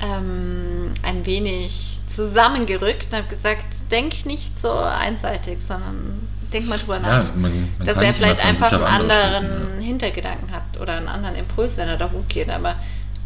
ähm, 0.00 0.92
ein 1.02 1.24
wenig 1.26 1.97
zusammengerückt 2.08 3.08
und 3.10 3.18
habe 3.18 3.28
gesagt, 3.28 3.66
denk 3.90 4.26
nicht 4.26 4.58
so 4.60 4.72
einseitig, 4.72 5.58
sondern 5.66 6.28
denk 6.52 6.66
mal 6.66 6.78
drüber 6.78 6.98
nach. 6.98 7.24
Ja, 7.24 7.30
man, 7.34 7.68
man 7.78 7.86
dass 7.86 7.96
er 7.98 8.14
vielleicht 8.14 8.44
einfach 8.44 8.72
einen 8.72 8.84
andere 8.84 9.22
anderen 9.22 9.80
Hintergedanken 9.80 10.50
hat 10.52 10.80
oder 10.80 10.94
einen 10.94 11.08
anderen 11.08 11.36
Impuls, 11.36 11.76
wenn 11.76 11.88
er 11.88 11.96
da 11.96 12.10
hochgeht. 12.10 12.50
Aber 12.50 12.76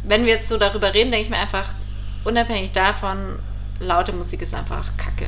wenn 0.05 0.27
wir 0.27 0.35
jetzt 0.35 0.49
so 0.49 0.59
darüber 0.59 0.93
reden, 0.93 1.11
denke 1.11 1.25
ich 1.25 1.31
mir 1.31 1.39
einfach, 1.39 1.71
unabhängig 2.25 2.73
davon, 2.73 3.39
laute 3.81 4.13
Musik 4.13 4.43
ist 4.43 4.55
einfach 4.55 4.97
Kacke. 4.97 5.27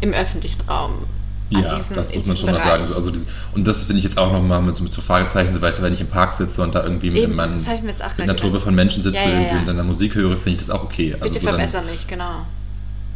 Im 0.00 0.12
öffentlichen 0.12 0.60
Raum. 0.62 1.06
Ja, 1.48 1.76
diesen- 1.76 1.94
das 1.94 2.08
muss 2.08 2.14
man 2.14 2.22
diesem 2.24 2.36
schon 2.36 2.50
mal 2.50 2.60
sagen. 2.60 2.82
Bereich. 2.82 2.96
Also, 2.96 3.12
und 3.54 3.66
das 3.66 3.84
finde 3.84 3.98
ich 3.98 4.04
jetzt 4.04 4.18
auch 4.18 4.32
nochmal 4.32 4.60
mit, 4.62 4.74
so- 4.76 4.82
mit 4.82 4.92
so 4.92 5.00
Fragezeichen, 5.00 5.52
du, 5.52 5.60
wenn 5.62 5.92
ich 5.92 6.00
im 6.00 6.08
Park 6.08 6.34
sitze 6.34 6.60
und 6.62 6.74
da 6.74 6.82
irgendwie 6.82 7.10
mit, 7.10 7.22
Eben, 7.22 7.34
meinem- 7.36 7.56
jetzt 7.56 7.68
auch 8.02 8.10
mit 8.10 8.20
einer. 8.22 8.34
Truppe 8.36 8.58
von 8.58 8.74
Menschen 8.74 9.02
sitze 9.04 9.16
Ja, 9.18 9.28
ja, 9.30 9.40
ja. 9.52 9.58
und 9.60 9.66
dann 9.66 9.76
da 9.76 9.84
Musik 9.84 10.14
höre, 10.16 10.36
finde 10.36 10.50
ich 10.60 10.66
das 10.66 10.70
auch 10.70 10.82
okay. 10.82 11.12
Also 11.14 11.24
Bitte 11.24 11.38
so 11.40 11.46
dann- 11.46 11.54
verbessere 11.56 11.82
mich, 11.90 12.06
genau. 12.08 12.46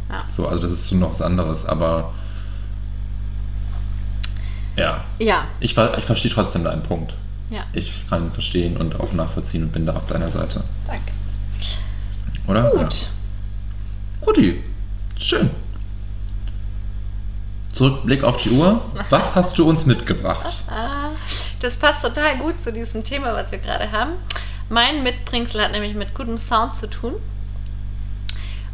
Ja. 0.09 0.23
So, 0.29 0.47
also 0.47 0.61
das 0.63 0.71
ist 0.73 0.89
schon 0.89 0.99
noch 0.99 1.11
was 1.11 1.21
anderes, 1.21 1.65
aber 1.65 2.13
ja, 4.77 5.03
Ja, 5.19 5.45
ich, 5.59 5.75
ich 5.77 6.05
verstehe 6.05 6.31
trotzdem 6.31 6.63
deinen 6.63 6.83
Punkt. 6.83 7.15
ja. 7.49 7.63
Ich 7.73 8.05
kann 8.09 8.25
ihn 8.27 8.31
verstehen 8.31 8.77
und 8.77 8.99
auch 8.99 9.11
nachvollziehen 9.13 9.63
und 9.63 9.73
bin 9.73 9.85
da 9.85 9.93
auf 9.93 10.05
deiner 10.05 10.29
Seite. 10.29 10.63
Danke. 10.87 11.11
Oder? 12.47 12.69
Gut. 12.71 12.79
Ja. 12.81 14.25
Guti, 14.25 14.63
schön. 15.19 15.49
Zurückblick 17.71 18.23
auf 18.23 18.37
die 18.37 18.51
Uhr. 18.51 18.81
Was 19.09 19.35
hast 19.35 19.57
du 19.57 19.67
uns 19.67 19.85
mitgebracht? 19.85 20.63
Das 21.61 21.75
passt 21.75 22.01
total 22.01 22.39
gut 22.39 22.59
zu 22.59 22.73
diesem 22.73 23.03
Thema, 23.03 23.35
was 23.35 23.51
wir 23.51 23.59
gerade 23.59 23.91
haben. 23.91 24.13
Mein 24.67 25.03
Mitbringsel 25.03 25.61
hat 25.61 25.71
nämlich 25.71 25.93
mit 25.93 26.15
gutem 26.15 26.39
Sound 26.39 26.75
zu 26.75 26.89
tun. 26.89 27.13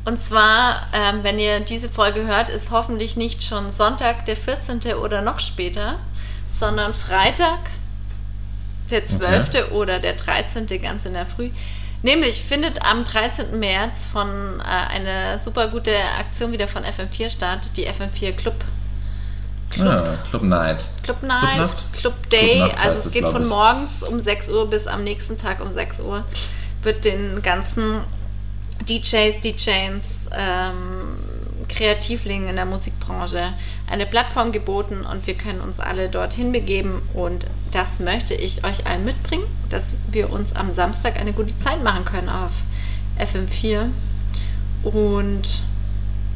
Und 0.06 0.22
zwar, 0.22 0.88
ähm, 0.94 1.20
wenn 1.24 1.38
ihr 1.38 1.60
diese 1.60 1.90
Folge 1.90 2.26
hört, 2.26 2.50
ist 2.50 2.72
hoffentlich 2.72 3.18
nicht 3.18 3.44
schon 3.44 3.74
Sonntag, 3.74 4.26
der 4.26 4.38
14. 4.38 4.94
oder 4.94 5.22
noch 5.22 5.42
später, 5.42 5.96
sondern 6.58 6.94
Freitag, 6.94 7.60
der 8.90 9.06
12. 9.06 9.72
oder 9.74 10.00
der 10.00 10.14
13. 10.14 10.66
ganz 10.82 11.06
in 11.06 11.12
der 11.12 11.26
Früh. 11.26 11.50
Nämlich 12.04 12.42
findet 12.42 12.82
am 12.82 13.04
13. 13.04 13.60
März 13.60 14.08
von 14.08 14.62
äh, 14.62 14.64
eine 14.64 15.40
super 15.40 15.68
gute 15.68 15.94
Aktion 16.18 16.54
wieder 16.54 16.70
von 16.70 16.86
FM4 16.86 17.30
statt, 17.30 17.62
die 17.76 17.90
FM4 17.90 18.32
Club. 18.32 18.56
Club 19.70 19.88
Ah, 19.88 20.18
Club 20.30 20.44
Night. 20.44 20.86
Club 21.04 21.24
Night, 21.24 21.42
Clubnacht? 21.42 21.94
Club 21.94 22.30
Day, 22.30 22.60
heißt 22.60 22.80
also 22.86 23.00
es 23.00 23.06
es, 23.08 23.12
geht 23.12 23.22
glaub 23.24 23.34
von 23.34 23.48
morgens 23.48 24.04
um 24.04 24.20
6 24.20 24.50
Uhr 24.50 24.70
bis 24.70 24.88
am 24.88 25.04
nächsten 25.04 25.38
Tag 25.38 25.62
um 25.62 25.72
6 25.72 26.00
Uhr. 26.02 26.24
Wird 26.84 27.06
den 27.06 27.42
ganzen 27.42 28.02
DJs, 28.88 29.42
DJs, 29.42 30.04
ähm, 30.32 31.18
Kreativlingen 31.68 32.48
in 32.50 32.56
der 32.56 32.66
Musikbranche 32.66 33.54
eine 33.88 34.06
Plattform 34.06 34.52
geboten 34.52 35.06
und 35.06 35.28
wir 35.28 35.34
können 35.36 35.60
uns 35.60 35.80
alle 35.80 36.10
dorthin 36.10 36.52
begeben 36.52 37.02
und 37.14 37.46
das 37.72 38.00
möchte 38.00 38.34
ich 38.34 38.64
euch 38.64 38.88
allen 38.88 39.04
mitbringen, 39.04 39.46
dass 39.70 39.98
wir 40.10 40.32
uns 40.32 40.56
am 40.56 40.74
Samstag 40.74 41.20
eine 41.20 41.34
gute 41.34 41.58
Zeit 41.60 41.84
machen 41.84 42.06
können 42.06 42.30
auf 42.30 42.54
FM4 43.20 43.90
und 44.84 45.62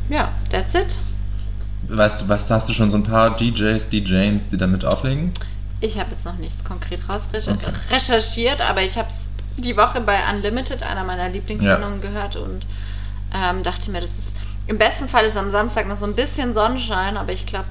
ja, 0.09 0.33
that's 0.49 0.73
it. 0.75 0.97
Weißt 1.91 2.21
du, 2.21 2.29
was 2.29 2.49
hast 2.49 2.69
du 2.69 2.73
schon 2.73 2.89
so 2.89 2.97
ein 2.97 3.03
paar 3.03 3.35
DJs, 3.35 3.89
DJs, 3.89 4.41
die 4.51 4.57
damit 4.57 4.85
auflegen? 4.85 5.31
Ich 5.81 5.99
habe 5.99 6.11
jetzt 6.11 6.25
noch 6.25 6.37
nichts 6.37 6.63
konkret 6.63 7.01
raus 7.09 7.27
Okay. 7.33 7.57
recherchiert, 7.89 8.61
aber 8.61 8.81
ich 8.81 8.97
habe 8.97 9.09
es 9.09 9.61
die 9.61 9.75
Woche 9.75 9.99
bei 9.99 10.19
Unlimited, 10.31 10.83
einer 10.83 11.03
meiner 11.03 11.27
Lieblingssendungen, 11.27 11.99
gehört 12.01 12.37
und 12.37 12.65
ähm, 13.33 13.63
dachte 13.63 13.91
mir, 13.91 14.01
das 14.01 14.09
ist 14.09 14.31
im 14.67 14.77
besten 14.77 15.09
Fall 15.09 15.25
ist 15.25 15.35
am 15.35 15.51
Samstag 15.51 15.87
noch 15.87 15.97
so 15.97 16.05
ein 16.05 16.15
bisschen 16.15 16.53
Sonnenschein, 16.53 17.17
aber 17.17 17.33
ich 17.33 17.45
glaube, 17.45 17.65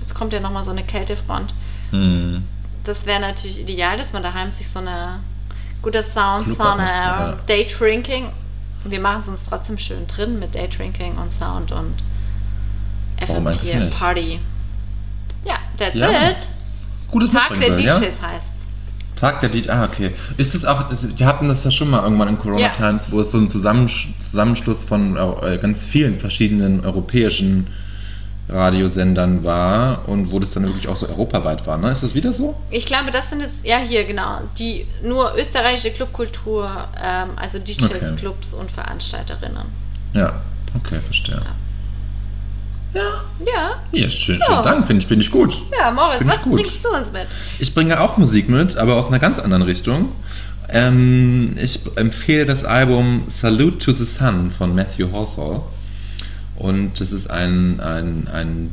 jetzt 0.00 0.14
kommt 0.14 0.32
ja 0.32 0.40
nochmal 0.40 0.64
so 0.64 0.72
eine 0.72 0.84
Kältefront. 0.84 1.54
Hm. 1.90 2.44
Das 2.84 3.06
wäre 3.06 3.20
natürlich 3.20 3.60
ideal, 3.60 3.96
dass 3.96 4.12
man 4.12 4.22
daheim 4.22 4.52
sich 4.52 4.68
so 4.68 4.80
eine 4.80 5.20
guter 5.80 6.02
Sound, 6.02 6.46
so 6.48 6.62
eine 6.62 6.84
Clubatmosphäre. 6.84 7.36
Daydrinking. 7.46 8.32
Wir 8.84 9.00
machen 9.00 9.22
es 9.22 9.28
uns 9.28 9.40
trotzdem 9.48 9.78
schön 9.78 10.06
drin 10.06 10.38
mit 10.38 10.54
Daydrinking 10.54 11.16
und 11.16 11.32
Sound 11.32 11.72
und 11.72 11.94
FM4 13.28 13.78
nicht? 13.84 13.98
Party. 13.98 14.40
Ja, 15.44 15.56
that's 15.78 15.94
Ja. 15.96 16.30
it. 16.30 16.48
Gutes 17.10 17.30
Tag 17.30 17.50
der 17.60 17.76
DJs 17.76 17.84
ja? 17.84 18.00
heißt's. 18.00 18.50
Tag 19.16 19.40
der 19.40 19.48
DJ, 19.48 19.70
ah, 19.70 19.84
okay. 19.84 20.10
Ist 20.36 20.54
das 20.54 20.64
auch, 20.64 20.86
die 20.90 21.24
hatten 21.24 21.46
das 21.48 21.62
ja 21.62 21.70
schon 21.70 21.88
mal 21.88 22.02
irgendwann 22.02 22.28
in 22.28 22.38
Corona 22.38 22.60
Ja. 22.60 22.68
Times, 22.70 23.12
wo 23.12 23.20
es 23.20 23.30
so 23.30 23.38
einen 23.38 23.48
Zusammensch 23.48 24.12
Zusammenschluss 24.22 24.84
von 24.84 25.16
äh, 25.16 25.58
ganz 25.58 25.84
vielen 25.84 26.18
verschiedenen 26.18 26.84
europäischen 26.84 27.68
Radiosendern 28.48 29.44
war 29.44 30.06
und 30.08 30.30
wo 30.30 30.38
das 30.38 30.50
dann 30.50 30.64
wirklich 30.64 30.88
auch 30.88 30.96
so 30.96 31.08
europaweit 31.08 31.66
war. 31.66 31.78
Ne? 31.78 31.90
Ist 31.90 32.02
das 32.02 32.14
wieder 32.14 32.32
so? 32.32 32.54
Ich 32.70 32.84
glaube, 32.84 33.10
das 33.10 33.30
sind 33.30 33.40
jetzt, 33.40 33.54
ja 33.64 33.78
hier 33.78 34.04
genau, 34.04 34.40
die 34.58 34.86
nur 35.02 35.34
österreichische 35.36 35.92
Clubkultur, 35.92 36.68
ähm, 37.00 37.30
also 37.36 37.58
DJs, 37.58 37.84
Okay. 37.84 38.16
Clubs 38.16 38.52
und 38.52 38.70
Veranstalterinnen. 38.70 39.66
Ja, 40.12 40.42
okay, 40.76 41.00
verstehe. 41.00 41.36
Ja, 41.36 41.42
Ja, 42.94 43.74
ja 43.92 44.08
schön, 44.08 44.38
Ja. 44.40 44.46
schönen 44.46 44.62
Dank, 44.62 44.86
finde 44.86 45.02
ich, 45.02 45.08
finde 45.08 45.24
ich 45.24 45.30
gut. 45.30 45.54
ja, 45.78 45.90
Moritz, 45.90 46.18
Find 46.18 46.30
was 46.30 46.42
bringst 46.42 46.84
du 46.84 46.88
uns 46.90 47.12
mit? 47.12 47.26
Ich 47.58 47.74
bringe 47.74 48.00
auch 48.00 48.16
Musik 48.16 48.48
mit, 48.48 48.76
aber 48.76 48.94
aus 48.96 49.06
einer 49.08 49.18
ganz 49.18 49.38
anderen 49.38 49.62
Richtung. 49.62 50.12
Ähm, 50.68 51.56
ich 51.60 51.80
empfehle 51.96 52.46
das 52.46 52.64
Album 52.64 53.24
Salute 53.28 53.78
to 53.78 53.92
the 53.92 54.04
Sun 54.04 54.50
von 54.50 54.74
Matthew 54.74 55.10
Horsall. 55.12 55.62
Und 56.56 57.00
das 57.00 57.10
ist 57.12 57.28
ein, 57.28 57.80
ein, 57.80 58.28
ein 58.32 58.70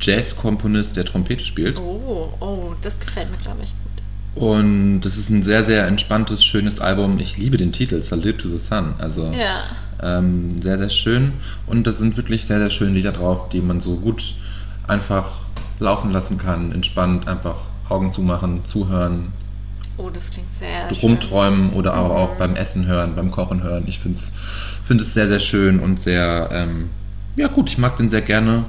Jazz-Komponist, 0.00 0.96
der 0.96 1.04
Trompete 1.04 1.44
spielt. 1.44 1.78
Oh, 1.80 2.32
oh, 2.40 2.74
das 2.82 2.98
gefällt 3.00 3.30
mir, 3.30 3.38
glaube 3.38 3.60
ich, 3.64 3.70
gut. 3.70 4.42
Und 4.48 5.00
das 5.00 5.16
ist 5.16 5.30
ein 5.30 5.42
sehr, 5.42 5.64
sehr 5.64 5.86
entspanntes, 5.86 6.44
schönes 6.44 6.78
Album. 6.78 7.18
Ich 7.18 7.38
liebe 7.38 7.56
den 7.56 7.72
Titel, 7.72 8.02
Salute 8.02 8.36
to 8.36 8.48
the 8.48 8.58
Sun. 8.58 8.94
Also 8.98 9.32
Ja. 9.32 9.64
Ähm, 10.02 10.60
sehr, 10.62 10.78
sehr 10.78 10.90
schön. 10.90 11.32
Und 11.66 11.86
da 11.86 11.92
sind 11.92 12.16
wirklich 12.16 12.44
sehr, 12.46 12.58
sehr 12.58 12.70
schöne 12.70 12.92
Lieder 12.92 13.12
drauf, 13.12 13.48
die 13.48 13.60
man 13.60 13.80
so 13.80 13.96
gut 13.96 14.34
einfach 14.86 15.26
laufen 15.78 16.12
lassen 16.12 16.38
kann, 16.38 16.72
entspannt, 16.72 17.28
einfach 17.28 17.56
Augen 17.88 18.12
zumachen, 18.12 18.64
zuhören, 18.64 19.32
Oh, 19.98 20.10
das 20.10 20.28
klingt 20.28 20.48
sehr 20.58 20.88
schön. 20.90 20.98
rumträumen 21.10 21.70
oder 21.72 21.94
aber 21.94 22.10
Mhm. 22.10 22.14
auch 22.16 22.34
beim 22.36 22.54
Essen 22.54 22.84
hören, 22.86 23.14
beim 23.16 23.30
Kochen 23.30 23.62
hören. 23.62 23.84
Ich 23.86 23.98
finde 23.98 24.18
es 24.18 24.30
find 24.84 25.00
es 25.00 25.14
sehr, 25.14 25.26
sehr 25.26 25.40
schön 25.40 25.80
und 25.80 26.00
sehr, 26.00 26.50
ähm, 26.52 26.90
ja 27.34 27.48
gut, 27.48 27.70
ich 27.70 27.78
mag 27.78 27.96
den 27.96 28.10
sehr 28.10 28.20
gerne. 28.20 28.64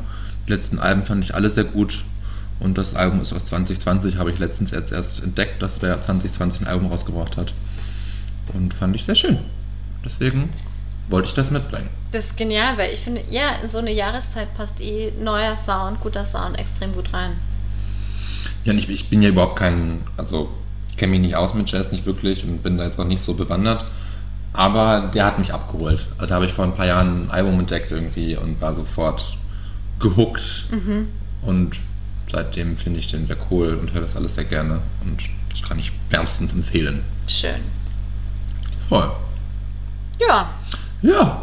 Die 0.47 0.53
letzten 0.53 0.79
Alben 0.79 1.03
fand 1.03 1.23
ich 1.25 1.35
alle 1.35 1.49
sehr 1.49 1.65
gut. 1.65 2.05
Und 2.61 2.77
das 2.77 2.95
Album 2.95 3.19
ist 3.21 3.33
aus 3.33 3.43
2020, 3.45 4.15
habe 4.17 4.31
ich 4.31 4.39
letztens 4.39 4.71
jetzt 4.71 4.91
erst 4.93 5.21
entdeckt, 5.21 5.61
dass 5.61 5.77
der 5.79 6.01
2020 6.01 6.61
ein 6.61 6.67
Album 6.67 6.87
rausgebracht 6.89 7.35
hat. 7.35 7.53
Und 8.53 8.73
fand 8.73 8.95
ich 8.95 9.03
sehr 9.03 9.15
schön. 9.15 9.37
Deswegen 10.05 10.47
wollte 11.07 11.27
ich 11.29 11.33
das 11.33 11.51
mitbringen. 11.51 11.89
Das 12.11 12.25
ist 12.25 12.37
genial, 12.37 12.77
weil 12.77 12.93
ich 12.93 13.01
finde, 13.01 13.23
ja, 13.29 13.57
in 13.63 13.69
so 13.69 13.77
eine 13.77 13.91
Jahreszeit 13.91 14.53
passt 14.55 14.79
eh 14.81 15.11
neuer 15.19 15.57
Sound, 15.57 15.99
guter 16.01 16.25
Sound 16.25 16.57
extrem 16.57 16.93
gut 16.93 17.13
rein. 17.13 17.33
Ja, 18.63 18.73
ich, 18.73 18.89
ich 18.89 19.09
bin 19.09 19.21
ja 19.21 19.29
überhaupt 19.29 19.57
kein, 19.57 20.01
also 20.17 20.49
ich 20.89 20.97
kenne 20.97 21.11
mich 21.11 21.21
nicht 21.21 21.35
aus 21.35 21.53
mit 21.53 21.69
Jazz, 21.71 21.91
nicht 21.91 22.05
wirklich 22.05 22.43
und 22.43 22.63
bin 22.63 22.77
da 22.77 22.85
jetzt 22.85 22.99
auch 22.99 23.05
nicht 23.05 23.21
so 23.21 23.33
bewandert. 23.33 23.85
Aber 24.53 25.11
der 25.13 25.25
hat 25.25 25.37
mich 25.37 25.53
abgeholt. 25.53 26.07
Also, 26.17 26.25
da 26.27 26.35
habe 26.35 26.45
ich 26.45 26.53
vor 26.53 26.65
ein 26.65 26.75
paar 26.75 26.87
Jahren 26.87 27.25
ein 27.25 27.31
Album 27.31 27.59
entdeckt 27.59 27.91
irgendwie 27.91 28.35
und 28.35 28.59
war 28.59 28.73
sofort 28.73 29.37
gehuckt. 29.99 30.65
Und 31.43 31.77
seitdem 32.31 32.75
finde 32.75 32.99
ich 32.99 33.07
den 33.07 33.27
sehr 33.27 33.37
cool 33.51 33.75
und 33.75 33.93
höre 33.93 34.01
das 34.01 34.15
alles 34.15 34.35
sehr 34.35 34.45
gerne. 34.45 34.81
Und 35.03 35.21
das 35.51 35.61
kann 35.61 35.77
ich 35.77 35.91
wärmstens 36.09 36.53
empfehlen. 36.53 37.03
Schön. 37.27 37.61
Voll. 38.89 39.11
Ja, 40.19 40.49
Ja. 41.01 41.41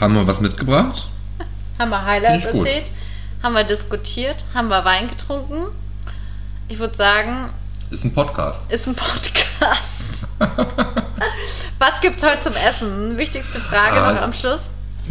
Haben 0.00 0.14
wir 0.14 0.26
was 0.26 0.40
mitgebracht? 0.40 1.06
haben 1.78 1.90
wir 1.90 2.04
Highlights 2.04 2.44
erzählt, 2.46 2.84
haben 3.42 3.54
wir 3.54 3.64
diskutiert, 3.64 4.44
haben 4.54 4.68
wir 4.68 4.84
Wein 4.84 5.08
getrunken. 5.08 5.66
Ich 6.68 6.78
würde 6.78 6.96
sagen, 6.96 7.50
Ist 7.90 8.04
ein 8.04 8.12
Podcast. 8.14 8.70
ist 8.70 8.86
ein 8.86 8.94
Podcast. 8.94 9.84
Was 11.78 12.00
gibt's 12.00 12.22
heute 12.22 12.42
zum 12.42 12.54
Essen? 12.54 13.16
Wichtigste 13.18 13.60
Frage 13.60 14.00
Ah, 14.00 14.12
noch 14.12 14.22
am 14.22 14.32
Schluss. 14.32 14.60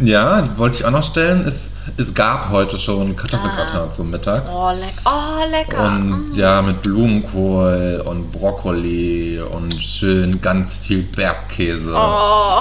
Ja, 0.00 0.46
wollte 0.58 0.76
ich 0.78 0.84
auch 0.84 0.90
noch 0.90 1.04
stellen. 1.04 1.46
Es, 1.46 1.68
es 1.96 2.14
gab 2.14 2.50
heute 2.50 2.78
schon 2.78 3.16
Kartoffelgratin 3.16 3.92
zum 3.92 4.10
Mittag. 4.10 4.44
Oh, 4.50 4.70
leck 4.70 4.94
oh 5.04 5.50
lecker. 5.50 5.86
Und 5.86 6.30
Mm. 6.30 6.34
ja, 6.34 6.62
mit 6.62 6.82
Blumenkohl 6.82 8.02
und 8.04 8.32
Brokkoli 8.32 9.40
und 9.40 9.74
schön 9.74 10.40
ganz 10.40 10.74
viel 10.76 11.02
Bergkäse. 11.02 11.92
Oh, 11.94 12.60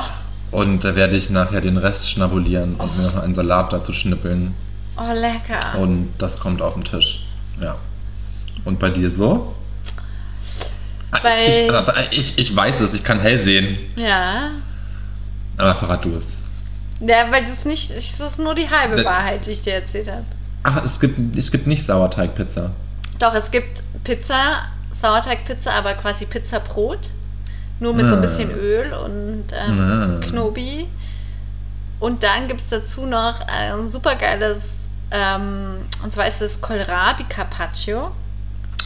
Und 0.51 0.83
da 0.83 0.95
werde 0.95 1.15
ich 1.15 1.29
nachher 1.29 1.61
den 1.61 1.77
Rest 1.77 2.09
schnabulieren 2.11 2.75
und 2.75 2.97
mir 2.97 3.07
noch 3.07 3.23
einen 3.23 3.33
Salat 3.33 3.73
dazu 3.73 3.93
schnippeln. 3.93 4.53
oh, 4.97 5.13
lecker. 5.13 5.79
Und 5.79 6.13
das 6.19 6.39
kommt 6.39 6.61
auf 6.61 6.73
den 6.75 6.83
Tisch. 6.83 7.25
Ja. 7.61 7.75
Und 8.65 8.79
bei 8.79 8.89
dir 8.89 9.09
so? 9.09 9.55
Ah, 11.11 11.19
Bei- 11.21 12.07
ich, 12.11 12.19
ich, 12.19 12.37
ich 12.39 12.55
weiß 12.55 12.79
es, 12.81 12.93
ich 12.93 13.03
kann 13.03 13.19
hell 13.19 13.43
sehen. 13.43 13.77
Ja. 13.95 14.49
Aber 15.57 15.75
verrat 15.75 16.03
du 16.05 16.11
es. 16.11 16.35
Ja, 17.05 17.31
weil 17.31 17.43
das 17.45 17.65
nicht, 17.65 17.89
das 17.95 18.19
ist 18.19 18.39
nur 18.39 18.55
die 18.55 18.69
halbe 18.69 18.95
Ne- 18.95 19.05
Wahrheit, 19.05 19.45
die 19.45 19.51
ich 19.51 19.61
dir 19.61 19.73
erzählt 19.75 20.07
habe. 20.09 20.23
Ach, 20.63 20.83
es 20.85 20.99
gibt, 20.99 21.35
es 21.35 21.51
gibt 21.51 21.67
nicht 21.67 21.85
Sauerteigpizza. 21.85 22.71
Doch, 23.19 23.33
es 23.33 23.51
gibt 23.51 23.83
Pizza, 24.03 24.63
Sauerteigpizza, 25.01 25.71
aber 25.71 25.93
quasi 25.95 26.25
Pizzabrot. 26.25 27.09
Nur 27.79 27.93
mit 27.93 28.05
so 28.05 28.13
ein 28.13 28.19
Ah. 28.19 28.25
bisschen 28.25 28.51
Öl 28.51 28.93
und 28.93 29.43
ähm, 29.51 29.79
Ah. 29.79 30.25
Knobi. 30.25 30.87
Und 31.99 32.23
dann 32.23 32.47
gibt 32.47 32.61
es 32.61 32.67
dazu 32.69 33.05
noch 33.05 33.41
ein 33.47 33.89
super 33.89 34.15
geiles, 34.15 34.57
ähm, 35.11 35.77
und 36.03 36.13
zwar 36.13 36.27
ist 36.27 36.41
es 36.41 36.59
Kohlrabi 36.61 37.23
Carpaccio. 37.25 38.11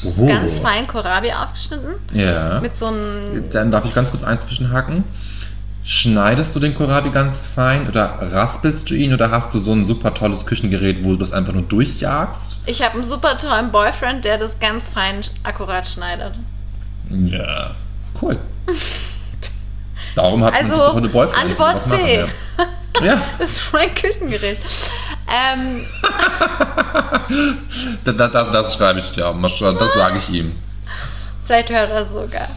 Oh. 0.04 0.26
Ganz 0.28 0.60
fein 0.60 0.86
Kohlrabi 0.88 1.32
aufgeschnitten. 1.32 1.96
Ja. 2.14 2.60
Mit 2.62 2.76
so 2.78 2.88
einem. 2.88 3.50
Dann 3.52 3.72
darf 3.72 3.86
ich 3.86 3.94
ganz 3.94 4.12
kurz 4.12 4.24
eins 4.24 4.46
zwischenhaken. 4.46 5.04
Schneidest 5.90 6.54
du 6.54 6.60
den 6.60 6.76
Kohlrabi 6.76 7.12
ganz 7.12 7.40
fein 7.40 7.88
oder 7.88 8.18
raspelst 8.20 8.90
du 8.90 8.94
ihn 8.94 9.14
oder 9.14 9.32
hast 9.32 9.54
du 9.54 9.60
so 9.60 9.72
ein 9.72 9.86
super 9.86 10.14
tolles 10.14 10.46
Küchengerät, 10.46 11.06
wo 11.06 11.12
du 11.12 11.16
das 11.16 11.32
einfach 11.32 11.54
nur 11.54 11.62
durchjagst? 11.62 12.58
Ich 12.66 12.82
habe 12.82 12.96
einen 12.96 13.06
super 13.06 13.38
tollen 13.38 13.72
Boyfriend, 13.72 14.26
der 14.26 14.38
das 14.38 14.52
ganz 14.60 14.86
fein 14.86 15.22
akkurat 15.44 15.88
schneidet. 15.88 16.34
Ja, 17.10 17.72
cool. 18.22 18.38
Darum 20.14 20.44
hat 20.44 20.56
man 20.62 20.72
Also, 20.72 20.92
tolle 20.92 21.08
Boyfriends. 21.08 21.56
die 21.56 21.64
Antwort 21.64 21.88
machen, 21.88 22.06
C. 22.06 22.18
Ja. 22.18 23.06
ja, 23.06 23.22
Das 23.40 23.52
ist 23.52 23.62
mein 23.72 23.96
Küchengerät. 23.96 24.58
Ähm, 25.30 25.86
das, 28.04 28.18
das, 28.18 28.52
das 28.52 28.74
schreibe 28.74 29.00
ich 29.00 29.10
dir. 29.12 29.34
Das 29.42 29.94
sage 29.94 30.18
ich 30.18 30.30
ihm. 30.32 30.52
Vielleicht 31.46 31.70
hört 31.70 31.92
er 31.92 32.06
sogar. 32.06 32.50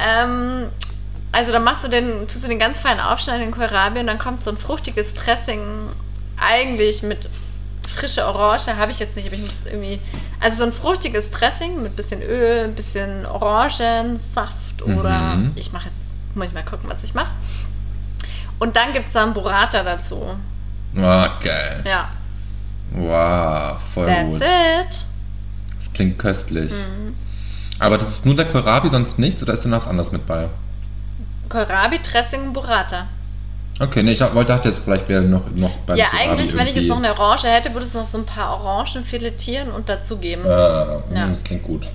Ähm, 0.00 0.70
also 1.32 1.52
dann 1.52 1.64
machst 1.64 1.84
du 1.84 1.88
den, 1.88 2.26
tust 2.28 2.44
du 2.44 2.48
den 2.48 2.58
ganz 2.58 2.80
fein 2.80 3.00
aufschneiden, 3.00 3.42
den 3.42 3.50
Kohlrabi, 3.50 4.00
und 4.00 4.06
dann 4.06 4.18
kommt 4.18 4.42
so 4.42 4.50
ein 4.50 4.56
fruchtiges 4.56 5.14
Dressing, 5.14 5.60
eigentlich 6.40 7.02
mit 7.02 7.28
frischer 7.96 8.28
Orange, 8.28 8.76
habe 8.76 8.92
ich 8.92 8.98
jetzt 8.98 9.16
nicht, 9.16 9.26
aber 9.26 9.36
ich 9.36 9.42
muss 9.42 9.54
irgendwie, 9.64 10.00
also 10.40 10.58
so 10.58 10.64
ein 10.64 10.72
fruchtiges 10.72 11.30
Dressing 11.30 11.82
mit 11.82 11.96
bisschen 11.96 12.22
Öl, 12.22 12.64
ein 12.64 12.74
bisschen 12.74 13.26
Orangensaft 13.26 14.82
oder 14.82 15.36
Mhm. 15.36 15.52
ich 15.56 15.72
mache 15.72 15.86
jetzt, 15.86 16.36
muss 16.36 16.46
ich 16.48 16.52
mal 16.52 16.64
gucken, 16.64 16.88
was 16.88 17.02
ich 17.02 17.14
mache. 17.14 17.30
Und 18.58 18.76
dann 18.76 18.92
gibt 18.92 19.06
es 19.08 19.12
dann 19.12 19.32
Burrata 19.34 19.82
dazu. 19.82 20.16
Oh, 20.96 21.26
geil. 21.42 21.82
Ja, 21.84 22.08
Wow, 22.92 23.78
voll 23.92 24.06
that's 24.06 24.30
gut. 24.30 24.42
it. 24.42 25.06
Das 25.78 25.92
klingt 25.92 26.18
köstlich. 26.18 26.72
Mhm. 26.72 27.14
Aber 27.78 27.98
das 27.98 28.08
ist 28.08 28.26
nur 28.26 28.34
der 28.34 28.46
Kohlrabi, 28.46 28.88
sonst 28.88 29.18
nichts 29.18 29.42
oder 29.42 29.52
ist 29.52 29.64
da 29.64 29.68
noch 29.68 29.80
was 29.80 29.86
anderes 29.88 30.10
mit 30.10 30.26
bei? 30.26 30.48
Kohlrabi, 31.48 31.98
Dressing 32.00 32.48
und 32.48 32.52
Burrata. 32.52 33.06
Okay, 33.80 34.02
nee, 34.02 34.12
ich 34.12 34.20
wollte 34.20 34.52
dachte 34.52 34.68
jetzt 34.68 34.80
vielleicht 34.82 35.08
wäre 35.08 35.22
noch, 35.22 35.44
noch 35.54 35.70
beim 35.86 35.96
Ja, 35.96 36.06
Kohlrabi 36.10 36.30
eigentlich, 36.30 36.56
wenn 36.56 36.66
ich 36.66 36.74
jetzt 36.74 36.88
noch 36.88 36.96
eine 36.96 37.12
Orange 37.18 37.44
hätte, 37.48 37.72
würde 37.72 37.86
es 37.86 37.94
noch 37.94 38.06
so 38.08 38.18
ein 38.18 38.26
paar 38.26 38.60
Orangen 38.60 39.04
filetieren 39.04 39.70
und 39.70 39.88
dazugeben. 39.88 40.44
Äh, 40.44 40.48
Ja. 40.48 41.00
Das 41.28 41.44
klingt 41.44 41.62
gut. 41.62 41.88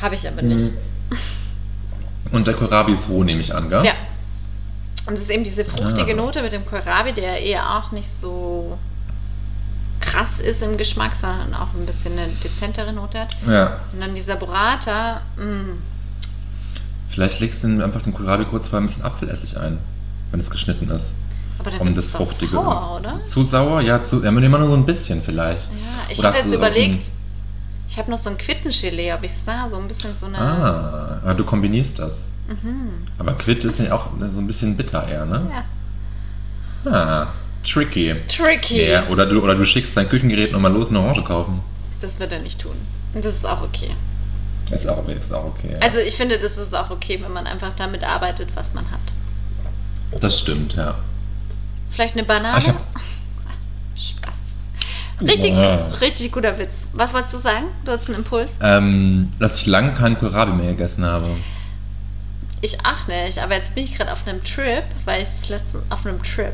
Habe 0.00 0.14
ich 0.14 0.26
aber 0.28 0.42
nicht. 0.42 0.72
Und 2.30 2.46
der 2.46 2.54
Kohlrabi 2.54 2.92
ist 2.92 3.08
roh, 3.08 3.24
nehme 3.24 3.40
ich 3.40 3.54
an, 3.54 3.68
gell? 3.68 3.84
Ja. 3.84 3.92
Und 5.06 5.14
es 5.14 5.20
ist 5.22 5.30
eben 5.30 5.42
diese 5.42 5.64
fruchtige 5.64 6.12
Ah. 6.12 6.16
Note 6.16 6.42
mit 6.42 6.52
dem 6.52 6.64
Kohlrabi, 6.66 7.12
der 7.14 7.40
eher 7.42 7.76
auch 7.78 7.90
nicht 7.92 8.08
so 8.20 8.76
krass 10.00 10.38
ist 10.38 10.62
im 10.62 10.76
Geschmack, 10.76 11.12
sondern 11.20 11.54
auch 11.54 11.68
ein 11.74 11.84
bisschen 11.86 12.12
eine 12.18 12.28
dezentere 12.44 12.92
Note 12.92 13.20
hat. 13.20 13.36
Ja. 13.46 13.78
Und 13.92 14.00
dann 14.00 14.14
dieser 14.14 14.36
Burrata, 14.36 15.22
mh, 15.36 15.74
Vielleicht 17.18 17.40
legst 17.40 17.64
du 17.64 17.82
einfach 17.82 18.02
den 18.02 18.14
Kohlrabi 18.14 18.44
kurz 18.44 18.68
vorher 18.68 18.84
ein 18.84 18.86
bisschen 18.86 19.02
Apfelessig 19.02 19.58
ein, 19.58 19.78
wenn 20.30 20.38
es 20.38 20.48
geschnitten 20.48 20.88
ist. 20.88 21.10
aber 21.58 21.72
dann 21.72 21.80
Um 21.80 21.92
das 21.96 22.12
Fruchtige. 22.12 22.52
sauer, 22.52 23.00
oder? 23.00 23.24
Zu 23.24 23.42
sauer? 23.42 23.80
Ja, 23.80 24.04
zu, 24.04 24.22
ja, 24.22 24.28
immer 24.28 24.40
nur 24.40 24.68
so 24.68 24.74
ein 24.74 24.86
bisschen 24.86 25.20
vielleicht. 25.20 25.64
Ja, 25.64 26.06
ich 26.08 26.22
habe 26.22 26.36
jetzt 26.38 26.52
du 26.52 26.54
überlegt, 26.54 27.10
ich 27.88 27.98
habe 27.98 28.08
noch 28.08 28.22
so 28.22 28.30
ein 28.30 28.38
Quittengelee, 28.38 29.12
ob 29.14 29.24
ich 29.24 29.32
es 29.32 29.44
da, 29.44 29.68
so 29.68 29.78
ein 29.78 29.88
bisschen 29.88 30.10
so 30.20 30.26
eine... 30.26 30.38
Ah, 30.38 31.34
du 31.34 31.44
kombinierst 31.44 31.98
das. 31.98 32.20
Mhm. 32.46 32.90
Aber 33.18 33.32
Quitte 33.32 33.66
ist 33.66 33.80
ja 33.80 33.92
auch 33.92 34.10
so 34.32 34.38
ein 34.38 34.46
bisschen 34.46 34.76
bitter 34.76 35.04
eher, 35.08 35.26
ne? 35.26 35.42
Ja. 36.84 36.92
Ah, 36.92 37.32
tricky. 37.64 38.14
Tricky. 38.28 38.90
Ja, 38.90 39.08
oder, 39.08 39.26
du, 39.26 39.42
oder 39.42 39.56
du 39.56 39.64
schickst 39.64 39.96
dein 39.96 40.08
Küchengerät 40.08 40.52
nochmal 40.52 40.72
los, 40.72 40.88
eine 40.88 41.00
Orange 41.00 41.24
kaufen. 41.24 41.62
Das 42.00 42.20
wird 42.20 42.30
er 42.30 42.38
nicht 42.38 42.60
tun. 42.60 42.76
Und 43.12 43.24
das 43.24 43.34
ist 43.34 43.44
auch 43.44 43.62
okay. 43.62 43.90
Ist 44.70 44.86
auch, 44.88 45.06
ist 45.08 45.32
auch 45.32 45.44
okay. 45.46 45.72
ja. 45.72 45.78
Also 45.80 45.98
ich 45.98 46.14
finde, 46.14 46.38
das 46.38 46.56
ist 46.56 46.74
auch 46.74 46.90
okay, 46.90 47.18
wenn 47.22 47.32
man 47.32 47.46
einfach 47.46 47.72
damit 47.76 48.04
arbeitet, 48.04 48.48
was 48.54 48.74
man 48.74 48.84
hat. 48.90 50.20
das 50.20 50.38
stimmt, 50.38 50.74
ja. 50.74 50.96
Vielleicht 51.90 52.14
eine 52.14 52.24
Banane? 52.24 52.54
Ah, 52.54 52.58
ich 52.58 52.68
hab- 52.68 52.76
Spaß. 53.96 54.34
Richtig, 55.26 55.52
Wow. 55.54 56.00
richtig 56.00 56.30
guter 56.32 56.58
Witz. 56.58 56.70
Was 56.92 57.12
wolltest 57.12 57.34
du 57.34 57.38
sagen? 57.40 57.64
Du 57.84 57.90
hast 57.92 58.06
einen 58.06 58.16
Impuls? 58.18 58.52
Ähm, 58.62 59.30
dass 59.40 59.56
ich 59.56 59.66
lange 59.66 59.92
keinen 59.92 60.18
Kohlrabi 60.18 60.52
mehr 60.52 60.72
gegessen 60.72 61.04
habe. 61.04 61.26
Ich 62.60 62.78
auch 62.84 63.06
nicht, 63.08 63.38
aber 63.38 63.54
jetzt 63.56 63.74
bin 63.74 63.84
ich 63.84 63.94
gerade 63.96 64.12
auf 64.12 64.26
einem 64.26 64.42
Trip, 64.44 64.84
weil 65.04 65.22
ich 65.22 65.28
das 65.40 65.48
letzte 65.48 65.82
auf 65.90 66.04
einem 66.06 66.22
Trip. 66.22 66.52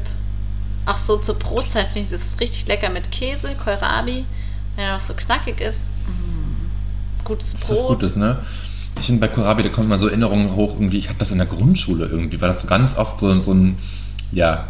Auch 0.86 0.98
so 0.98 1.16
zur 1.16 1.38
Brotzeit 1.38 1.88
finde 1.88 2.14
ich 2.14 2.20
das 2.20 2.40
richtig 2.40 2.66
lecker 2.66 2.90
mit 2.90 3.10
Käse, 3.10 3.54
Kohlrabi, 3.62 4.24
wenn 4.76 4.84
er 4.84 4.94
noch 4.94 5.00
so 5.00 5.14
knackig 5.14 5.60
ist. 5.60 5.80
Gutes 7.24 7.52
Das 7.52 7.60
Brot. 7.60 7.70
ist 7.76 7.80
was 7.82 7.88
Gutes, 7.88 8.16
ne? 8.16 8.38
Ich 9.00 9.06
finde 9.06 9.20
bei 9.26 9.28
Kohlrabi, 9.28 9.62
da 9.64 9.68
kommen 9.70 9.88
mal 9.88 9.98
so 9.98 10.06
Erinnerungen 10.06 10.54
hoch, 10.54 10.74
irgendwie, 10.74 10.98
ich 10.98 11.08
hatte 11.08 11.18
das 11.18 11.30
in 11.32 11.38
der 11.38 11.46
Grundschule 11.48 12.06
irgendwie, 12.06 12.40
war 12.40 12.48
das 12.48 12.60
so 12.62 12.68
ganz 12.68 12.96
oft 12.96 13.18
so, 13.18 13.40
so 13.40 13.52
ein, 13.52 13.78
ja, 14.30 14.68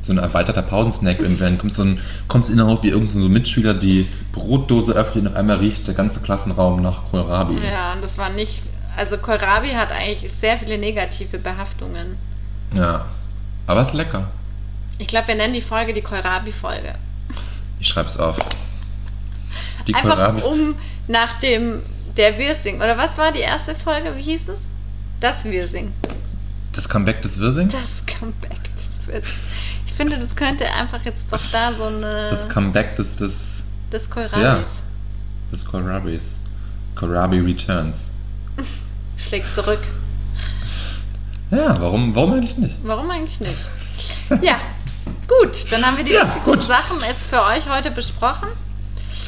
so 0.00 0.12
ein 0.12 0.18
erweiterter 0.18 0.62
Pausensnack 0.62 1.18
irgendwie. 1.20 1.42
Dann 1.42 1.58
kommt 1.58 1.74
so 1.74 1.82
ein, 1.82 2.00
kommt 2.28 2.44
es 2.46 2.50
innerhalb 2.50 2.82
wie 2.82 2.88
irgendein 2.88 3.20
so 3.22 3.28
Mitschüler 3.28 3.74
die 3.74 4.06
Brotdose 4.32 4.92
öffnet 4.92 5.26
und 5.26 5.32
auf 5.32 5.36
einmal 5.36 5.56
riecht 5.58 5.86
der 5.86 5.94
ganze 5.94 6.20
Klassenraum 6.20 6.80
nach 6.80 7.10
Kohlrabi. 7.10 7.58
Ja, 7.58 7.92
und 7.92 8.02
das 8.02 8.16
war 8.16 8.30
nicht. 8.30 8.62
Also 8.96 9.18
Kohlrabi 9.18 9.70
hat 9.72 9.92
eigentlich 9.92 10.32
sehr 10.32 10.56
viele 10.56 10.78
negative 10.78 11.38
Behaftungen. 11.38 12.16
Ja. 12.74 13.04
Aber 13.66 13.82
ist 13.82 13.92
lecker. 13.92 14.30
Ich 14.98 15.08
glaube, 15.08 15.28
wir 15.28 15.34
nennen 15.34 15.52
die 15.52 15.60
Folge 15.60 15.92
die 15.92 16.00
Kohlrabi-Folge. 16.00 16.94
Ich 17.80 17.86
schreib's 17.88 18.16
auf. 18.16 18.36
Die 19.86 19.94
Einfach 19.94 20.16
Kohlrabi. 20.16 20.42
um 20.42 20.74
nach 21.08 21.40
dem 21.40 21.82
der 22.16 22.38
Wirsing. 22.38 22.76
Oder 22.76 22.96
was 22.98 23.16
war 23.18 23.32
die 23.32 23.40
erste 23.40 23.74
Folge? 23.74 24.14
Wie 24.16 24.22
hieß 24.22 24.48
es? 24.48 24.58
Das 25.20 25.44
Wirsing. 25.44 25.92
Das 26.72 26.88
Comeback 26.88 27.22
des 27.22 27.38
Wirsing? 27.38 27.68
Das 27.70 28.16
Comeback 28.18 28.60
des 28.76 29.06
Wirsing. 29.06 29.38
Ich 29.86 29.92
finde, 29.94 30.18
das 30.18 30.34
könnte 30.36 30.70
einfach 30.70 31.04
jetzt 31.04 31.22
doch 31.30 31.40
da 31.50 31.72
so 31.76 31.84
eine. 31.84 32.28
Das 32.30 32.48
Comeback 32.48 32.94
des, 32.96 33.16
des, 33.16 33.62
des 33.92 34.08
Kohlrabis. 34.08 34.42
Ja. 34.42 34.64
des 35.50 35.64
Kohlrabis. 35.64 36.22
Kohlrabi 36.94 37.40
Returns. 37.40 38.00
Schlägt 39.16 39.52
zurück. 39.54 39.80
Ja, 41.50 41.80
warum, 41.80 42.14
warum 42.14 42.34
eigentlich 42.34 42.56
nicht? 42.58 42.76
Warum 42.82 43.10
eigentlich 43.10 43.40
nicht? 43.40 43.56
Ja, 44.42 44.60
gut. 45.26 45.72
Dann 45.72 45.84
haben 45.84 45.96
wir 45.96 46.04
die 46.04 46.12
Ja, 46.12 46.26
wichtigsten. 46.36 46.60
Sachen 46.60 47.00
jetzt 47.00 47.26
für 47.26 47.42
euch 47.42 47.68
heute 47.68 47.90
besprochen. 47.90 48.48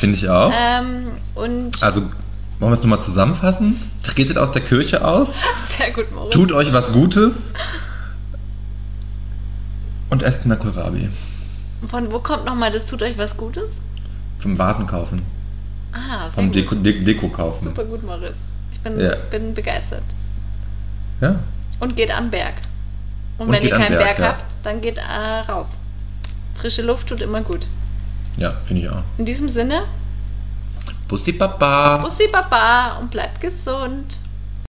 Finde 0.00 0.16
ich 0.16 0.28
auch. 0.28 0.50
Ähm, 0.54 1.08
und 1.34 1.82
Also, 1.82 2.00
wollen 2.58 2.72
wir 2.72 2.78
es 2.78 2.82
nochmal 2.82 3.02
zusammenfassen? 3.02 3.80
Tretet 4.02 4.38
aus 4.38 4.50
der 4.50 4.62
Kirche 4.62 5.04
aus, 5.04 5.34
sehr 5.78 5.90
gut, 5.92 6.10
Moritz. 6.12 6.32
tut 6.34 6.52
euch 6.52 6.72
was 6.72 6.90
Gutes 6.90 7.34
und 10.10 10.22
esst 10.22 10.46
mehr 10.46 10.56
Kohlrabi. 10.56 11.08
Von 11.88 12.10
wo 12.12 12.18
kommt 12.18 12.44
nochmal 12.44 12.70
das 12.70 12.86
tut 12.86 13.02
euch 13.02 13.16
was 13.18 13.36
Gutes? 13.36 13.72
Vom 14.38 14.58
Vasen 14.58 14.86
kaufen, 14.86 15.20
Ah, 15.92 16.22
sehr 16.24 16.30
vom. 16.32 16.52
Deko, 16.52 16.74
De 16.76 17.04
Deko 17.04 17.28
kaufen. 17.28 17.64
Super 17.64 17.84
gut, 17.84 18.02
Moritz. 18.02 18.34
Ich 18.72 18.80
bin, 18.80 18.98
Ja. 18.98 19.16
bin 19.30 19.52
begeistert. 19.54 20.02
Ja, 21.20 21.40
Und 21.80 21.96
geht 21.96 22.10
an 22.10 22.30
Berg. 22.30 22.54
Und, 23.38 23.48
Und 23.48 23.52
wenn 23.52 23.62
ihr 23.64 23.70
keinen 23.70 23.98
Berg, 23.98 24.16
Berg, 24.16 24.18
ja. 24.18 24.26
habt, 24.28 24.44
dann 24.62 24.80
geht 24.80 24.96
äh, 24.98 25.02
raus. 25.50 25.66
Frische 26.54 26.82
Luft 26.82 27.08
tut 27.08 27.20
immer 27.20 27.42
gut. 27.42 27.66
Ja, 28.40 28.52
finde 28.64 28.82
ich 28.82 28.88
auch. 28.88 29.02
In 29.18 29.24
diesem 29.24 29.48
Sinne, 29.48 29.82
Bussi 31.06 31.32
Papa. 31.32 31.98
Bussi 31.98 32.26
Baba 32.26 32.96
und 32.98 33.10
bleibt 33.10 33.40
gesund. 33.40 34.18